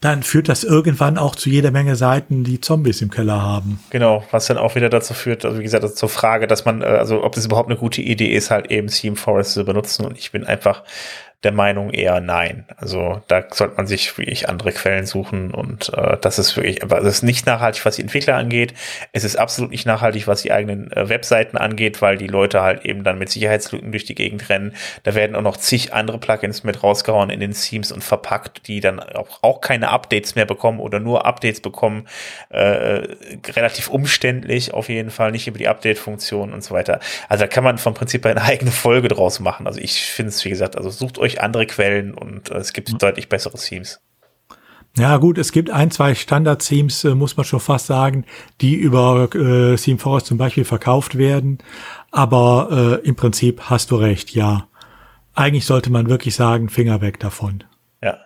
dann 0.00 0.22
führt 0.22 0.48
das 0.48 0.62
irgendwann 0.62 1.18
auch 1.18 1.34
zu 1.34 1.50
jeder 1.50 1.70
Menge 1.72 1.96
Seiten, 1.96 2.44
die 2.44 2.60
Zombies 2.60 3.02
im 3.02 3.10
Keller 3.10 3.42
haben. 3.42 3.80
Genau, 3.90 4.22
was 4.30 4.46
dann 4.46 4.58
auch 4.58 4.76
wieder 4.76 4.90
dazu 4.90 5.12
führt, 5.12 5.44
also 5.44 5.58
wie 5.58 5.64
gesagt, 5.64 5.88
zur 5.96 6.08
Frage, 6.08 6.46
dass 6.46 6.64
man, 6.64 6.82
äh, 6.82 6.84
also 6.84 7.24
ob 7.24 7.34
das 7.34 7.46
überhaupt 7.46 7.70
eine 7.70 7.78
gute 7.78 8.02
Idee 8.02 8.32
ist, 8.32 8.50
halt 8.50 8.70
eben 8.70 8.88
Theme 8.88 9.16
Forest 9.16 9.54
zu 9.54 9.64
benutzen. 9.64 10.04
Und 10.04 10.18
ich 10.18 10.30
bin 10.30 10.44
einfach 10.44 10.84
der 11.44 11.52
Meinung 11.52 11.90
eher 11.90 12.20
nein. 12.20 12.66
Also 12.76 13.22
da 13.28 13.44
sollte 13.52 13.76
man 13.76 13.86
sich 13.86 14.18
wirklich 14.18 14.48
andere 14.48 14.72
Quellen 14.72 15.06
suchen 15.06 15.52
und 15.52 15.92
äh, 15.94 16.16
das 16.20 16.40
ist 16.40 16.56
wirklich, 16.56 16.80
das 16.80 17.04
ist 17.04 17.22
nicht 17.22 17.46
nachhaltig, 17.46 17.86
was 17.86 17.94
die 17.94 18.02
Entwickler 18.02 18.34
angeht. 18.34 18.74
Es 19.12 19.22
ist 19.22 19.36
absolut 19.36 19.70
nicht 19.70 19.86
nachhaltig, 19.86 20.26
was 20.26 20.42
die 20.42 20.50
eigenen 20.50 20.90
äh, 20.90 21.08
Webseiten 21.08 21.56
angeht, 21.56 22.02
weil 22.02 22.16
die 22.16 22.26
Leute 22.26 22.62
halt 22.62 22.84
eben 22.84 23.04
dann 23.04 23.18
mit 23.18 23.30
Sicherheitslücken 23.30 23.92
durch 23.92 24.04
die 24.04 24.16
Gegend 24.16 24.48
rennen. 24.48 24.74
Da 25.04 25.14
werden 25.14 25.36
auch 25.36 25.42
noch 25.42 25.56
zig 25.56 25.94
andere 25.94 26.18
Plugins 26.18 26.64
mit 26.64 26.82
rausgehauen 26.82 27.30
in 27.30 27.38
den 27.38 27.52
Themes 27.52 27.92
und 27.92 28.02
verpackt, 28.02 28.66
die 28.66 28.80
dann 28.80 28.98
auch, 28.98 29.38
auch 29.42 29.60
keine 29.60 29.90
Updates 29.90 30.34
mehr 30.34 30.46
bekommen 30.46 30.80
oder 30.80 30.98
nur 30.98 31.24
Updates 31.24 31.60
bekommen. 31.60 32.08
Äh, 32.48 33.14
relativ 33.54 33.88
umständlich 33.88 34.74
auf 34.74 34.88
jeden 34.88 35.10
Fall, 35.10 35.30
nicht 35.30 35.46
über 35.46 35.58
die 35.58 35.68
Update-Funktion 35.68 36.52
und 36.52 36.64
so 36.64 36.74
weiter. 36.74 36.98
Also 37.28 37.44
da 37.44 37.48
kann 37.48 37.62
man 37.62 37.78
vom 37.78 37.94
Prinzip 37.94 38.26
eine 38.26 38.42
eigene 38.42 38.72
Folge 38.72 39.06
draus 39.06 39.38
machen. 39.38 39.68
Also 39.68 39.78
ich 39.78 40.02
finde 40.02 40.30
es, 40.30 40.44
wie 40.44 40.50
gesagt, 40.50 40.76
also 40.76 40.90
sucht 40.90 41.18
euch 41.18 41.27
euch 41.28 41.40
andere 41.40 41.66
Quellen 41.66 42.14
und 42.14 42.50
äh, 42.50 42.58
es 42.58 42.72
gibt 42.72 42.92
mhm. 42.92 42.98
deutlich 42.98 43.28
bessere 43.28 43.56
Themes. 43.56 44.00
Ja 44.96 45.16
gut, 45.18 45.38
es 45.38 45.52
gibt 45.52 45.70
ein, 45.70 45.90
zwei 45.90 46.14
Standard-Themes, 46.14 47.04
äh, 47.04 47.14
muss 47.14 47.36
man 47.36 47.44
schon 47.44 47.60
fast 47.60 47.86
sagen, 47.86 48.24
die 48.60 48.74
über 48.74 49.28
äh, 49.34 49.76
Theme 49.76 49.98
Forest 49.98 50.26
zum 50.26 50.38
Beispiel 50.38 50.64
verkauft 50.64 51.16
werden. 51.16 51.58
Aber 52.10 53.00
äh, 53.02 53.06
im 53.06 53.14
Prinzip 53.14 53.62
hast 53.70 53.90
du 53.90 53.96
recht, 53.96 54.30
ja. 54.34 54.66
eigentlich 55.34 55.66
sollte 55.66 55.90
man 55.90 56.08
wirklich 56.08 56.34
sagen, 56.34 56.68
Finger 56.68 57.00
weg 57.00 57.20
davon. 57.20 57.62
Ja. 58.02 58.18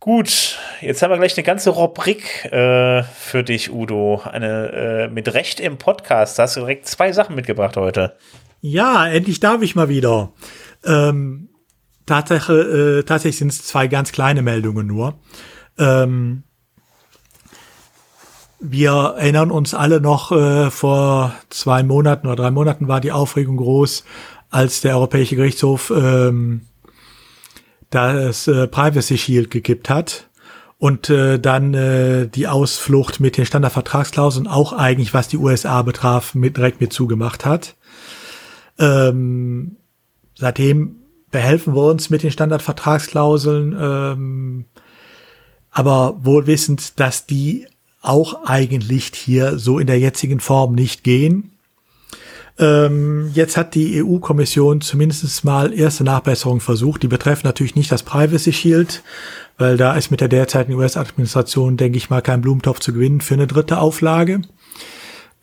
Gut, 0.00 0.58
jetzt 0.80 1.02
haben 1.02 1.10
wir 1.10 1.18
gleich 1.18 1.36
eine 1.36 1.44
ganze 1.44 1.70
Rubrik 1.70 2.46
äh, 2.46 3.02
für 3.02 3.42
dich, 3.42 3.72
Udo. 3.72 4.20
Eine 4.24 5.06
äh, 5.06 5.08
mit 5.08 5.32
Recht 5.32 5.60
im 5.60 5.78
Podcast. 5.78 6.38
Da 6.38 6.42
hast 6.42 6.56
du 6.56 6.60
direkt 6.60 6.86
zwei 6.88 7.12
Sachen 7.12 7.36
mitgebracht 7.36 7.76
heute. 7.76 8.16
Ja, 8.60 9.08
endlich 9.08 9.40
darf 9.40 9.62
ich 9.62 9.74
mal 9.74 9.88
wieder. 9.88 10.32
Ähm, 10.84 11.48
Tatsache, 12.06 13.00
äh, 13.00 13.02
tatsächlich 13.04 13.38
sind 13.38 13.52
es 13.52 13.64
zwei 13.64 13.86
ganz 13.86 14.12
kleine 14.12 14.42
Meldungen 14.42 14.86
nur. 14.86 15.14
Ähm, 15.78 16.42
wir 18.58 19.14
erinnern 19.16 19.50
uns 19.50 19.74
alle 19.74 20.00
noch, 20.00 20.32
äh, 20.32 20.70
vor 20.70 21.34
zwei 21.48 21.82
Monaten 21.82 22.26
oder 22.26 22.36
drei 22.36 22.50
Monaten 22.50 22.88
war 22.88 23.00
die 23.00 23.12
Aufregung 23.12 23.56
groß, 23.56 24.04
als 24.50 24.80
der 24.80 24.96
Europäische 24.96 25.36
Gerichtshof 25.36 25.92
ähm, 25.96 26.62
das 27.90 28.46
äh, 28.48 28.66
Privacy 28.66 29.16
Shield 29.16 29.50
gekippt 29.50 29.88
hat 29.88 30.28
und 30.78 31.10
äh, 31.10 31.38
dann 31.38 31.74
äh, 31.74 32.26
die 32.26 32.48
Ausflucht 32.48 33.20
mit 33.20 33.36
den 33.36 33.46
Standardvertragsklauseln 33.46 34.46
auch 34.46 34.72
eigentlich, 34.72 35.14
was 35.14 35.28
die 35.28 35.38
USA 35.38 35.82
betraf, 35.82 36.34
mit, 36.34 36.56
direkt 36.56 36.80
mit 36.80 36.92
zugemacht 36.92 37.44
hat. 37.44 37.76
Ähm, 38.78 39.76
seitdem 40.40 40.96
behelfen 41.30 41.74
wir 41.74 41.84
uns 41.84 42.10
mit 42.10 42.22
den 42.22 42.32
Standardvertragsklauseln, 42.32 43.76
ähm, 43.78 44.64
aber 45.70 46.24
wohl 46.24 46.46
wissend, 46.46 46.98
dass 46.98 47.26
die 47.26 47.66
auch 48.02 48.44
eigentlich 48.44 49.12
hier 49.14 49.58
so 49.58 49.78
in 49.78 49.86
der 49.86 49.98
jetzigen 49.98 50.40
Form 50.40 50.74
nicht 50.74 51.04
gehen. 51.04 51.52
Ähm, 52.58 53.30
jetzt 53.32 53.56
hat 53.56 53.74
die 53.74 54.02
EU-Kommission 54.02 54.80
zumindest 54.80 55.44
mal 55.44 55.72
erste 55.72 56.04
Nachbesserungen 56.04 56.60
versucht. 56.60 57.02
Die 57.02 57.08
betreffen 57.08 57.46
natürlich 57.46 57.76
nicht 57.76 57.92
das 57.92 58.02
Privacy 58.02 58.52
Shield, 58.52 59.02
weil 59.56 59.76
da 59.76 59.94
ist 59.94 60.10
mit 60.10 60.20
der 60.20 60.28
derzeitigen 60.28 60.78
US-Administration, 60.78 61.76
denke 61.76 61.98
ich 61.98 62.10
mal, 62.10 62.22
kein 62.22 62.40
Blumentopf 62.40 62.80
zu 62.80 62.92
gewinnen 62.92 63.20
für 63.20 63.34
eine 63.34 63.46
dritte 63.46 63.78
Auflage. 63.78 64.42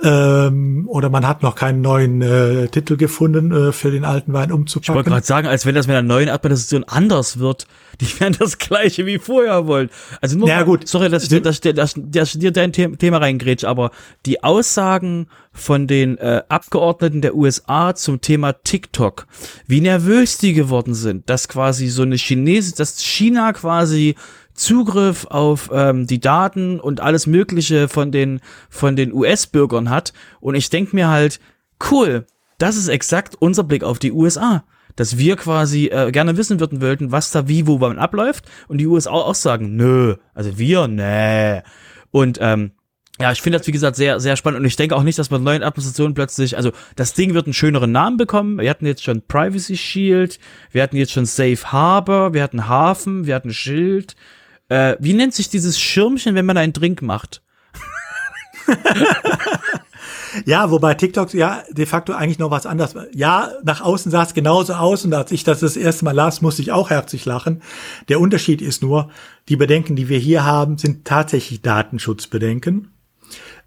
Ähm, 0.04 0.88
oder 0.88 1.10
man 1.10 1.28
hat 1.28 1.42
noch 1.42 1.56
keinen 1.56 1.82
neuen 1.82 2.22
äh, 2.22 2.68
Titel 2.68 2.98
gefunden, 2.98 3.52
äh, 3.52 3.72
für 3.72 3.90
den 3.90 4.06
alten 4.06 4.32
Wein 4.32 4.52
umzupacken. 4.52 4.94
Ich 4.94 4.96
wollte 4.96 5.10
gerade 5.10 5.26
sagen, 5.26 5.48
als 5.48 5.66
wenn 5.66 5.74
das 5.74 5.88
mit 5.88 5.96
der 5.96 6.04
neuen 6.04 6.30
Administration 6.30 6.84
anders 6.84 7.40
wird. 7.40 7.66
Die 8.02 8.20
werden 8.20 8.36
das 8.38 8.60
gleiche 8.60 9.08
wie 9.08 9.18
vorher 9.18 9.66
wollen. 9.66 9.90
Also 10.22 10.38
nur 10.38 10.48
ja, 10.48 10.58
mal, 10.58 10.66
gut. 10.66 10.88
sorry, 10.88 11.10
dass, 11.10 11.28
dass, 11.30 11.62
dass, 11.62 11.74
dass, 11.74 11.96
dass 11.98 12.34
dir 12.34 12.52
dein 12.52 12.72
Thema 12.72 13.18
reingrätsch, 13.18 13.64
aber 13.64 13.90
die 14.28 14.44
Aussagen 14.44 15.28
von 15.52 15.88
den 15.88 16.20
äh, 16.20 16.44
Abgeordneten 16.48 17.22
der 17.22 17.34
USA 17.34 17.96
zum 17.96 18.22
Thema 18.22 18.54
TikTok, 18.54 19.26
wie 19.66 19.82
nervös 19.82 20.38
die 20.38 20.54
geworden 20.54 20.94
sind, 20.94 21.28
dass 21.28 21.48
quasi 21.48 21.88
so 21.88 22.04
eine 22.04 22.18
Chinese, 22.18 22.76
dass 22.76 23.00
China 23.00 23.52
quasi 23.54 24.16
Zugriff 24.58 25.26
auf 25.26 25.70
ähm, 25.72 26.08
die 26.08 26.20
Daten 26.20 26.80
und 26.80 27.00
alles 27.00 27.28
Mögliche 27.28 27.88
von 27.88 28.12
den, 28.12 28.42
von 28.70 28.96
den 28.96 29.14
US-Bürgern 29.14 29.90
hat. 29.90 30.14
Und 30.42 30.56
ich 30.56 30.70
denk 30.70 30.94
mir 30.94 31.08
halt, 31.08 31.40
cool, 31.92 32.26
das 32.58 32.76
ist 32.76 32.90
exakt 32.90 33.36
unser 33.40 33.64
Blick 33.64 33.84
auf 33.84 34.00
die 34.00 34.12
USA. 34.12 34.66
Dass 34.96 35.20
wir 35.20 35.36
quasi 35.36 35.88
äh, 35.88 36.12
gerne 36.12 36.38
wissen 36.38 36.60
würden 36.60 36.82
wollten, 36.82 37.12
was 37.12 37.30
da 37.30 37.48
wie, 37.48 37.68
wo 37.68 37.80
wann 37.80 38.00
abläuft. 38.00 38.46
Und 38.68 38.80
die 38.80 38.88
USA 38.88 39.12
auch 39.12 39.36
sagen, 39.36 39.76
nö, 39.76 40.16
also 40.34 40.58
wir, 40.58 40.88
nee. 40.88 41.62
Und 42.10 42.40
ähm, 42.42 42.72
ja, 43.20 43.32
ich 43.32 43.42
finde 43.42 43.58
das, 43.58 43.68
wie 43.68 43.72
gesagt, 43.72 43.96
sehr, 43.96 44.20
sehr 44.20 44.36
spannend. 44.36 44.60
Und 44.60 44.66
ich 44.66 44.76
denke 44.76 44.96
auch 44.96 45.04
nicht, 45.04 45.18
dass 45.18 45.30
bei 45.30 45.38
neuen 45.38 45.64
Administrationen 45.64 46.14
plötzlich, 46.14 46.56
also 46.56 46.72
das 46.96 47.14
Ding 47.14 47.34
wird 47.34 47.48
einen 47.48 47.54
schöneren 47.54 47.92
Namen 47.92 48.18
bekommen. 48.18 48.60
Wir 48.60 48.70
hatten 48.70 48.86
jetzt 48.86 49.04
schon 49.04 49.22
Privacy 49.28 49.76
Shield, 49.76 50.40
wir 50.72 50.84
hatten 50.84 50.98
jetzt 50.98 51.12
schon 51.12 51.26
Safe 51.26 51.72
Harbor, 51.72 52.34
wir 52.34 52.44
hatten 52.44 52.68
Hafen, 52.68 53.26
wir 53.26 53.36
hatten 53.36 53.54
Schild, 53.54 54.16
äh, 54.70 54.96
wie 55.00 55.14
nennt 55.14 55.34
sich 55.34 55.50
dieses 55.50 55.80
Schirmchen, 55.80 56.36
wenn 56.36 56.46
man 56.46 56.58
einen 56.58 56.74
Drink 56.74 57.02
macht? 57.02 57.42
ja, 60.46 60.70
wobei 60.72 60.94
TikTok 60.94 61.34
ja 61.34 61.64
de 61.70 61.86
facto 61.86 62.14
eigentlich 62.14 62.40
noch 62.40 62.52
was 62.52 62.66
anderes. 62.66 62.96
Ja, 63.14 63.52
nach 63.64 63.82
außen 63.82 64.12
sah 64.12 64.24
es 64.24 64.34
genauso 64.34 64.74
aus 64.74 65.06
und 65.06 65.14
als 65.14 65.32
ich 65.32 65.44
das 65.44 65.62
das 65.62 65.78
erste 65.78 66.06
Mal 66.06 66.12
las, 66.12 66.42
musste 66.42 66.62
ich 66.62 66.72
auch 66.72 66.90
herzlich 66.90 67.26
lachen. 67.26 67.62
Der 68.10 68.20
Unterschied 68.20 68.62
ist 68.62 68.82
nur, 68.82 69.10
die 69.50 69.56
Bedenken, 69.56 69.96
die 69.96 70.10
wir 70.10 70.20
hier 70.20 70.44
haben, 70.44 70.78
sind 70.78 71.06
tatsächlich 71.06 71.62
Datenschutzbedenken. 71.62 72.92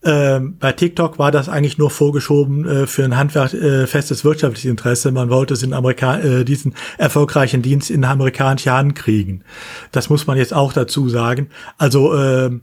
Ähm, 0.02 0.56
bei 0.58 0.72
TikTok 0.72 1.18
war 1.18 1.30
das 1.30 1.50
eigentlich 1.50 1.76
nur 1.76 1.90
vorgeschoben 1.90 2.66
äh, 2.66 2.86
für 2.86 3.04
ein 3.04 3.16
handfestes 3.16 4.20
äh, 4.20 4.24
wirtschaftliches 4.24 4.70
Interesse. 4.70 5.12
Man 5.12 5.28
wollte 5.28 5.54
es 5.54 5.62
in 5.62 5.74
Amerika 5.74 6.18
äh, 6.18 6.44
diesen 6.44 6.74
erfolgreichen 6.96 7.60
Dienst 7.60 7.90
in 7.90 8.04
amerikanische 8.04 8.72
Hand 8.72 8.94
kriegen. 8.94 9.44
Das 9.92 10.08
muss 10.08 10.26
man 10.26 10.38
jetzt 10.38 10.54
auch 10.54 10.72
dazu 10.72 11.10
sagen. 11.10 11.48
Also 11.76 12.16
ähm, 12.16 12.62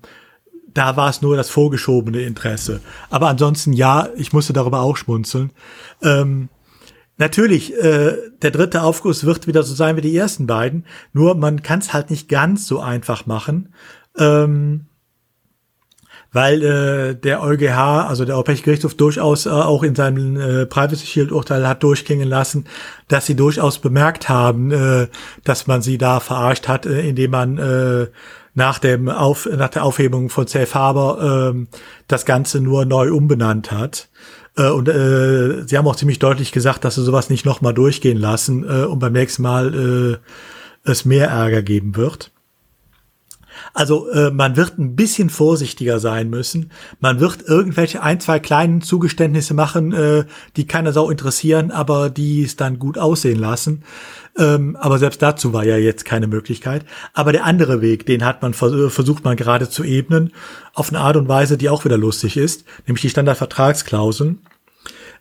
da 0.74 0.98
war 0.98 1.10
es 1.10 1.22
nur 1.22 1.38
das 1.38 1.50
vorgeschobene 1.50 2.22
Interesse. 2.22 2.82
Aber 3.10 3.28
ansonsten 3.28 3.74
ja, 3.74 4.10
ich 4.16 4.34
musste 4.34 4.54
darüber 4.54 4.82
auch 4.82 4.98
schmunzeln. 4.98 5.52
Ähm, 6.02 6.50
Natürlich, 7.20 7.76
äh, 7.76 8.16
der 8.44 8.52
dritte 8.52 8.84
Aufguss 8.84 9.26
wird 9.26 9.48
wieder 9.48 9.64
so 9.64 9.74
sein 9.74 9.98
wie 9.98 10.02
die 10.02 10.16
ersten 10.16 10.46
beiden, 10.46 10.86
nur 11.14 11.34
man 11.34 11.64
kann 11.64 11.80
es 11.80 11.92
halt 11.92 12.12
nicht 12.12 12.30
ganz 12.30 12.68
so 12.68 12.80
einfach 12.80 13.26
machen. 13.26 13.74
Ähm, 14.20 14.87
weil 16.38 16.62
äh, 16.62 17.16
der 17.16 17.42
EuGH, 17.42 18.08
also 18.08 18.24
der 18.24 18.36
Europäische 18.36 18.62
Gerichtshof, 18.62 18.94
durchaus 18.94 19.48
äh, 19.48 19.50
auch 19.50 19.82
in 19.82 19.96
seinem 19.96 20.40
äh, 20.40 20.66
Privacy 20.68 21.08
Shield 21.08 21.32
Urteil 21.32 21.68
hat 21.68 21.82
durchklingen 21.82 22.30
lassen, 22.30 22.66
dass 23.08 23.26
sie 23.26 23.36
durchaus 23.36 23.80
bemerkt 23.80 24.30
haben, 24.30 24.70
äh, 24.70 25.08
dass 25.44 25.66
man 25.66 25.82
sie 25.82 25.98
da 25.98 26.20
verarscht 26.20 26.68
hat, 26.68 26.86
äh, 26.86 27.10
indem 27.10 27.32
man 27.32 27.58
äh, 27.58 28.06
nach 28.54 28.78
dem 28.78 29.10
Auf, 29.10 29.50
nach 29.52 29.70
der 29.70 29.84
Aufhebung 29.84 30.30
von 30.30 30.46
Safe 30.46 30.72
Harbor 30.76 31.56
äh, 31.56 31.66
das 32.08 32.24
Ganze 32.26 32.62
nur 32.62 32.86
neu 32.86 33.12
umbenannt 33.12 33.72
hat. 33.72 34.08
Äh, 34.56 34.70
und 34.70 34.88
äh, 34.90 35.66
sie 35.66 35.76
haben 35.76 35.88
auch 35.88 35.96
ziemlich 35.96 36.20
deutlich 36.20 36.52
gesagt, 36.52 36.86
dass 36.86 36.94
sie 36.94 37.04
sowas 37.04 37.32
nicht 37.32 37.48
nochmal 37.48 37.74
durchgehen 37.74 38.20
lassen 38.20 38.64
äh, 38.64 38.86
und 38.86 39.00
beim 39.00 39.14
nächsten 39.14 39.42
Mal 39.42 40.20
äh, 40.86 40.92
es 40.92 41.04
mehr 41.04 41.30
Ärger 41.30 41.64
geben 41.64 41.96
wird. 41.96 42.32
Also 43.74 44.10
äh, 44.10 44.32
man 44.32 44.56
wird 44.56 44.78
ein 44.78 44.96
bisschen 44.96 45.30
vorsichtiger 45.30 46.00
sein 46.00 46.30
müssen. 46.30 46.72
Man 47.00 47.20
wird 47.20 47.44
irgendwelche 47.48 48.02
ein, 48.02 48.20
zwei 48.20 48.40
kleinen 48.40 48.82
Zugeständnisse 48.82 49.54
machen, 49.54 49.94
äh, 49.94 50.26
die 50.56 50.68
keiner 50.68 50.94
Sau 50.94 51.10
interessieren, 51.10 51.72
aber 51.72 52.10
die 52.10 52.44
es 52.44 52.56
dann 52.56 52.80
gut 52.80 52.98
aussehen 52.98 53.40
lassen. 53.40 53.84
Ähm, 54.38 54.76
aber 54.80 55.00
selbst 55.00 55.22
dazu 55.22 55.54
war 55.54 55.64
ja 55.66 55.78
jetzt 55.78 56.06
keine 56.06 56.28
Möglichkeit. 56.28 56.86
Aber 57.14 57.32
der 57.32 57.46
andere 57.46 57.82
Weg, 57.82 58.06
den 58.06 58.24
hat 58.24 58.42
man 58.42 58.54
vers 58.54 58.94
versucht 58.94 59.24
man 59.24 59.36
gerade 59.36 59.70
zu 59.70 59.84
ebnen, 59.84 60.32
auf 60.74 60.90
eine 60.90 61.00
Art 61.00 61.18
und 61.18 61.28
Weise, 61.28 61.58
die 61.58 61.70
auch 61.70 61.86
wieder 61.86 61.98
lustig 61.98 62.38
ist, 62.38 62.66
nämlich 62.86 63.02
die 63.02 63.10
Standardvertragsklauseln. 63.10 64.40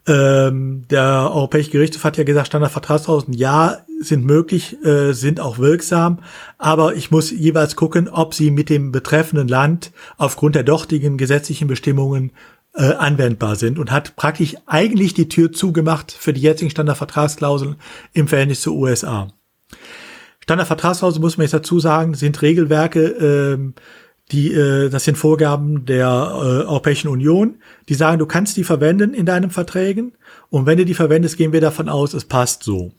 Ähm, 0.08 0.84
der 0.88 1.30
Europäische 1.32 1.70
Gerichtshof 1.70 2.04
hat 2.04 2.16
ja 2.16 2.24
gesagt, 2.24 2.46
Standardvertragsklauseln, 2.46 3.32
ja, 3.32 3.78
sind 3.98 4.24
möglich, 4.24 4.76
äh, 4.84 5.12
sind 5.12 5.40
auch 5.40 5.58
wirksam, 5.58 6.20
aber 6.58 6.94
ich 6.94 7.10
muss 7.10 7.30
jeweils 7.32 7.74
gucken, 7.74 8.08
ob 8.08 8.34
sie 8.34 8.50
mit 8.50 8.70
dem 8.70 8.92
betreffenden 8.92 9.48
Land 9.48 9.90
aufgrund 10.16 10.54
der 10.54 10.62
dortigen 10.62 11.16
gesetzlichen 11.16 11.66
Bestimmungen 11.66 12.30
äh, 12.74 12.92
anwendbar 12.92 13.56
sind 13.56 13.78
und 13.78 13.90
hat 13.90 14.14
praktisch 14.16 14.54
eigentlich 14.66 15.14
die 15.14 15.28
Tür 15.28 15.50
zugemacht 15.50 16.12
für 16.12 16.32
die 16.32 16.42
jetzigen 16.42 16.70
Standardvertragsklauseln 16.70 17.76
im 18.12 18.28
Verhältnis 18.28 18.60
zu 18.60 18.76
USA. 18.76 19.28
Standardvertragsklauseln, 20.40 21.22
muss 21.22 21.36
man 21.36 21.46
jetzt 21.46 21.54
dazu 21.54 21.80
sagen, 21.80 22.14
sind 22.14 22.42
Regelwerke, 22.42 23.00
äh, 23.00 23.82
die, 24.32 24.52
äh, 24.52 24.88
das 24.88 25.04
sind 25.04 25.16
Vorgaben 25.16 25.86
der 25.86 26.06
äh, 26.06 26.66
Europäischen 26.66 27.08
Union, 27.08 27.56
die 27.88 27.94
sagen, 27.94 28.18
du 28.18 28.26
kannst 28.26 28.56
die 28.56 28.64
verwenden 28.64 29.14
in 29.14 29.26
deinen 29.26 29.50
Verträgen 29.50 30.12
und 30.50 30.66
wenn 30.66 30.78
du 30.78 30.84
die 30.84 30.94
verwendest, 30.94 31.36
gehen 31.36 31.52
wir 31.52 31.60
davon 31.60 31.88
aus, 31.88 32.14
es 32.14 32.24
passt 32.24 32.62
so. 32.62 32.92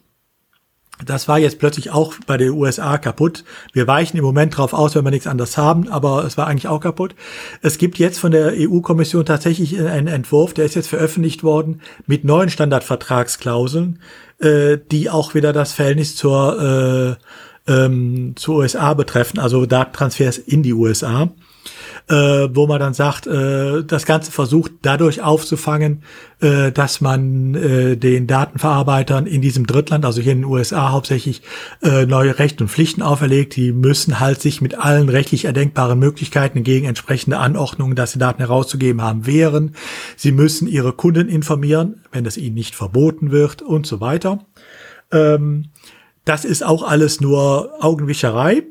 Das 1.06 1.28
war 1.28 1.38
jetzt 1.38 1.60
plötzlich 1.60 1.92
auch 1.92 2.16
bei 2.26 2.38
den 2.38 2.52
USA 2.52 2.98
kaputt. 2.98 3.44
Wir 3.72 3.86
weichen 3.86 4.18
im 4.18 4.24
Moment 4.24 4.58
drauf 4.58 4.74
aus, 4.74 4.96
wenn 4.96 5.06
wir 5.06 5.12
nichts 5.12 5.28
anderes 5.28 5.56
haben, 5.56 5.90
aber 5.90 6.26
es 6.26 6.38
war 6.38 6.48
eigentlich 6.48 6.68
auch 6.68 6.80
kaputt. 6.80 7.14
Es 7.62 7.78
gibt 7.78 8.00
jetzt 8.00 8.20
von 8.20 8.32
der 8.32 8.54
EU-Kommission 8.56 9.24
tatsächlich 9.24 9.80
einen 9.80 10.08
Entwurf, 10.08 10.56
der 10.56 10.66
ist 10.66 10.74
jetzt 10.74 10.88
veröffentlicht 10.88 11.44
worden 11.44 11.82
mit 12.08 12.24
neuen 12.24 12.50
Standardvertragsklauseln, 12.50 14.00
äh, 14.40 14.78
die 14.92 15.12
auch 15.12 15.36
wieder 15.36 15.54
das 15.54 15.74
Verhältnis 15.74 16.16
zur 16.16 17.18
äh, 17.20 17.24
ähm, 17.68 18.34
zu 18.36 18.56
USA 18.56 18.94
betreffen, 18.94 19.40
also 19.40 19.66
Datentransfers 19.66 20.38
in 20.38 20.64
die 20.64 20.74
USA, 20.74 21.30
äh, 22.10 22.48
wo 22.54 22.68
man 22.68 22.80
dann 22.80 22.94
sagt, 22.94 23.28
äh, 23.28 23.84
das 23.84 24.06
Ganze 24.06 24.32
versucht 24.32 24.72
dadurch 24.82 25.22
aufzufangen, 25.22 26.04
äh, 26.40 26.72
dass 26.72 27.02
man 27.02 27.56
äh, 27.56 27.98
den 27.98 28.28
Datenverarbeitern 28.28 29.28
in 29.28 29.42
diesem 29.42 29.68
Drittland, 29.68 30.06
also 30.06 30.22
hier 30.22 30.32
in 30.32 30.40
den 30.40 30.46
USA 30.46 30.92
hauptsächlich, 30.92 31.42
äh, 31.82 32.06
neue 32.06 32.40
Rechte 32.40 32.64
und 32.64 32.70
Pflichten 32.70 33.02
auferlegt. 33.02 33.56
Die 33.58 33.74
müssen 33.74 34.20
halt 34.20 34.42
sich 34.42 34.62
mit 34.62 34.78
allen 34.80 35.10
rechtlich 35.10 35.46
erdenkbaren 35.46 36.00
Möglichkeiten 36.00 36.64
gegen 36.64 36.86
entsprechende 36.86 37.38
Anordnungen, 37.38 37.96
dass 37.96 38.14
sie 38.14 38.20
Daten 38.20 38.40
herauszugeben 38.40 39.02
haben, 39.02 39.26
wehren. 39.26 39.76
Sie 40.16 40.32
müssen 40.32 40.68
ihre 40.68 40.94
Kunden 40.94 41.28
informieren, 41.28 42.02
wenn 42.14 42.26
es 42.26 42.38
ihnen 42.38 42.56
nicht 42.56 42.76
verboten 42.76 43.32
wird 43.32 43.62
und 43.62 43.86
so 43.86 44.00
weiter. 44.00 44.40
Ähm, 45.12 45.66
das 46.28 46.46
ist 46.46 46.64
auch 46.64 46.84
alles 46.84 47.22
nur 47.22 47.74
Augenwischerei. 47.80 48.64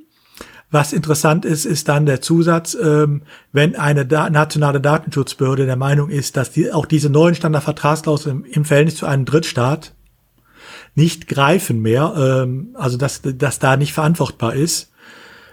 Was 0.70 0.92
interessant 0.92 1.44
ist, 1.44 1.64
ist 1.64 1.88
dann 1.88 2.07
der 2.07 2.20
Zusatz, 2.20 2.76
ähm, 2.80 3.22
wenn 3.52 3.76
eine 3.76 4.04
da 4.04 4.28
nationale 4.30 4.80
Datenschutzbehörde 4.80 5.64
der 5.64 5.76
Meinung 5.76 6.11
ist, 6.11 6.36
dass 6.36 6.50
die, 6.50 6.72
auch 6.72 6.86
diese 6.86 7.09
neuen 7.09 7.36
Standardvertragsklauseln 7.36 8.44
im, 8.44 8.44
im 8.44 8.64
Verhältnis 8.64 8.96
zu 8.96 9.07
einem 9.07 9.24
Drittstaat 9.24 9.94
nicht 10.96 11.28
greifen 11.28 11.80
mehr, 11.80 12.14
ähm, 12.16 12.70
also 12.74 12.96
dass, 12.96 13.20
dass 13.22 13.59
da 13.61 13.76
nicht 13.76 13.92
verantwortbar 13.92 14.54
ist, 14.54 14.90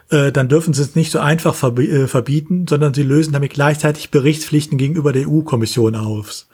äh, 0.10 0.32
dann 0.32 0.50
dürfen 0.50 0.74
sie 0.74 0.82
es 0.82 0.96
nicht 0.96 1.12
so 1.12 1.20
einfach 1.20 1.54
verbi 1.54 1.90
äh, 1.90 2.08
verbieten, 2.08 2.66
sondern 2.68 2.94
sie 2.94 3.04
lösen 3.04 3.34
damit 3.34 3.54
gleichzeitig 3.54 4.10
Berichtspflichten 4.10 4.78
gegenüber 4.78 5.14
der 5.14 5.30
EU-Kommission 5.30 5.96
auf. 5.96 6.46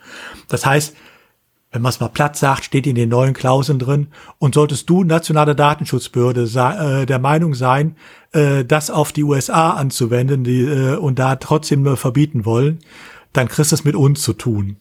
Das 0.48 0.66
heißt, 0.66 0.94
wenn 1.72 1.82
man 1.82 1.90
es 1.90 2.00
mal 2.00 2.08
platt 2.08 2.36
sagt, 2.36 2.64
steht 2.64 2.86
in 2.86 2.96
den 2.96 3.08
neuen 3.08 3.32
Klauseln 3.32 3.78
drin. 3.78 4.08
Und 4.38 4.54
solltest 4.54 4.90
du 4.90 5.04
nationale 5.04 5.54
Datenschutzbehörde 5.54 6.42
äh, 6.42 7.06
der 7.06 7.18
Meinung 7.18 7.54
sein, 7.54 7.96
äh, 8.32 8.64
das 8.64 8.90
auf 8.90 9.12
die 9.12 9.22
USA 9.22 9.70
anzuwenden 9.70 10.42
die, 10.42 10.62
äh, 10.62 10.96
und 10.96 11.18
da 11.18 11.36
trotzdem 11.36 11.82
nur 11.82 11.96
verbieten 11.96 12.44
wollen, 12.44 12.80
dann 13.32 13.48
kriegst 13.48 13.70
du 13.70 13.76
es 13.76 13.84
mit 13.84 13.94
uns 13.94 14.22
zu 14.22 14.32
tun. 14.32 14.78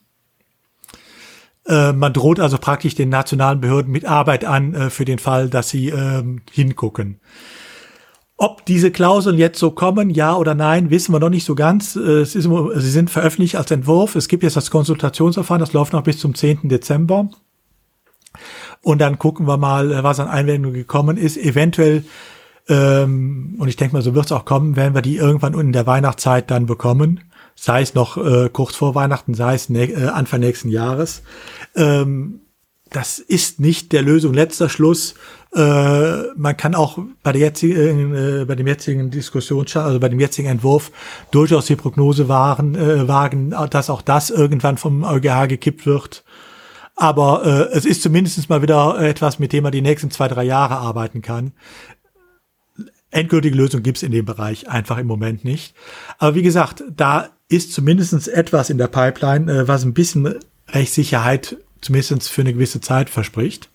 Äh, 1.67 1.93
man 1.93 2.13
droht 2.13 2.39
also 2.39 2.57
praktisch 2.57 2.95
den 2.95 3.09
nationalen 3.09 3.61
Behörden 3.61 3.91
mit 3.91 4.05
Arbeit 4.05 4.43
an 4.43 4.73
äh, 4.73 4.89
für 4.89 5.05
den 5.05 5.19
Fall, 5.19 5.49
dass 5.49 5.69
sie 5.69 5.89
ähm, 5.89 6.41
hingucken. 6.51 7.19
Ob 8.41 8.65
diese 8.65 8.89
Klauseln 8.89 9.37
jetzt 9.37 9.59
so 9.59 9.71
kommen, 9.71 10.09
ja 10.09 10.33
oder 10.33 10.55
nein, 10.55 10.89
wissen 10.89 11.13
wir 11.13 11.19
noch 11.19 11.29
nicht 11.29 11.43
so 11.43 11.55
ganz. 11.55 11.97
Äh, 11.97 12.21
es 12.21 12.35
ist, 12.35 12.45
sie 12.45 12.89
sind 12.89 13.09
veröffentlicht 13.09 13.57
als 13.57 13.69
Entwurf. 13.69 14.15
Es 14.15 14.29
gibt 14.29 14.43
jetzt 14.43 14.55
das 14.55 14.71
Konsultationsverfahren, 14.71 15.59
das 15.59 15.73
läuft 15.73 15.91
noch 15.91 16.03
bis 16.03 16.19
zum 16.19 16.33
10. 16.33 16.69
Dezember. 16.69 17.29
Und 18.81 19.01
dann 19.01 19.19
gucken 19.19 19.45
wir 19.45 19.57
mal, 19.57 19.91
äh, 19.91 20.03
was 20.05 20.21
an 20.21 20.29
Einwendungen 20.29 20.77
gekommen 20.77 21.17
ist. 21.17 21.35
Eventuell, 21.35 22.05
ähm, 22.69 23.57
und 23.59 23.67
ich 23.67 23.75
denke 23.75 23.93
mal, 23.93 24.01
so 24.01 24.15
wird 24.15 24.27
es 24.27 24.31
auch 24.31 24.45
kommen, 24.45 24.77
werden 24.77 24.95
wir 24.95 25.01
die 25.01 25.17
irgendwann 25.17 25.53
in 25.59 25.73
der 25.73 25.85
Weihnachtszeit 25.85 26.49
dann 26.49 26.65
bekommen. 26.65 27.19
Sei 27.55 27.81
es 27.81 27.93
noch 27.93 28.15
äh, 28.15 28.47
kurz 28.47 28.73
vor 28.73 28.95
Weihnachten, 28.95 29.33
sei 29.33 29.55
es 29.55 29.67
ne 29.67 29.83
äh, 29.91 30.07
Anfang 30.07 30.39
nächsten 30.39 30.69
Jahres. 30.69 31.23
Ähm, 31.75 32.39
das 32.89 33.19
ist 33.19 33.59
nicht 33.59 33.91
der 33.91 34.01
Lösung 34.01 34.33
letzter 34.33 34.69
Schluss. 34.69 35.15
Äh, 35.55 36.23
man 36.35 36.57
kann 36.57 36.75
auch 36.75 36.99
bei 37.23 37.31
der 37.31 37.41
jetzigen, 37.41 38.15
äh, 38.15 38.45
bei 38.45 38.55
dem 38.55 38.67
jetzigen 38.67 39.09
Diskussion, 39.11 39.65
also 39.73 39.99
bei 39.99 40.09
dem 40.09 40.19
jetzigen 40.19 40.47
Entwurf 40.47 40.91
durchaus 41.31 41.65
die 41.65 41.75
Prognose 41.75 42.29
wahren, 42.29 42.75
äh, 42.75 43.07
wagen, 43.07 43.55
dass 43.69 43.89
auch 43.89 44.01
das 44.01 44.29
irgendwann 44.29 44.77
vom 44.77 45.03
EuGH 45.03 45.47
gekippt 45.47 45.85
wird. 45.85 46.23
Aber 46.95 47.45
äh, 47.45 47.75
es 47.75 47.85
ist 47.85 48.01
zumindest 48.01 48.49
mal 48.49 48.61
wieder 48.61 48.99
etwas, 48.99 49.39
mit 49.39 49.53
dem 49.53 49.63
man 49.63 49.71
die 49.71 49.81
nächsten 49.81 50.11
zwei, 50.11 50.27
drei 50.27 50.43
Jahre 50.43 50.77
arbeiten 50.77 51.21
kann. 51.21 51.53
Endgültige 53.11 53.55
Lösung 53.55 53.81
gibt's 53.81 54.03
in 54.03 54.11
dem 54.11 54.25
Bereich 54.25 54.69
einfach 54.69 54.97
im 54.97 55.07
Moment 55.07 55.43
nicht. 55.45 55.73
Aber 56.19 56.35
wie 56.35 56.43
gesagt, 56.43 56.83
da 56.95 57.29
ist 57.47 57.73
zumindest 57.73 58.27
etwas 58.27 58.69
in 58.69 58.77
der 58.77 58.87
Pipeline, 58.87 59.51
äh, 59.51 59.67
was 59.67 59.83
ein 59.83 59.93
bisschen 59.93 60.35
Rechtssicherheit 60.67 61.57
zumindest 61.81 62.29
für 62.29 62.41
eine 62.41 62.53
gewisse 62.53 62.81
Zeit 62.81 63.09
verspricht. 63.09 63.69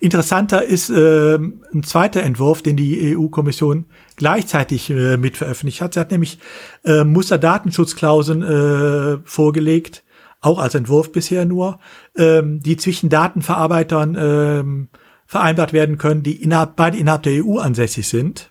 Interessanter 0.00 0.64
ist 0.64 0.90
äh, 0.90 1.36
ein 1.36 1.82
zweiter 1.84 2.22
Entwurf, 2.22 2.62
den 2.62 2.76
die 2.76 3.16
EU-Kommission 3.16 3.86
gleichzeitig 4.16 4.90
äh, 4.90 5.16
mit 5.16 5.36
veröffentlicht 5.36 5.80
hat. 5.80 5.94
Sie 5.94 6.00
hat 6.00 6.10
nämlich 6.10 6.38
äh, 6.84 7.04
Musterdatenschutzklauseln 7.04 8.42
äh, 8.42 9.18
vorgelegt, 9.24 10.02
auch 10.40 10.58
als 10.58 10.74
Entwurf 10.74 11.12
bisher 11.12 11.44
nur, 11.44 11.78
ähm, 12.16 12.60
die 12.60 12.76
zwischen 12.76 13.08
Datenverarbeitern 13.08 14.16
ähm, 14.18 14.88
vereinbart 15.26 15.72
werden 15.72 15.98
können, 15.98 16.22
die 16.22 16.42
innerhalb, 16.42 16.76
beide 16.76 16.98
innerhalb 16.98 17.22
der 17.22 17.44
EU 17.44 17.58
ansässig 17.58 18.08
sind. 18.08 18.50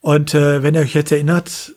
Und 0.00 0.34
äh, 0.34 0.62
wenn 0.62 0.74
ihr 0.74 0.80
euch 0.80 0.94
jetzt 0.94 1.12
erinnert, 1.12 1.74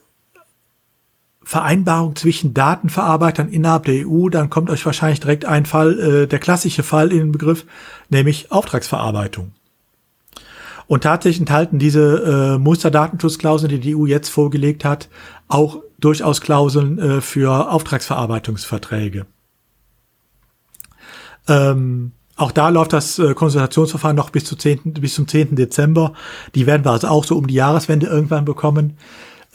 Vereinbarung 1.45 2.15
zwischen 2.15 2.55
Datenverarbeitern 2.55 3.49
innerhalb 3.49 3.85
der 3.85 4.07
EU, 4.07 4.29
dann 4.29 4.49
kommt 4.49 4.71
euch 4.71 4.83
wahrscheinlich 4.83 5.19
direkt 5.19 5.45
ein 5.45 5.67
Fall, 5.67 5.99
äh, 5.99 6.27
der 6.27 6.39
klassische 6.39 6.81
Fall 6.81 7.11
in 7.11 7.19
den 7.19 7.31
Begriff, 7.31 7.65
nämlich 8.09 8.51
Auftragsverarbeitung. 8.51 9.51
Und 10.87 11.03
tatsächlich 11.03 11.39
enthalten 11.39 11.77
diese 11.77 12.55
äh, 12.55 12.57
Musterdatenschutzklauseln, 12.57 13.69
die 13.69 13.79
die 13.79 13.95
EU 13.95 14.07
jetzt 14.07 14.29
vorgelegt 14.29 14.83
hat, 14.83 15.07
auch 15.47 15.81
durchaus 15.99 16.41
Klauseln 16.41 16.97
äh, 16.97 17.21
für 17.21 17.71
Auftragsverarbeitungsverträge. 17.71 19.27
Ähm, 21.47 22.11
auch 22.35 22.51
da 22.51 22.69
läuft 22.69 22.93
das 22.93 23.19
äh, 23.19 23.35
Konsultationsverfahren 23.35 24.17
noch 24.17 24.31
bis, 24.31 24.45
zu 24.45 24.55
10., 24.55 24.93
bis 24.93 25.13
zum 25.13 25.27
10. 25.27 25.55
Dezember. 25.55 26.13
Die 26.55 26.65
werden 26.65 26.83
wir 26.83 26.91
also 26.91 27.07
auch 27.07 27.23
so 27.23 27.37
um 27.37 27.45
die 27.45 27.53
Jahreswende 27.53 28.07
irgendwann 28.07 28.45
bekommen 28.45 28.97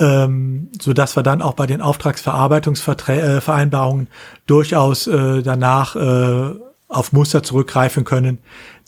ähm, 0.01 0.69
so 0.81 0.93
dass 0.93 1.17
wir 1.17 1.23
dann 1.23 1.43
auch 1.43 1.55
bei 1.55 1.67
den 1.67 1.81
Auftragsverarbeitungsvereinbarungen 1.81 4.07
äh, 4.07 4.11
durchaus 4.47 5.07
äh, 5.07 5.43
danach 5.43 5.95
äh, 5.95 6.55
auf 6.89 7.13
Muster 7.13 7.43
zurückgreifen 7.43 8.05
können, 8.05 8.39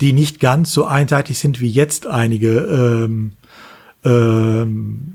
die 0.01 0.13
nicht 0.13 0.41
ganz 0.41 0.73
so 0.73 0.87
einseitig 0.87 1.39
sind 1.39 1.61
wie 1.61 1.71
jetzt 1.71 2.09
einige 2.09 2.59
ähm, 2.59 3.33
ähm, 4.05 5.15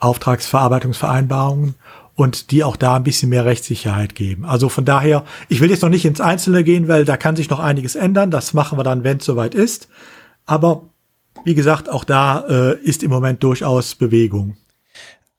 Auftragsverarbeitungsvereinbarungen 0.00 1.76
und 2.16 2.50
die 2.50 2.64
auch 2.64 2.76
da 2.76 2.96
ein 2.96 3.04
bisschen 3.04 3.28
mehr 3.28 3.44
Rechtssicherheit 3.44 4.14
geben. 4.14 4.44
Also 4.44 4.68
von 4.68 4.84
daher, 4.84 5.24
ich 5.48 5.60
will 5.60 5.70
jetzt 5.70 5.82
noch 5.82 5.88
nicht 5.88 6.04
ins 6.04 6.20
Einzelne 6.20 6.64
gehen, 6.64 6.88
weil 6.88 7.04
da 7.04 7.16
kann 7.16 7.36
sich 7.36 7.48
noch 7.48 7.60
einiges 7.60 7.94
ändern. 7.94 8.30
Das 8.30 8.54
machen 8.54 8.78
wir 8.78 8.82
dann, 8.82 9.04
wenn 9.04 9.18
es 9.18 9.24
soweit 9.24 9.54
ist. 9.54 9.88
Aber 10.44 10.82
wie 11.44 11.54
gesagt, 11.54 11.88
auch 11.88 12.04
da 12.04 12.44
äh, 12.48 12.78
ist 12.80 13.02
im 13.02 13.10
Moment 13.10 13.42
durchaus 13.42 13.94
Bewegung. 13.94 14.56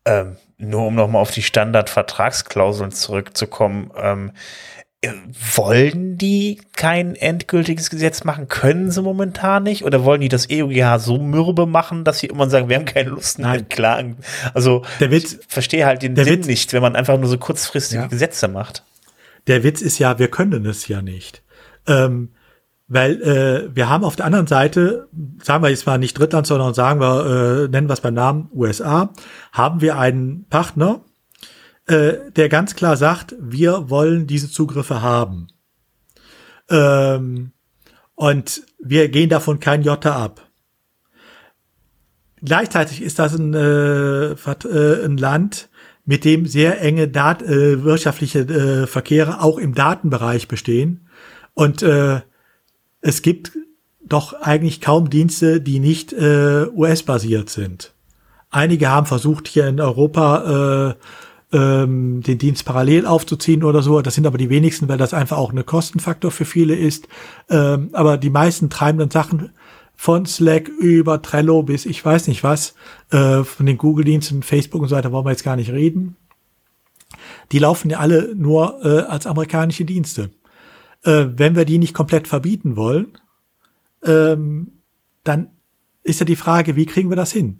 Ähm, 0.05 0.37
nur 0.57 0.87
um 0.87 0.95
nochmal 0.95 1.21
auf 1.21 1.31
die 1.31 1.41
Standardvertragsklauseln 1.41 2.91
zurückzukommen, 2.91 3.91
ähm, 3.97 4.31
äh, 5.01 5.11
wollen 5.55 6.17
die 6.17 6.61
kein 6.75 7.15
endgültiges 7.15 7.89
Gesetz 7.89 8.23
machen? 8.23 8.47
Können 8.47 8.89
sie 8.89 9.01
momentan 9.01 9.63
nicht? 9.63 9.83
Oder 9.83 10.05
wollen 10.05 10.21
die 10.21 10.29
das 10.29 10.47
EUGH 10.49 10.99
so 10.99 11.17
mürbe 11.17 11.65
machen, 11.65 12.05
dass 12.05 12.19
sie 12.19 12.27
immer 12.27 12.49
sagen, 12.49 12.69
wir 12.69 12.77
haben 12.77 12.85
keine 12.85 13.09
Lust 13.09 13.39
mehr 13.39 13.51
mit 13.51 13.69
Klagen? 13.69 14.17
Also, 14.53 14.83
der 15.01 15.11
Witz, 15.11 15.33
ich 15.33 15.45
verstehe 15.47 15.85
halt 15.85 16.03
den 16.03 16.15
Sinn 16.15 16.25
Witz, 16.25 16.47
nicht, 16.47 16.71
wenn 16.71 16.81
man 16.81 16.95
einfach 16.95 17.17
nur 17.17 17.27
so 17.27 17.37
kurzfristige 17.37 18.03
ja. 18.03 18.07
Gesetze 18.07 18.47
macht. 18.47 18.83
Der 19.47 19.63
Witz 19.63 19.81
ist 19.81 19.99
ja, 19.99 20.19
wir 20.19 20.29
können 20.29 20.65
es 20.65 20.87
ja 20.87 21.01
nicht. 21.01 21.41
Ähm, 21.85 22.29
weil 22.93 23.21
äh, 23.21 23.75
wir 23.75 23.89
haben 23.89 24.03
auf 24.03 24.15
der 24.15 24.25
anderen 24.25 24.47
Seite, 24.47 25.07
sagen 25.41 25.63
wir 25.63 25.69
jetzt 25.69 25.85
mal 25.85 25.97
nicht 25.97 26.17
Drittland, 26.17 26.47
sondern 26.47 26.73
sagen 26.73 26.99
wir, 26.99 27.25
äh, 27.25 27.67
nennen 27.67 27.89
wir 27.89 27.93
es 27.93 28.01
beim 28.01 28.13
Namen 28.13 28.49
USA, 28.53 29.11
haben 29.51 29.81
wir 29.81 29.97
einen 29.97 30.45
Partner, 30.49 31.01
äh, 31.87 32.13
der 32.35 32.49
ganz 32.49 32.75
klar 32.75 32.95
sagt, 32.95 33.35
wir 33.39 33.89
wollen 33.89 34.27
diese 34.27 34.49
Zugriffe 34.49 35.01
haben. 35.01 35.47
Ähm, 36.69 37.51
und 38.15 38.61
wir 38.79 39.09
gehen 39.09 39.29
davon 39.29 39.59
kein 39.59 39.81
Jota 39.81 40.15
ab. 40.15 40.41
Gleichzeitig 42.41 43.01
ist 43.01 43.19
das 43.19 43.33
ein, 43.33 43.53
äh, 43.53 44.31
äh, 44.33 45.05
ein 45.05 45.17
Land, 45.17 45.69
mit 46.05 46.25
dem 46.25 46.45
sehr 46.45 46.81
enge 46.81 47.07
Dat 47.07 47.41
äh, 47.41 47.83
wirtschaftliche 47.83 48.39
äh, 48.39 48.87
Verkehre 48.87 49.41
auch 49.41 49.57
im 49.57 49.73
Datenbereich 49.73 50.47
bestehen. 50.47 51.07
Und 51.53 51.81
äh, 51.81 52.21
es 53.03 53.21
gibt 53.21 53.51
doch 54.01 54.33
eigentlich 54.33 54.81
kaum 54.81 55.09
Dienste, 55.09 55.61
die 55.61 55.79
nicht 55.79 56.13
äh, 56.13 56.65
US-basiert 56.73 57.49
sind. 57.49 57.93
Einige 58.49 58.89
haben 58.89 59.05
versucht, 59.05 59.47
hier 59.47 59.67
in 59.67 59.79
Europa 59.79 60.95
äh, 61.51 61.57
ähm, 61.57 62.21
den 62.21 62.37
Dienst 62.37 62.65
parallel 62.65 63.05
aufzuziehen 63.05 63.63
oder 63.63 63.81
so. 63.81 64.01
Das 64.01 64.15
sind 64.15 64.25
aber 64.25 64.37
die 64.37 64.49
wenigsten, 64.49 64.87
weil 64.87 64.97
das 64.97 65.13
einfach 65.13 65.37
auch 65.37 65.51
eine 65.51 65.63
Kostenfaktor 65.63 66.31
für 66.31 66.45
viele 66.45 66.75
ist. 66.75 67.07
Ähm, 67.49 67.89
aber 67.93 68.17
die 68.17 68.29
meisten 68.29 68.69
treiben 68.69 68.99
dann 68.99 69.11
Sachen 69.11 69.51
von 69.95 70.25
Slack 70.25 70.69
über 70.69 71.21
Trello 71.21 71.61
bis 71.63 71.85
ich 71.85 72.03
weiß 72.03 72.27
nicht 72.27 72.43
was, 72.43 72.73
äh, 73.11 73.43
von 73.43 73.65
den 73.65 73.77
Google-Diensten, 73.77 74.43
Facebook 74.43 74.81
und 74.81 74.87
so 74.87 74.95
weiter 74.95 75.11
wollen 75.11 75.25
wir 75.25 75.31
jetzt 75.31 75.43
gar 75.43 75.55
nicht 75.55 75.71
reden. 75.71 76.15
Die 77.51 77.59
laufen 77.59 77.89
ja 77.89 77.99
alle 77.99 78.33
nur 78.33 78.79
äh, 78.83 79.01
als 79.01 79.27
amerikanische 79.27 79.85
Dienste 79.85 80.29
äh, 81.03 81.25
wenn 81.35 81.55
wir 81.55 81.65
die 81.65 81.77
nicht 81.77 81.93
komplett 81.93 82.27
verbieten 82.27 82.75
wollen, 82.75 83.17
ähm, 84.03 84.79
dann 85.23 85.49
ist 86.03 86.19
ja 86.19 86.25
die 86.25 86.35
Frage, 86.35 86.75
wie 86.75 86.85
kriegen 86.85 87.09
wir 87.09 87.15
das 87.15 87.31
hin? 87.31 87.59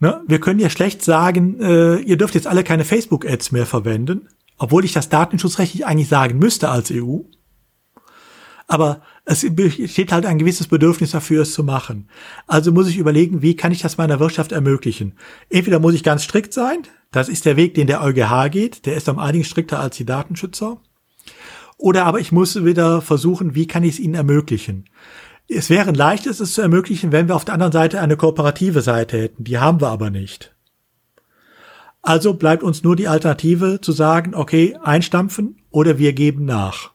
Ne? 0.00 0.22
Wir 0.26 0.40
können 0.40 0.60
ja 0.60 0.70
schlecht 0.70 1.02
sagen, 1.02 1.60
äh, 1.60 1.96
ihr 1.96 2.16
dürft 2.16 2.34
jetzt 2.34 2.46
alle 2.46 2.64
keine 2.64 2.84
Facebook-Ads 2.84 3.52
mehr 3.52 3.66
verwenden, 3.66 4.28
obwohl 4.58 4.84
ich 4.84 4.92
das 4.92 5.08
datenschutzrechtlich 5.08 5.86
eigentlich 5.86 6.08
sagen 6.08 6.38
müsste 6.38 6.68
als 6.68 6.90
EU. 6.90 7.20
Aber 8.66 9.02
es 9.26 9.46
besteht 9.54 10.10
halt 10.10 10.24
ein 10.24 10.38
gewisses 10.38 10.68
Bedürfnis 10.68 11.10
dafür, 11.10 11.42
es 11.42 11.52
zu 11.52 11.62
machen. 11.64 12.08
Also 12.46 12.72
muss 12.72 12.88
ich 12.88 12.96
überlegen, 12.96 13.42
wie 13.42 13.56
kann 13.56 13.72
ich 13.72 13.82
das 13.82 13.98
meiner 13.98 14.20
Wirtschaft 14.20 14.52
ermöglichen? 14.52 15.18
Entweder 15.50 15.80
muss 15.80 15.94
ich 15.94 16.02
ganz 16.02 16.24
strikt 16.24 16.54
sein, 16.54 16.78
das 17.10 17.28
ist 17.28 17.44
der 17.44 17.56
Weg, 17.56 17.74
den 17.74 17.86
der 17.86 18.02
EuGH 18.02 18.50
geht, 18.50 18.86
der 18.86 18.96
ist 18.96 19.08
um 19.08 19.18
einiges 19.18 19.48
strikter 19.48 19.80
als 19.80 19.96
die 19.96 20.06
Datenschützer. 20.06 20.80
Oder 21.76 22.06
aber 22.06 22.20
ich 22.20 22.32
muss 22.32 22.64
wieder 22.64 23.00
versuchen, 23.00 23.54
wie 23.54 23.66
kann 23.66 23.82
ich 23.82 23.94
es 23.94 24.00
ihnen 24.00 24.14
ermöglichen? 24.14 24.88
Es 25.48 25.70
wäre 25.70 25.88
ein 25.88 25.94
leichtes, 25.94 26.40
es 26.40 26.54
zu 26.54 26.62
ermöglichen, 26.62 27.12
wenn 27.12 27.28
wir 27.28 27.36
auf 27.36 27.44
der 27.44 27.54
anderen 27.54 27.72
Seite 27.72 28.00
eine 28.00 28.16
kooperative 28.16 28.80
Seite 28.80 29.18
hätten. 29.18 29.44
Die 29.44 29.58
haben 29.58 29.80
wir 29.80 29.88
aber 29.88 30.10
nicht. 30.10 30.54
Also 32.00 32.34
bleibt 32.34 32.62
uns 32.62 32.82
nur 32.82 32.96
die 32.96 33.08
Alternative 33.08 33.80
zu 33.80 33.92
sagen, 33.92 34.34
okay, 34.34 34.76
einstampfen 34.82 35.62
oder 35.70 35.98
wir 35.98 36.12
geben 36.12 36.44
nach. 36.44 36.92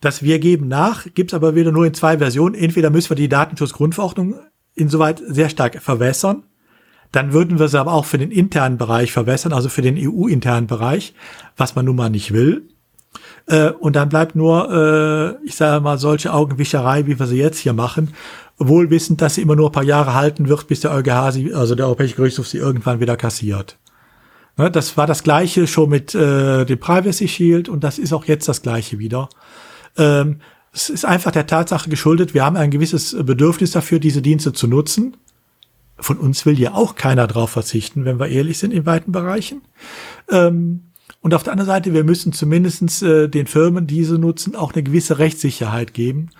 Das 0.00 0.22
wir 0.22 0.38
geben 0.38 0.68
nach 0.68 1.06
gibt's 1.14 1.34
aber 1.34 1.54
wieder 1.54 1.72
nur 1.72 1.86
in 1.86 1.94
zwei 1.94 2.18
Versionen. 2.18 2.54
Entweder 2.54 2.90
müssen 2.90 3.10
wir 3.10 3.16
die 3.16 3.28
Datenschutzgrundverordnung 3.28 4.36
insoweit 4.74 5.22
sehr 5.26 5.48
stark 5.48 5.80
verwässern, 5.82 6.44
dann 7.12 7.32
würden 7.32 7.58
wir 7.58 7.68
sie 7.68 7.78
aber 7.78 7.92
auch 7.92 8.04
für 8.04 8.18
den 8.18 8.30
internen 8.30 8.78
Bereich 8.78 9.12
verwässern, 9.12 9.52
also 9.52 9.68
für 9.68 9.82
den 9.82 9.96
EU-internen 9.98 10.66
Bereich, 10.66 11.14
was 11.56 11.74
man 11.74 11.84
nun 11.84 11.96
mal 11.96 12.10
nicht 12.10 12.32
will. 12.32 12.68
Äh, 13.46 13.70
und 13.70 13.96
dann 13.96 14.08
bleibt 14.08 14.36
nur, 14.36 14.70
äh, 15.40 15.46
ich 15.46 15.56
sage 15.56 15.82
mal, 15.82 15.98
solche 15.98 16.32
Augenwischerei, 16.32 17.06
wie 17.06 17.18
wir 17.18 17.26
sie 17.26 17.38
jetzt 17.38 17.58
hier 17.58 17.72
machen, 17.72 18.14
wohl 18.58 18.90
wissend, 18.90 19.20
dass 19.22 19.36
sie 19.36 19.42
immer 19.42 19.56
nur 19.56 19.70
ein 19.70 19.72
paar 19.72 19.82
Jahre 19.82 20.14
halten 20.14 20.48
wird, 20.48 20.66
bis 20.66 20.80
der 20.80 20.92
EuGH 20.92 21.32
sie, 21.32 21.54
also 21.54 21.74
der 21.74 21.86
Europäische 21.86 22.16
Gerichtshof 22.16 22.46
sie 22.46 22.58
irgendwann 22.58 23.00
wieder 23.00 23.16
kassiert. 23.16 23.78
Ne, 24.56 24.70
das 24.70 24.96
war 24.96 25.06
das 25.06 25.22
gleiche 25.22 25.66
schon 25.66 25.88
mit 25.88 26.14
äh, 26.14 26.66
dem 26.66 26.78
Privacy 26.78 27.28
Shield 27.28 27.68
und 27.68 27.82
das 27.82 27.98
ist 27.98 28.12
auch 28.12 28.26
jetzt 28.26 28.48
das 28.48 28.62
gleiche 28.62 28.98
wieder. 28.98 29.28
Ähm, 29.96 30.40
es 30.72 30.90
ist 30.90 31.04
einfach 31.04 31.32
der 31.32 31.46
Tatsache 31.46 31.88
geschuldet, 31.88 32.34
wir 32.34 32.44
haben 32.44 32.56
ein 32.56 32.70
gewisses 32.70 33.16
Bedürfnis 33.24 33.72
dafür, 33.72 33.98
diese 33.98 34.22
Dienste 34.22 34.52
zu 34.52 34.68
nutzen. 34.68 35.16
Von 35.98 36.18
uns 36.18 36.46
will 36.46 36.58
ja 36.58 36.74
auch 36.74 36.94
keiner 36.94 37.26
drauf 37.26 37.50
verzichten, 37.50 38.04
wenn 38.04 38.20
wir 38.20 38.28
ehrlich 38.28 38.58
sind, 38.58 38.72
in 38.72 38.86
weiten 38.86 39.12
Bereichen. 39.12 39.62
Ähm, 40.30 40.89
und 41.20 41.34
auf 41.34 41.42
der 41.42 41.52
anderen 41.52 41.68
Seite, 41.68 41.92
wir 41.92 42.04
müssen 42.04 42.32
zumindestens 42.32 43.02
äh, 43.02 43.28
den 43.28 43.46
Firmen, 43.46 43.86
die 43.86 44.04
sie 44.04 44.18
nutzen, 44.18 44.56
auch 44.56 44.72
eine 44.72 44.82
gewisse 44.82 45.18
Rechtssicherheit 45.18 45.92
geben. 45.92 46.30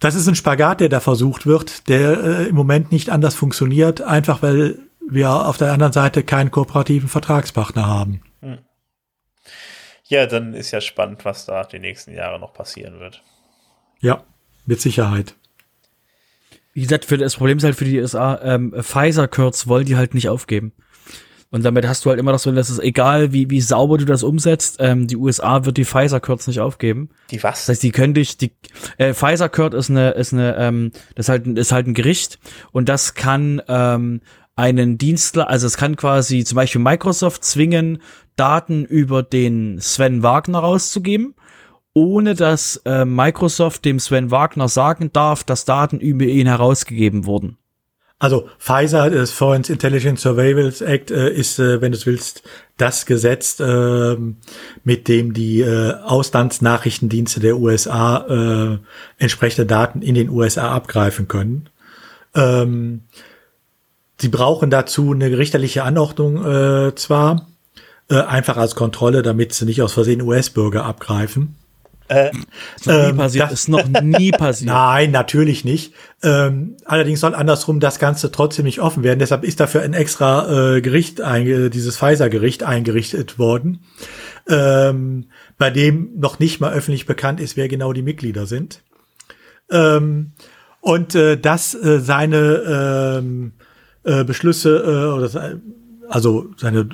Das 0.00 0.16
ist 0.16 0.26
ein 0.28 0.34
Spagat, 0.34 0.80
der 0.80 0.88
da 0.88 1.00
versucht 1.00 1.46
wird, 1.46 1.88
der 1.88 2.22
äh, 2.22 2.44
im 2.48 2.56
Moment 2.56 2.90
nicht 2.90 3.10
anders 3.10 3.34
funktioniert, 3.34 4.02
einfach 4.02 4.42
weil 4.42 4.78
wir 5.08 5.30
auf 5.30 5.56
der 5.56 5.72
anderen 5.72 5.92
Seite 5.92 6.24
keinen 6.24 6.50
kooperativen 6.50 7.08
Vertragspartner 7.08 7.86
haben. 7.86 8.22
Hm. 8.40 8.58
Ja, 10.08 10.26
dann 10.26 10.52
ist 10.54 10.72
ja 10.72 10.80
spannend, 10.80 11.24
was 11.24 11.46
da 11.46 11.64
die 11.64 11.78
nächsten 11.78 12.12
Jahre 12.12 12.40
noch 12.40 12.52
passieren 12.52 12.98
wird. 12.98 13.22
Ja, 14.00 14.24
mit 14.66 14.80
Sicherheit. 14.80 15.36
Wie 16.72 16.82
gesagt, 16.82 17.04
für 17.04 17.16
das 17.16 17.36
Problem 17.36 17.58
ist 17.58 17.64
halt 17.64 17.76
für 17.76 17.84
die 17.84 18.00
USA, 18.00 18.40
ähm, 18.42 18.74
Pfizer-Kurz 18.76 19.68
wollen 19.68 19.86
die 19.86 19.96
halt 19.96 20.12
nicht 20.12 20.28
aufgeben. 20.28 20.72
Und 21.54 21.64
damit 21.64 21.86
hast 21.86 22.04
du 22.04 22.10
halt 22.10 22.18
immer 22.18 22.32
das 22.32 22.42
so, 22.42 22.50
dass 22.50 22.68
es 22.68 22.80
egal, 22.80 23.32
wie, 23.32 23.48
wie 23.48 23.60
sauber 23.60 23.96
du 23.96 24.04
das 24.04 24.24
umsetzt, 24.24 24.78
ähm, 24.80 25.06
die 25.06 25.14
USA 25.14 25.64
wird 25.64 25.76
die 25.76 25.84
Pfizer-Kurz 25.84 26.48
nicht 26.48 26.58
aufgeben. 26.58 27.10
Die 27.30 27.40
was? 27.44 27.60
Das 27.60 27.68
heißt, 27.68 27.82
die 27.84 27.92
können 27.92 28.12
dich, 28.12 28.36
die, 28.36 28.50
äh, 28.98 29.14
Pfizer-Kurt 29.14 29.72
ist 29.72 29.88
eine, 29.88 30.10
ist 30.10 30.32
eine, 30.32 30.56
ähm, 30.56 30.90
das 31.14 31.26
ist 31.26 31.28
halt, 31.28 31.46
ist 31.46 31.70
halt 31.70 31.86
ein 31.86 31.94
Gericht 31.94 32.40
und 32.72 32.88
das 32.88 33.14
kann, 33.14 33.62
ähm, 33.68 34.20
einen 34.56 34.98
Dienstler, 34.98 35.48
also 35.48 35.68
es 35.68 35.76
kann 35.76 35.94
quasi 35.94 36.42
zum 36.42 36.56
Beispiel 36.56 36.80
Microsoft 36.80 37.44
zwingen, 37.44 38.02
Daten 38.34 38.84
über 38.84 39.22
den 39.22 39.78
Sven 39.80 40.24
Wagner 40.24 40.58
rauszugeben, 40.58 41.36
ohne 41.92 42.34
dass 42.34 42.82
äh, 42.84 43.04
Microsoft 43.04 43.84
dem 43.84 44.00
Sven 44.00 44.32
Wagner 44.32 44.66
sagen 44.66 45.12
darf, 45.12 45.44
dass 45.44 45.64
Daten 45.64 46.00
über 46.00 46.24
ihn 46.24 46.48
herausgegeben 46.48 47.26
wurden. 47.26 47.58
Also 48.18 48.48
Pfizer, 48.58 49.10
das 49.10 49.32
Foreign 49.32 49.64
Intelligence 49.64 50.22
Surveillance 50.22 50.84
Act, 50.84 51.10
äh, 51.10 51.30
ist, 51.30 51.58
äh, 51.58 51.80
wenn 51.80 51.92
du 51.92 51.98
es 51.98 52.06
willst, 52.06 52.42
das 52.76 53.06
Gesetz, 53.06 53.60
äh, 53.60 54.16
mit 54.84 55.08
dem 55.08 55.34
die 55.34 55.60
äh, 55.60 55.94
Auslandsnachrichtendienste 55.94 57.40
der 57.40 57.58
USA 57.58 58.78
äh, 58.78 58.78
entsprechende 59.18 59.66
Daten 59.66 60.00
in 60.00 60.14
den 60.14 60.30
USA 60.30 60.72
abgreifen 60.72 61.28
können. 61.28 61.68
Ähm, 62.34 63.02
sie 64.18 64.28
brauchen 64.28 64.70
dazu 64.70 65.12
eine 65.12 65.36
richterliche 65.36 65.82
Anordnung 65.82 66.44
äh, 66.44 66.94
zwar, 66.94 67.48
äh, 68.08 68.20
einfach 68.20 68.56
als 68.56 68.74
Kontrolle, 68.74 69.22
damit 69.22 69.54
sie 69.54 69.64
nicht 69.64 69.82
aus 69.82 69.92
Versehen 69.92 70.22
US-Bürger 70.22 70.84
abgreifen. 70.84 71.56
Äh, 72.08 72.30
ist 72.76 72.86
noch 72.86 72.94
nie 72.94 73.08
ähm, 73.08 73.16
passiert. 73.16 73.44
Das, 73.44 73.52
ist 73.52 73.68
noch 73.68 73.88
nie 73.88 74.30
passiert. 74.32 74.70
Nein, 74.70 75.10
natürlich 75.10 75.64
nicht. 75.64 75.94
Ähm, 76.22 76.76
allerdings 76.84 77.20
soll 77.20 77.34
andersrum 77.34 77.80
das 77.80 77.98
Ganze 77.98 78.30
trotzdem 78.30 78.66
nicht 78.66 78.80
offen 78.80 79.02
werden. 79.02 79.18
Deshalb 79.18 79.44
ist 79.44 79.60
dafür 79.60 79.82
ein 79.82 79.94
extra 79.94 80.76
äh, 80.76 80.80
Gericht, 80.82 81.20
dieses 81.20 81.96
Pfizer-Gericht 81.96 82.62
eingerichtet 82.62 83.38
worden, 83.38 83.80
ähm, 84.48 85.26
bei 85.56 85.70
dem 85.70 86.10
noch 86.16 86.38
nicht 86.38 86.60
mal 86.60 86.72
öffentlich 86.72 87.06
bekannt 87.06 87.40
ist, 87.40 87.56
wer 87.56 87.68
genau 87.68 87.92
die 87.92 88.02
Mitglieder 88.02 88.46
sind. 88.46 88.82
Ähm, 89.70 90.32
und 90.80 91.14
äh, 91.14 91.38
dass 91.38 91.74
äh, 91.74 92.00
seine 92.00 93.18
ähm, 93.18 93.52
äh, 94.02 94.24
Beschlüsse 94.24 94.76
äh, 94.76 95.16
oder 95.16 95.58
also 96.08 96.50
seine 96.58 96.88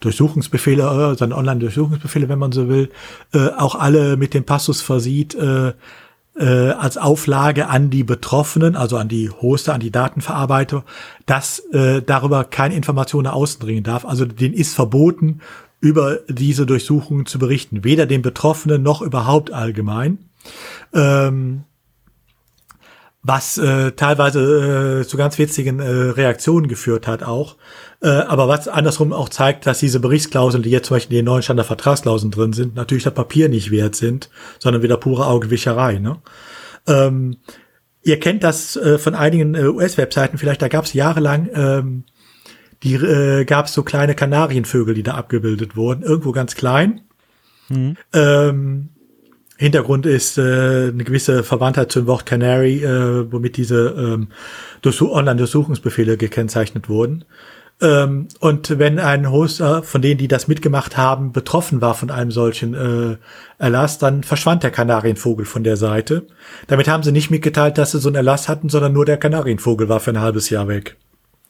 Durchsuchungsbefehle, 0.00 1.12
äh, 1.12 1.16
seine 1.16 1.36
Online-Durchsuchungsbefehle, 1.36 2.28
wenn 2.28 2.38
man 2.38 2.52
so 2.52 2.68
will, 2.68 2.90
äh, 3.32 3.48
auch 3.48 3.74
alle 3.74 4.16
mit 4.16 4.34
dem 4.34 4.44
Passus 4.44 4.80
versieht, 4.80 5.34
äh, 5.34 5.72
äh, 6.36 6.70
als 6.70 6.96
Auflage 6.96 7.68
an 7.68 7.90
die 7.90 8.04
Betroffenen, 8.04 8.76
also 8.76 8.96
an 8.96 9.08
die 9.08 9.30
Hoster, 9.30 9.74
an 9.74 9.80
die 9.80 9.92
Datenverarbeiter, 9.92 10.84
dass 11.26 11.60
äh, 11.72 12.02
darüber 12.02 12.44
keine 12.44 12.74
Information 12.74 13.24
nach 13.24 13.34
außen 13.34 13.60
dringen 13.60 13.84
darf. 13.84 14.04
Also 14.04 14.24
denen 14.24 14.54
ist 14.54 14.74
verboten, 14.74 15.40
über 15.80 16.20
diese 16.28 16.66
Durchsuchungen 16.66 17.26
zu 17.26 17.38
berichten, 17.38 17.84
weder 17.84 18.06
den 18.06 18.22
Betroffenen 18.22 18.82
noch 18.82 19.02
überhaupt 19.02 19.52
allgemein. 19.52 20.18
Ähm, 20.94 21.64
was 23.24 23.56
äh, 23.56 23.92
teilweise 23.92 25.00
äh, 25.00 25.06
zu 25.06 25.16
ganz 25.16 25.38
witzigen 25.38 25.80
äh, 25.80 25.88
Reaktionen 25.88 26.68
geführt 26.68 27.06
hat 27.06 27.22
auch. 27.22 27.56
Äh, 28.02 28.08
aber 28.08 28.48
was 28.48 28.68
andersrum 28.68 29.14
auch 29.14 29.30
zeigt, 29.30 29.66
dass 29.66 29.78
diese 29.78 29.98
Berichtsklauseln, 29.98 30.62
die 30.62 30.70
jetzt 30.70 30.88
zum 30.88 30.96
Beispiel 30.96 31.18
in 31.18 31.24
den 31.24 31.32
neuen 31.32 31.42
Standardvertragsklauseln 31.42 32.30
drin 32.30 32.52
sind, 32.52 32.74
natürlich 32.76 33.04
das 33.04 33.14
Papier 33.14 33.48
nicht 33.48 33.70
wert 33.70 33.96
sind, 33.96 34.28
sondern 34.58 34.82
wieder 34.82 34.98
pure 34.98 35.26
Augewischerei. 35.26 35.98
Ne? 35.98 36.18
Ähm, 36.86 37.38
ihr 38.02 38.20
kennt 38.20 38.44
das 38.44 38.76
äh, 38.76 38.98
von 38.98 39.14
einigen 39.14 39.54
äh, 39.54 39.68
US-Webseiten, 39.68 40.36
vielleicht 40.36 40.60
da 40.60 40.68
gab 40.68 40.84
es 40.84 40.92
jahrelang 40.92 41.48
ähm, 41.54 42.04
die 42.82 42.94
äh, 42.94 43.46
gab 43.46 43.66
es 43.66 43.72
so 43.72 43.82
kleine 43.82 44.14
Kanarienvögel, 44.14 44.94
die 44.94 45.02
da 45.02 45.14
abgebildet 45.14 45.74
wurden, 45.74 46.02
irgendwo 46.02 46.32
ganz 46.32 46.54
klein. 46.54 47.00
Mhm. 47.70 47.96
Ähm, 48.12 48.90
Hintergrund 49.56 50.04
ist 50.04 50.36
äh, 50.36 50.88
eine 50.88 51.04
gewisse 51.04 51.44
Verwandtheit 51.44 51.92
zum 51.92 52.06
Wort 52.06 52.26
Canary, 52.26 52.82
äh, 52.84 53.30
womit 53.30 53.56
diese 53.56 53.94
ähm, 53.96 54.28
Online-Durchsuchungsbefehle 54.84 56.16
gekennzeichnet 56.16 56.88
wurden. 56.88 57.24
Ähm, 57.80 58.28
und 58.40 58.78
wenn 58.78 58.98
ein 58.98 59.30
Hoster 59.30 59.82
von 59.82 60.02
denen, 60.02 60.18
die 60.18 60.28
das 60.28 60.48
mitgemacht 60.48 60.96
haben, 60.96 61.32
betroffen 61.32 61.80
war 61.80 61.94
von 61.94 62.10
einem 62.10 62.30
solchen 62.30 62.74
äh, 62.74 63.16
Erlass, 63.58 63.98
dann 63.98 64.22
verschwand 64.22 64.62
der 64.62 64.70
Kanarienvogel 64.70 65.44
von 65.44 65.64
der 65.64 65.76
Seite. 65.76 66.26
Damit 66.66 66.88
haben 66.88 67.02
sie 67.02 67.12
nicht 67.12 67.30
mitgeteilt, 67.30 67.78
dass 67.78 67.92
sie 67.92 67.98
so 67.98 68.08
einen 68.08 68.16
Erlass 68.16 68.48
hatten, 68.48 68.68
sondern 68.68 68.92
nur 68.92 69.04
der 69.04 69.18
Kanarienvogel 69.18 69.88
war 69.88 70.00
für 70.00 70.10
ein 70.10 70.20
halbes 70.20 70.50
Jahr 70.50 70.68
weg. 70.68 70.96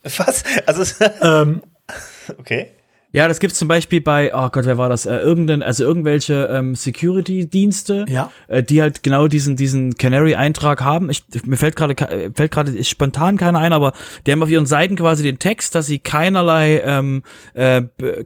Was? 0.02 0.44
Also 0.66 1.05
ähm, 1.22 1.62
okay. 2.39 2.73
Ja, 3.15 3.28
das 3.28 3.39
gibt's 3.39 3.61
zum 3.61 3.69
Beispiel 3.69 4.01
bei, 4.01 4.35
oh 4.35 4.49
Gott, 4.51 4.66
wer 4.66 4.77
war 4.77 4.89
das? 4.89 5.07
Äh, 5.07 5.19
irgendein, 5.19 5.62
also 5.62 5.85
irgendwelche 5.85 6.49
ähm, 6.51 6.74
Security-Dienste, 6.74 8.07
ja. 8.09 8.32
äh, 8.49 8.61
die 8.65 8.82
halt 8.82 9.05
genau 9.05 9.28
diesen 9.28 9.55
diesen 9.55 9.95
Canary-Eintrag 9.95 10.82
haben. 10.82 11.11
Ich, 11.11 11.23
mir 11.45 11.57
fällt 11.57 11.77
gerade 11.77 11.95
fällt 12.35 12.51
gerade 12.51 12.82
spontan 12.82 13.36
keiner 13.36 13.61
ein, 13.61 13.73
aber 13.73 13.93
die 14.27 14.32
haben 14.32 14.43
auf 14.43 14.51
ihren 14.51 14.66
Seiten 14.66 14.97
quasi 14.97 15.23
den 15.23 15.39
Text, 15.39 15.77
dass 15.77 15.86
sie 15.86 16.01
keinerlei, 16.01 16.82
ähm, 16.85 17.23
äh, 17.55 17.82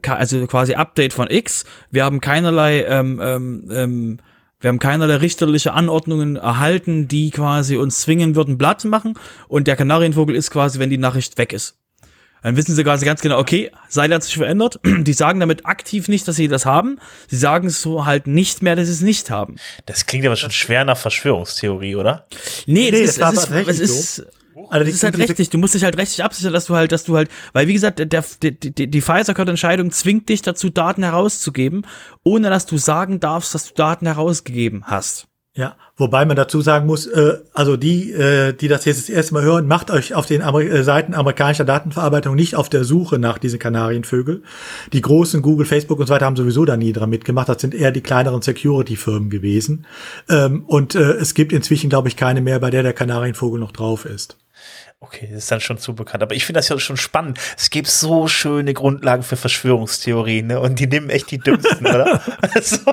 also 0.07 0.47
quasi 0.47 0.73
Update 0.73 1.13
von 1.13 1.29
X. 1.29 1.65
Wir 1.91 2.03
haben 2.03 2.19
keinerlei 2.19 2.81
ähm, 2.85 3.21
ähm, 3.23 3.69
ähm, 3.71 4.17
wir 4.59 4.69
haben 4.69 4.79
keinerlei 4.79 5.17
richterliche 5.17 5.73
Anordnungen 5.73 6.35
erhalten, 6.35 7.07
die 7.07 7.29
quasi 7.29 7.77
uns 7.77 8.01
zwingen 8.01 8.35
würden, 8.35 8.57
Blatt 8.57 8.81
zu 8.81 8.87
machen. 8.87 9.13
Und 9.47 9.67
der 9.67 9.75
Kanarienvogel 9.75 10.35
ist 10.35 10.49
quasi, 10.49 10.79
wenn 10.79 10.89
die 10.89 10.97
Nachricht 10.97 11.37
weg 11.37 11.53
ist. 11.53 11.78
Dann 12.41 12.55
wissen 12.55 12.75
sie 12.75 12.83
quasi 12.83 13.05
ganz 13.05 13.21
genau, 13.21 13.39
okay, 13.39 13.71
Seil 13.87 14.13
hat 14.13 14.23
sich 14.23 14.35
verändert. 14.35 14.79
Die 14.85 15.13
sagen 15.13 15.39
damit 15.39 15.65
aktiv 15.65 16.07
nicht, 16.07 16.27
dass 16.27 16.35
sie 16.35 16.47
das 16.47 16.65
haben. 16.65 16.99
Sie 17.27 17.37
sagen 17.37 17.69
so 17.69 18.05
halt 18.05 18.27
nicht 18.27 18.61
mehr, 18.61 18.75
dass 18.75 18.87
sie 18.87 18.93
es 18.93 19.01
nicht 19.01 19.29
haben. 19.29 19.55
Das 19.85 20.05
klingt 20.05 20.25
aber 20.25 20.35
schon 20.35 20.51
schwer 20.51 20.85
nach 20.85 20.97
Verschwörungstheorie, 20.97 21.95
oder? 21.95 22.27
Nee, 22.65 22.91
nee 22.91 23.05
das, 23.05 23.17
ist, 23.17 23.51
es 23.51 23.79
ist, 23.79 23.79
es 23.79 23.79
ist, 23.79 24.25
also 24.69 24.85
das 24.85 24.95
ist 24.95 25.03
halt 25.03 25.17
rechtlich, 25.17 25.49
du 25.49 25.57
musst 25.57 25.73
dich 25.73 25.83
halt 25.83 25.97
rechtlich 25.97 26.23
absichern, 26.23 26.53
dass 26.53 26.65
du 26.65 26.75
halt, 26.75 26.91
dass 26.91 27.03
du 27.03 27.15
halt, 27.15 27.29
weil 27.53 27.67
wie 27.67 27.73
gesagt, 27.73 27.99
der, 27.99 28.05
der, 28.05 28.23
die, 28.51 28.87
die 28.87 29.01
Pfizer-Entscheidung 29.01 29.91
zwingt 29.91 30.29
dich 30.29 30.41
dazu, 30.41 30.69
Daten 30.69 31.03
herauszugeben, 31.03 31.85
ohne 32.23 32.49
dass 32.49 32.65
du 32.65 32.77
sagen 32.77 33.19
darfst, 33.19 33.55
dass 33.55 33.69
du 33.69 33.73
Daten 33.73 34.05
herausgegeben 34.05 34.83
hast. 34.85 35.28
Ja, 35.59 35.75
wobei 35.97 36.23
man 36.23 36.37
dazu 36.37 36.61
sagen 36.61 36.85
muss, 36.85 37.05
äh, 37.05 37.39
also 37.53 37.75
die, 37.75 38.13
äh, 38.13 38.53
die 38.53 38.69
das 38.69 38.85
jetzt 38.85 38.99
das 38.99 39.09
erste 39.09 39.33
Mal 39.33 39.43
hören, 39.43 39.67
macht 39.67 39.91
euch 39.91 40.13
auf 40.13 40.25
den 40.25 40.41
Amer 40.41 40.61
äh, 40.61 40.85
Seiten 40.85 41.13
amerikanischer 41.13 41.65
Datenverarbeitung 41.65 42.33
nicht 42.33 42.55
auf 42.55 42.69
der 42.69 42.85
Suche 42.85 43.19
nach 43.19 43.39
diesen 43.39 43.59
Kanarienvögel. 43.59 44.41
Die 44.93 45.01
großen 45.01 45.41
Google, 45.41 45.65
Facebook 45.65 45.99
und 45.99 46.07
so 46.07 46.13
weiter 46.13 46.27
haben 46.27 46.37
sowieso 46.37 46.63
da 46.63 46.77
nie 46.77 46.93
dran 46.93 47.09
mitgemacht. 47.09 47.49
Das 47.49 47.59
sind 47.59 47.75
eher 47.75 47.91
die 47.91 47.99
kleineren 47.99 48.41
Security-Firmen 48.41 49.29
gewesen. 49.29 49.85
Ähm, 50.29 50.63
und 50.65 50.95
äh, 50.95 51.15
es 51.15 51.33
gibt 51.33 51.51
inzwischen, 51.51 51.89
glaube 51.89 52.07
ich, 52.07 52.15
keine 52.15 52.39
mehr, 52.39 52.59
bei 52.59 52.69
der 52.69 52.83
der 52.83 52.93
Kanarienvogel 52.93 53.59
noch 53.59 53.73
drauf 53.73 54.05
ist. 54.05 54.37
Okay, 55.01 55.29
das 55.31 55.43
ist 55.43 55.51
dann 55.51 55.61
schon 55.61 55.77
zu 55.77 55.95
bekannt. 55.95 56.23
Aber 56.23 56.35
ich 56.35 56.45
finde 56.45 56.59
das 56.59 56.67
ja 56.67 56.77
schon 56.77 56.97
spannend. 56.97 57.39
Es 57.57 57.69
gibt 57.69 57.87
so 57.87 58.27
schöne 58.27 58.73
Grundlagen 58.73 59.23
für 59.23 59.37
Verschwörungstheorien, 59.37 60.47
ne? 60.47 60.59
Und 60.59 60.77
die 60.77 60.87
nehmen 60.87 61.09
echt 61.09 61.31
die 61.31 61.37
dümmsten, 61.37 61.87
oder? 61.87 62.21
also, 62.53 62.77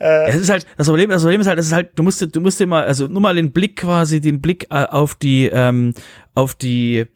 äh, 0.00 0.30
es 0.30 0.34
ist 0.34 0.50
halt, 0.50 0.66
das 0.76 0.88
Problem, 0.88 1.10
das 1.10 1.22
Problem 1.22 1.40
ist 1.40 1.46
halt, 1.46 1.60
es 1.60 1.66
ist 1.66 1.72
halt, 1.72 1.90
du 1.94 2.02
musst, 2.02 2.26
du 2.34 2.40
musst 2.40 2.58
dir 2.58 2.66
mal, 2.66 2.84
also 2.84 3.06
nur 3.06 3.22
mal 3.22 3.36
den 3.36 3.52
Blick 3.52 3.76
quasi, 3.76 4.20
den 4.20 4.40
Blick 4.40 4.66
äh, 4.70 4.84
auf 4.86 5.14
die, 5.14 5.46
ähm, 5.46 5.94
auf 6.34 6.56
die, 6.56 7.06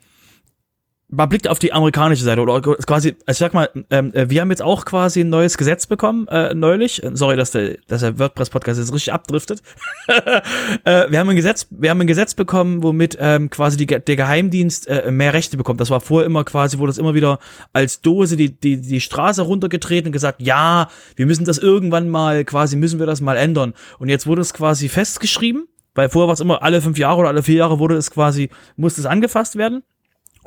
man 1.11 1.29
blickt 1.29 1.49
auf 1.49 1.59
die 1.59 1.73
amerikanische 1.73 2.23
Seite 2.23 2.43
oder 2.43 2.61
quasi, 2.61 3.17
also 3.25 3.31
ich 3.31 3.39
sag 3.39 3.55
mal, 3.55 3.71
ähm, 3.91 4.13
äh, 4.13 4.29
wir 4.29 4.43
haben 4.43 4.51
jetzt 4.51 4.63
auch 4.63 4.85
quasi 4.85 5.21
ein 5.21 5.31
neues 5.31 5.57
Gesetz 5.57 5.87
bekommen, 5.87 6.29
äh, 6.29 6.55
neulich. 6.55 7.01
Sorry, 7.15 7.37
dass 7.37 7.53
der, 7.53 7.79
dass 7.87 8.03
der 8.03 8.19
WordPress-Podcast 8.19 8.79
jetzt 8.79 8.93
richtig 8.93 9.13
abdriftet. 9.15 9.63
äh, 10.85 11.11
wir 11.11 11.19
haben 11.19 11.31
ein 11.31 11.37
Gesetz, 11.37 11.67
wir 11.71 11.89
haben 11.91 12.01
ein 12.03 12.07
Gesetz 12.07 12.35
bekommen, 12.35 12.83
womit 12.83 13.17
ähm, 13.21 13.49
quasi 13.49 13.79
die, 13.79 13.87
der 13.87 14.17
Geheimdienst 14.17 14.87
äh, 14.89 15.11
mehr 15.11 15.33
Rechte 15.33 15.57
bekommt. 15.57 15.81
Das 15.81 15.89
war 15.89 16.01
vorher 16.01 16.27
immer 16.27 16.45
quasi, 16.45 16.79
wurde 16.79 16.91
das 16.91 16.99
immer 16.99 17.15
wieder 17.15 17.39
als 17.73 18.03
Dose 18.03 18.37
die, 18.37 18.61
die, 18.61 18.79
die 18.79 19.01
Straße 19.01 19.41
runtergetreten 19.41 20.09
und 20.09 20.13
gesagt, 20.13 20.43
ja, 20.43 20.89
wir 21.17 21.25
müssen 21.25 21.47
das 21.47 21.57
irgendwann 21.57 22.11
mal, 22.11 22.45
quasi 22.45 22.77
müssen 22.77 22.99
wir 22.99 23.07
das 23.07 23.23
mal 23.23 23.37
ändern. 23.37 23.73
Und 23.99 24.11
jetzt 24.11 24.27
wurde 24.27 24.43
es 24.43 24.53
quasi 24.53 24.91
festgeschrieben, 24.91 25.69
weil 25.95 26.11
vorher 26.11 26.29
war 26.29 26.35
es 26.35 26.41
immer 26.41 26.63
alle 26.63 26.83
fünf 26.83 26.99
Jahre 26.99 27.21
oder 27.21 27.29
alle 27.29 27.43
vier 27.43 27.57
Jahre 27.57 27.79
wurde 27.79 27.97
es 27.97 28.11
quasi, 28.11 28.51
musste 28.77 29.01
es 29.01 29.07
angefasst 29.07 29.57
werden. 29.57 29.83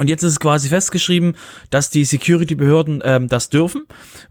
Und 0.02 0.08
jetzt 0.08 0.24
ist 0.24 0.32
es 0.32 0.40
quasi 0.40 0.68
festgeschrieben, 0.68 1.36
dass 1.70 1.92
die 1.92 2.06
Security-Behörden 2.06 3.04
ähm, 3.06 3.28
das 3.28 3.50
dürfen. 3.50 3.84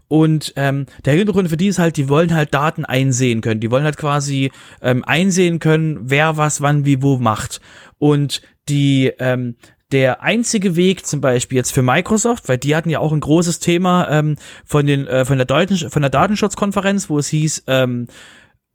Und 0.09 0.51
ähm, 0.57 0.85
der 1.05 1.13
Hintergrund 1.13 1.47
für 1.47 1.55
die 1.55 1.67
ist 1.67 1.79
halt, 1.79 1.95
die 1.95 2.09
wollen 2.09 2.33
halt 2.33 2.53
Daten 2.53 2.83
einsehen 2.83 3.39
können. 3.39 3.61
Die 3.61 3.71
wollen 3.71 3.85
halt 3.85 3.95
quasi 3.95 4.51
ähm, 4.81 5.05
einsehen 5.05 5.59
können, 5.59 5.97
wer 6.01 6.35
was, 6.35 6.59
wann, 6.59 6.83
wie, 6.83 7.01
wo 7.01 7.19
macht. 7.19 7.61
Und 7.99 8.41
die 8.67 9.13
ähm, 9.19 9.55
der 9.93 10.21
einzige 10.21 10.75
Weg 10.75 11.05
zum 11.05 11.21
Beispiel 11.21 11.57
jetzt 11.57 11.71
für 11.71 11.83
Microsoft, 11.83 12.49
weil 12.49 12.57
die 12.57 12.75
hatten 12.75 12.89
ja 12.89 12.99
auch 12.99 13.13
ein 13.13 13.21
großes 13.21 13.59
Thema 13.59 14.09
ähm, 14.09 14.35
von 14.65 14.85
den 14.85 15.07
äh, 15.07 15.23
von 15.23 15.37
der 15.37 15.45
Daten 15.45 15.89
von 15.89 16.01
der 16.01 16.11
Datenschutzkonferenz, 16.11 17.09
wo 17.09 17.17
es 17.17 17.29
hieß, 17.29 17.63
ähm, 17.67 18.07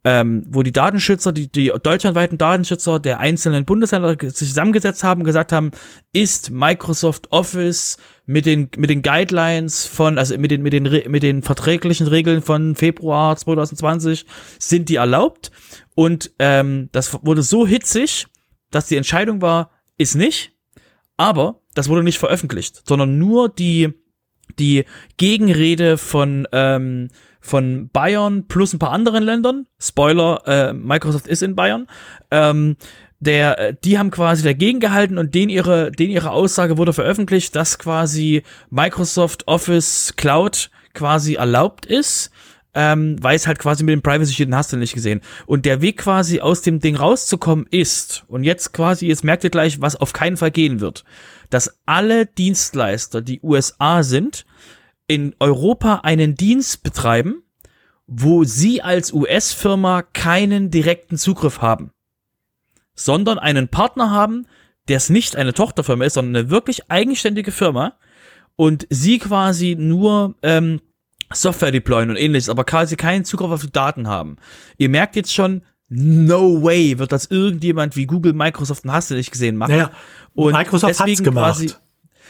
ähm, 0.09 0.45
wo 0.47 0.63
die 0.63 0.71
Datenschützer, 0.71 1.33
die, 1.33 1.51
die 1.51 1.69
deutschlandweiten 1.83 2.37
Datenschützer 2.37 2.97
der 2.97 3.19
einzelnen 3.19 3.65
Bundesländer 3.65 4.15
sich 4.17 4.35
zusammengesetzt 4.35 5.03
haben, 5.03 5.25
gesagt 5.25 5.51
haben, 5.51 5.71
ist 6.13 6.49
Microsoft 6.49 7.29
Office 7.33 7.97
mit 8.25 8.45
den 8.45 8.69
mit 8.77 8.89
den 8.89 9.01
Guidelines 9.01 9.85
von 9.85 10.17
also 10.17 10.37
mit 10.37 10.51
den 10.51 10.61
mit 10.61 10.71
den 10.71 10.83
mit 11.11 11.23
den 11.23 11.43
verträglichen 11.43 12.07
Regeln 12.07 12.41
von 12.41 12.75
Februar 12.75 13.35
2020 13.35 14.25
sind 14.59 14.87
die 14.87 14.95
erlaubt? 14.95 15.51
Und 15.93 16.31
ähm, 16.39 16.87
das 16.93 17.13
wurde 17.25 17.41
so 17.41 17.67
hitzig, 17.67 18.27
dass 18.71 18.87
die 18.87 18.95
Entscheidung 18.95 19.41
war, 19.41 19.71
ist 19.97 20.15
nicht, 20.15 20.53
aber 21.17 21.59
das 21.73 21.89
wurde 21.89 22.03
nicht 22.03 22.17
veröffentlicht, 22.17 22.81
sondern 22.87 23.17
nur 23.17 23.49
die 23.49 23.93
die 24.57 24.85
Gegenrede 25.17 25.97
von 25.97 26.47
ähm, 26.53 27.09
von 27.47 27.89
Bayern 27.91 28.47
plus 28.47 28.73
ein 28.73 28.79
paar 28.79 28.91
anderen 28.91 29.23
Ländern. 29.23 29.65
Spoiler, 29.79 30.41
äh, 30.45 30.73
Microsoft 30.73 31.27
ist 31.27 31.41
in 31.41 31.55
Bayern. 31.55 31.87
Ähm, 32.29 32.75
der, 33.19 33.59
äh, 33.59 33.75
die 33.83 33.97
haben 33.97 34.11
quasi 34.11 34.43
dagegen 34.43 34.79
gehalten 34.79 35.17
und 35.17 35.33
den 35.33 35.49
ihre, 35.49 35.91
den 35.91 36.11
ihre 36.11 36.31
Aussage 36.31 36.77
wurde 36.77 36.93
veröffentlicht, 36.93 37.55
dass 37.55 37.79
quasi 37.79 38.43
Microsoft 38.69 39.47
Office 39.47 40.13
Cloud 40.17 40.69
quasi 40.93 41.35
erlaubt 41.35 41.85
ist, 41.85 42.31
ähm, 42.73 43.15
weil 43.21 43.35
es 43.35 43.47
halt 43.47 43.59
quasi 43.59 43.83
mit 43.83 43.93
dem 43.93 44.01
Privacy 44.01 44.33
Shield 44.33 44.53
hast 44.53 44.73
du 44.73 44.77
nicht 44.77 44.93
gesehen. 44.93 45.21
Und 45.45 45.65
der 45.65 45.81
Weg 45.81 45.97
quasi 45.97 46.41
aus 46.41 46.61
dem 46.61 46.79
Ding 46.79 46.95
rauszukommen 46.95 47.65
ist, 47.71 48.23
und 48.27 48.43
jetzt 48.43 48.73
quasi, 48.73 49.07
jetzt 49.07 49.23
merkt 49.23 49.43
ihr 49.43 49.49
gleich, 49.49 49.81
was 49.81 49.95
auf 49.95 50.13
keinen 50.13 50.37
Fall 50.37 50.51
gehen 50.51 50.79
wird, 50.79 51.03
dass 51.49 51.79
alle 51.85 52.25
Dienstleister, 52.25 53.21
die 53.21 53.39
USA 53.41 54.03
sind, 54.03 54.45
in 55.07 55.35
Europa 55.39 56.01
einen 56.03 56.35
Dienst 56.35 56.83
betreiben, 56.83 57.43
wo 58.07 58.43
sie 58.43 58.81
als 58.81 59.11
US-Firma 59.13 60.01
keinen 60.01 60.71
direkten 60.71 61.17
Zugriff 61.17 61.61
haben, 61.61 61.91
sondern 62.93 63.39
einen 63.39 63.67
Partner 63.67 64.11
haben, 64.11 64.47
der 64.87 64.97
es 64.97 65.09
nicht 65.09 65.35
eine 65.35 65.53
Tochterfirma 65.53 66.05
ist, 66.05 66.13
sondern 66.13 66.35
eine 66.35 66.49
wirklich 66.49 66.89
eigenständige 66.89 67.51
Firma 67.51 67.93
und 68.55 68.87
sie 68.89 69.19
quasi 69.19 69.75
nur 69.77 70.35
ähm, 70.41 70.81
Software 71.33 71.71
deployen 71.71 72.09
und 72.09 72.15
ähnliches, 72.15 72.49
aber 72.49 72.63
quasi 72.63 72.95
keinen 72.95 73.25
Zugriff 73.25 73.51
auf 73.51 73.61
die 73.61 73.71
Daten 73.71 74.07
haben. 74.07 74.37
Ihr 74.77 74.87
merkt 74.87 75.17
jetzt 75.17 75.33
schon, 75.33 75.61
no 75.89 76.63
way 76.63 76.97
wird 76.97 77.11
das 77.11 77.25
irgendjemand 77.25 77.95
wie 77.95 78.05
Google, 78.05 78.33
Microsoft 78.33 78.85
und 78.85 78.91
hast 78.93 79.11
du 79.11 79.15
nicht 79.15 79.31
gesehen 79.31 79.57
machen. 79.57 79.71
Naja, 79.71 79.91
und 80.33 80.53
Microsoft 80.53 80.99
hat's 80.99 81.23
gemacht. 81.23 81.79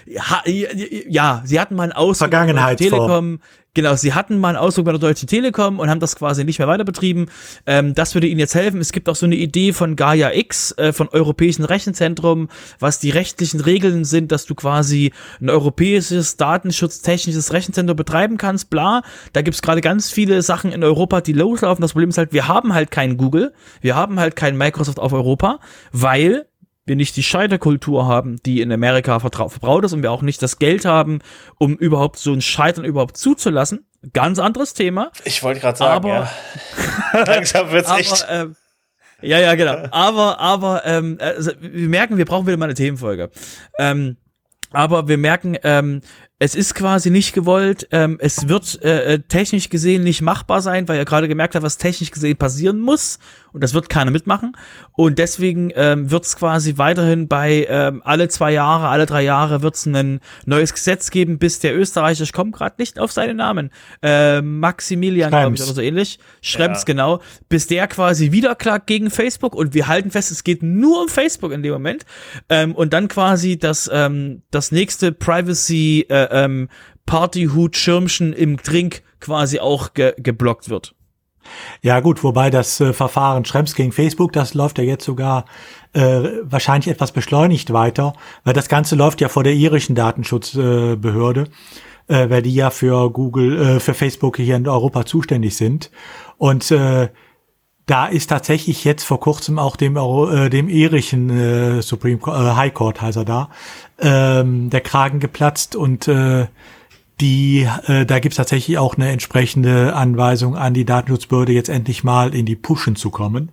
Quasi, 0.05 1.05
ja, 1.09 1.41
sie 1.45 1.59
hatten 1.59 1.75
mal 1.75 1.83
einen 1.83 1.91
Ausdruck 1.93 2.29
Vergangenheit 2.29 2.77
Telekom. 2.77 3.39
Genau, 3.77 3.95
sie 3.95 4.15
hatten 4.15 4.39
mal 4.39 4.49
einen 4.49 4.57
Ausdruck 4.57 4.85
bei 4.85 4.91
der 4.91 4.99
Deutschen 4.99 5.27
Telekom 5.27 5.77
und 5.77 5.87
haben 5.87 5.99
das 5.99 6.15
quasi 6.15 6.43
nicht 6.43 6.57
mehr 6.57 6.67
weiter 6.67 6.83
betrieben. 6.83 7.27
Ähm, 7.67 7.93
das 7.93 8.15
würde 8.15 8.25
ihnen 8.25 8.39
jetzt 8.39 8.55
helfen. 8.55 8.81
Es 8.81 8.91
gibt 8.91 9.07
auch 9.07 9.15
so 9.15 9.27
eine 9.27 9.35
Idee 9.35 9.71
von 9.71 9.95
Gaia 9.95 10.33
X, 10.33 10.71
äh, 10.79 10.93
von 10.93 11.09
Europäischen 11.09 11.63
Rechenzentrum, 11.63 12.49
was 12.79 12.97
die 12.97 13.11
rechtlichen 13.11 13.59
Regeln 13.59 14.03
sind, 14.03 14.31
dass 14.31 14.47
du 14.47 14.55
quasi 14.55 15.13
ein 15.39 15.51
europäisches 15.51 16.37
datenschutztechnisches 16.37 17.53
Rechenzentrum 17.53 17.95
betreiben 17.95 18.37
kannst, 18.37 18.71
bla. 18.71 19.03
Da 19.33 19.43
gibt's 19.43 19.61
gerade 19.61 19.81
ganz 19.81 20.09
viele 20.09 20.41
Sachen 20.41 20.71
in 20.71 20.83
Europa, 20.83 21.21
die 21.21 21.33
loslaufen. 21.33 21.83
Das 21.83 21.91
Problem 21.91 22.09
ist 22.09 22.17
halt, 22.17 22.33
wir 22.33 22.47
haben 22.47 22.73
halt 22.73 22.89
keinen 22.89 23.15
Google, 23.15 23.53
wir 23.81 23.95
haben 23.95 24.19
halt 24.19 24.35
keinen 24.35 24.57
Microsoft 24.57 24.97
auf 24.97 25.13
Europa, 25.13 25.59
weil 25.91 26.47
wir 26.87 26.95
nicht 26.95 27.15
die 27.17 27.23
Scheiterkultur 27.23 28.07
haben, 28.07 28.37
die 28.45 28.61
in 28.61 28.71
Amerika 28.71 29.19
verbraut 29.19 29.83
ist 29.83 29.93
und 29.93 30.01
wir 30.01 30.11
auch 30.11 30.21
nicht 30.21 30.41
das 30.41 30.57
Geld 30.57 30.85
haben, 30.85 31.19
um 31.59 31.75
überhaupt 31.75 32.17
so 32.17 32.33
ein 32.33 32.41
Scheitern 32.41 32.85
überhaupt 32.85 33.17
zuzulassen. 33.17 33.85
Ganz 34.13 34.39
anderes 34.39 34.73
Thema. 34.73 35.11
Ich 35.25 35.43
wollte 35.43 35.59
gerade 35.59 35.77
sagen, 35.77 35.93
aber, 35.93 36.09
ja. 37.13 37.23
langsam 37.25 37.71
wird's 37.71 37.89
aber, 37.89 37.99
echt. 37.99 38.25
Ähm, 38.29 38.55
ja, 39.21 39.39
ja, 39.39 39.55
genau. 39.55 39.87
Aber, 39.91 40.39
aber 40.39 40.85
ähm, 40.85 41.17
also, 41.19 41.51
wir 41.59 41.89
merken, 41.89 42.17
wir 42.17 42.25
brauchen 42.25 42.47
wieder 42.47 42.57
mal 42.57 42.65
eine 42.65 42.75
Themenfolge. 42.75 43.31
Ähm, 43.77 44.17
aber 44.71 45.07
wir 45.07 45.17
merken, 45.17 45.57
ähm, 45.63 46.01
es 46.39 46.53
ist 46.53 46.75
quasi 46.75 47.09
nicht 47.09 47.33
gewollt. 47.33 47.87
Ähm, 47.91 48.17
es 48.21 48.47
wird 48.47 48.83
äh, 48.83 49.13
äh, 49.13 49.19
technisch 49.19 49.69
gesehen 49.69 50.03
nicht 50.03 50.21
machbar 50.21 50.61
sein, 50.61 50.87
weil 50.87 50.97
er 50.97 51.05
gerade 51.05 51.27
gemerkt 51.27 51.55
hat, 51.55 51.63
was 51.63 51.77
technisch 51.77 52.11
gesehen 52.11 52.37
passieren 52.37 52.79
muss. 52.79 53.17
Und 53.53 53.63
das 53.63 53.73
wird 53.73 53.89
keiner 53.89 54.11
mitmachen. 54.11 54.55
Und 54.91 55.17
deswegen 55.17 55.71
ähm, 55.73 56.11
wird 56.11 56.25
es 56.25 56.35
quasi 56.35 56.77
weiterhin 56.77 57.27
bei 57.27 57.65
ähm, 57.67 58.03
alle 58.05 58.27
zwei 58.27 58.51
Jahre, 58.51 58.89
alle 58.89 59.07
drei 59.07 59.23
Jahre 59.23 59.63
wird 59.63 59.73
es 59.73 59.87
ein 59.87 60.19
neues 60.45 60.75
Gesetz 60.75 61.09
geben, 61.09 61.39
bis 61.39 61.59
der 61.59 61.75
Österreicher, 61.75 62.23
ich 62.23 62.33
komme 62.33 62.51
gerade 62.51 62.75
nicht 62.77 62.99
auf 62.99 63.11
seinen 63.11 63.37
Namen, 63.37 63.71
äh, 64.03 64.41
Maximilian, 64.41 65.31
glaube 65.31 65.55
ich, 65.55 65.63
oder 65.63 65.73
so 65.73 65.81
ähnlich, 65.81 66.19
Schrems, 66.41 66.79
ja. 66.79 66.85
genau, 66.85 67.19
bis 67.49 67.65
der 67.65 67.87
quasi 67.87 68.31
wieder 68.31 68.53
klagt 68.53 68.85
gegen 68.85 69.09
Facebook. 69.09 69.55
Und 69.55 69.73
wir 69.73 69.87
halten 69.87 70.11
fest, 70.11 70.29
es 70.29 70.43
geht 70.43 70.61
nur 70.61 71.01
um 71.01 71.09
Facebook 71.09 71.51
in 71.51 71.63
dem 71.63 71.73
Moment. 71.73 72.05
Ähm, 72.49 72.75
und 72.75 72.93
dann 72.93 73.07
quasi 73.07 73.57
das, 73.57 73.89
ähm, 73.91 74.43
das 74.51 74.71
nächste 74.71 75.11
Privacy 75.11 76.05
äh, 76.09 76.26
ähm, 76.31 76.69
Partyhut-Schirmchen 77.05 78.33
im 78.33 78.57
Drink 78.57 79.03
quasi 79.19 79.59
auch 79.59 79.93
ge 79.93 80.13
geblockt 80.17 80.69
wird. 80.69 80.93
Ja 81.81 81.99
gut, 81.99 82.23
wobei 82.23 82.49
das 82.49 82.79
äh, 82.81 82.93
Verfahren 82.93 83.45
Schrems 83.45 83.75
gegen 83.75 83.91
Facebook, 83.91 84.33
das 84.33 84.53
läuft 84.53 84.77
ja 84.77 84.83
jetzt 84.83 85.05
sogar 85.05 85.45
äh, 85.93 86.23
wahrscheinlich 86.43 86.89
etwas 86.89 87.11
beschleunigt 87.11 87.71
weiter, 87.71 88.13
weil 88.43 88.53
das 88.53 88.69
Ganze 88.69 88.95
läuft 88.95 89.21
ja 89.21 89.29
vor 89.29 89.43
der 89.43 89.53
irischen 89.53 89.95
Datenschutzbehörde, 89.95 91.45
äh, 92.07 92.29
weil 92.29 92.41
die 92.41 92.53
ja 92.53 92.69
für 92.69 93.09
Google, 93.11 93.59
äh, 93.59 93.79
für 93.79 93.93
Facebook 93.93 94.37
hier 94.37 94.55
in 94.55 94.67
Europa 94.67 95.05
zuständig 95.05 95.55
sind. 95.55 95.91
Und 96.37 96.69
äh, 96.71 97.09
da 97.87 98.05
ist 98.05 98.27
tatsächlich 98.27 98.83
jetzt 98.83 99.03
vor 99.03 99.19
kurzem 99.19 99.57
auch 99.57 99.77
dem, 99.77 99.95
äh, 99.95 100.49
dem 100.49 100.69
irischen 100.69 101.29
äh, 101.29 101.81
Supreme 101.81 102.19
äh, 102.27 102.55
High 102.55 102.73
Court, 102.73 103.01
heißt 103.01 103.17
er 103.17 103.25
da, 103.25 103.49
ähm, 103.97 104.69
der 104.69 104.81
Kragen 104.81 105.19
geplatzt 105.19 105.75
und 105.75 106.07
äh, 106.07 106.47
die, 107.21 107.67
äh, 107.87 108.05
da 108.05 108.19
gibt's 108.19 108.37
tatsächlich 108.37 108.77
auch 108.77 108.95
eine 108.95 109.09
entsprechende 109.09 109.95
Anweisung 109.95 110.55
an 110.55 110.73
die 110.73 110.85
Datenschutzbehörde, 110.85 111.53
jetzt 111.53 111.69
endlich 111.69 112.03
mal 112.03 112.35
in 112.35 112.45
die 112.45 112.57
Pushen 112.57 112.95
zu 112.95 113.09
kommen. 113.09 113.51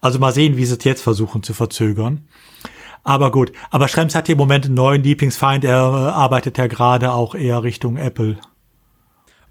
Also 0.00 0.18
mal 0.18 0.32
sehen, 0.32 0.56
wie 0.56 0.64
sie 0.64 0.76
es 0.76 0.84
jetzt 0.84 1.02
versuchen 1.02 1.42
zu 1.42 1.52
verzögern. 1.52 2.26
Aber 3.04 3.32
gut, 3.32 3.52
aber 3.70 3.88
Schrems 3.88 4.14
hat 4.14 4.26
hier 4.26 4.34
im 4.34 4.38
Moment 4.38 4.66
einen 4.66 4.74
neuen 4.74 5.02
Lieblingsfeind, 5.02 5.64
er 5.64 5.80
äh, 5.80 6.10
arbeitet 6.12 6.56
ja 6.56 6.68
gerade 6.68 7.12
auch 7.12 7.34
eher 7.34 7.64
Richtung 7.64 7.96
Apple. 7.96 8.38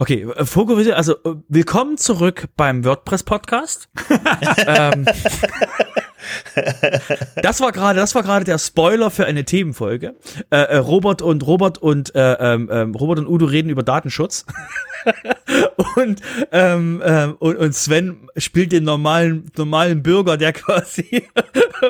Okay, 0.01 0.23
äh, 0.35 0.45
Fokussiert, 0.45 0.95
also 0.95 1.13
äh, 1.13 1.35
willkommen 1.47 1.95
zurück 1.95 2.47
beim 2.57 2.83
WordPress 2.83 3.21
Podcast. 3.21 3.87
ähm, 4.65 5.05
das 7.35 7.61
war 7.61 7.71
gerade, 7.71 7.99
das 7.99 8.15
war 8.15 8.23
gerade 8.23 8.43
der 8.43 8.57
Spoiler 8.57 9.11
für 9.11 9.25
eine 9.25 9.45
Themenfolge. 9.45 10.15
Äh, 10.49 10.57
äh, 10.57 10.77
Robert 10.77 11.21
und 11.21 11.45
Robert 11.45 11.77
und 11.77 12.15
äh, 12.15 12.33
ähm 12.33 12.95
Robert 12.95 13.19
und 13.19 13.27
Udo 13.27 13.45
reden 13.45 13.69
über 13.69 13.83
Datenschutz. 13.83 14.47
und, 15.95 16.19
ähm, 16.51 17.03
ähm, 17.05 17.35
und, 17.37 17.57
und 17.57 17.75
Sven 17.75 18.27
spielt 18.37 18.71
den 18.71 18.83
normalen, 18.83 19.51
normalen 19.57 20.03
Bürger, 20.03 20.37
der 20.37 20.53
quasi 20.53 21.23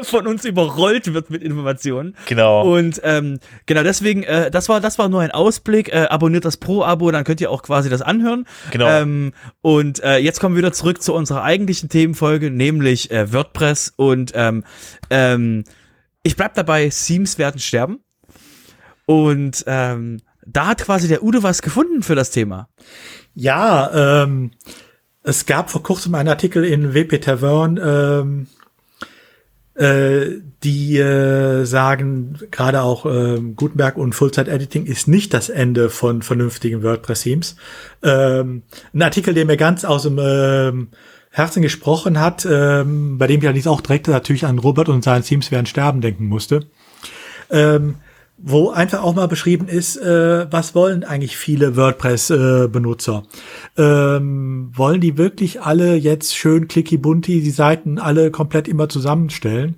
von 0.03 0.27
uns 0.27 0.45
überrollt 0.45 1.13
wird 1.13 1.29
mit 1.29 1.43
Informationen. 1.43 2.15
Genau. 2.27 2.63
Und 2.63 3.01
ähm, 3.03 3.39
genau 3.65 3.83
deswegen, 3.83 4.23
äh, 4.23 4.51
das 4.51 4.69
war, 4.69 4.79
das 4.79 4.99
war 4.99 5.09
nur 5.09 5.21
ein 5.21 5.31
Ausblick. 5.31 5.89
Äh, 5.89 6.07
abonniert 6.09 6.45
das 6.45 6.57
Pro-Abo, 6.57 7.11
dann 7.11 7.23
könnt 7.23 7.41
ihr 7.41 7.51
auch 7.51 7.63
quasi 7.63 7.89
das 7.89 8.01
anhören. 8.01 8.45
Genau. 8.71 8.87
Ähm, 8.87 9.33
und 9.61 10.03
äh, 10.03 10.17
jetzt 10.17 10.39
kommen 10.39 10.55
wir 10.55 10.59
wieder 10.59 10.73
zurück 10.73 11.01
zu 11.01 11.13
unserer 11.13 11.43
eigentlichen 11.43 11.89
Themenfolge, 11.89 12.51
nämlich 12.51 13.11
äh, 13.11 13.31
WordPress 13.31 13.93
und 13.95 14.31
ähm, 14.35 14.63
ähm, 15.09 15.63
ich 16.23 16.35
bleib 16.35 16.53
dabei, 16.53 16.89
Themes 16.89 17.37
werden 17.37 17.59
sterben. 17.59 17.99
Und 19.05 19.63
ähm, 19.67 20.21
da 20.45 20.67
hat 20.67 20.83
quasi 20.83 21.07
der 21.07 21.23
Udo 21.23 21.43
was 21.43 21.61
gefunden 21.61 22.03
für 22.03 22.15
das 22.15 22.31
Thema. 22.31 22.69
Ja, 23.33 24.23
ähm, 24.23 24.51
es 25.23 25.45
gab 25.45 25.69
vor 25.69 25.83
kurzem 25.83 26.15
einen 26.15 26.29
Artikel 26.29 26.63
in 26.65 26.93
WP 26.93 27.21
Tavern, 27.21 27.79
ähm, 27.83 28.47
äh, 29.75 30.41
die 30.63 30.97
äh, 30.97 31.63
sagen, 31.65 32.39
gerade 32.51 32.81
auch 32.81 33.05
äh, 33.05 33.39
Gutenberg 33.55 33.97
und 33.97 34.13
Full-Site-Editing 34.13 34.85
ist 34.85 35.07
nicht 35.07 35.33
das 35.33 35.49
Ende 35.49 35.89
von 35.89 36.21
vernünftigen 36.21 36.83
WordPress-Themes. 36.83 37.55
Ähm, 38.03 38.63
ein 38.93 39.01
Artikel, 39.01 39.33
der 39.33 39.45
mir 39.45 39.57
ganz 39.57 39.85
aus 39.85 40.03
dem 40.03 40.19
ähm, 40.21 40.89
Herzen 41.29 41.61
gesprochen 41.61 42.19
hat, 42.19 42.45
ähm, 42.49 43.17
bei 43.17 43.27
dem 43.27 43.39
ich 43.39 43.45
allerdings 43.45 43.67
auch 43.67 43.81
direkt 43.81 44.07
natürlich 44.07 44.45
an 44.45 44.59
Robert 44.59 44.89
und 44.89 45.03
seinen 45.03 45.23
Teams 45.23 45.51
werden 45.51 45.65
sterben 45.65 46.01
denken 46.01 46.25
musste. 46.25 46.67
Ähm, 47.49 47.95
wo 48.43 48.69
einfach 48.71 49.03
auch 49.03 49.15
mal 49.15 49.27
beschrieben 49.27 49.67
ist, 49.67 49.97
äh, 49.97 50.51
was 50.51 50.73
wollen 50.73 51.03
eigentlich 51.03 51.37
viele 51.37 51.75
WordPress-Benutzer? 51.75 53.23
Äh, 53.77 53.81
ähm, 53.83 54.71
wollen 54.73 55.01
die 55.01 55.17
wirklich 55.17 55.61
alle 55.61 55.95
jetzt 55.95 56.35
schön 56.35 56.67
clicky 56.67 56.97
bunti 56.97 57.41
die 57.41 57.51
Seiten 57.51 57.99
alle 57.99 58.31
komplett 58.31 58.67
immer 58.67 58.89
zusammenstellen? 58.89 59.75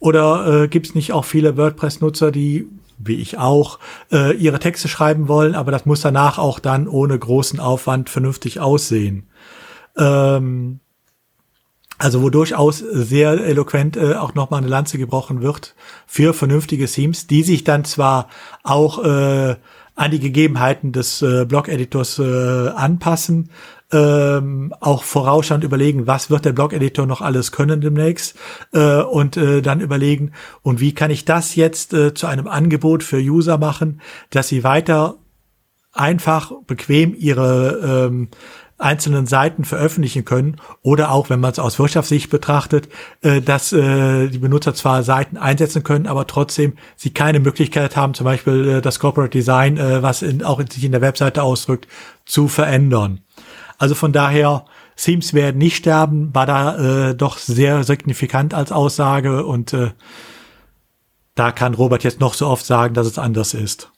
Oder 0.00 0.64
äh, 0.64 0.68
gibt 0.68 0.88
es 0.88 0.94
nicht 0.94 1.12
auch 1.12 1.24
viele 1.24 1.56
WordPress-Nutzer, 1.56 2.30
die 2.30 2.68
wie 2.98 3.16
ich 3.16 3.38
auch, 3.38 3.78
äh, 4.12 4.34
ihre 4.36 4.58
Texte 4.60 4.88
schreiben 4.88 5.28
wollen, 5.28 5.54
aber 5.54 5.72
das 5.72 5.84
muss 5.84 6.00
danach 6.00 6.38
auch 6.38 6.58
dann 6.58 6.86
ohne 6.86 7.18
großen 7.18 7.58
Aufwand 7.58 8.08
vernünftig 8.08 8.60
aussehen. 8.60 9.26
Ähm, 9.96 10.80
also 11.98 12.22
wo 12.22 12.30
durchaus 12.30 12.78
sehr 12.78 13.44
eloquent 13.44 13.96
äh, 13.96 14.14
auch 14.14 14.34
nochmal 14.34 14.58
eine 14.58 14.68
Lanze 14.68 14.98
gebrochen 14.98 15.42
wird 15.42 15.74
für 16.06 16.34
vernünftige 16.34 16.86
Themes, 16.86 17.26
die 17.26 17.42
sich 17.42 17.64
dann 17.64 17.84
zwar 17.84 18.28
auch 18.62 19.04
äh, 19.04 19.56
an 19.96 20.10
die 20.10 20.18
Gegebenheiten 20.18 20.92
des 20.92 21.22
äh, 21.22 21.44
Blog-Editors 21.44 22.18
äh, 22.18 22.68
anpassen, 22.70 23.50
ähm, 23.92 24.74
auch 24.80 25.04
vorausschauend 25.04 25.62
überlegen, 25.62 26.06
was 26.08 26.30
wird 26.30 26.44
der 26.44 26.52
Blog-Editor 26.52 27.06
noch 27.06 27.20
alles 27.20 27.52
können 27.52 27.80
demnächst 27.80 28.36
äh, 28.72 29.02
und 29.02 29.36
äh, 29.36 29.62
dann 29.62 29.80
überlegen, 29.80 30.32
und 30.62 30.80
wie 30.80 30.94
kann 30.94 31.12
ich 31.12 31.24
das 31.24 31.54
jetzt 31.54 31.94
äh, 31.94 32.12
zu 32.12 32.26
einem 32.26 32.48
Angebot 32.48 33.04
für 33.04 33.18
User 33.18 33.56
machen, 33.56 34.00
dass 34.30 34.48
sie 34.48 34.64
weiter 34.64 35.16
einfach 35.92 36.52
bequem 36.66 37.14
ihre 37.16 38.08
ähm, 38.08 38.28
einzelnen 38.78 39.26
Seiten 39.26 39.64
veröffentlichen 39.64 40.24
können 40.24 40.56
oder 40.82 41.12
auch, 41.12 41.30
wenn 41.30 41.40
man 41.40 41.52
es 41.52 41.58
aus 41.58 41.78
Wirtschaftssicht 41.78 42.28
betrachtet, 42.30 42.88
äh, 43.22 43.40
dass 43.40 43.72
äh, 43.72 44.28
die 44.28 44.38
Benutzer 44.38 44.74
zwar 44.74 45.02
Seiten 45.02 45.36
einsetzen 45.36 45.84
können, 45.84 46.06
aber 46.06 46.26
trotzdem 46.26 46.74
sie 46.96 47.10
keine 47.10 47.40
Möglichkeit 47.40 47.96
haben, 47.96 48.14
zum 48.14 48.24
Beispiel 48.24 48.68
äh, 48.68 48.82
das 48.82 48.98
Corporate 48.98 49.30
Design, 49.30 49.76
äh, 49.76 50.02
was 50.02 50.22
in, 50.22 50.42
auch 50.42 50.60
sich 50.70 50.84
in 50.84 50.92
der 50.92 51.00
Webseite 51.00 51.42
ausdrückt, 51.42 51.86
zu 52.24 52.48
verändern. 52.48 53.20
Also 53.78 53.94
von 53.94 54.12
daher, 54.12 54.64
Themes 54.96 55.34
werden 55.34 55.58
nicht 55.58 55.76
sterben, 55.76 56.34
war 56.34 56.46
da 56.46 57.10
äh, 57.10 57.14
doch 57.14 57.38
sehr 57.38 57.84
signifikant 57.84 58.54
als 58.54 58.72
Aussage 58.72 59.44
und 59.44 59.72
äh, 59.72 59.90
da 61.34 61.50
kann 61.50 61.74
Robert 61.74 62.04
jetzt 62.04 62.20
noch 62.20 62.34
so 62.34 62.46
oft 62.46 62.64
sagen, 62.64 62.94
dass 62.94 63.06
es 63.06 63.18
anders 63.18 63.54
ist. 63.54 63.90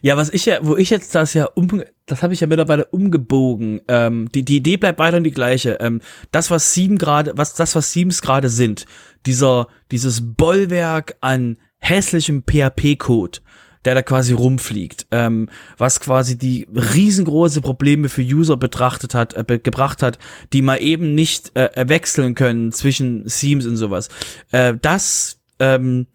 Ja, 0.00 0.16
was 0.16 0.30
ich 0.30 0.46
ja, 0.46 0.58
wo 0.62 0.76
ich 0.76 0.90
jetzt 0.90 1.14
das 1.14 1.34
ja 1.34 1.46
um, 1.46 1.82
das 2.06 2.22
habe 2.22 2.34
ich 2.34 2.40
ja 2.40 2.46
mittlerweile 2.46 2.86
umgebogen. 2.86 3.80
Ähm, 3.88 4.28
die, 4.32 4.44
die 4.44 4.56
Idee 4.56 4.76
bleibt 4.76 4.98
weiterhin 4.98 5.24
die 5.24 5.30
gleiche. 5.30 5.78
Ähm, 5.80 6.00
das, 6.30 6.50
was 6.50 6.74
Sieben 6.74 6.98
gerade, 6.98 7.32
was 7.36 7.54
das, 7.54 7.74
was 7.74 7.92
Siems 7.92 8.22
gerade 8.22 8.48
sind, 8.48 8.86
dieser, 9.26 9.68
dieses 9.90 10.34
Bollwerk 10.34 11.16
an 11.20 11.56
hässlichem 11.78 12.44
PHP-Code, 12.44 13.40
der 13.84 13.94
da 13.94 14.02
quasi 14.02 14.32
rumfliegt, 14.32 15.06
ähm, 15.10 15.48
was 15.76 16.00
quasi 16.00 16.38
die 16.38 16.68
riesengroße 16.72 17.60
Probleme 17.60 18.08
für 18.08 18.22
User 18.22 18.56
betrachtet 18.56 19.14
hat, 19.14 19.34
äh, 19.34 19.58
gebracht 19.58 20.02
hat, 20.02 20.18
die 20.52 20.62
mal 20.62 20.76
eben 20.76 21.14
nicht 21.14 21.56
äh, 21.56 21.88
wechseln 21.88 22.34
können 22.34 22.72
zwischen 22.72 23.26
Themes 23.26 23.66
und 23.66 23.76
sowas. 23.76 24.08
Äh, 24.52 24.74
das 24.80 25.40
ähm, 25.58 26.06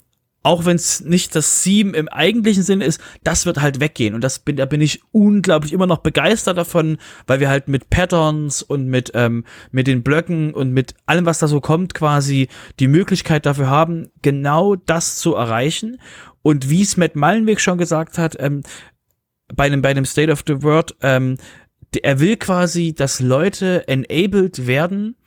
auch 0.48 0.64
wenn 0.64 0.78
es 0.78 1.02
nicht 1.02 1.36
das 1.36 1.62
Theme 1.62 1.92
im 1.92 2.08
eigentlichen 2.08 2.64
Sinne 2.64 2.86
ist, 2.86 3.02
das 3.22 3.46
wird 3.46 3.60
halt 3.60 3.82
weggehen. 3.82 4.16
Und 4.16 4.24
das 4.24 4.40
bin, 4.40 4.56
da 4.56 4.66
bin 4.66 4.80
ich 4.80 5.02
unglaublich 5.12 5.74
immer 5.74 5.88
noch 5.88 5.98
begeistert 5.98 6.58
davon, 6.58 7.00
weil 7.28 7.42
wir 7.42 7.50
halt 7.50 7.68
mit 7.68 7.90
Patterns 7.90 8.62
und 8.62 8.88
mit, 8.88 9.12
ähm, 9.14 9.44
mit 9.72 9.88
den 9.88 10.04
Blöcken 10.04 10.54
und 10.54 10.72
mit 10.72 10.96
allem, 11.06 11.26
was 11.26 11.40
da 11.40 11.50
so 11.50 11.60
kommt, 11.60 11.94
quasi 11.94 12.48
die 12.80 12.88
Möglichkeit 12.88 13.46
dafür 13.46 13.68
haben, 13.68 14.10
genau 14.22 14.78
das 14.78 15.18
zu 15.18 15.36
erreichen. 15.36 16.00
Und 16.44 16.70
wie 16.70 16.82
es 16.82 16.96
Matt 16.96 17.18
Mallenweg 17.18 17.60
schon 17.60 17.78
gesagt 17.78 18.18
hat, 18.18 18.38
ähm, 18.40 18.64
bei 19.54 19.66
einem, 19.66 19.82
bei 19.82 19.90
einem 19.90 20.06
State 20.06 20.32
of 20.32 20.46
the 20.48 20.64
World, 20.64 20.96
ähm, 21.02 21.36
er 22.02 22.22
will 22.22 22.38
quasi, 22.38 22.96
dass 22.96 23.20
Leute 23.20 23.86
enabled 23.90 24.66
werden, 24.66 25.18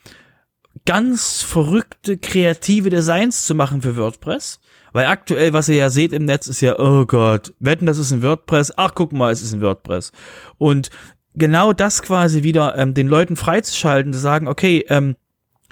ganz 0.86 1.42
verrückte 1.42 2.16
kreative 2.16 2.88
Designs 2.88 3.44
zu 3.44 3.55
machen 3.55 3.82
für 3.82 3.98
WordPress 3.98 4.60
weil 4.92 5.06
aktuell, 5.06 5.52
was 5.52 5.68
ihr 5.68 5.76
ja 5.76 5.90
seht 5.90 6.12
im 6.12 6.24
Netz, 6.24 6.46
ist 6.46 6.60
ja, 6.60 6.78
oh 6.78 7.06
Gott, 7.06 7.52
wetten, 7.58 7.86
das 7.86 7.98
ist 7.98 8.12
ein 8.12 8.22
WordPress. 8.22 8.74
Ach, 8.76 8.92
guck 8.94 9.12
mal, 9.12 9.32
es 9.32 9.42
ist 9.42 9.52
ein 9.52 9.60
WordPress. 9.60 10.12
Und 10.58 10.90
genau 11.34 11.72
das 11.72 12.02
quasi 12.02 12.42
wieder 12.42 12.76
ähm, 12.76 12.94
den 12.94 13.08
Leuten 13.08 13.36
freizuschalten, 13.36 14.12
zu 14.12 14.18
sagen, 14.18 14.48
okay, 14.48 14.84
ähm, 14.88 15.16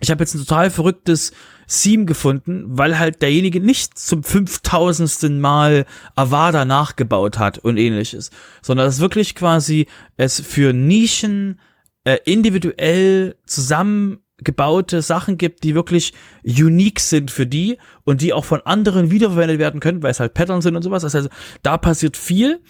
ich 0.00 0.10
habe 0.10 0.22
jetzt 0.22 0.34
ein 0.34 0.40
total 0.40 0.70
verrücktes 0.70 1.32
Theme 1.68 2.06
gefunden, 2.06 2.64
weil 2.66 2.98
halt 2.98 3.20
derjenige 3.20 3.60
nicht 3.60 3.98
zum 3.98 4.22
fünftausendsten 4.22 5.40
Mal 5.40 5.84
Avada 6.14 6.64
nachgebaut 6.64 7.38
hat 7.38 7.58
und 7.58 7.76
ähnliches, 7.76 8.30
sondern 8.62 8.86
es 8.86 9.00
wirklich 9.00 9.34
quasi 9.34 9.86
es 10.16 10.40
für 10.40 10.72
Nischen 10.72 11.60
äh, 12.04 12.18
individuell 12.24 13.36
zusammen 13.44 14.20
gebaute 14.39 15.02
Sachen 15.02 15.36
gibt, 15.36 15.65
die 15.65 15.74
wirklich 15.74 16.12
unique 16.44 17.01
sind 17.01 17.31
für 17.31 17.47
die 17.47 17.78
und 18.05 18.23
die 18.23 18.32
auch 18.32 18.44
von 18.44 18.60
anderen 18.62 19.10
wiederverwendet 19.10 19.59
werden 19.59 19.81
können, 19.81 20.02
weil 20.02 20.12
es 20.12 20.20
halt 20.20 20.35
Pattern 20.35 20.62
sind 20.62 20.77
und 20.77 20.82
sowas. 20.82 21.02
Das 21.02 21.15
heißt, 21.15 21.28
da 21.62 21.77
passiert 21.77 22.16
viel. 22.16 22.60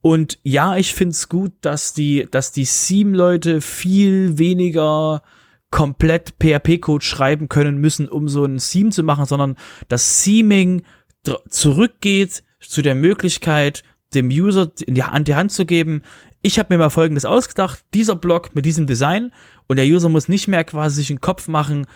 Und 0.00 0.38
ja, 0.42 0.76
ich 0.76 0.94
find's 0.94 1.28
gut, 1.28 1.52
dass 1.60 1.92
die, 1.92 2.28
dass 2.30 2.52
die 2.52 2.64
Seam-Leute 2.64 3.60
viel 3.60 4.38
weniger 4.38 5.22
komplett 5.70 6.34
PHP-Code 6.40 7.04
schreiben 7.04 7.48
können 7.48 7.78
müssen, 7.78 8.08
um 8.08 8.28
so 8.28 8.44
ein 8.44 8.58
Seam 8.58 8.90
zu 8.90 9.02
machen, 9.02 9.26
sondern 9.26 9.56
das 9.88 10.22
Seaming 10.22 10.82
zurückgeht 11.48 12.42
zu 12.60 12.80
der 12.80 12.94
Möglichkeit, 12.94 13.82
dem 14.14 14.28
User 14.28 14.70
in 14.86 14.94
die, 14.94 15.02
an 15.02 15.24
die 15.24 15.34
Hand 15.34 15.52
zu 15.52 15.66
geben, 15.66 16.02
ich 16.40 16.58
habe 16.58 16.72
mir 16.72 16.78
mal 16.78 16.90
folgendes 16.90 17.24
ausgedacht, 17.24 17.84
dieser 17.94 18.16
Block 18.16 18.54
mit 18.54 18.64
diesem 18.64 18.86
Design 18.86 19.32
und 19.66 19.76
der 19.76 19.86
User 19.86 20.08
muss 20.08 20.28
nicht 20.28 20.48
mehr 20.48 20.64
quasi 20.64 20.96
sich 20.96 21.10
einen 21.10 21.20
Kopf 21.20 21.48
machen, 21.48 21.86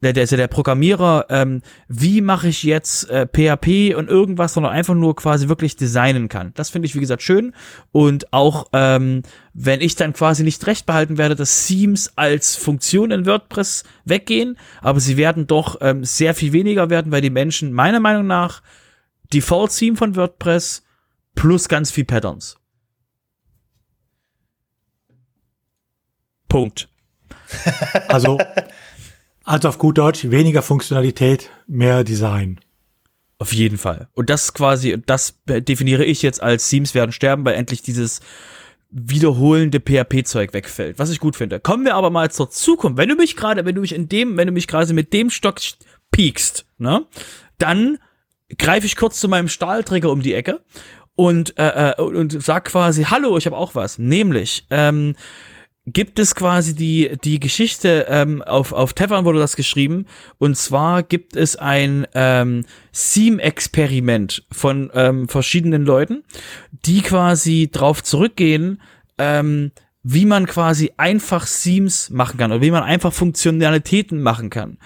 der, 0.00 0.12
der, 0.12 0.26
der 0.26 0.46
Programmierer, 0.46 1.26
ähm, 1.28 1.62
wie 1.88 2.20
mache 2.20 2.48
ich 2.48 2.62
jetzt 2.62 3.10
äh, 3.10 3.26
PHP 3.26 3.96
und 3.96 4.08
irgendwas, 4.08 4.54
sondern 4.54 4.72
einfach 4.72 4.94
nur 4.94 5.16
quasi 5.16 5.48
wirklich 5.48 5.74
designen 5.74 6.28
kann. 6.28 6.52
Das 6.54 6.70
finde 6.70 6.86
ich, 6.86 6.94
wie 6.94 7.00
gesagt, 7.00 7.22
schön. 7.22 7.52
Und 7.90 8.32
auch, 8.32 8.68
ähm, 8.72 9.22
wenn 9.54 9.80
ich 9.80 9.96
dann 9.96 10.12
quasi 10.12 10.44
nicht 10.44 10.64
recht 10.68 10.86
behalten 10.86 11.18
werde, 11.18 11.34
dass 11.34 11.66
Themes 11.66 12.12
als 12.16 12.54
Funktion 12.54 13.10
in 13.10 13.26
WordPress 13.26 13.82
weggehen, 14.04 14.56
aber 14.82 15.00
sie 15.00 15.16
werden 15.16 15.48
doch 15.48 15.78
ähm, 15.80 16.04
sehr 16.04 16.34
viel 16.34 16.52
weniger 16.52 16.90
werden, 16.90 17.10
weil 17.10 17.22
die 17.22 17.30
Menschen 17.30 17.72
meiner 17.72 18.00
Meinung 18.00 18.28
nach 18.28 18.62
Default-Theme 19.32 19.96
von 19.96 20.14
WordPress 20.14 20.84
plus 21.38 21.68
ganz 21.68 21.92
viel 21.92 22.04
Patterns. 22.04 22.56
Punkt. 26.48 26.88
Also, 28.08 28.38
also 29.44 29.68
auf 29.68 29.78
gut 29.78 29.96
Deutsch, 29.98 30.30
weniger 30.30 30.62
Funktionalität, 30.62 31.50
mehr 31.66 32.04
Design. 32.04 32.60
Auf 33.38 33.52
jeden 33.52 33.78
Fall. 33.78 34.08
Und 34.14 34.28
das 34.30 34.52
quasi, 34.52 35.00
das 35.06 35.38
definiere 35.46 36.04
ich 36.04 36.22
jetzt 36.22 36.42
als 36.42 36.68
Themes 36.68 36.94
werden 36.94 37.12
sterben, 37.12 37.44
weil 37.44 37.54
endlich 37.54 37.82
dieses 37.82 38.20
wiederholende 38.90 39.80
PHP-Zeug 39.80 40.52
wegfällt, 40.52 40.98
was 40.98 41.10
ich 41.10 41.20
gut 41.20 41.36
finde. 41.36 41.60
Kommen 41.60 41.84
wir 41.84 41.94
aber 41.94 42.10
mal 42.10 42.30
zur 42.30 42.50
Zukunft. 42.50 42.98
Wenn 42.98 43.08
du 43.08 43.14
mich 43.14 43.36
gerade, 43.36 43.64
wenn 43.64 43.74
du 43.74 43.80
mich 43.80 43.94
in 43.94 44.08
dem, 44.08 44.36
wenn 44.36 44.48
du 44.48 44.52
mich 44.52 44.66
gerade 44.66 44.92
mit 44.92 45.12
dem 45.12 45.30
Stock 45.30 45.60
piekst, 46.10 46.66
ne, 46.78 47.06
dann 47.58 47.98
greife 48.56 48.86
ich 48.86 48.96
kurz 48.96 49.20
zu 49.20 49.28
meinem 49.28 49.48
Stahlträger 49.48 50.10
um 50.10 50.22
die 50.22 50.34
Ecke 50.34 50.60
und 51.18 51.58
äh, 51.58 51.90
äh, 51.90 52.00
und 52.00 52.40
sag 52.40 52.66
quasi, 52.66 53.02
hallo, 53.02 53.36
ich 53.36 53.46
habe 53.46 53.56
auch 53.56 53.74
was. 53.74 53.98
Nämlich, 53.98 54.64
ähm, 54.70 55.16
gibt 55.84 56.20
es 56.20 56.36
quasi 56.36 56.76
die, 56.76 57.18
die 57.24 57.40
Geschichte, 57.40 58.06
ähm, 58.08 58.40
auf, 58.40 58.72
auf 58.72 58.92
Tavern 58.92 59.24
wurde 59.24 59.40
das 59.40 59.56
geschrieben, 59.56 60.06
und 60.38 60.56
zwar 60.56 61.02
gibt 61.02 61.34
es 61.34 61.56
ein 61.56 62.06
ähm, 62.14 62.66
Theme-Experiment 62.92 64.44
von 64.52 64.92
ähm, 64.94 65.28
verschiedenen 65.28 65.84
Leuten, 65.84 66.22
die 66.70 67.00
quasi 67.00 67.68
drauf 67.72 68.04
zurückgehen, 68.04 68.80
ähm, 69.18 69.72
wie 70.04 70.24
man 70.24 70.46
quasi 70.46 70.92
einfach 70.98 71.48
Themes 71.48 72.10
machen 72.10 72.38
kann 72.38 72.52
oder 72.52 72.62
wie 72.62 72.70
man 72.70 72.84
einfach 72.84 73.12
Funktionalitäten 73.12 74.22
machen 74.22 74.50
kann. 74.50 74.78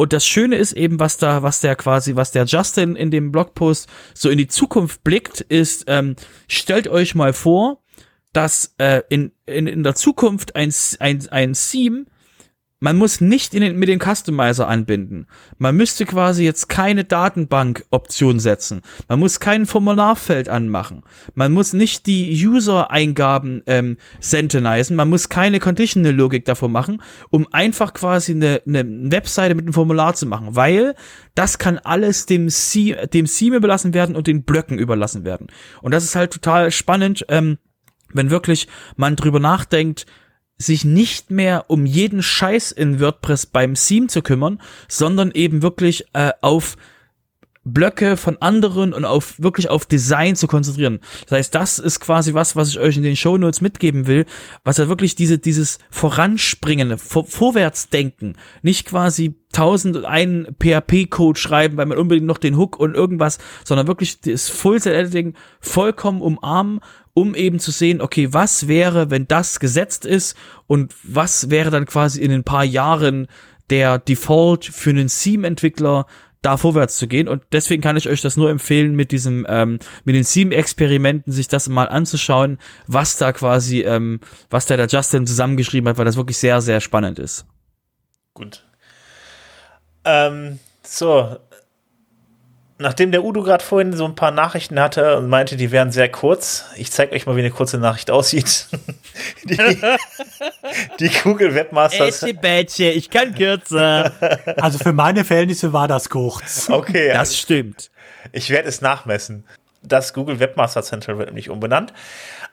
Und 0.00 0.14
das 0.14 0.26
Schöne 0.26 0.56
ist 0.56 0.72
eben, 0.72 0.98
was 0.98 1.18
da, 1.18 1.42
was 1.42 1.60
der 1.60 1.76
quasi, 1.76 2.16
was 2.16 2.32
der 2.32 2.46
Justin 2.46 2.96
in 2.96 3.10
dem 3.10 3.30
Blogpost 3.32 3.86
so 4.14 4.30
in 4.30 4.38
die 4.38 4.48
Zukunft 4.48 5.04
blickt, 5.04 5.42
ist, 5.42 5.84
ähm, 5.88 6.16
stellt 6.48 6.88
euch 6.88 7.14
mal 7.14 7.34
vor, 7.34 7.82
dass 8.32 8.74
äh, 8.78 9.02
in, 9.10 9.32
in, 9.44 9.66
in 9.66 9.82
der 9.82 9.94
Zukunft 9.94 10.56
ein, 10.56 10.72
ein, 11.00 11.28
ein 11.28 11.52
Theme 11.52 12.06
man 12.80 12.96
muss 12.96 13.20
nicht 13.20 13.54
in 13.54 13.60
den, 13.60 13.78
mit 13.78 13.90
dem 13.90 14.00
Customizer 14.00 14.66
anbinden. 14.66 15.26
Man 15.58 15.76
müsste 15.76 16.06
quasi 16.06 16.44
jetzt 16.44 16.70
keine 16.70 17.04
Datenbank-Option 17.04 18.40
setzen. 18.40 18.80
Man 19.06 19.20
muss 19.20 19.38
kein 19.38 19.66
Formularfeld 19.66 20.48
anmachen. 20.48 21.02
Man 21.34 21.52
muss 21.52 21.74
nicht 21.74 22.06
die 22.06 22.46
User-Eingaben 22.46 23.62
ähm, 23.66 23.98
sentinisen. 24.18 24.96
Man 24.96 25.10
muss 25.10 25.28
keine 25.28 25.60
Conditional-Logik 25.60 26.46
davor 26.46 26.70
machen, 26.70 27.02
um 27.28 27.46
einfach 27.52 27.92
quasi 27.92 28.32
eine, 28.32 28.62
eine 28.66 29.12
Webseite 29.12 29.54
mit 29.54 29.66
einem 29.66 29.74
Formular 29.74 30.14
zu 30.14 30.24
machen. 30.24 30.56
Weil 30.56 30.94
das 31.34 31.58
kann 31.58 31.78
alles 31.78 32.24
dem, 32.24 32.48
C 32.48 32.96
dem 33.12 33.26
Theme 33.26 33.56
überlassen 33.56 33.92
werden 33.92 34.16
und 34.16 34.26
den 34.26 34.44
Blöcken 34.44 34.78
überlassen 34.78 35.24
werden. 35.24 35.48
Und 35.82 35.92
das 35.92 36.04
ist 36.04 36.16
halt 36.16 36.32
total 36.32 36.70
spannend, 36.70 37.26
ähm, 37.28 37.58
wenn 38.12 38.30
wirklich 38.30 38.68
man 38.96 39.16
drüber 39.16 39.38
nachdenkt, 39.38 40.06
sich 40.60 40.84
nicht 40.84 41.30
mehr 41.30 41.64
um 41.68 41.86
jeden 41.86 42.22
Scheiß 42.22 42.70
in 42.70 43.00
WordPress 43.00 43.46
beim 43.46 43.74
Theme 43.74 44.08
zu 44.08 44.22
kümmern, 44.22 44.60
sondern 44.88 45.30
eben 45.32 45.62
wirklich 45.62 46.04
äh, 46.12 46.32
auf 46.42 46.76
Blöcke 47.64 48.16
von 48.16 48.38
anderen 48.40 48.92
und 48.92 49.04
auf 49.04 49.40
wirklich 49.40 49.68
auf 49.68 49.84
Design 49.84 50.34
zu 50.34 50.46
konzentrieren. 50.46 51.00
Das 51.26 51.38
heißt, 51.38 51.54
das 51.54 51.78
ist 51.78 52.00
quasi 52.00 52.32
was, 52.32 52.56
was 52.56 52.70
ich 52.70 52.78
euch 52.78 52.96
in 52.96 53.02
den 53.02 53.16
Show 53.16 53.36
Notes 53.36 53.60
mitgeben 53.60 54.06
will, 54.06 54.24
was 54.64 54.78
ja 54.78 54.88
wirklich 54.88 55.14
diese 55.14 55.38
dieses 55.38 55.78
Voranspringen, 55.90 56.96
vor, 56.96 57.26
Vorwärtsdenken, 57.26 58.36
nicht 58.62 58.86
quasi 58.86 59.34
tausend 59.52 59.96
und 59.96 60.04
einen 60.04 60.56
PHP-Code 60.58 61.38
schreiben, 61.38 61.76
weil 61.76 61.86
man 61.86 61.98
unbedingt 61.98 62.26
noch 62.26 62.38
den 62.38 62.56
Hook 62.56 62.78
und 62.78 62.94
irgendwas, 62.94 63.38
sondern 63.64 63.88
wirklich 63.88 64.20
das 64.20 64.48
Full-Set-Editing 64.48 65.34
vollkommen 65.60 66.22
umarmen, 66.22 66.80
um 67.14 67.34
eben 67.34 67.58
zu 67.58 67.70
sehen, 67.70 68.00
okay, 68.00 68.32
was 68.32 68.68
wäre, 68.68 69.10
wenn 69.10 69.26
das 69.26 69.60
gesetzt 69.60 70.04
ist 70.04 70.36
und 70.66 70.94
was 71.02 71.50
wäre 71.50 71.70
dann 71.70 71.86
quasi 71.86 72.20
in 72.20 72.32
ein 72.32 72.44
paar 72.44 72.64
Jahren 72.64 73.26
der 73.70 73.98
Default 73.98 74.64
für 74.64 74.90
einen 74.90 75.08
Theme-Entwickler 75.08 76.06
da 76.42 76.56
vorwärts 76.56 76.96
zu 76.96 77.06
gehen. 77.06 77.28
Und 77.28 77.42
deswegen 77.52 77.82
kann 77.82 77.96
ich 77.96 78.08
euch 78.08 78.22
das 78.22 78.36
nur 78.36 78.50
empfehlen, 78.50 78.94
mit 78.94 79.12
diesem, 79.12 79.46
ähm, 79.48 79.78
mit 80.04 80.14
den 80.14 80.24
Theme-Experimenten 80.24 81.32
sich 81.32 81.48
das 81.48 81.68
mal 81.68 81.88
anzuschauen, 81.88 82.58
was 82.86 83.16
da 83.18 83.32
quasi, 83.32 83.80
ähm, 83.82 84.20
was 84.48 84.66
da 84.66 84.76
der 84.76 84.86
Justin 84.86 85.26
zusammengeschrieben 85.26 85.88
hat, 85.88 85.98
weil 85.98 86.06
das 86.06 86.16
wirklich 86.16 86.38
sehr, 86.38 86.60
sehr 86.60 86.80
spannend 86.80 87.18
ist. 87.18 87.46
Gut. 88.32 88.64
Ähm, 90.04 90.58
so, 90.82 91.36
nachdem 92.80 93.12
der 93.12 93.22
Udo 93.22 93.42
gerade 93.42 93.62
vorhin 93.62 93.92
so 93.92 94.04
ein 94.04 94.14
paar 94.14 94.30
Nachrichten 94.30 94.80
hatte 94.80 95.16
und 95.16 95.28
meinte, 95.28 95.56
die 95.56 95.70
wären 95.70 95.92
sehr 95.92 96.08
kurz, 96.08 96.64
ich 96.76 96.90
zeige 96.90 97.14
euch 97.14 97.26
mal, 97.26 97.36
wie 97.36 97.40
eine 97.40 97.50
kurze 97.50 97.78
Nachricht 97.78 98.10
aussieht. 98.10 98.66
die, 99.44 99.58
die 100.98 101.10
Google 101.22 101.54
Webmasters. 101.54 102.24
Bätche, 102.40 102.90
ich 102.90 103.10
kann 103.10 103.34
kürzer. 103.34 104.12
Also 104.56 104.78
für 104.78 104.92
meine 104.92 105.24
Verhältnisse 105.24 105.72
war 105.72 105.88
das 105.88 106.08
kurz. 106.08 106.68
Okay. 106.70 107.12
Das 107.12 107.36
stimmt. 107.36 107.90
Ich 108.32 108.50
werde 108.50 108.68
es 108.68 108.80
nachmessen. 108.80 109.44
Das 109.82 110.12
Google 110.12 110.40
Webmaster 110.40 110.82
Central 110.82 111.18
wird 111.18 111.28
nämlich 111.28 111.50
umbenannt. 111.50 111.92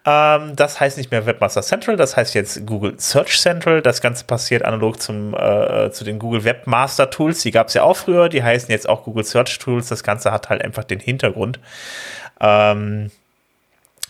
Ähm, 0.09 0.55
das 0.55 0.79
heißt 0.79 0.97
nicht 0.97 1.11
mehr 1.11 1.25
Webmaster 1.25 1.61
Central, 1.61 1.97
das 1.97 2.15
heißt 2.15 2.33
jetzt 2.33 2.65
Google 2.65 2.97
Search 2.97 3.41
Central. 3.41 3.81
Das 3.81 3.99
Ganze 3.99 4.23
passiert 4.23 4.63
analog 4.63 5.01
zum, 5.01 5.33
äh, 5.33 5.91
zu 5.91 6.05
den 6.05 6.17
Google 6.17 6.45
Webmaster 6.45 7.09
Tools. 7.09 7.41
Die 7.41 7.51
gab 7.51 7.67
es 7.67 7.73
ja 7.73 7.83
auch 7.83 7.97
früher, 7.97 8.29
die 8.29 8.41
heißen 8.41 8.71
jetzt 8.71 8.87
auch 8.87 9.03
Google 9.03 9.25
Search 9.25 9.59
Tools. 9.59 9.89
Das 9.89 10.03
Ganze 10.03 10.31
hat 10.31 10.47
halt 10.47 10.63
einfach 10.63 10.85
den 10.85 11.01
Hintergrund. 11.01 11.59
Ähm, 12.39 13.11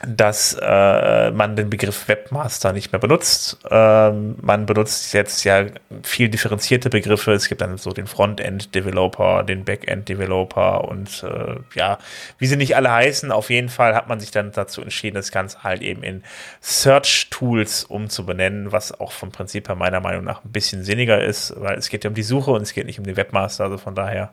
dass 0.05 0.55
äh, 0.61 1.31
man 1.31 1.55
den 1.55 1.71
Begriff 1.71 2.07
Webmaster 2.07 2.71
nicht 2.71 2.91
mehr 2.91 2.99
benutzt. 2.99 3.57
Ähm, 3.71 4.35
man 4.41 4.67
benutzt 4.67 5.11
jetzt 5.13 5.43
ja 5.43 5.65
viel 6.03 6.29
differenzierte 6.29 6.91
Begriffe. 6.91 7.31
Es 7.31 7.49
gibt 7.49 7.61
dann 7.61 7.77
so 7.77 7.89
den 7.91 8.05
Frontend-Developer, 8.05 9.43
den 9.43 9.65
Backend-Developer 9.65 10.87
und 10.87 11.23
äh, 11.23 11.55
ja, 11.73 11.97
wie 12.37 12.45
sie 12.45 12.57
nicht 12.57 12.75
alle 12.75 12.91
heißen, 12.91 13.31
auf 13.31 13.49
jeden 13.49 13.69
Fall 13.69 13.95
hat 13.95 14.07
man 14.07 14.19
sich 14.19 14.29
dann 14.29 14.51
dazu 14.51 14.83
entschieden, 14.83 15.15
das 15.15 15.31
Ganze 15.31 15.63
halt 15.63 15.81
eben 15.81 16.03
in 16.03 16.23
Search-Tools 16.61 17.85
umzubenennen, 17.85 18.71
was 18.71 18.99
auch 18.99 19.11
vom 19.11 19.31
Prinzip 19.31 19.67
her 19.67 19.75
meiner 19.75 19.99
Meinung 19.99 20.23
nach 20.23 20.45
ein 20.45 20.51
bisschen 20.51 20.83
sinniger 20.83 21.23
ist, 21.23 21.55
weil 21.57 21.75
es 21.75 21.89
geht 21.89 22.03
ja 22.03 22.11
um 22.11 22.15
die 22.15 22.23
Suche 22.23 22.51
und 22.51 22.61
es 22.61 22.73
geht 22.73 22.85
nicht 22.85 22.99
um 22.99 23.05
den 23.05 23.17
Webmaster. 23.17 23.63
Also 23.63 23.79
von 23.79 23.95
daher, 23.95 24.31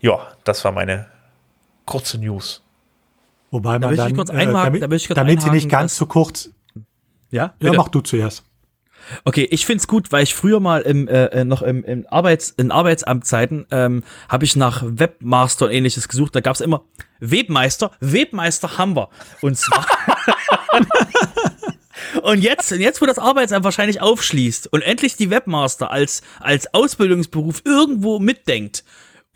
ja, 0.00 0.26
das 0.44 0.64
war 0.64 0.72
meine 0.72 1.06
kurze 1.84 2.18
News. 2.18 2.65
Wobei 3.50 3.78
Da 3.78 3.88
man 3.88 3.96
dann, 3.96 4.16
kurz 4.16 4.30
äh, 4.30 4.34
einhaken- 4.34 4.80
damit, 4.80 5.10
da 5.10 5.14
damit 5.14 5.42
sie 5.42 5.50
nicht 5.50 5.68
ganz 5.68 5.94
zu 5.96 6.06
kurz. 6.06 6.50
Ja, 7.30 7.54
Ja, 7.60 7.72
mach 7.72 7.88
du 7.88 8.00
zuerst. 8.00 8.44
Okay, 9.24 9.46
ich 9.50 9.66
find's 9.66 9.86
gut, 9.86 10.10
weil 10.10 10.24
ich 10.24 10.34
früher 10.34 10.58
mal 10.58 10.82
im 10.82 11.06
äh, 11.06 11.26
äh, 11.26 11.44
noch 11.44 11.62
im, 11.62 11.84
im 11.84 12.06
Arbeits 12.08 12.50
in 12.50 12.72
Arbeitsamtzeiten 12.72 13.66
ähm, 13.70 14.02
habe 14.28 14.44
ich 14.44 14.56
nach 14.56 14.82
Webmaster 14.84 15.66
und 15.66 15.70
ähnliches 15.72 16.08
gesucht. 16.08 16.34
Da 16.34 16.40
gab's 16.40 16.60
immer 16.60 16.82
Webmeister, 17.20 17.92
Webmeister 18.00 18.78
haben 18.78 18.96
wir. 18.96 19.08
Und 19.42 19.56
zwar 19.56 19.86
Und 22.22 22.40
jetzt, 22.42 22.70
jetzt, 22.72 23.00
wo 23.00 23.06
das 23.06 23.18
Arbeitsamt 23.18 23.64
wahrscheinlich 23.64 24.00
aufschließt 24.00 24.72
und 24.72 24.82
endlich 24.82 25.16
die 25.16 25.30
Webmaster 25.30 25.90
als, 25.90 26.22
als 26.40 26.72
Ausbildungsberuf 26.74 27.62
irgendwo 27.64 28.18
mitdenkt, 28.18 28.84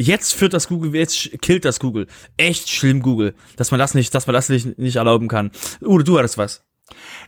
jetzt 0.00 0.32
führt 0.34 0.54
das 0.54 0.68
Google, 0.68 0.94
jetzt 0.94 1.30
killt 1.42 1.64
das 1.64 1.78
Google. 1.78 2.06
Echt 2.36 2.68
schlimm, 2.70 3.02
Google, 3.02 3.34
dass 3.56 3.70
man 3.70 3.78
das 3.78 3.94
nicht, 3.94 4.14
dass 4.14 4.26
man 4.26 4.34
das 4.34 4.48
nicht, 4.48 4.78
nicht 4.78 4.96
erlauben 4.96 5.28
kann. 5.28 5.50
Udo, 5.82 6.02
du 6.02 6.18
hattest 6.18 6.38
was. 6.38 6.64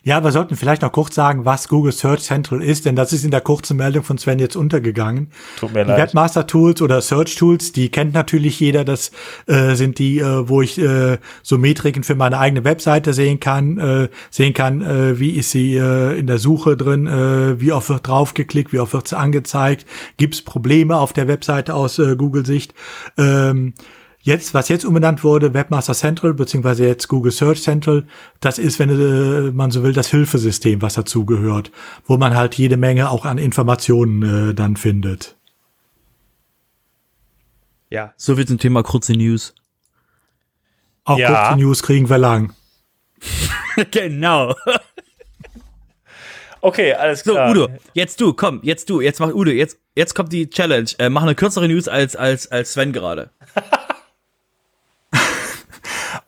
Ja, 0.05 0.24
wir 0.24 0.32
sollten 0.32 0.56
vielleicht 0.56 0.82
noch 0.82 0.90
kurz 0.90 1.14
sagen, 1.14 1.44
was 1.44 1.68
Google 1.68 1.93
Search 1.93 2.22
Central 2.22 2.62
ist, 2.62 2.86
denn 2.86 2.97
das 2.97 3.12
ist 3.12 3.24
in 3.24 3.30
der 3.30 3.40
kurzen 3.40 3.76
Meldung 3.76 4.02
von 4.02 4.18
Sven 4.18 4.40
jetzt 4.40 4.56
untergegangen. 4.56 5.30
Tut 5.59 5.72
mir 5.72 5.84
Die 5.84 5.90
leid. 5.90 6.09
Webmaster 6.09 6.47
Tools 6.47 6.82
oder 6.82 7.01
Search 7.01 7.36
Tools, 7.36 7.70
die 7.72 7.89
kennt 7.89 8.12
natürlich 8.12 8.59
jeder. 8.59 8.84
Das 8.84 9.12
äh, 9.47 9.74
sind 9.74 9.98
die, 9.98 10.18
äh, 10.18 10.48
wo 10.48 10.60
ich 10.60 10.78
äh, 10.78 11.18
so 11.43 11.56
Metriken 11.56 12.02
für 12.02 12.16
meine 12.16 12.39
eigene 12.39 12.64
Webseite 12.64 13.14
sehen 13.14 13.39
kann, 13.39 13.78
äh, 13.78 14.09
sehen 14.30 14.55
kann, 14.55 14.82
äh, 14.82 15.20
wie 15.20 15.30
ist 15.30 15.52
sie 15.52 15.76
äh, 15.76 16.18
in 16.18 16.26
der 16.26 16.39
Suche 16.39 16.76
drin, 16.76 17.06
äh, 17.06 17.60
wie 17.60 17.72
oft 17.72 17.89
wird 17.89 18.09
draufgeklickt, 18.09 18.72
wie 18.72 18.80
oft 18.80 18.93
wird 18.94 19.06
sie 19.06 19.16
angezeigt, 19.16 19.86
gibt 20.16 20.34
es 20.34 20.43
Probleme 20.43 20.97
auf 20.97 21.12
der 21.12 21.28
Webseite 21.28 21.74
aus 21.74 22.01
äh, 22.01 22.16
Google-Sicht. 22.16 22.74
Ähm, 23.16 23.74
Jetzt, 24.24 24.55
was 24.55 24.69
jetzt 24.69 24.85
umbenannt 24.85 25.24
wurde, 25.24 25.53
Webmaster 25.53 25.94
Central, 25.94 26.32
beziehungsweise 26.32 26.86
jetzt 26.86 27.09
Google 27.09 27.32
Search 27.32 27.61
Central, 27.61 28.07
das 28.39 28.59
ist, 28.59 28.78
wenn 28.78 28.89
äh, 28.89 29.51
man 29.51 29.73
so 29.73 29.82
will, 29.82 29.93
das 29.93 30.09
Hilfesystem, 30.11 30.81
was 30.81 30.94
dazugehört, 30.94 31.73
wo 32.07 32.16
man 32.16 32.36
halt 32.36 32.55
jede 32.55 32.77
Menge 32.77 33.11
auch 33.11 33.24
an 33.24 33.39
Informationen 33.39 34.51
äh, 34.51 34.55
dann 34.55 34.77
findet. 34.77 35.36
Ja. 37.90 38.15
So 38.16 38.36
viel 38.36 38.47
zum 38.47 38.59
Thema 38.59 38.85
kurze 38.85 39.12
News. 39.12 39.55
Auch 41.05 41.19
Ja. 41.19 41.49
kurze 41.49 41.61
News 41.61 41.82
kriegen 41.82 42.09
wir 42.09 42.19
lang. 42.19 42.55
genau. 43.90 44.55
Okay, 46.65 46.94
alles 46.94 47.24
So, 47.24 47.32
klar. 47.32 47.51
Udo, 47.51 47.69
jetzt 47.93 48.20
du, 48.20 48.35
komm, 48.35 48.61
jetzt 48.62 48.89
du, 48.89 49.01
jetzt 49.01 49.19
mach 49.19 49.35
Udo, 49.35 49.51
jetzt, 49.51 49.78
jetzt 49.97 50.15
kommt 50.15 50.32
die 50.32 50.49
Challenge. 50.49 50.89
Äh, 51.01 51.09
mach 51.09 51.23
eine 51.24 51.35
kürzere 51.35 51.66
News 51.66 51.89
als, 51.89 52.15
als, 52.15 52.53
als 52.53 52.74
Sven 52.74 52.93
gerade. 52.93 53.31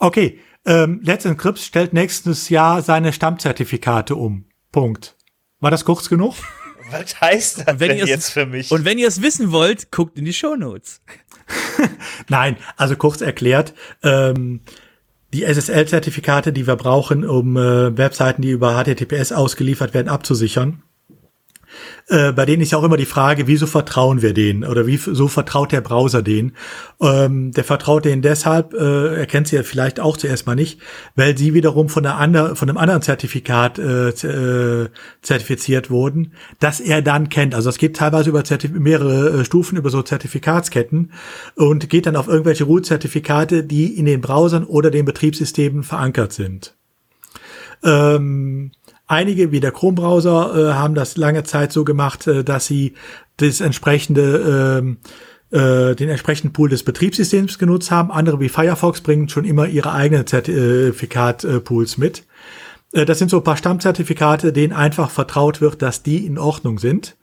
Okay, 0.05 0.39
ähm, 0.67 1.01
Let's 1.03 1.25
Encrypt 1.25 1.59
stellt 1.59 1.95
nächstes 1.95 2.51
Jahr 2.51 2.83
seine 2.83 3.11
Stammzertifikate 3.11 4.17
um. 4.17 4.45
Punkt. 4.71 5.17
War 5.61 5.71
das 5.71 5.87
kurz 5.87 6.11
genug? 6.11 6.35
Was 6.91 7.19
heißt 7.23 7.67
das 7.67 7.81
wenn 7.81 7.97
denn 7.97 8.07
jetzt 8.07 8.29
für 8.29 8.45
mich? 8.45 8.71
Und 8.71 8.85
wenn 8.85 8.99
ihr 8.99 9.09
es 9.09 9.23
wissen 9.23 9.51
wollt, 9.51 9.91
guckt 9.91 10.19
in 10.19 10.27
die 10.27 10.35
Shownotes. 10.35 11.01
Nein, 12.29 12.59
also 12.77 12.97
kurz 12.97 13.23
erklärt, 13.23 13.73
ähm, 14.03 14.61
die 15.33 15.45
SSL-Zertifikate, 15.45 16.53
die 16.53 16.67
wir 16.67 16.77
brauchen, 16.77 17.25
um 17.25 17.57
äh, 17.57 17.97
Webseiten, 17.97 18.43
die 18.43 18.51
über 18.51 18.75
HTTPS 18.75 19.33
ausgeliefert 19.33 19.95
werden, 19.95 20.09
abzusichern. 20.09 20.83
Äh, 22.07 22.33
bei 22.33 22.45
denen 22.45 22.63
ist 22.63 22.71
ja 22.71 22.79
auch 22.79 22.85
immer 22.85 22.99
die 22.99 23.07
Frage, 23.07 23.47
wieso 23.47 23.67
vertrauen 23.67 24.21
wir 24.21 24.35
denen 24.35 24.65
oder 24.65 24.87
wieso 24.87 25.27
vertraut 25.27 25.73
der 25.73 25.81
Browser 25.81 26.23
denen? 26.23 26.55
Ähm, 27.01 27.53
der 27.53 27.65
vertraut 27.65 28.05
denen 28.05 28.21
deshalb, 28.21 28.75
äh, 28.75 29.21
er 29.21 29.27
kennt 29.27 29.49
sie 29.49 29.57
ja 29.57 29.63
vielleicht 29.63 30.01
auch 30.01 30.19
zuerst 30.19 30.47
mal 30.47 30.55
nicht, 30.55 30.81
weil 31.17 31.39
sie 31.39 31.55
wiederum 31.55 31.89
von, 31.89 32.05
einer 32.05 32.17
andre, 32.19 32.57
von 32.57 32.69
einem 32.69 32.77
anderen 32.77 33.01
Zertifikat 33.01 33.79
äh, 33.79 34.09
äh, 34.11 34.91
zertifiziert 35.23 35.89
wurden, 35.89 36.35
das 36.61 36.79
er 36.81 37.01
dann 37.01 37.31
kennt. 37.31 37.55
Also 37.55 37.71
es 37.71 37.79
geht 37.79 37.97
teilweise 37.97 38.29
über 38.29 38.45
Zertif 38.45 38.73
mehrere 38.73 39.41
äh, 39.41 39.45
Stufen, 39.47 39.79
über 39.79 39.89
so 39.89 40.03
Zertifikatsketten 40.03 41.13
und 41.55 41.89
geht 41.89 42.05
dann 42.05 42.17
auf 42.17 42.29
irgendwelche 42.29 42.65
Root-Zertifikate, 42.65 43.65
die 43.65 43.97
in 43.99 44.05
den 44.05 44.21
Browsern 44.21 44.65
oder 44.65 44.91
den 44.91 45.07
Betriebssystemen 45.07 45.83
verankert 45.83 46.35
sind. 46.35 46.75
Ähm, 47.83 48.73
Einige, 49.07 49.53
wie 49.53 49.61
der 49.61 49.73
Chrome-Browser, 49.73 50.71
äh, 50.71 50.75
haben 50.75 50.95
das 50.95 51.17
lange 51.17 51.45
Zeit 51.45 51.73
so 51.73 51.85
gemacht, 51.85 52.27
äh, 52.27 52.43
dass 52.45 52.67
sie 52.67 52.95
das 53.37 53.61
entsprechende 53.61 54.81
ähm, 54.81 54.99
äh, 55.51 55.95
den 55.95 56.09
entsprechenden 56.09 56.53
Pool 56.53 56.69
des 56.69 56.83
Betriebssystems 56.83 57.59
genutzt 57.59 57.91
haben. 57.91 58.11
Andere 58.11 58.41
wie 58.41 58.49
Firefox 58.49 59.03
bringen 59.03 59.29
schon 59.29 59.45
immer 59.45 59.69
ihre 59.69 59.93
eigenen 59.93 60.27
Zertifikat-Pools 60.27 61.97
mit. 61.97 62.25
Äh, 62.93 63.05
das 63.05 63.19
sind 63.19 63.31
so 63.31 63.39
ein 63.39 63.45
paar 63.45 63.57
Stammzertifikate, 63.57 64.53
denen 64.53 64.73
einfach 64.73 65.11
vertraut 65.11 65.61
wird, 65.61 65.83
dass 65.83 66.03
die 66.03 66.27
in 66.27 66.39
Ordnung 66.39 66.79
sind 66.79 67.17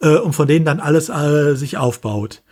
äh, 0.00 0.16
und 0.16 0.34
von 0.34 0.48
denen 0.48 0.64
dann 0.64 0.80
alles 0.80 1.08
äh, 1.08 1.54
sich 1.54 1.76
aufbaut. 1.76 2.42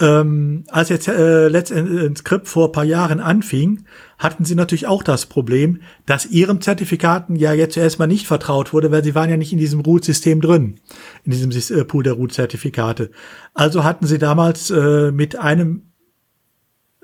Ähm, 0.00 0.64
als 0.68 0.88
jetzt 0.88 1.08
äh, 1.08 1.48
letztendlich 1.48 2.18
Skript 2.18 2.48
vor 2.48 2.72
paar 2.72 2.84
Jahren 2.84 3.20
anfing, 3.20 3.84
hatten 4.18 4.46
sie 4.46 4.54
natürlich 4.54 4.86
auch 4.86 5.02
das 5.02 5.26
Problem, 5.26 5.82
dass 6.06 6.24
ihren 6.24 6.62
Zertifikaten 6.62 7.36
ja 7.36 7.52
jetzt 7.52 7.76
erstmal 7.76 8.08
nicht 8.08 8.26
vertraut 8.26 8.72
wurde, 8.72 8.90
weil 8.90 9.04
sie 9.04 9.14
waren 9.14 9.28
ja 9.28 9.36
nicht 9.36 9.52
in 9.52 9.58
diesem 9.58 9.80
Root-System 9.80 10.40
drin, 10.40 10.80
in 11.24 11.32
diesem 11.32 11.50
äh, 11.50 11.84
Pool 11.84 12.02
der 12.02 12.14
Root-Zertifikate. 12.14 13.10
Also 13.52 13.84
hatten 13.84 14.06
sie 14.06 14.18
damals 14.18 14.70
äh, 14.70 15.12
mit 15.12 15.36
einem 15.36 15.90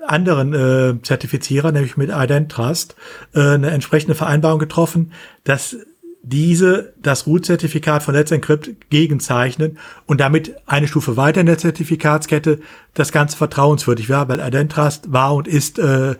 anderen 0.07 0.53
äh, 0.53 1.01
Zertifizierer, 1.01 1.71
nämlich 1.71 1.97
mit 1.97 2.09
Identrust, 2.11 2.95
äh, 3.33 3.41
eine 3.41 3.71
entsprechende 3.71 4.15
Vereinbarung 4.15 4.59
getroffen, 4.59 5.11
dass 5.43 5.75
diese 6.29 6.93
das 7.01 7.25
Root-Zertifikat 7.25 8.03
von 8.03 8.13
Let's 8.13 8.31
Encrypt 8.31 8.89
gegenzeichnen 8.89 9.77
und 10.05 10.19
damit 10.19 10.55
eine 10.65 10.87
Stufe 10.87 11.15
weiter 11.15 11.39
in 11.41 11.47
der 11.47 11.57
Zertifikatskette 11.57 12.59
das 12.93 13.11
Ganze 13.11 13.37
vertrauenswürdig 13.37 14.09
war, 14.09 14.27
weil 14.27 14.39
Identrust 14.39 15.11
war 15.11 15.35
und 15.35 15.47
ist 15.47 15.79
äh, 15.79 16.15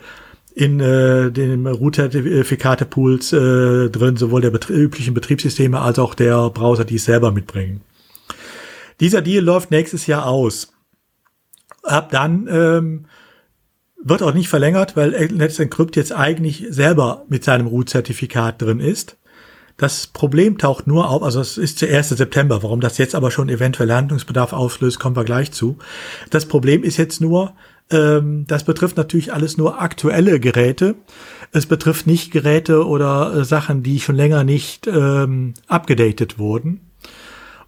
in 0.55 0.79
äh, 0.79 1.29
den 1.31 1.67
Root-Zertifikate-Pools 1.67 3.34
äh, 3.34 3.89
drin, 3.89 4.17
sowohl 4.17 4.41
der 4.41 4.49
betrie 4.49 4.73
üblichen 4.73 5.13
Betriebssysteme 5.13 5.79
als 5.79 5.99
auch 5.99 6.15
der 6.15 6.49
Browser, 6.49 6.85
die 6.85 6.95
es 6.95 7.05
selber 7.05 7.31
mitbringen. 7.31 7.81
Dieser 8.99 9.21
Deal 9.21 9.43
läuft 9.43 9.71
nächstes 9.71 10.07
Jahr 10.07 10.25
aus. 10.25 10.73
Ab 11.84 12.09
dann 12.11 12.47
ähm, 12.49 13.05
wird 14.01 14.23
auch 14.23 14.34
nicht 14.34 14.47
verlängert, 14.47 14.95
weil 14.95 15.11
Let's 15.11 15.59
Encrypt 15.59 15.95
jetzt 15.95 16.13
eigentlich 16.13 16.65
selber 16.69 17.25
mit 17.27 17.43
seinem 17.43 17.67
Root-Zertifikat 17.67 18.61
drin 18.61 18.79
ist. 18.79 19.16
Das 19.77 20.07
Problem 20.07 20.57
taucht 20.57 20.87
nur 20.87 21.09
auf, 21.09 21.21
also 21.21 21.39
es 21.39 21.57
ist 21.57 21.83
der 21.83 21.95
1. 21.95 22.09
September, 22.09 22.63
warum 22.63 22.81
das 22.81 22.97
jetzt 22.97 23.13
aber 23.13 23.29
schon 23.29 23.47
eventuell 23.47 23.91
Handlungsbedarf 23.91 24.51
auslöst, 24.51 24.99
kommen 24.99 25.15
wir 25.15 25.23
gleich 25.23 25.51
zu. 25.51 25.77
Das 26.31 26.47
Problem 26.47 26.83
ist 26.83 26.97
jetzt 26.97 27.21
nur, 27.21 27.53
ähm, 27.91 28.45
das 28.47 28.63
betrifft 28.63 28.97
natürlich 28.97 29.33
alles 29.33 29.55
nur 29.55 29.79
aktuelle 29.79 30.39
Geräte. 30.39 30.95
Es 31.51 31.67
betrifft 31.67 32.07
nicht 32.07 32.31
Geräte 32.31 32.87
oder 32.87 33.33
äh, 33.33 33.45
Sachen, 33.45 33.83
die 33.83 33.99
schon 33.99 34.15
länger 34.15 34.43
nicht 34.43 34.87
ähm, 34.87 35.53
abgedatet 35.67 36.39
wurden. 36.39 36.81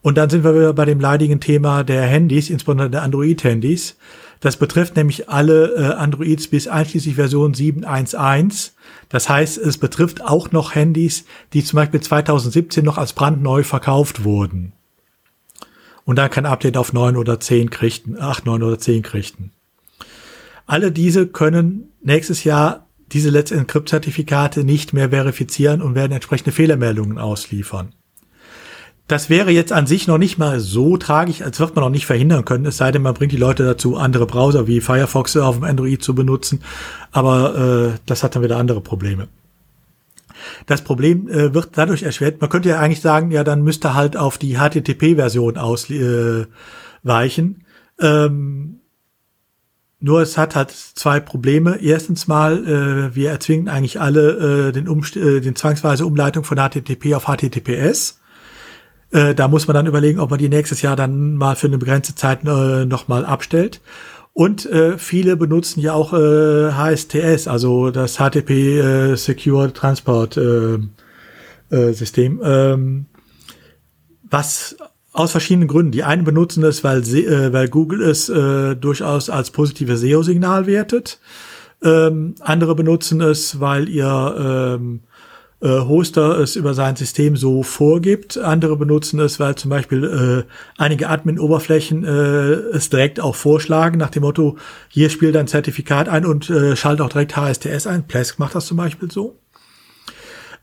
Und 0.01 0.17
dann 0.17 0.31
sind 0.31 0.43
wir 0.43 0.55
wieder 0.55 0.73
bei 0.73 0.85
dem 0.85 0.99
leidigen 0.99 1.39
Thema 1.39 1.83
der 1.83 2.03
Handys, 2.03 2.49
insbesondere 2.49 2.89
der 2.89 3.03
Android-Handys. 3.03 3.97
Das 4.39 4.57
betrifft 4.57 4.95
nämlich 4.95 5.29
alle 5.29 5.75
äh, 5.75 5.93
Androids 5.93 6.47
bis 6.47 6.67
einschließlich 6.67 7.15
Version 7.15 7.53
7.1.1 7.53 8.71
das 9.09 9.27
heißt, 9.27 9.57
es 9.57 9.77
betrifft 9.77 10.23
auch 10.23 10.51
noch 10.51 10.75
Handys, 10.75 11.25
die 11.53 11.63
zum 11.63 11.77
Beispiel 11.77 11.99
2017 11.99 12.85
noch 12.85 12.97
als 12.97 13.13
brandneu 13.13 13.63
verkauft 13.63 14.23
wurden. 14.23 14.73
Und 16.05 16.15
dann 16.17 16.29
kein 16.29 16.45
Update 16.45 16.77
auf 16.77 16.93
9 16.93 17.17
oder 17.17 17.39
10 17.39 17.69
kriegten, 17.69 18.19
8, 18.19 18.45
9 18.45 18.63
oder 18.63 18.79
10 18.79 19.03
kriegten. 19.03 19.51
Alle 20.65 20.91
diese 20.91 21.27
können 21.27 21.91
nächstes 22.01 22.43
Jahr 22.43 22.87
diese 23.11 23.31
Let's 23.31 23.51
Encrypt-Zertifikate 23.51 24.63
nicht 24.63 24.93
mehr 24.93 25.09
verifizieren 25.09 25.81
und 25.81 25.95
werden 25.95 26.11
entsprechende 26.11 26.51
Fehlermeldungen 26.51 27.17
ausliefern. 27.17 27.93
Das 29.09 29.27
wäre 29.27 29.49
jetzt 29.49 29.73
an 29.73 29.87
sich 29.87 30.07
noch 30.07 30.19
nicht 30.19 30.37
mal 30.37 30.59
so 30.59 30.95
tragisch, 30.95 31.41
als 31.41 31.59
wird 31.59 31.75
man 31.75 31.83
noch 31.83 31.89
nicht 31.89 32.05
verhindern 32.05 32.45
können, 32.45 32.67
es 32.67 32.77
sei 32.77 32.91
denn, 32.91 33.01
man 33.01 33.15
bringt 33.15 33.31
die 33.31 33.37
Leute 33.37 33.65
dazu, 33.65 33.97
andere 33.97 34.27
Browser 34.27 34.67
wie 34.67 34.81
Firefox 34.81 35.35
auf 35.35 35.55
dem 35.55 35.63
Android 35.63 36.03
zu 36.03 36.13
benutzen. 36.13 36.61
Aber 37.11 37.89
äh, 37.95 37.97
das 38.05 38.21
hat 38.21 38.35
dann 38.35 38.43
wieder 38.43 38.57
andere 38.57 38.81
Probleme. 38.81 39.27
Das 40.67 40.83
Problem 40.83 41.27
äh, 41.27 41.55
wird 41.55 41.69
dadurch 41.73 42.03
erschwert. 42.03 42.39
Man 42.39 42.51
könnte 42.51 42.69
ja 42.69 42.79
eigentlich 42.79 43.01
sagen, 43.01 43.31
ja, 43.31 43.43
dann 43.43 43.63
müsste 43.63 43.95
halt 43.95 44.15
auf 44.15 44.37
die 44.37 44.57
HTTP-Version 44.57 45.57
ausweichen. 45.57 46.45
Äh, 47.97 48.05
ähm, 48.05 48.79
nur 49.99 50.21
es 50.21 50.37
hat 50.37 50.55
halt 50.55 50.69
zwei 50.69 51.19
Probleme. 51.19 51.79
Erstens 51.81 52.27
mal, 52.27 52.63
äh, 52.63 53.15
wir 53.15 53.31
erzwingen 53.31 53.69
eigentlich 53.69 53.99
alle 53.99 54.67
äh, 54.67 54.71
den, 54.71 54.87
Umst 54.87 55.17
äh, 55.17 55.41
den 55.41 55.55
zwangsweise 55.55 56.05
Umleitung 56.05 56.43
von 56.43 56.59
HTTP 56.59 57.15
auf 57.15 57.25
HTTPS. 57.25 58.19
Äh, 59.11 59.33
da 59.35 59.47
muss 59.47 59.67
man 59.67 59.73
dann 59.73 59.87
überlegen, 59.87 60.19
ob 60.19 60.29
man 60.29 60.39
die 60.39 60.49
nächstes 60.49 60.81
Jahr 60.81 60.95
dann 60.95 61.35
mal 61.35 61.55
für 61.55 61.67
eine 61.67 61.77
begrenzte 61.77 62.15
Zeit 62.15 62.43
äh, 62.45 62.85
nochmal 62.85 63.25
abstellt. 63.25 63.81
Und 64.33 64.65
äh, 64.67 64.97
viele 64.97 65.35
benutzen 65.35 65.81
ja 65.81 65.93
auch 65.93 66.13
äh, 66.13 66.71
HSTS, 66.71 67.47
also 67.47 67.91
das 67.91 68.17
HTTP 68.17 68.49
äh, 68.79 69.15
Secure 69.15 69.73
Transport 69.73 70.37
äh, 70.37 70.77
äh, 71.69 71.93
System, 71.93 72.39
ähm, 72.43 73.05
was 74.29 74.77
aus 75.11 75.31
verschiedenen 75.31 75.67
Gründen. 75.67 75.91
Die 75.91 76.03
einen 76.03 76.23
benutzen 76.23 76.63
es, 76.63 76.83
weil, 76.83 77.01
äh, 77.01 77.51
weil 77.51 77.67
Google 77.67 78.01
es 78.01 78.29
äh, 78.29 78.75
durchaus 78.75 79.29
als 79.29 79.51
positives 79.51 80.01
SEO-Signal 80.01 80.67
wertet. 80.67 81.19
Ähm, 81.83 82.35
andere 82.39 82.75
benutzen 82.75 83.21
es, 83.21 83.59
weil 83.59 83.89
ihr 83.89 84.77
ähm, 84.77 85.01
äh, 85.61 85.67
Hoster 85.67 86.39
es 86.39 86.55
über 86.55 86.73
sein 86.73 86.95
System 86.95 87.35
so 87.35 87.63
vorgibt. 87.63 88.37
Andere 88.37 88.77
benutzen 88.77 89.19
es, 89.19 89.39
weil 89.39 89.55
zum 89.55 89.69
Beispiel 89.69 90.45
äh, 90.47 90.81
einige 90.81 91.09
Admin-Oberflächen 91.09 92.03
äh, 92.03 92.75
es 92.75 92.89
direkt 92.89 93.19
auch 93.19 93.35
vorschlagen, 93.35 93.97
nach 93.97 94.09
dem 94.09 94.23
Motto, 94.23 94.57
hier 94.87 95.09
spielt 95.09 95.35
ein 95.35 95.47
Zertifikat 95.47 96.07
ein 96.07 96.25
und 96.25 96.49
äh, 96.49 96.75
schaltet 96.75 97.05
auch 97.05 97.09
direkt 97.09 97.35
HSTS 97.35 97.87
ein. 97.87 98.07
Plesk 98.07 98.39
macht 98.39 98.55
das 98.55 98.67
zum 98.67 98.77
Beispiel 98.77 99.11
so. 99.11 99.37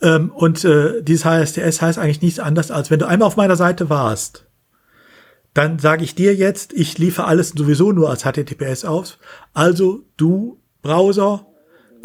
Ähm, 0.01 0.31
und 0.31 0.65
äh, 0.65 1.03
dieses 1.03 1.25
HSTS 1.25 1.83
heißt 1.83 1.99
eigentlich 1.99 2.23
nichts 2.23 2.39
anderes, 2.39 2.71
als 2.71 2.91
wenn 2.91 2.99
du 2.99 3.07
einmal 3.07 3.27
auf 3.27 3.37
meiner 3.37 3.57
Seite 3.57 3.91
warst, 3.91 4.47
dann 5.55 5.79
sage 5.79 6.05
ich 6.05 6.15
dir 6.15 6.35
jetzt, 6.35 6.75
ich 6.75 6.99
liefere 6.99 7.27
alles 7.27 7.51
sowieso 7.51 7.93
nur 7.93 8.11
als 8.11 8.25
HTTPS 8.25 8.85
aus. 8.85 9.19
Also 9.55 10.05
du 10.19 10.61
Browser 10.83 11.47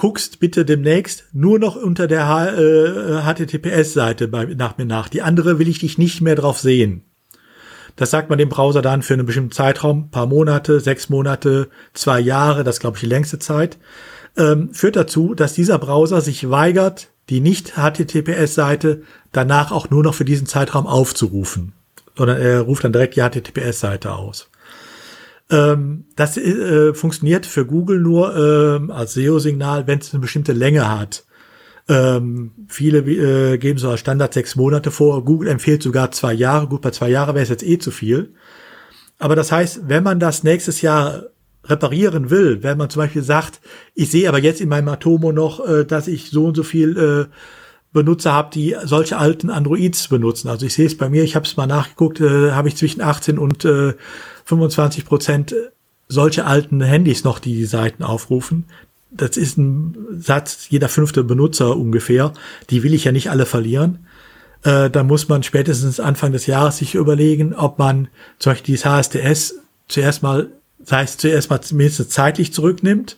guckst 0.02 0.40
bitte 0.40 0.66
demnächst 0.66 1.26
nur 1.32 1.60
noch 1.60 1.76
unter 1.76 2.08
der 2.08 2.24
äh, 2.58 3.22
HTTPS-Seite 3.22 4.30
nach 4.58 4.80
mir 4.80 4.86
nach. 4.86 5.10
Die 5.10 5.22
andere 5.22 5.60
will 5.60 5.68
ich 5.68 5.78
dich 5.78 6.00
nicht 6.00 6.22
mehr 6.22 6.34
drauf 6.34 6.58
sehen. 6.58 7.04
Das 7.98 8.10
sagt 8.10 8.28
man 8.28 8.40
dem 8.40 8.50
Browser 8.50 8.82
dann 8.82 9.04
für 9.04 9.14
einen 9.14 9.28
bestimmten 9.28 9.52
Zeitraum, 9.52 10.10
paar 10.10 10.26
Monate, 10.26 10.80
sechs 10.80 11.10
Monate, 11.10 11.70
zwei 11.94 12.20
Jahre, 12.20 12.64
das 12.64 12.80
glaube 12.80 12.98
ich 12.98 13.02
die 13.02 13.10
längste 13.10 13.38
Zeit, 13.38 13.78
ähm, 14.38 14.74
führt 14.74 14.96
dazu, 14.96 15.36
dass 15.36 15.54
dieser 15.54 15.78
Browser 15.78 16.22
sich 16.22 16.50
weigert, 16.50 17.10
die 17.30 17.40
nicht 17.40 17.74
HTTPS-Seite 17.76 19.04
danach 19.32 19.72
auch 19.72 19.92
nur 19.92 20.02
noch 20.02 20.16
für 20.16 20.26
diesen 20.26 20.48
Zeitraum 20.48 20.88
aufzurufen, 20.88 21.74
sondern 22.18 22.42
er 22.42 22.62
ruft 22.62 22.84
dann 22.84 22.92
direkt 22.92 23.18
die 23.18 23.22
HTTPS-Seite 23.22 24.14
aus. 24.14 24.50
Ähm, 25.52 26.06
das 26.16 26.38
äh, 26.38 26.94
funktioniert 26.94 27.46
für 27.46 27.66
Google 27.66 28.00
nur 28.00 28.36
ähm, 28.36 28.90
als 28.90 29.14
SEO-Signal, 29.14 29.86
wenn 29.86 30.00
es 30.00 30.14
eine 30.14 30.22
bestimmte 30.22 30.54
Länge 30.54 30.90
hat. 30.90 31.26
Ähm, 31.90 32.52
viele 32.70 33.00
äh, 33.00 33.58
geben 33.58 33.78
so 33.78 33.90
als 33.90 34.00
Standard 34.00 34.34
sechs 34.34 34.56
Monate 34.56 34.92
vor. 34.92 35.26
Google 35.26 35.50
empfiehlt 35.50 35.84
sogar 35.84 36.12
zwei 36.12 36.34
Jahre. 36.34 36.68
Gut, 36.68 36.82
bei 36.82 36.92
zwei 36.92 37.10
Jahren 37.10 37.36
wäre 37.36 37.44
es 37.44 37.50
jetzt 37.50 37.64
eh 37.64 37.78
zu 37.78 37.92
viel. 37.92 38.34
Aber 39.20 39.36
das 39.36 39.52
heißt, 39.52 39.90
wenn 39.90 40.04
man 40.04 40.20
das 40.20 40.44
nächstes 40.44 40.82
Jahr 40.82 41.26
reparieren 41.66 42.30
will, 42.30 42.64
wenn 42.64 42.78
man 42.78 42.90
zum 42.90 43.02
Beispiel 43.02 43.22
sagt, 43.22 43.62
ich 43.94 44.10
sehe 44.10 44.30
aber 44.30 44.40
jetzt 44.40 44.62
in 44.62 44.70
meinem 44.70 44.88
Atomo 44.88 45.32
noch, 45.32 45.68
äh, 45.68 45.86
dass 45.86 46.08
ich 46.08 46.32
so 46.32 46.46
und 46.46 46.56
so 46.56 46.64
viel 46.64 46.98
äh, 46.98 47.26
Benutzer 47.94 48.32
habe, 48.32 48.52
die 48.54 48.76
solche 48.86 49.18
alten 49.18 49.50
Androids 49.50 50.08
benutzen. 50.08 50.48
Also 50.48 50.66
ich 50.66 50.74
sehe 50.74 50.86
es 50.86 50.98
bei 50.98 51.10
mir, 51.10 51.24
ich 51.24 51.36
habe 51.36 51.46
es 51.46 51.58
mal 51.58 51.68
nachgeguckt, 51.68 52.22
äh, 52.22 52.52
habe 52.52 52.70
ich 52.70 52.78
zwischen 52.78 53.02
18 53.02 53.38
und 53.38 53.66
äh, 53.66 53.96
25 54.52 55.06
Prozent 55.06 55.56
solche 56.08 56.46
alten 56.46 56.82
Handys 56.82 57.24
noch 57.24 57.40
die, 57.40 57.56
die 57.56 57.66
Seiten 57.66 58.04
aufrufen. 58.04 58.66
das 59.12 59.38
ist 59.38 59.58
ein 59.58 59.96
Satz, 60.20 60.68
jeder 60.70 60.90
fünfte 60.90 61.24
Benutzer 61.24 61.76
ungefähr, 61.76 62.34
die 62.70 62.84
will 62.84 62.94
ich 62.94 63.06
ja 63.06 63.12
nicht 63.12 63.30
alle 63.30 63.46
verlieren. 63.46 64.06
Äh, 64.64 64.90
da 64.90 65.04
muss 65.04 65.28
man 65.30 65.44
spätestens 65.44 66.00
Anfang 66.00 66.32
des 66.32 66.46
Jahres 66.48 66.78
sich 66.78 66.96
überlegen, 66.96 67.54
ob 67.54 67.80
man 67.80 68.10
zum 68.40 68.52
Beispiel 68.52 68.74
dieses 68.74 68.86
HSDS 68.86 69.56
zuerst 69.88 70.22
mal, 70.22 70.50
das 70.80 70.92
heißt 70.92 71.22
zuerst 71.22 71.50
mal 71.50 71.62
zumindest 71.62 72.12
zeitlich 72.12 72.54
zurücknimmt 72.54 73.18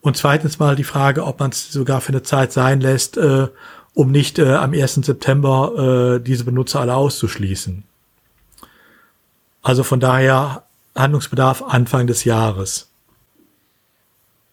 und 0.00 0.16
zweitens 0.16 0.58
mal 0.58 0.76
die 0.76 0.84
Frage, 0.84 1.24
ob 1.24 1.40
man 1.40 1.50
es 1.50 1.70
sogar 1.70 2.00
für 2.00 2.12
eine 2.12 2.22
Zeit 2.22 2.52
sein 2.52 2.80
lässt, 2.80 3.16
äh, 3.16 3.48
um 3.94 4.10
nicht 4.10 4.38
äh, 4.38 4.54
am 4.54 4.72
1. 4.72 4.94
September 4.94 6.16
äh, 6.16 6.24
diese 6.24 6.44
Benutzer 6.44 6.80
alle 6.80 6.94
auszuschließen. 6.94 7.84
Also 9.62 9.82
von 9.84 10.00
daher 10.00 10.64
Handlungsbedarf 10.96 11.62
Anfang 11.62 12.06
des 12.06 12.24
Jahres. 12.24 12.90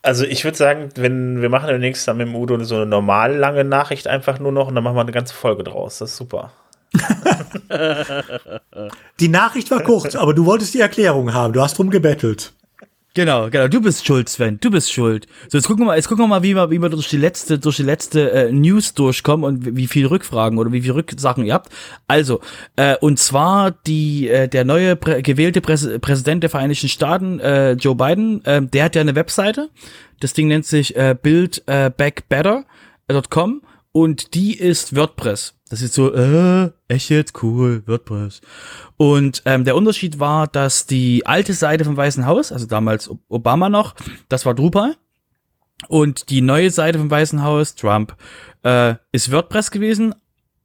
Also 0.02 0.24
ich 0.24 0.44
würde 0.44 0.58
sagen, 0.58 0.90
wenn 0.96 1.42
wir 1.42 1.50
machen 1.50 1.68
demnächst 1.68 2.08
dann 2.08 2.18
mit 2.18 2.28
dem 2.28 2.36
Udo 2.36 2.64
so 2.64 2.76
eine 2.76 2.86
normal 2.86 3.36
lange 3.36 3.64
Nachricht 3.64 4.08
einfach 4.08 4.40
nur 4.40 4.52
noch 4.52 4.68
und 4.68 4.76
dann 4.76 4.84
machen 4.84 4.96
wir 4.96 5.02
eine 5.02 5.12
ganze 5.12 5.34
Folge 5.34 5.64
draus. 5.64 5.98
Das 5.98 6.12
ist 6.12 6.18
super. 6.18 6.54
die 9.20 9.28
Nachricht 9.28 9.70
war 9.70 9.82
kurz, 9.84 10.16
aber 10.16 10.34
du 10.34 10.46
wolltest 10.46 10.74
die 10.74 10.80
Erklärung 10.80 11.34
haben. 11.34 11.52
Du 11.54 11.62
hast 11.62 11.78
drum 11.78 11.90
gebettelt. 11.90 12.54
Genau, 13.18 13.50
genau. 13.50 13.68
Du 13.68 13.82
bist 13.82 14.06
schuld, 14.06 14.30
Sven. 14.30 14.60
Du 14.60 14.70
bist 14.70 14.94
schuld. 14.94 15.26
So, 15.50 15.58
jetzt 15.58 15.66
gucken 15.66 15.82
wir 15.82 15.88
mal, 15.88 15.96
jetzt 15.96 16.08
gucken 16.08 16.26
wir 16.26 16.28
mal, 16.28 16.44
wie 16.44 16.54
wir, 16.54 16.70
wie 16.70 16.80
wir 16.80 16.90
durch 16.90 17.10
die 17.10 17.18
letzte, 17.18 17.58
durch 17.58 17.78
die 17.78 17.84
letzte 17.84 18.32
äh, 18.32 18.52
News 18.52 18.94
durchkommen 18.94 19.44
und 19.44 19.76
wie 19.76 19.88
viel 19.88 20.06
Rückfragen 20.06 20.60
oder 20.60 20.72
wie 20.72 20.84
viel 20.84 20.92
Rücksachen 20.92 21.44
ihr 21.44 21.56
habt. 21.56 21.74
Also, 22.06 22.42
äh, 22.76 22.96
und 22.98 23.18
zwar 23.18 23.72
die, 23.72 24.30
äh, 24.30 24.48
der 24.48 24.66
neue 24.66 24.96
prä 24.96 25.24
gewählte 25.24 25.62
Präs 25.62 25.90
Präsident 26.00 26.44
der 26.44 26.52
Vereinigten 26.52 26.90
Staaten, 26.90 27.40
äh, 27.40 27.72
Joe 27.72 27.96
Biden, 27.96 28.46
äh, 28.46 28.62
der 28.62 28.84
hat 28.84 28.94
ja 28.94 29.02
eine 29.02 29.16
Webseite. 29.16 29.72
Das 30.20 30.34
Ding 30.34 30.48
nennt 30.48 30.68
sich 30.68 30.96
äh, 30.96 31.16
buildbackbetter.com 31.20 33.64
und 33.94 34.36
die 34.36 34.60
ist 34.60 34.96
WordPress. 34.96 35.57
Das 35.70 35.82
ist 35.82 35.94
so, 35.94 36.14
äh, 36.14 36.72
echt 36.88 37.10
jetzt 37.10 37.44
cool, 37.44 37.84
WordPress. 37.86 38.42
Und 38.96 39.42
ähm, 39.46 39.66
der 39.66 39.76
Unterschied 39.76 40.20
war, 40.20 40.48
dass 40.48 40.86
die 40.86 41.26
alte 41.26 41.54
Seite 41.54 41.84
vom 41.84 41.98
Weißen 41.98 42.26
Haus, 42.26 42.52
also 42.52 42.66
damals 42.66 43.10
Obama 43.28 43.70
noch, 43.70 43.96
das 44.30 44.46
war 44.46 44.54
Drupal. 44.54 44.96
Und 45.90 46.30
die 46.30 46.42
neue 46.42 46.72
Seite 46.72 46.98
vom 47.00 47.12
Weißen 47.12 47.44
Haus, 47.44 47.76
Trump, 47.76 48.16
äh, 48.64 48.96
ist 49.12 49.32
WordPress 49.32 49.72
gewesen. 49.72 50.16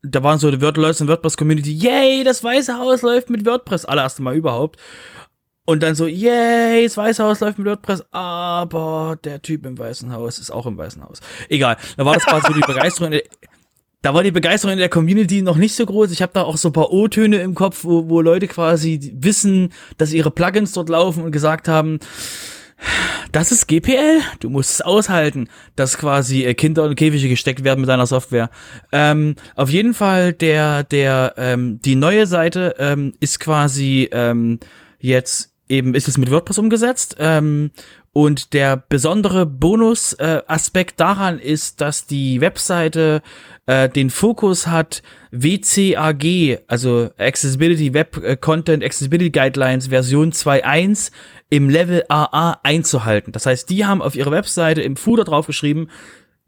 Da 0.03 0.23
waren 0.23 0.39
so 0.39 0.51
die 0.51 0.57
Leute 0.57 1.05
in 1.05 1.09
WordPress-Community, 1.09 1.73
yay, 1.73 2.25
das 2.25 2.43
Weiße 2.43 2.79
Haus 2.79 3.03
läuft 3.03 3.31
mit 3.31 3.45
WordPress, 3.45 3.85
allererste 3.85 4.23
Mal 4.23 4.37
überhaupt. 4.37 4.81
Und 5.65 5.83
dann 5.83 5.95
so, 5.95 6.07
yay, 6.07 6.85
das 6.85 6.97
Weiße 6.97 7.23
Haus 7.23 7.41
läuft 7.41 7.59
mit 7.59 7.69
WordPress, 7.69 8.03
aber 8.11 9.17
der 9.23 9.43
Typ 9.43 9.65
im 9.65 9.79
Weißen 9.79 10.13
Haus 10.13 10.39
ist 10.39 10.51
auch 10.51 10.67
im 10.67 10.77
Weißen 10.77 11.05
Haus. 11.05 11.21
Egal, 11.49 11.77
da 11.97 12.05
war 12.05 12.15
das 12.15 12.25
quasi 12.25 12.49
so 12.49 12.55
die 12.55 12.61
Begeisterung 12.67 13.13
da 14.03 14.15
war 14.15 14.23
die 14.23 14.33
Begeisterung 14.33 14.73
in 14.73 14.79
der 14.79 14.89
Community 14.89 15.43
noch 15.43 15.57
nicht 15.57 15.75
so 15.75 15.87
groß. 15.87 16.11
Ich 16.11 16.23
habe 16.23 16.33
da 16.35 16.43
auch 16.43 16.57
so 16.57 16.69
ein 16.69 16.73
paar 16.73 16.93
O-Töne 16.93 17.39
im 17.39 17.55
Kopf, 17.55 17.85
wo, 17.85 18.09
wo 18.09 18.21
Leute 18.21 18.49
quasi 18.49 19.13
wissen, 19.15 19.73
dass 19.97 20.13
ihre 20.13 20.31
Plugins 20.31 20.73
dort 20.73 20.89
laufen 20.89 21.23
und 21.23 21.31
gesagt 21.31 21.69
haben, 21.69 22.01
das 23.31 23.53
ist 23.53 23.69
GPL, 23.69 24.21
du 24.41 24.51
musst 24.51 24.71
es 24.71 24.81
aushalten, 24.81 25.49
dass 25.77 25.97
quasi 25.99 26.45
äh, 26.45 26.55
Kinder 26.55 26.83
und 26.83 26.97
Käfige 26.97 27.29
gesteckt 27.29 27.63
werden 27.63 27.81
mit 27.81 27.89
deiner 27.89 28.07
Software. 28.07 28.51
Ähm, 28.91 29.37
auf 29.55 29.71
jeden 29.71 29.95
Fall, 29.95 30.33
der, 30.33 30.83
der, 30.83 31.35
ähm, 31.37 31.81
die 31.81 31.95
neue 31.95 32.27
Seite 32.27 32.75
ähm, 32.79 33.15
ist 33.21 33.39
quasi 33.39 34.09
ähm, 34.13 34.59
jetzt 34.99 35.53
eben, 35.69 35.95
ist 35.95 36.09
es 36.09 36.19
mit 36.19 36.31
WordPress 36.31 36.59
umgesetzt. 36.59 37.17
Ähm, 37.19 37.71
und 38.13 38.53
der 38.53 38.77
besondere 38.77 39.47
Bonus-Aspekt 39.47 40.93
äh, 40.93 40.97
daran 40.97 41.39
ist, 41.39 41.81
dass 41.81 42.07
die 42.07 42.41
Webseite 42.43 43.23
äh, 43.67 43.89
den 43.89 44.11
Fokus 44.11 44.67
hat, 44.67 45.03
WCAG, 45.31 46.61
also 46.67 47.11
Accessibility 47.17 47.95
Web 47.95 48.19
äh, 48.23 48.37
Content 48.37 48.85
Accessibility 48.85 49.31
Guidelines 49.31 49.89
Version 49.89 50.33
2.1 50.33 51.11
im 51.49 51.71
Level 51.71 52.05
AA 52.09 52.61
einzuhalten. 52.63 53.33
Das 53.33 53.47
heißt, 53.47 53.71
die 53.71 53.87
haben 53.87 54.03
auf 54.03 54.15
ihrer 54.15 54.31
Webseite 54.31 54.83
im 54.83 54.97
Footer 54.97 55.25
draufgeschrieben, 55.25 55.89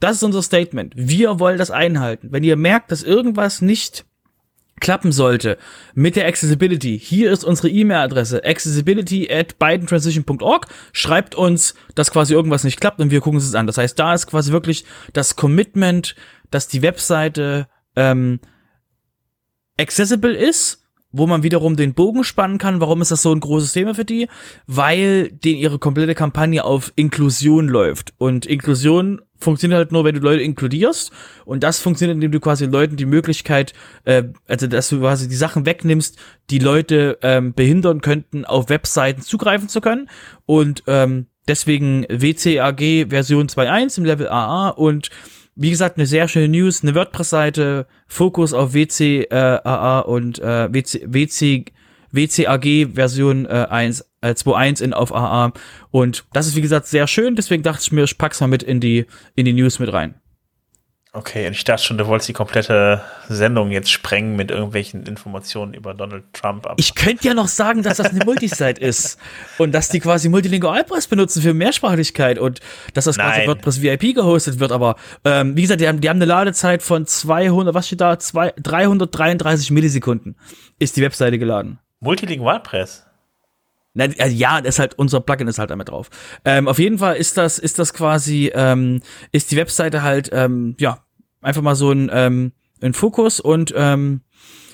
das 0.00 0.16
ist 0.16 0.22
unser 0.22 0.42
Statement. 0.42 0.92
Wir 0.96 1.40
wollen 1.40 1.56
das 1.56 1.70
einhalten. 1.70 2.28
Wenn 2.30 2.44
ihr 2.44 2.56
merkt, 2.56 2.92
dass 2.92 3.02
irgendwas 3.02 3.62
nicht 3.62 4.04
klappen 4.80 5.12
sollte 5.12 5.58
mit 5.94 6.16
der 6.16 6.26
Accessibility, 6.26 6.98
hier 6.98 7.30
ist 7.30 7.44
unsere 7.44 7.68
E-Mail-Adresse 7.68 8.44
accessibility 8.44 9.30
at 9.30 9.58
bidentransition.org. 9.58 10.66
Schreibt 10.92 11.34
uns, 11.34 11.74
dass 11.94 12.10
quasi 12.10 12.34
irgendwas 12.34 12.64
nicht 12.64 12.80
klappt 12.80 13.00
und 13.00 13.10
wir 13.10 13.20
gucken 13.20 13.38
es 13.38 13.54
an. 13.54 13.66
Das 13.66 13.78
heißt, 13.78 13.98
da 13.98 14.14
ist 14.14 14.26
quasi 14.26 14.52
wirklich 14.52 14.84
das 15.12 15.36
Commitment, 15.36 16.16
dass 16.50 16.68
die 16.68 16.82
Webseite 16.82 17.68
ähm, 17.96 18.40
accessible 19.78 20.34
ist 20.34 20.84
wo 21.16 21.28
man 21.28 21.44
wiederum 21.44 21.76
den 21.76 21.94
Bogen 21.94 22.24
spannen 22.24 22.58
kann. 22.58 22.80
Warum 22.80 23.00
ist 23.00 23.12
das 23.12 23.22
so 23.22 23.32
ein 23.32 23.38
großes 23.38 23.72
Thema 23.72 23.94
für 23.94 24.04
die? 24.04 24.26
Weil 24.66 25.30
den 25.30 25.56
ihre 25.56 25.78
komplette 25.78 26.16
Kampagne 26.16 26.64
auf 26.64 26.92
Inklusion 26.96 27.68
läuft. 27.68 28.14
Und 28.18 28.46
Inklusion 28.46 29.22
funktioniert 29.44 29.78
halt 29.78 29.92
nur, 29.92 30.04
wenn 30.04 30.14
du 30.16 30.20
Leute 30.20 30.42
inkludierst. 30.42 31.12
Und 31.44 31.62
das 31.62 31.78
funktioniert, 31.78 32.16
indem 32.16 32.32
du 32.32 32.40
quasi 32.40 32.66
Leuten 32.66 32.96
die 32.96 33.06
Möglichkeit, 33.06 33.72
äh, 34.04 34.24
also 34.48 34.66
dass 34.66 34.88
du 34.88 34.98
quasi 34.98 35.28
die 35.28 35.36
Sachen 35.36 35.66
wegnimmst, 35.66 36.18
die 36.50 36.58
Leute 36.58 37.18
ähm, 37.22 37.54
behindern 37.54 38.00
könnten, 38.00 38.44
auf 38.44 38.68
Webseiten 38.68 39.22
zugreifen 39.22 39.68
zu 39.68 39.80
können. 39.80 40.08
Und 40.46 40.82
ähm, 40.86 41.26
deswegen 41.46 42.04
WCAG 42.08 43.08
Version 43.08 43.48
2.1 43.48 43.98
im 43.98 44.04
Level 44.04 44.28
AA 44.28 44.70
und 44.70 45.10
wie 45.56 45.70
gesagt, 45.70 45.98
eine 45.98 46.06
sehr 46.06 46.26
schöne 46.26 46.48
News, 46.48 46.82
eine 46.82 46.96
WordPress-Seite, 46.96 47.86
Fokus 48.08 48.52
auf 48.52 48.74
WCAA 48.74 50.00
äh, 50.00 50.04
und 50.04 50.40
äh, 50.40 50.72
WC, 50.72 51.04
WC, 51.06 51.66
WCAG 52.14 52.94
Version 52.94 53.46
äh, 53.46 53.66
1, 53.70 54.04
äh, 54.20 54.28
2.1 54.28 54.82
in 54.82 54.92
auf 54.92 55.14
AA. 55.14 55.52
Und 55.90 56.24
das 56.32 56.46
ist, 56.46 56.56
wie 56.56 56.60
gesagt, 56.60 56.86
sehr 56.86 57.06
schön, 57.06 57.36
deswegen 57.36 57.62
dachte 57.62 57.82
ich 57.82 57.92
mir, 57.92 58.04
ich 58.04 58.18
pack's 58.18 58.40
mal 58.40 58.46
mit 58.46 58.62
in 58.62 58.80
die, 58.80 59.06
in 59.34 59.44
die 59.44 59.52
News 59.52 59.78
mit 59.78 59.92
rein. 59.92 60.14
Okay, 61.16 61.46
und 61.46 61.52
ich 61.52 61.62
dachte 61.62 61.84
schon, 61.84 61.96
du 61.96 62.08
wolltest 62.08 62.28
die 62.28 62.32
komplette 62.32 63.00
Sendung 63.28 63.70
jetzt 63.70 63.88
sprengen 63.88 64.34
mit 64.34 64.50
irgendwelchen 64.50 65.06
Informationen 65.06 65.72
über 65.72 65.94
Donald 65.94 66.24
Trump. 66.32 66.66
ich 66.76 66.96
könnte 66.96 67.28
ja 67.28 67.34
noch 67.34 67.46
sagen, 67.46 67.84
dass 67.84 67.98
das 67.98 68.08
eine 68.08 68.24
Multisite 68.24 68.80
ist 68.80 69.16
und 69.58 69.72
dass 69.72 69.88
die 69.90 70.00
quasi 70.00 70.28
Multilingual 70.28 70.80
WordPress 70.80 71.06
benutzen 71.06 71.40
für 71.40 71.54
Mehrsprachlichkeit 71.54 72.40
und 72.40 72.58
dass 72.94 73.04
das 73.04 73.16
quasi 73.16 73.46
WordPress 73.46 73.80
VIP 73.80 74.16
gehostet 74.16 74.58
wird. 74.58 74.72
Aber 74.72 74.96
ähm, 75.24 75.56
wie 75.56 75.62
gesagt, 75.62 75.80
die 75.80 75.86
haben, 75.86 76.00
die 76.00 76.08
haben 76.08 76.16
eine 76.16 76.24
Ladezeit 76.24 76.82
von 76.82 77.06
200, 77.06 77.72
was 77.72 77.86
steht 77.86 78.00
da? 78.00 78.18
Zwei, 78.18 78.52
333 78.60 79.70
Millisekunden 79.70 80.34
ist 80.80 80.96
die 80.96 81.02
Webseite 81.02 81.38
geladen. 81.38 81.78
Multilingual 82.04 82.56
WordPress? 82.56 83.04
Na, 83.94 84.04
also 84.18 84.36
ja, 84.36 84.60
das 84.60 84.76
ist 84.76 84.78
halt, 84.78 84.98
unser 84.98 85.20
Plugin 85.20 85.48
ist 85.48 85.58
halt 85.58 85.70
damit 85.70 85.88
drauf. 85.88 86.10
Ähm, 86.44 86.68
auf 86.68 86.78
jeden 86.78 86.98
Fall 86.98 87.16
ist 87.16 87.36
das, 87.36 87.58
ist 87.58 87.78
das 87.78 87.94
quasi, 87.94 88.50
ähm, 88.54 89.00
ist 89.32 89.50
die 89.50 89.56
Webseite 89.56 90.02
halt, 90.02 90.30
ähm, 90.32 90.76
ja, 90.78 91.04
einfach 91.40 91.62
mal 91.62 91.76
so 91.76 91.92
ein, 91.92 92.10
ähm, 92.12 92.52
ein 92.82 92.92
Fokus 92.92 93.40
und 93.40 93.72
ähm, 93.76 94.20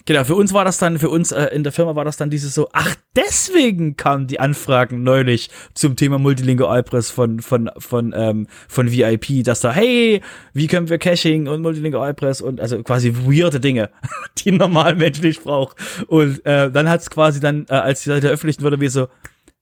genau, 0.05 0.25
für 0.25 0.35
uns 0.35 0.53
war 0.53 0.65
das 0.65 0.79
dann, 0.79 0.99
für 0.99 1.09
uns 1.09 1.33
äh, 1.33 1.47
in 1.47 1.63
der 1.63 1.73
Firma 1.73 1.95
war 1.97 2.05
das 2.05 2.17
dann 2.17 2.31
dieses 2.31 2.55
so, 2.55 2.69
ach, 2.73 2.95
deswegen 3.17 3.97
kamen 3.97 4.27
die 4.27 4.41
Anfragen 4.41 5.03
neulich 5.03 5.51
zum 5.75 5.97
Thema 5.97 6.19
Multilingual 6.19 6.83
Press 6.83 7.11
von, 7.11 7.41
von, 7.41 7.71
von, 7.79 8.15
ähm, 8.17 8.47
von 8.69 8.91
VIP, 8.91 9.45
dass 9.45 9.61
da, 9.61 9.73
hey, 9.73 10.21
wie 10.53 10.67
können 10.67 10.89
wir 10.89 10.99
Caching 10.99 11.49
und 11.49 11.63
Multilingual 11.63 12.15
Press 12.15 12.41
und 12.41 12.61
also 12.61 12.83
quasi 12.83 13.15
weirde 13.15 13.61
Dinge, 13.61 13.91
die 14.39 14.53
ein 14.53 14.57
normaler 14.57 14.95
Mensch 14.95 15.21
nicht 15.21 15.45
braucht. 15.45 15.77
Und 16.07 16.45
äh, 16.47 16.71
dann 16.71 16.89
hat's 16.89 17.11
quasi 17.11 17.41
dann, 17.41 17.67
äh, 17.69 17.75
als 17.75 18.03
die 18.03 18.11
Seite 18.11 18.27
veröffentlicht 18.29 18.63
wurde, 18.63 18.81
wie 18.81 18.89
so, 18.89 19.09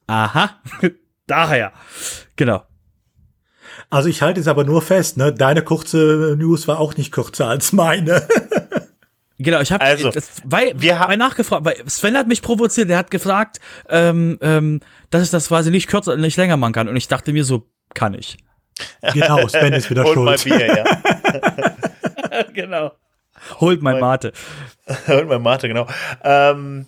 aha, 0.07 0.61
daher. 1.27 1.73
Genau. 2.37 2.63
Also 3.91 4.09
ich 4.09 4.21
halte 4.21 4.41
es 4.41 4.49
aber 4.49 4.65
nur 4.65 4.83
fest, 4.83 5.17
ne? 5.17 5.33
Deine 5.33 5.63
kurze 5.63 6.37
News 6.39 6.69
war 6.69 6.79
auch 6.79 6.97
nicht 6.97 7.11
kürzer 7.11 7.47
als 7.47 7.73
meine. 7.73 8.23
Genau, 9.39 9.61
ich 9.61 9.71
habe 9.71 9.85
also, 9.85 10.11
weil 10.45 10.73
wir 10.77 10.99
haben 10.99 11.17
nachgefragt, 11.17 11.65
weil 11.65 11.77
Sven 11.89 12.17
hat 12.17 12.27
mich 12.27 12.43
provoziert, 12.43 12.91
er 12.91 12.99
hat 12.99 13.11
gefragt, 13.11 13.61
ähm, 13.89 14.39
ähm, 14.43 14.81
dass 15.11 15.23
ich 15.23 15.31
das 15.31 15.49
quasi 15.49 15.71
nicht 15.71 15.87
kürzer, 15.89 16.17
nicht 16.17 16.37
länger 16.37 16.57
machen 16.57 16.73
kann 16.73 16.89
und 16.89 16.97
ich 16.97 17.07
dachte 17.07 17.33
mir 17.33 17.45
so, 17.45 17.69
kann 17.95 18.15
ich. 18.15 18.39
Genau, 19.13 19.47
Sven 19.47 19.73
ist 19.73 19.91
wieder 19.91 20.05
Holt 20.05 20.15
schuld. 20.15 20.47
Mal 20.47 20.59
Bier, 20.59 20.77
ja. 20.77 22.43
genau. 22.53 22.93
Holt 23.61 23.81
mein 23.81 24.01
Mate. 24.01 24.33
Holt 25.07 25.29
mein 25.29 25.43
Mate, 25.43 25.69
genau. 25.69 25.87
Ähm, 26.25 26.87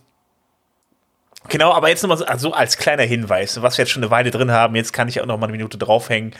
Genau, 1.48 1.72
aber 1.72 1.88
jetzt 1.88 2.02
nochmal 2.02 2.18
so 2.18 2.26
also 2.26 2.52
als 2.52 2.76
kleiner 2.76 3.02
Hinweis, 3.02 3.60
was 3.62 3.78
wir 3.78 3.82
jetzt 3.82 3.90
schon 3.90 4.02
eine 4.02 4.10
Weile 4.10 4.30
drin 4.30 4.52
haben, 4.52 4.76
jetzt 4.76 4.92
kann 4.92 5.08
ich 5.08 5.20
auch 5.20 5.26
noch 5.26 5.38
mal 5.38 5.46
eine 5.46 5.52
Minute 5.52 5.78
draufhängen. 5.78 6.34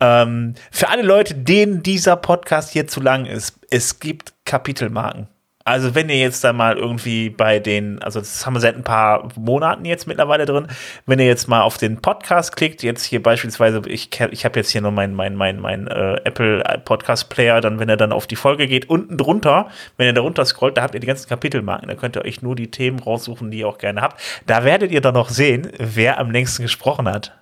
Ähm, 0.00 0.54
für 0.72 0.88
alle 0.88 1.02
Leute, 1.02 1.34
denen 1.34 1.82
dieser 1.84 2.16
Podcast 2.16 2.72
hier 2.72 2.88
zu 2.88 3.00
lang 3.00 3.26
ist, 3.26 3.58
es 3.70 4.00
gibt 4.00 4.34
Kapitelmarken. 4.44 5.28
Also 5.62 5.94
wenn 5.94 6.08
ihr 6.08 6.18
jetzt 6.18 6.42
da 6.42 6.54
mal 6.54 6.78
irgendwie 6.78 7.28
bei 7.28 7.58
den, 7.58 8.00
also 8.00 8.18
das 8.18 8.46
haben 8.46 8.54
wir 8.54 8.60
seit 8.60 8.76
ein 8.76 8.82
paar 8.82 9.28
Monaten 9.36 9.84
jetzt 9.84 10.06
mittlerweile 10.06 10.46
drin, 10.46 10.68
wenn 11.04 11.18
ihr 11.18 11.26
jetzt 11.26 11.48
mal 11.48 11.60
auf 11.60 11.76
den 11.76 12.00
Podcast 12.00 12.56
klickt, 12.56 12.82
jetzt 12.82 13.04
hier 13.04 13.22
beispielsweise, 13.22 13.82
ich, 13.86 14.08
ich 14.30 14.44
habe 14.46 14.58
jetzt 14.58 14.70
hier 14.70 14.80
nur 14.80 14.90
mein, 14.90 15.14
mein, 15.14 15.36
mein, 15.36 15.60
mein 15.60 15.86
äh, 15.86 16.14
Apple 16.24 16.62
Podcast 16.86 17.28
Player, 17.28 17.60
dann 17.60 17.78
wenn 17.78 17.90
er 17.90 17.98
dann 17.98 18.10
auf 18.10 18.26
die 18.26 18.36
Folge 18.36 18.66
geht, 18.66 18.88
unten 18.88 19.18
drunter, 19.18 19.68
wenn 19.98 20.06
ihr 20.06 20.14
da 20.14 20.22
runter 20.22 20.46
scrollt, 20.46 20.78
da 20.78 20.82
habt 20.82 20.94
ihr 20.94 21.00
die 21.00 21.06
ganzen 21.06 21.28
Kapitelmarken, 21.28 21.88
da 21.88 21.94
könnt 21.94 22.16
ihr 22.16 22.24
euch 22.24 22.40
nur 22.40 22.56
die 22.56 22.70
Themen 22.70 22.98
raussuchen, 22.98 23.50
die 23.50 23.58
ihr 23.58 23.68
auch 23.68 23.78
gerne 23.78 24.00
habt. 24.00 24.18
Da 24.46 24.64
werdet 24.64 24.90
ihr 24.92 25.02
dann 25.02 25.14
noch 25.14 25.28
sehen, 25.28 25.70
wer 25.78 26.18
am 26.18 26.30
längsten 26.30 26.62
gesprochen 26.62 27.06
hat. 27.06 27.36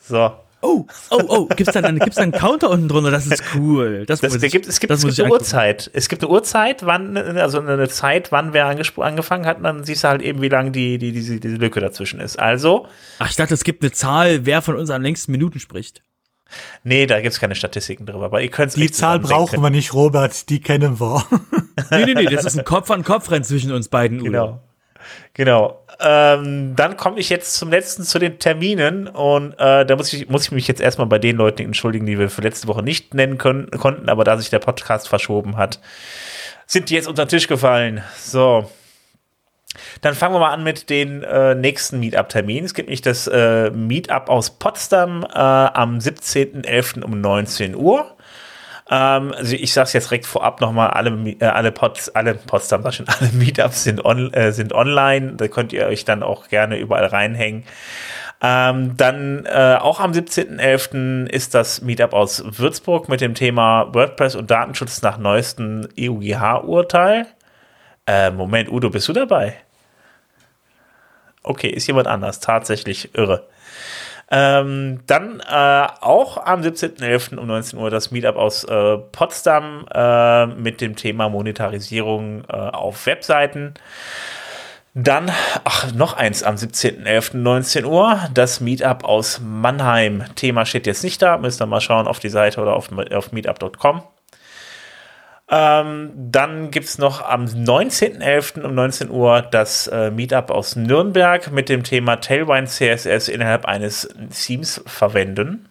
So. 0.00 0.32
Oh, 0.62 0.86
oh, 1.10 1.22
oh, 1.28 1.46
gibt's 1.46 1.72
dann, 1.72 1.98
gibt's 1.98 2.16
dann 2.16 2.24
einen 2.24 2.32
Counter 2.32 2.68
unten 2.68 2.88
drunter? 2.88 3.10
Das 3.10 3.26
ist 3.26 3.42
cool. 3.54 4.04
Das, 4.06 4.20
das 4.20 4.34
ich, 4.42 4.52
gibt, 4.52 4.66
es 4.66 4.78
gibt, 4.78 4.92
es 4.92 5.02
gibt 5.02 5.20
eine 5.20 5.30
Uhrzeit. 5.30 5.90
Es 5.94 6.08
gibt 6.08 6.22
eine 6.22 6.30
Uhrzeit, 6.30 6.84
wann, 6.84 7.16
also 7.16 7.60
eine 7.60 7.88
Zeit, 7.88 8.30
wann 8.30 8.52
wer 8.52 8.66
angefangen 8.66 9.46
hat, 9.46 9.58
und 9.58 9.62
dann 9.64 9.84
siehst 9.84 10.04
du 10.04 10.08
halt 10.08 10.20
eben, 10.20 10.42
wie 10.42 10.48
lang 10.48 10.72
die, 10.72 10.98
die, 10.98 11.12
diese, 11.12 11.40
diese 11.40 11.56
Lücke 11.56 11.80
dazwischen 11.80 12.20
ist. 12.20 12.38
Also. 12.38 12.86
Ach, 13.18 13.30
ich 13.30 13.36
dachte, 13.36 13.54
es 13.54 13.64
gibt 13.64 13.82
eine 13.82 13.92
Zahl, 13.92 14.44
wer 14.44 14.60
von 14.60 14.76
uns 14.76 14.90
am 14.90 15.00
längsten 15.00 15.32
Minuten 15.32 15.60
spricht. 15.60 16.02
Nee, 16.82 17.06
da 17.06 17.20
gibt's 17.20 17.40
keine 17.40 17.54
Statistiken 17.54 18.06
drüber, 18.06 18.26
aber 18.26 18.42
ihr 18.42 18.50
könnt 18.50 18.76
Die 18.76 18.90
Zahl 18.90 19.20
brauchen 19.20 19.62
wir 19.62 19.70
nicht, 19.70 19.94
Robert, 19.94 20.50
die 20.50 20.60
kennen 20.60 21.00
wir. 21.00 21.24
nee, 21.90 22.04
nee, 22.04 22.14
nee, 22.14 22.24
das 22.26 22.44
ist 22.44 22.58
ein 22.58 22.64
Kopf-an-Kopf-Rennen 22.64 23.44
zwischen 23.44 23.72
uns 23.72 23.88
beiden. 23.88 24.22
Genau. 24.22 24.60
Genau. 25.34 25.84
Ähm, 26.00 26.74
dann 26.76 26.96
komme 26.96 27.20
ich 27.20 27.28
jetzt 27.28 27.54
zum 27.54 27.70
letzten 27.70 28.04
zu 28.04 28.18
den 28.18 28.38
Terminen 28.38 29.06
und 29.06 29.52
äh, 29.58 29.84
da 29.84 29.96
muss 29.96 30.12
ich, 30.12 30.28
muss 30.28 30.44
ich 30.44 30.52
mich 30.52 30.66
jetzt 30.66 30.80
erstmal 30.80 31.06
bei 31.06 31.18
den 31.18 31.36
Leuten 31.36 31.62
entschuldigen, 31.62 32.06
die 32.06 32.18
wir 32.18 32.30
für 32.30 32.40
letzte 32.40 32.68
Woche 32.68 32.82
nicht 32.82 33.14
nennen 33.14 33.38
können, 33.38 33.70
konnten, 33.70 34.08
aber 34.08 34.24
da 34.24 34.38
sich 34.38 34.50
der 34.50 34.60
Podcast 34.60 35.08
verschoben 35.08 35.56
hat, 35.56 35.80
sind 36.66 36.88
die 36.88 36.94
jetzt 36.94 37.08
unter 37.08 37.26
den 37.26 37.28
Tisch 37.28 37.48
gefallen. 37.48 38.02
So. 38.18 38.70
Dann 40.00 40.14
fangen 40.14 40.34
wir 40.34 40.40
mal 40.40 40.52
an 40.52 40.64
mit 40.64 40.90
den 40.90 41.22
äh, 41.22 41.54
nächsten 41.54 42.00
Meetup-Terminen. 42.00 42.64
Es 42.64 42.74
gibt 42.74 42.88
nämlich 42.88 43.02
das 43.02 43.26
äh, 43.26 43.70
Meetup 43.70 44.28
aus 44.28 44.50
Potsdam 44.58 45.22
äh, 45.24 45.38
am 45.38 45.98
17.11. 45.98 47.02
um 47.02 47.20
19 47.20 47.76
Uhr. 47.76 48.16
Ähm, 48.90 49.32
also 49.36 49.54
ich 49.54 49.72
sage 49.72 49.86
es 49.86 49.92
jetzt 49.92 50.10
direkt 50.10 50.26
vorab 50.26 50.60
nochmal, 50.60 50.90
alle, 50.90 51.10
äh, 51.10 51.44
alle, 51.44 51.70
Pots, 51.70 52.08
alle 52.10 52.34
Potsdam, 52.34 52.90
schon, 52.90 53.06
alle 53.08 53.30
Meetups 53.32 53.84
sind, 53.84 54.04
on, 54.04 54.32
äh, 54.34 54.52
sind 54.52 54.72
online. 54.72 55.34
Da 55.34 55.48
könnt 55.48 55.72
ihr 55.72 55.86
euch 55.86 56.04
dann 56.04 56.22
auch 56.22 56.48
gerne 56.48 56.76
überall 56.76 57.06
reinhängen. 57.06 57.64
Ähm, 58.42 58.96
dann 58.96 59.44
äh, 59.44 59.76
auch 59.80 60.00
am 60.00 60.12
17.11. 60.12 61.28
ist 61.28 61.54
das 61.54 61.82
Meetup 61.82 62.14
aus 62.14 62.42
Würzburg 62.44 63.08
mit 63.08 63.20
dem 63.20 63.34
Thema 63.34 63.94
WordPress 63.94 64.34
und 64.34 64.50
Datenschutz 64.50 65.02
nach 65.02 65.18
neuestem 65.18 65.86
EUGH-Urteil. 65.98 67.26
Äh, 68.06 68.30
Moment, 68.30 68.70
Udo, 68.70 68.90
bist 68.90 69.08
du 69.08 69.12
dabei? 69.12 69.54
Okay, 71.42 71.68
ist 71.68 71.86
jemand 71.86 72.08
anders. 72.08 72.40
Tatsächlich 72.40 73.14
irre. 73.14 73.46
Ähm, 74.32 75.00
dann 75.06 75.40
äh, 75.40 75.86
auch 76.00 76.36
am 76.44 76.60
17.11. 76.60 77.36
um 77.36 77.48
19 77.48 77.78
Uhr 77.78 77.90
das 77.90 78.12
Meetup 78.12 78.36
aus 78.36 78.62
äh, 78.64 78.96
Potsdam 78.96 79.86
äh, 79.92 80.46
mit 80.46 80.80
dem 80.80 80.94
Thema 80.94 81.28
Monetarisierung 81.28 82.44
äh, 82.48 82.52
auf 82.52 83.06
Webseiten. 83.06 83.74
Dann, 84.94 85.30
ach, 85.64 85.92
noch 85.92 86.14
eins 86.14 86.42
am 86.42 86.56
17.11. 86.56 87.36
19 87.36 87.84
Uhr, 87.84 88.20
das 88.32 88.60
Meetup 88.60 89.04
aus 89.04 89.40
Mannheim. 89.40 90.24
Thema 90.36 90.64
steht 90.64 90.86
jetzt 90.86 91.04
nicht 91.04 91.22
da, 91.22 91.38
müsst 91.38 91.60
ihr 91.60 91.66
mal 91.66 91.80
schauen 91.80 92.06
auf 92.06 92.18
die 92.18 92.28
Seite 92.28 92.60
oder 92.60 92.74
auf, 92.74 92.88
auf 93.12 93.32
meetup.com. 93.32 94.02
Ähm, 95.52 96.12
dann 96.14 96.70
gibt 96.70 96.86
es 96.86 96.98
noch 96.98 97.22
am 97.22 97.44
19.11. 97.44 98.62
um 98.62 98.74
19 98.74 99.10
Uhr 99.10 99.42
das 99.42 99.88
äh, 99.88 100.12
Meetup 100.12 100.50
aus 100.50 100.76
Nürnberg 100.76 101.50
mit 101.50 101.68
dem 101.68 101.82
Thema 101.82 102.16
Tailwind 102.16 102.68
CSS 102.68 103.26
innerhalb 103.26 103.64
eines 103.64 104.08
Themes 104.32 104.80
verwenden. 104.86 105.68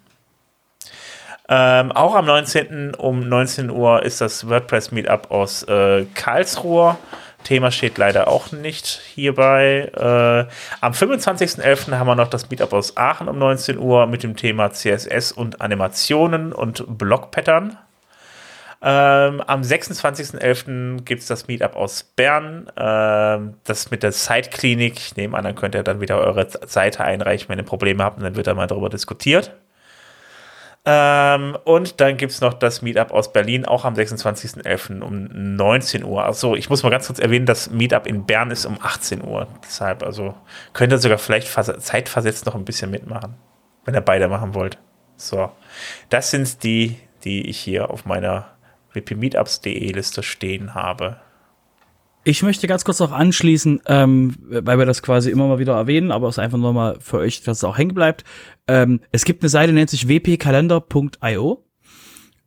Ähm, 1.48 1.94
auch 1.94 2.14
am 2.14 2.26
19. 2.26 2.94
um 2.96 3.28
19 3.28 3.70
Uhr 3.70 4.04
ist 4.04 4.20
das 4.20 4.50
WordPress 4.50 4.92
Meetup 4.92 5.32
aus 5.32 5.64
äh, 5.64 6.06
Karlsruhe. 6.14 6.98
Thema 7.46 7.72
steht 7.72 7.98
leider 7.98 8.28
auch 8.28 8.52
nicht 8.52 8.86
hierbei. 8.86 9.90
Äh, 9.96 10.52
am 10.82 10.92
25.11. 10.92 11.98
haben 11.98 12.08
wir 12.08 12.16
noch 12.16 12.28
das 12.28 12.50
Meetup 12.50 12.74
aus 12.74 12.98
Aachen 12.98 13.30
um 13.30 13.40
19 13.40 13.78
Uhr 13.78 14.08
mit 14.08 14.24
dem 14.24 14.36
Thema 14.36 14.72
CSS 14.72 15.32
und 15.32 15.62
Animationen 15.62 16.52
und 16.52 16.84
Block-Pattern. 16.98 17.78
Ähm, 18.82 19.42
am 19.42 19.62
26.11. 19.62 21.04
gibt 21.04 21.22
es 21.22 21.28
das 21.28 21.48
Meetup 21.48 21.76
aus 21.76 22.04
Bern. 22.04 22.72
Ähm, 22.78 23.56
das 23.66 23.92
mit 23.92 24.04
der 24.04 24.14
Site-Klinik. 24.14 24.98
Ich 24.98 25.16
nehme 25.18 25.38
an, 25.38 25.44
dann 25.44 25.56
könnt 25.56 25.76
ihr 25.76 25.84
dann 25.84 26.00
wieder 26.00 26.20
eure 26.20 26.48
Seite 26.66 27.04
einreichen, 27.04 27.50
wenn 27.50 27.60
ihr 27.60 27.66
Probleme 27.66 28.04
habt 28.04 28.18
und 28.18 28.24
dann 28.24 28.36
wird 28.36 28.48
da 28.48 28.54
mal 28.54 28.68
darüber 28.68 28.90
diskutiert. 28.90 29.54
Ähm, 30.86 31.58
und 31.66 32.00
dann 32.00 32.16
gibt 32.16 32.32
es 32.32 32.40
noch 32.40 32.54
das 32.54 32.82
Meetup 32.82 33.12
aus 33.12 33.34
Berlin, 33.34 33.66
auch 33.66 33.84
am 33.84 33.96
26.11. 33.96 35.02
um 35.02 35.28
19 35.58 36.06
Uhr. 36.06 36.24
Also 36.24 36.56
ich 36.56 36.70
muss 36.70 36.82
mal 36.84 36.90
ganz 36.90 37.08
kurz 37.08 37.20
erwähnen, 37.20 37.46
das 37.46 37.70
Meetup 37.70 38.08
in 38.08 38.26
Bern 38.26 38.50
ist 38.50 38.66
um 38.66 38.78
18 38.82 39.22
Uhr. 39.24 39.48
Deshalb, 39.66 40.04
also 40.04 40.36
könnt 40.72 40.94
ihr 40.94 40.98
sogar 41.00 41.18
vielleicht 41.18 41.50
zeitversetzt 41.50 42.46
noch 42.46 42.56
ein 42.56 42.64
bisschen 42.64 42.90
mitmachen, 42.92 43.36
wenn 43.84 43.94
ihr 43.94 44.02
beide 44.02 44.30
machen 44.30 44.54
wollt. 44.54 44.78
So, 45.18 45.52
das 46.10 46.32
sind 46.32 46.64
die, 46.64 46.98
die 47.26 47.50
ich 47.50 47.60
hier 47.60 47.90
auf 47.90 48.06
meiner 48.06 48.48
wpmeetups.de 49.00 49.92
Liste 49.92 50.24
stehen 50.24 50.74
habe. 50.74 51.18
Ich 52.26 52.44
möchte 52.44 52.68
ganz 52.68 52.84
kurz 52.84 53.00
noch 53.00 53.12
anschließen, 53.12 53.82
ähm, 53.88 54.36
weil 54.40 54.78
wir 54.78 54.86
das 54.86 55.02
quasi 55.02 55.32
immer 55.32 55.48
mal 55.48 55.60
wieder 55.60 55.74
erwähnen, 55.76 56.12
aber 56.12 56.28
es 56.28 56.36
ist 56.36 56.40
einfach 56.40 56.58
nur 56.58 56.74
mal 56.74 56.98
für 57.00 57.18
euch, 57.18 57.42
dass 57.44 57.58
es 57.58 57.64
auch 57.64 57.78
hängen 57.78 57.96
bleibt. 57.96 58.24
Ähm, 58.68 59.00
es 59.12 59.26
gibt 59.26 59.42
eine 59.42 59.50
Seite, 59.50 59.72
nennt 59.72 59.90
sich 59.90 60.08
wpkalender.io 60.08 61.66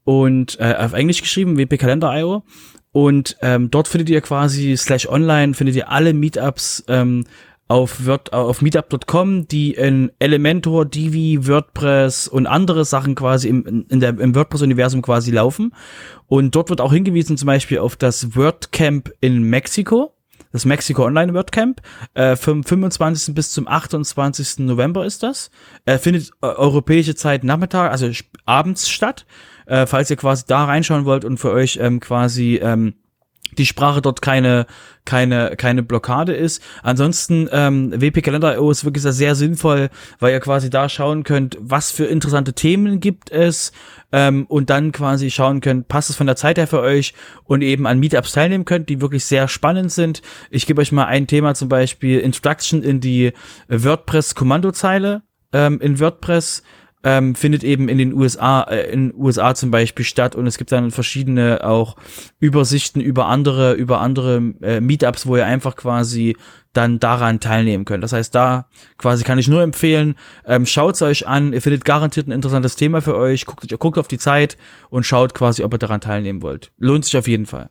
und 0.05 0.61
äh, 0.61 0.75
auf 0.79 0.93
Englisch 0.93 1.23
geschrieben, 1.23 1.57
wpkalender.io 1.57 2.45
und 2.93 3.39
ähm, 3.41 3.71
dort 3.71 3.89
findet 3.89 4.11
ihr 4.11 4.21
quasi 4.21 4.77
slash 4.77 5.09
online 5.09 5.55
findet 5.55 5.75
ihr 5.77 5.91
alle 5.91 6.13
Meetups 6.13 6.85
ähm, 6.89 7.25
auf, 7.73 8.05
Word, 8.07 8.35
auf 8.35 8.61
meetup.com, 8.61 9.49
die 9.49 9.73
in 9.73 10.13
Elementor, 10.19 10.85
Divi, 10.85 11.49
WordPress 11.49 12.29
und 12.29 12.47
andere 12.47 12.85
Sachen 12.85 13.15
quasi 13.15 13.49
im, 13.49 13.87
in 13.89 13.99
der, 13.99 14.11
im 14.19 14.35
WordPress-Universum 14.35 15.01
quasi 15.01 15.31
laufen. 15.31 15.75
Und 16.27 16.55
dort 16.55 16.69
wird 16.69 16.83
auch 16.83 16.93
hingewiesen 16.93 17.39
zum 17.39 17.47
Beispiel 17.47 17.79
auf 17.79 17.97
das 17.97 18.37
WordCamp 18.37 19.11
in 19.21 19.45
Mexiko. 19.45 20.15
Das 20.53 20.67
Mexiko 20.67 21.07
Online 21.07 21.33
WordCamp. 21.33 21.81
Äh, 22.13 22.37
vom 22.37 22.63
25. 22.63 23.35
bis 23.35 23.53
zum 23.53 23.67
28. 23.67 24.59
November 24.59 25.07
ist 25.07 25.23
das. 25.23 25.51
Äh, 25.87 25.97
findet 25.97 26.31
äh, 26.43 26.49
europäische 26.49 27.15
Zeit 27.15 27.43
Nachmittag, 27.43 27.91
also 27.91 28.11
abends 28.45 28.91
statt. 28.91 29.25
Äh, 29.65 29.87
falls 29.87 30.11
ihr 30.11 30.17
quasi 30.17 30.45
da 30.47 30.67
reinschauen 30.67 31.07
wollt 31.07 31.25
und 31.25 31.39
für 31.39 31.53
euch 31.53 31.79
ähm, 31.81 32.01
quasi 32.01 32.57
ähm, 32.63 32.97
die 33.59 33.67
Sprache 33.67 34.03
dort 34.03 34.23
keine 34.23 34.67
keine 35.05 35.57
keine 35.57 35.83
Blockade 35.83 36.33
ist. 36.33 36.63
Ansonsten 36.83 37.49
ähm, 37.51 37.93
WP 37.93 38.23
Kalender.io 38.23 38.71
ist 38.71 38.85
wirklich 38.85 39.03
sehr 39.03 39.35
sinnvoll, 39.35 39.91
weil 40.21 40.33
ihr 40.33 40.41
quasi 40.41 40.71
da 40.71 40.89
schauen 40.89 41.25
könnt, 41.25 41.59
was 41.61 41.91
für 41.91 42.05
interessante 42.05 42.53
Themen 42.53 43.01
gibt 43.01 43.31
es 43.31 43.73
ähm, 44.13 44.47
und 44.47 44.71
dann 44.71 44.93
quasi 44.93 45.31
schauen 45.31 45.61
könnt, 45.61 45.89
passt 45.89 46.11
es 46.11 46.17
von 46.17 46.27
der 46.27 46.37
Zeit 46.37 46.59
her 46.59 46.67
für 46.67 46.81
euch 46.81 47.15
und 47.45 47.63
eben 47.63 47.87
an 47.87 47.99
Meetups 47.99 48.33
teilnehmen 48.33 48.65
könnt, 48.65 48.89
die 48.89 49.01
wirklich 49.01 49.25
sehr 49.25 49.49
spannend 49.49 49.91
sind. 49.91 50.23
Ich 50.51 50.67
gebe 50.67 50.81
euch 50.81 50.93
mal 50.93 51.07
ein 51.07 51.27
Thema 51.27 51.55
zum 51.55 51.69
Beispiel 51.69 52.21
Introduction 52.21 52.83
in 52.83 53.01
die 53.01 53.33
WordPress 53.69 54.35
Kommandozeile 54.35 55.23
ähm, 55.53 55.81
in 55.81 56.01
WordPress 56.01 56.63
ähm, 57.05 57.35
findet 57.35 57.65
eben 57.65 57.89
in 57.89 57.99
den 57.99 58.15
USA, 58.15 58.63
äh, 58.63 58.93
in 58.93 59.13
USA 59.15 59.55
zum 59.55 59.71
Beispiel 59.71 60.05
statt 60.05 60.35
und 60.35 60.47
es 60.47 60.59
gibt 60.59 60.73
dann 60.73 60.91
verschiedene 60.91 61.65
auch 61.65 61.97
Übersichten 62.39 63.01
über 63.01 63.27
andere, 63.27 63.73
über 63.73 64.01
andere 64.01 64.37
äh, 64.63 64.81
Meetups, 64.81 65.27
wo 65.27 65.37
ihr 65.37 65.47
einfach 65.47 65.77
quasi 65.77 66.37
dann 66.73 67.01
daran 67.01 67.41
teilnehmen 67.41 67.85
könnt. 67.85 68.03
Das 68.03 68.13
heißt, 68.13 68.35
da 68.35 68.67
quasi 68.99 69.25
kann 69.25 69.39
ich 69.39 69.49
nur 69.49 69.63
empfehlen, 69.63 70.17
ähm, 70.47 70.65
schaut 70.65 71.01
euch 71.03 71.27
an, 71.27 71.53
ihr 71.53 71.61
findet 71.61 71.85
garantiert 71.85 72.29
ein 72.29 72.33
interessantes 72.33 72.77
Thema 72.77 73.03
für 73.03 73.17
euch, 73.17 73.47
guckt, 73.47 73.69
guckt 73.79 73.99
auf 73.99 74.09
die 74.09 74.19
Zeit 74.19 74.57
und 74.89 75.05
schaut 75.05 75.35
quasi, 75.35 75.65
ob 75.65 75.75
ihr 75.75 75.79
daran 75.79 76.01
teilnehmen 76.01 76.43
wollt. 76.43 76.73
Lohnt 76.79 77.05
sich 77.05 77.17
auf 77.17 77.29
jeden 77.29 77.47
Fall. 77.47 77.71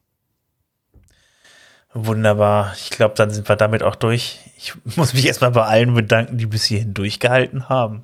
Wunderbar. 1.94 2.74
Ich 2.78 2.90
glaube, 2.90 3.16
dann 3.16 3.32
sind 3.32 3.49
wir 3.49 3.56
damit 3.56 3.84
auch 3.84 3.95
durch. 3.95 4.40
Ich 4.58 4.74
muss 4.98 5.14
mich 5.14 5.26
erstmal 5.26 5.52
bei 5.52 5.64
allen 5.64 5.94
bedanken, 5.94 6.38
die 6.38 6.45
bis 6.45 6.66
hierhin 6.66 6.94
durchgehalten 6.94 7.70
haben. 7.70 8.03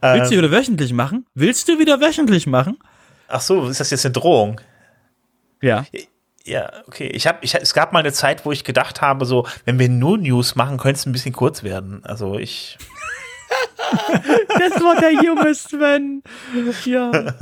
Willst 0.00 0.30
du 0.30 0.34
ähm, 0.34 0.42
wieder 0.42 0.50
wöchentlich 0.50 0.92
machen? 0.92 1.26
Willst 1.34 1.68
du 1.68 1.78
wieder 1.78 2.00
wöchentlich 2.00 2.46
machen? 2.46 2.78
Ach 3.28 3.40
so, 3.40 3.68
ist 3.68 3.80
das 3.80 3.90
jetzt 3.90 4.04
eine 4.04 4.12
Drohung? 4.12 4.60
Ja. 5.60 5.84
Ja, 6.44 6.70
okay. 6.86 7.08
Ich 7.08 7.26
habe, 7.26 7.38
ich, 7.42 7.54
es 7.54 7.74
gab 7.74 7.92
mal 7.92 7.98
eine 7.98 8.12
Zeit, 8.12 8.44
wo 8.44 8.52
ich 8.52 8.62
gedacht 8.62 9.00
habe, 9.00 9.26
so, 9.26 9.46
wenn 9.64 9.78
wir 9.78 9.88
nur 9.88 10.16
News 10.16 10.54
machen, 10.54 10.78
könnte 10.78 11.00
es 11.00 11.06
ein 11.06 11.12
bisschen 11.12 11.32
kurz 11.32 11.62
werden. 11.62 12.04
Also 12.04 12.38
ich. 12.38 12.78
Das 14.58 14.82
war 14.82 14.96
der 15.00 15.12
junge 15.12 15.54
Sven. 15.54 16.22
Ja. 16.84 17.12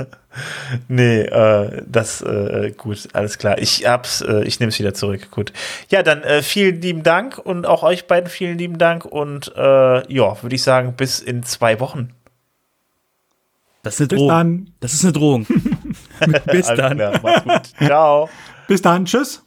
Nee, 0.89 1.21
äh, 1.21 1.81
das 1.87 2.21
äh, 2.21 2.73
gut, 2.75 3.07
alles 3.13 3.37
klar. 3.37 3.57
Ich 3.57 3.87
hab's, 3.87 4.19
äh, 4.19 4.43
ich 4.43 4.59
nehme 4.59 4.69
es 4.69 4.77
wieder 4.77 4.93
zurück. 4.93 5.31
Gut. 5.31 5.53
Ja, 5.89 6.03
dann 6.03 6.23
äh, 6.23 6.41
vielen 6.41 6.81
lieben 6.81 7.03
Dank 7.03 7.37
und 7.37 7.65
auch 7.65 7.83
euch 7.83 8.05
beiden 8.05 8.29
vielen 8.29 8.57
lieben 8.57 8.77
Dank 8.77 9.05
und 9.05 9.53
äh, 9.55 10.13
ja, 10.13 10.43
würde 10.43 10.55
ich 10.55 10.61
sagen, 10.61 10.93
bis 10.97 11.21
in 11.21 11.43
zwei 11.43 11.79
Wochen. 11.79 12.14
Das 13.85 13.93
ist 13.93 14.01
eine 14.01 14.07
Bis 14.07 14.17
Drohung. 14.17 14.29
dann. 14.29 14.71
Das 14.79 14.93
ist 14.93 15.03
eine 15.03 15.13
Drohung. 15.13 15.45
Bis 16.47 16.67
Alles 16.67 16.79
dann. 16.81 16.97
klar. 16.97 17.61
Ciao. 17.77 18.29
Bis 18.67 18.81
dann. 18.81 19.05
Tschüss. 19.05 19.43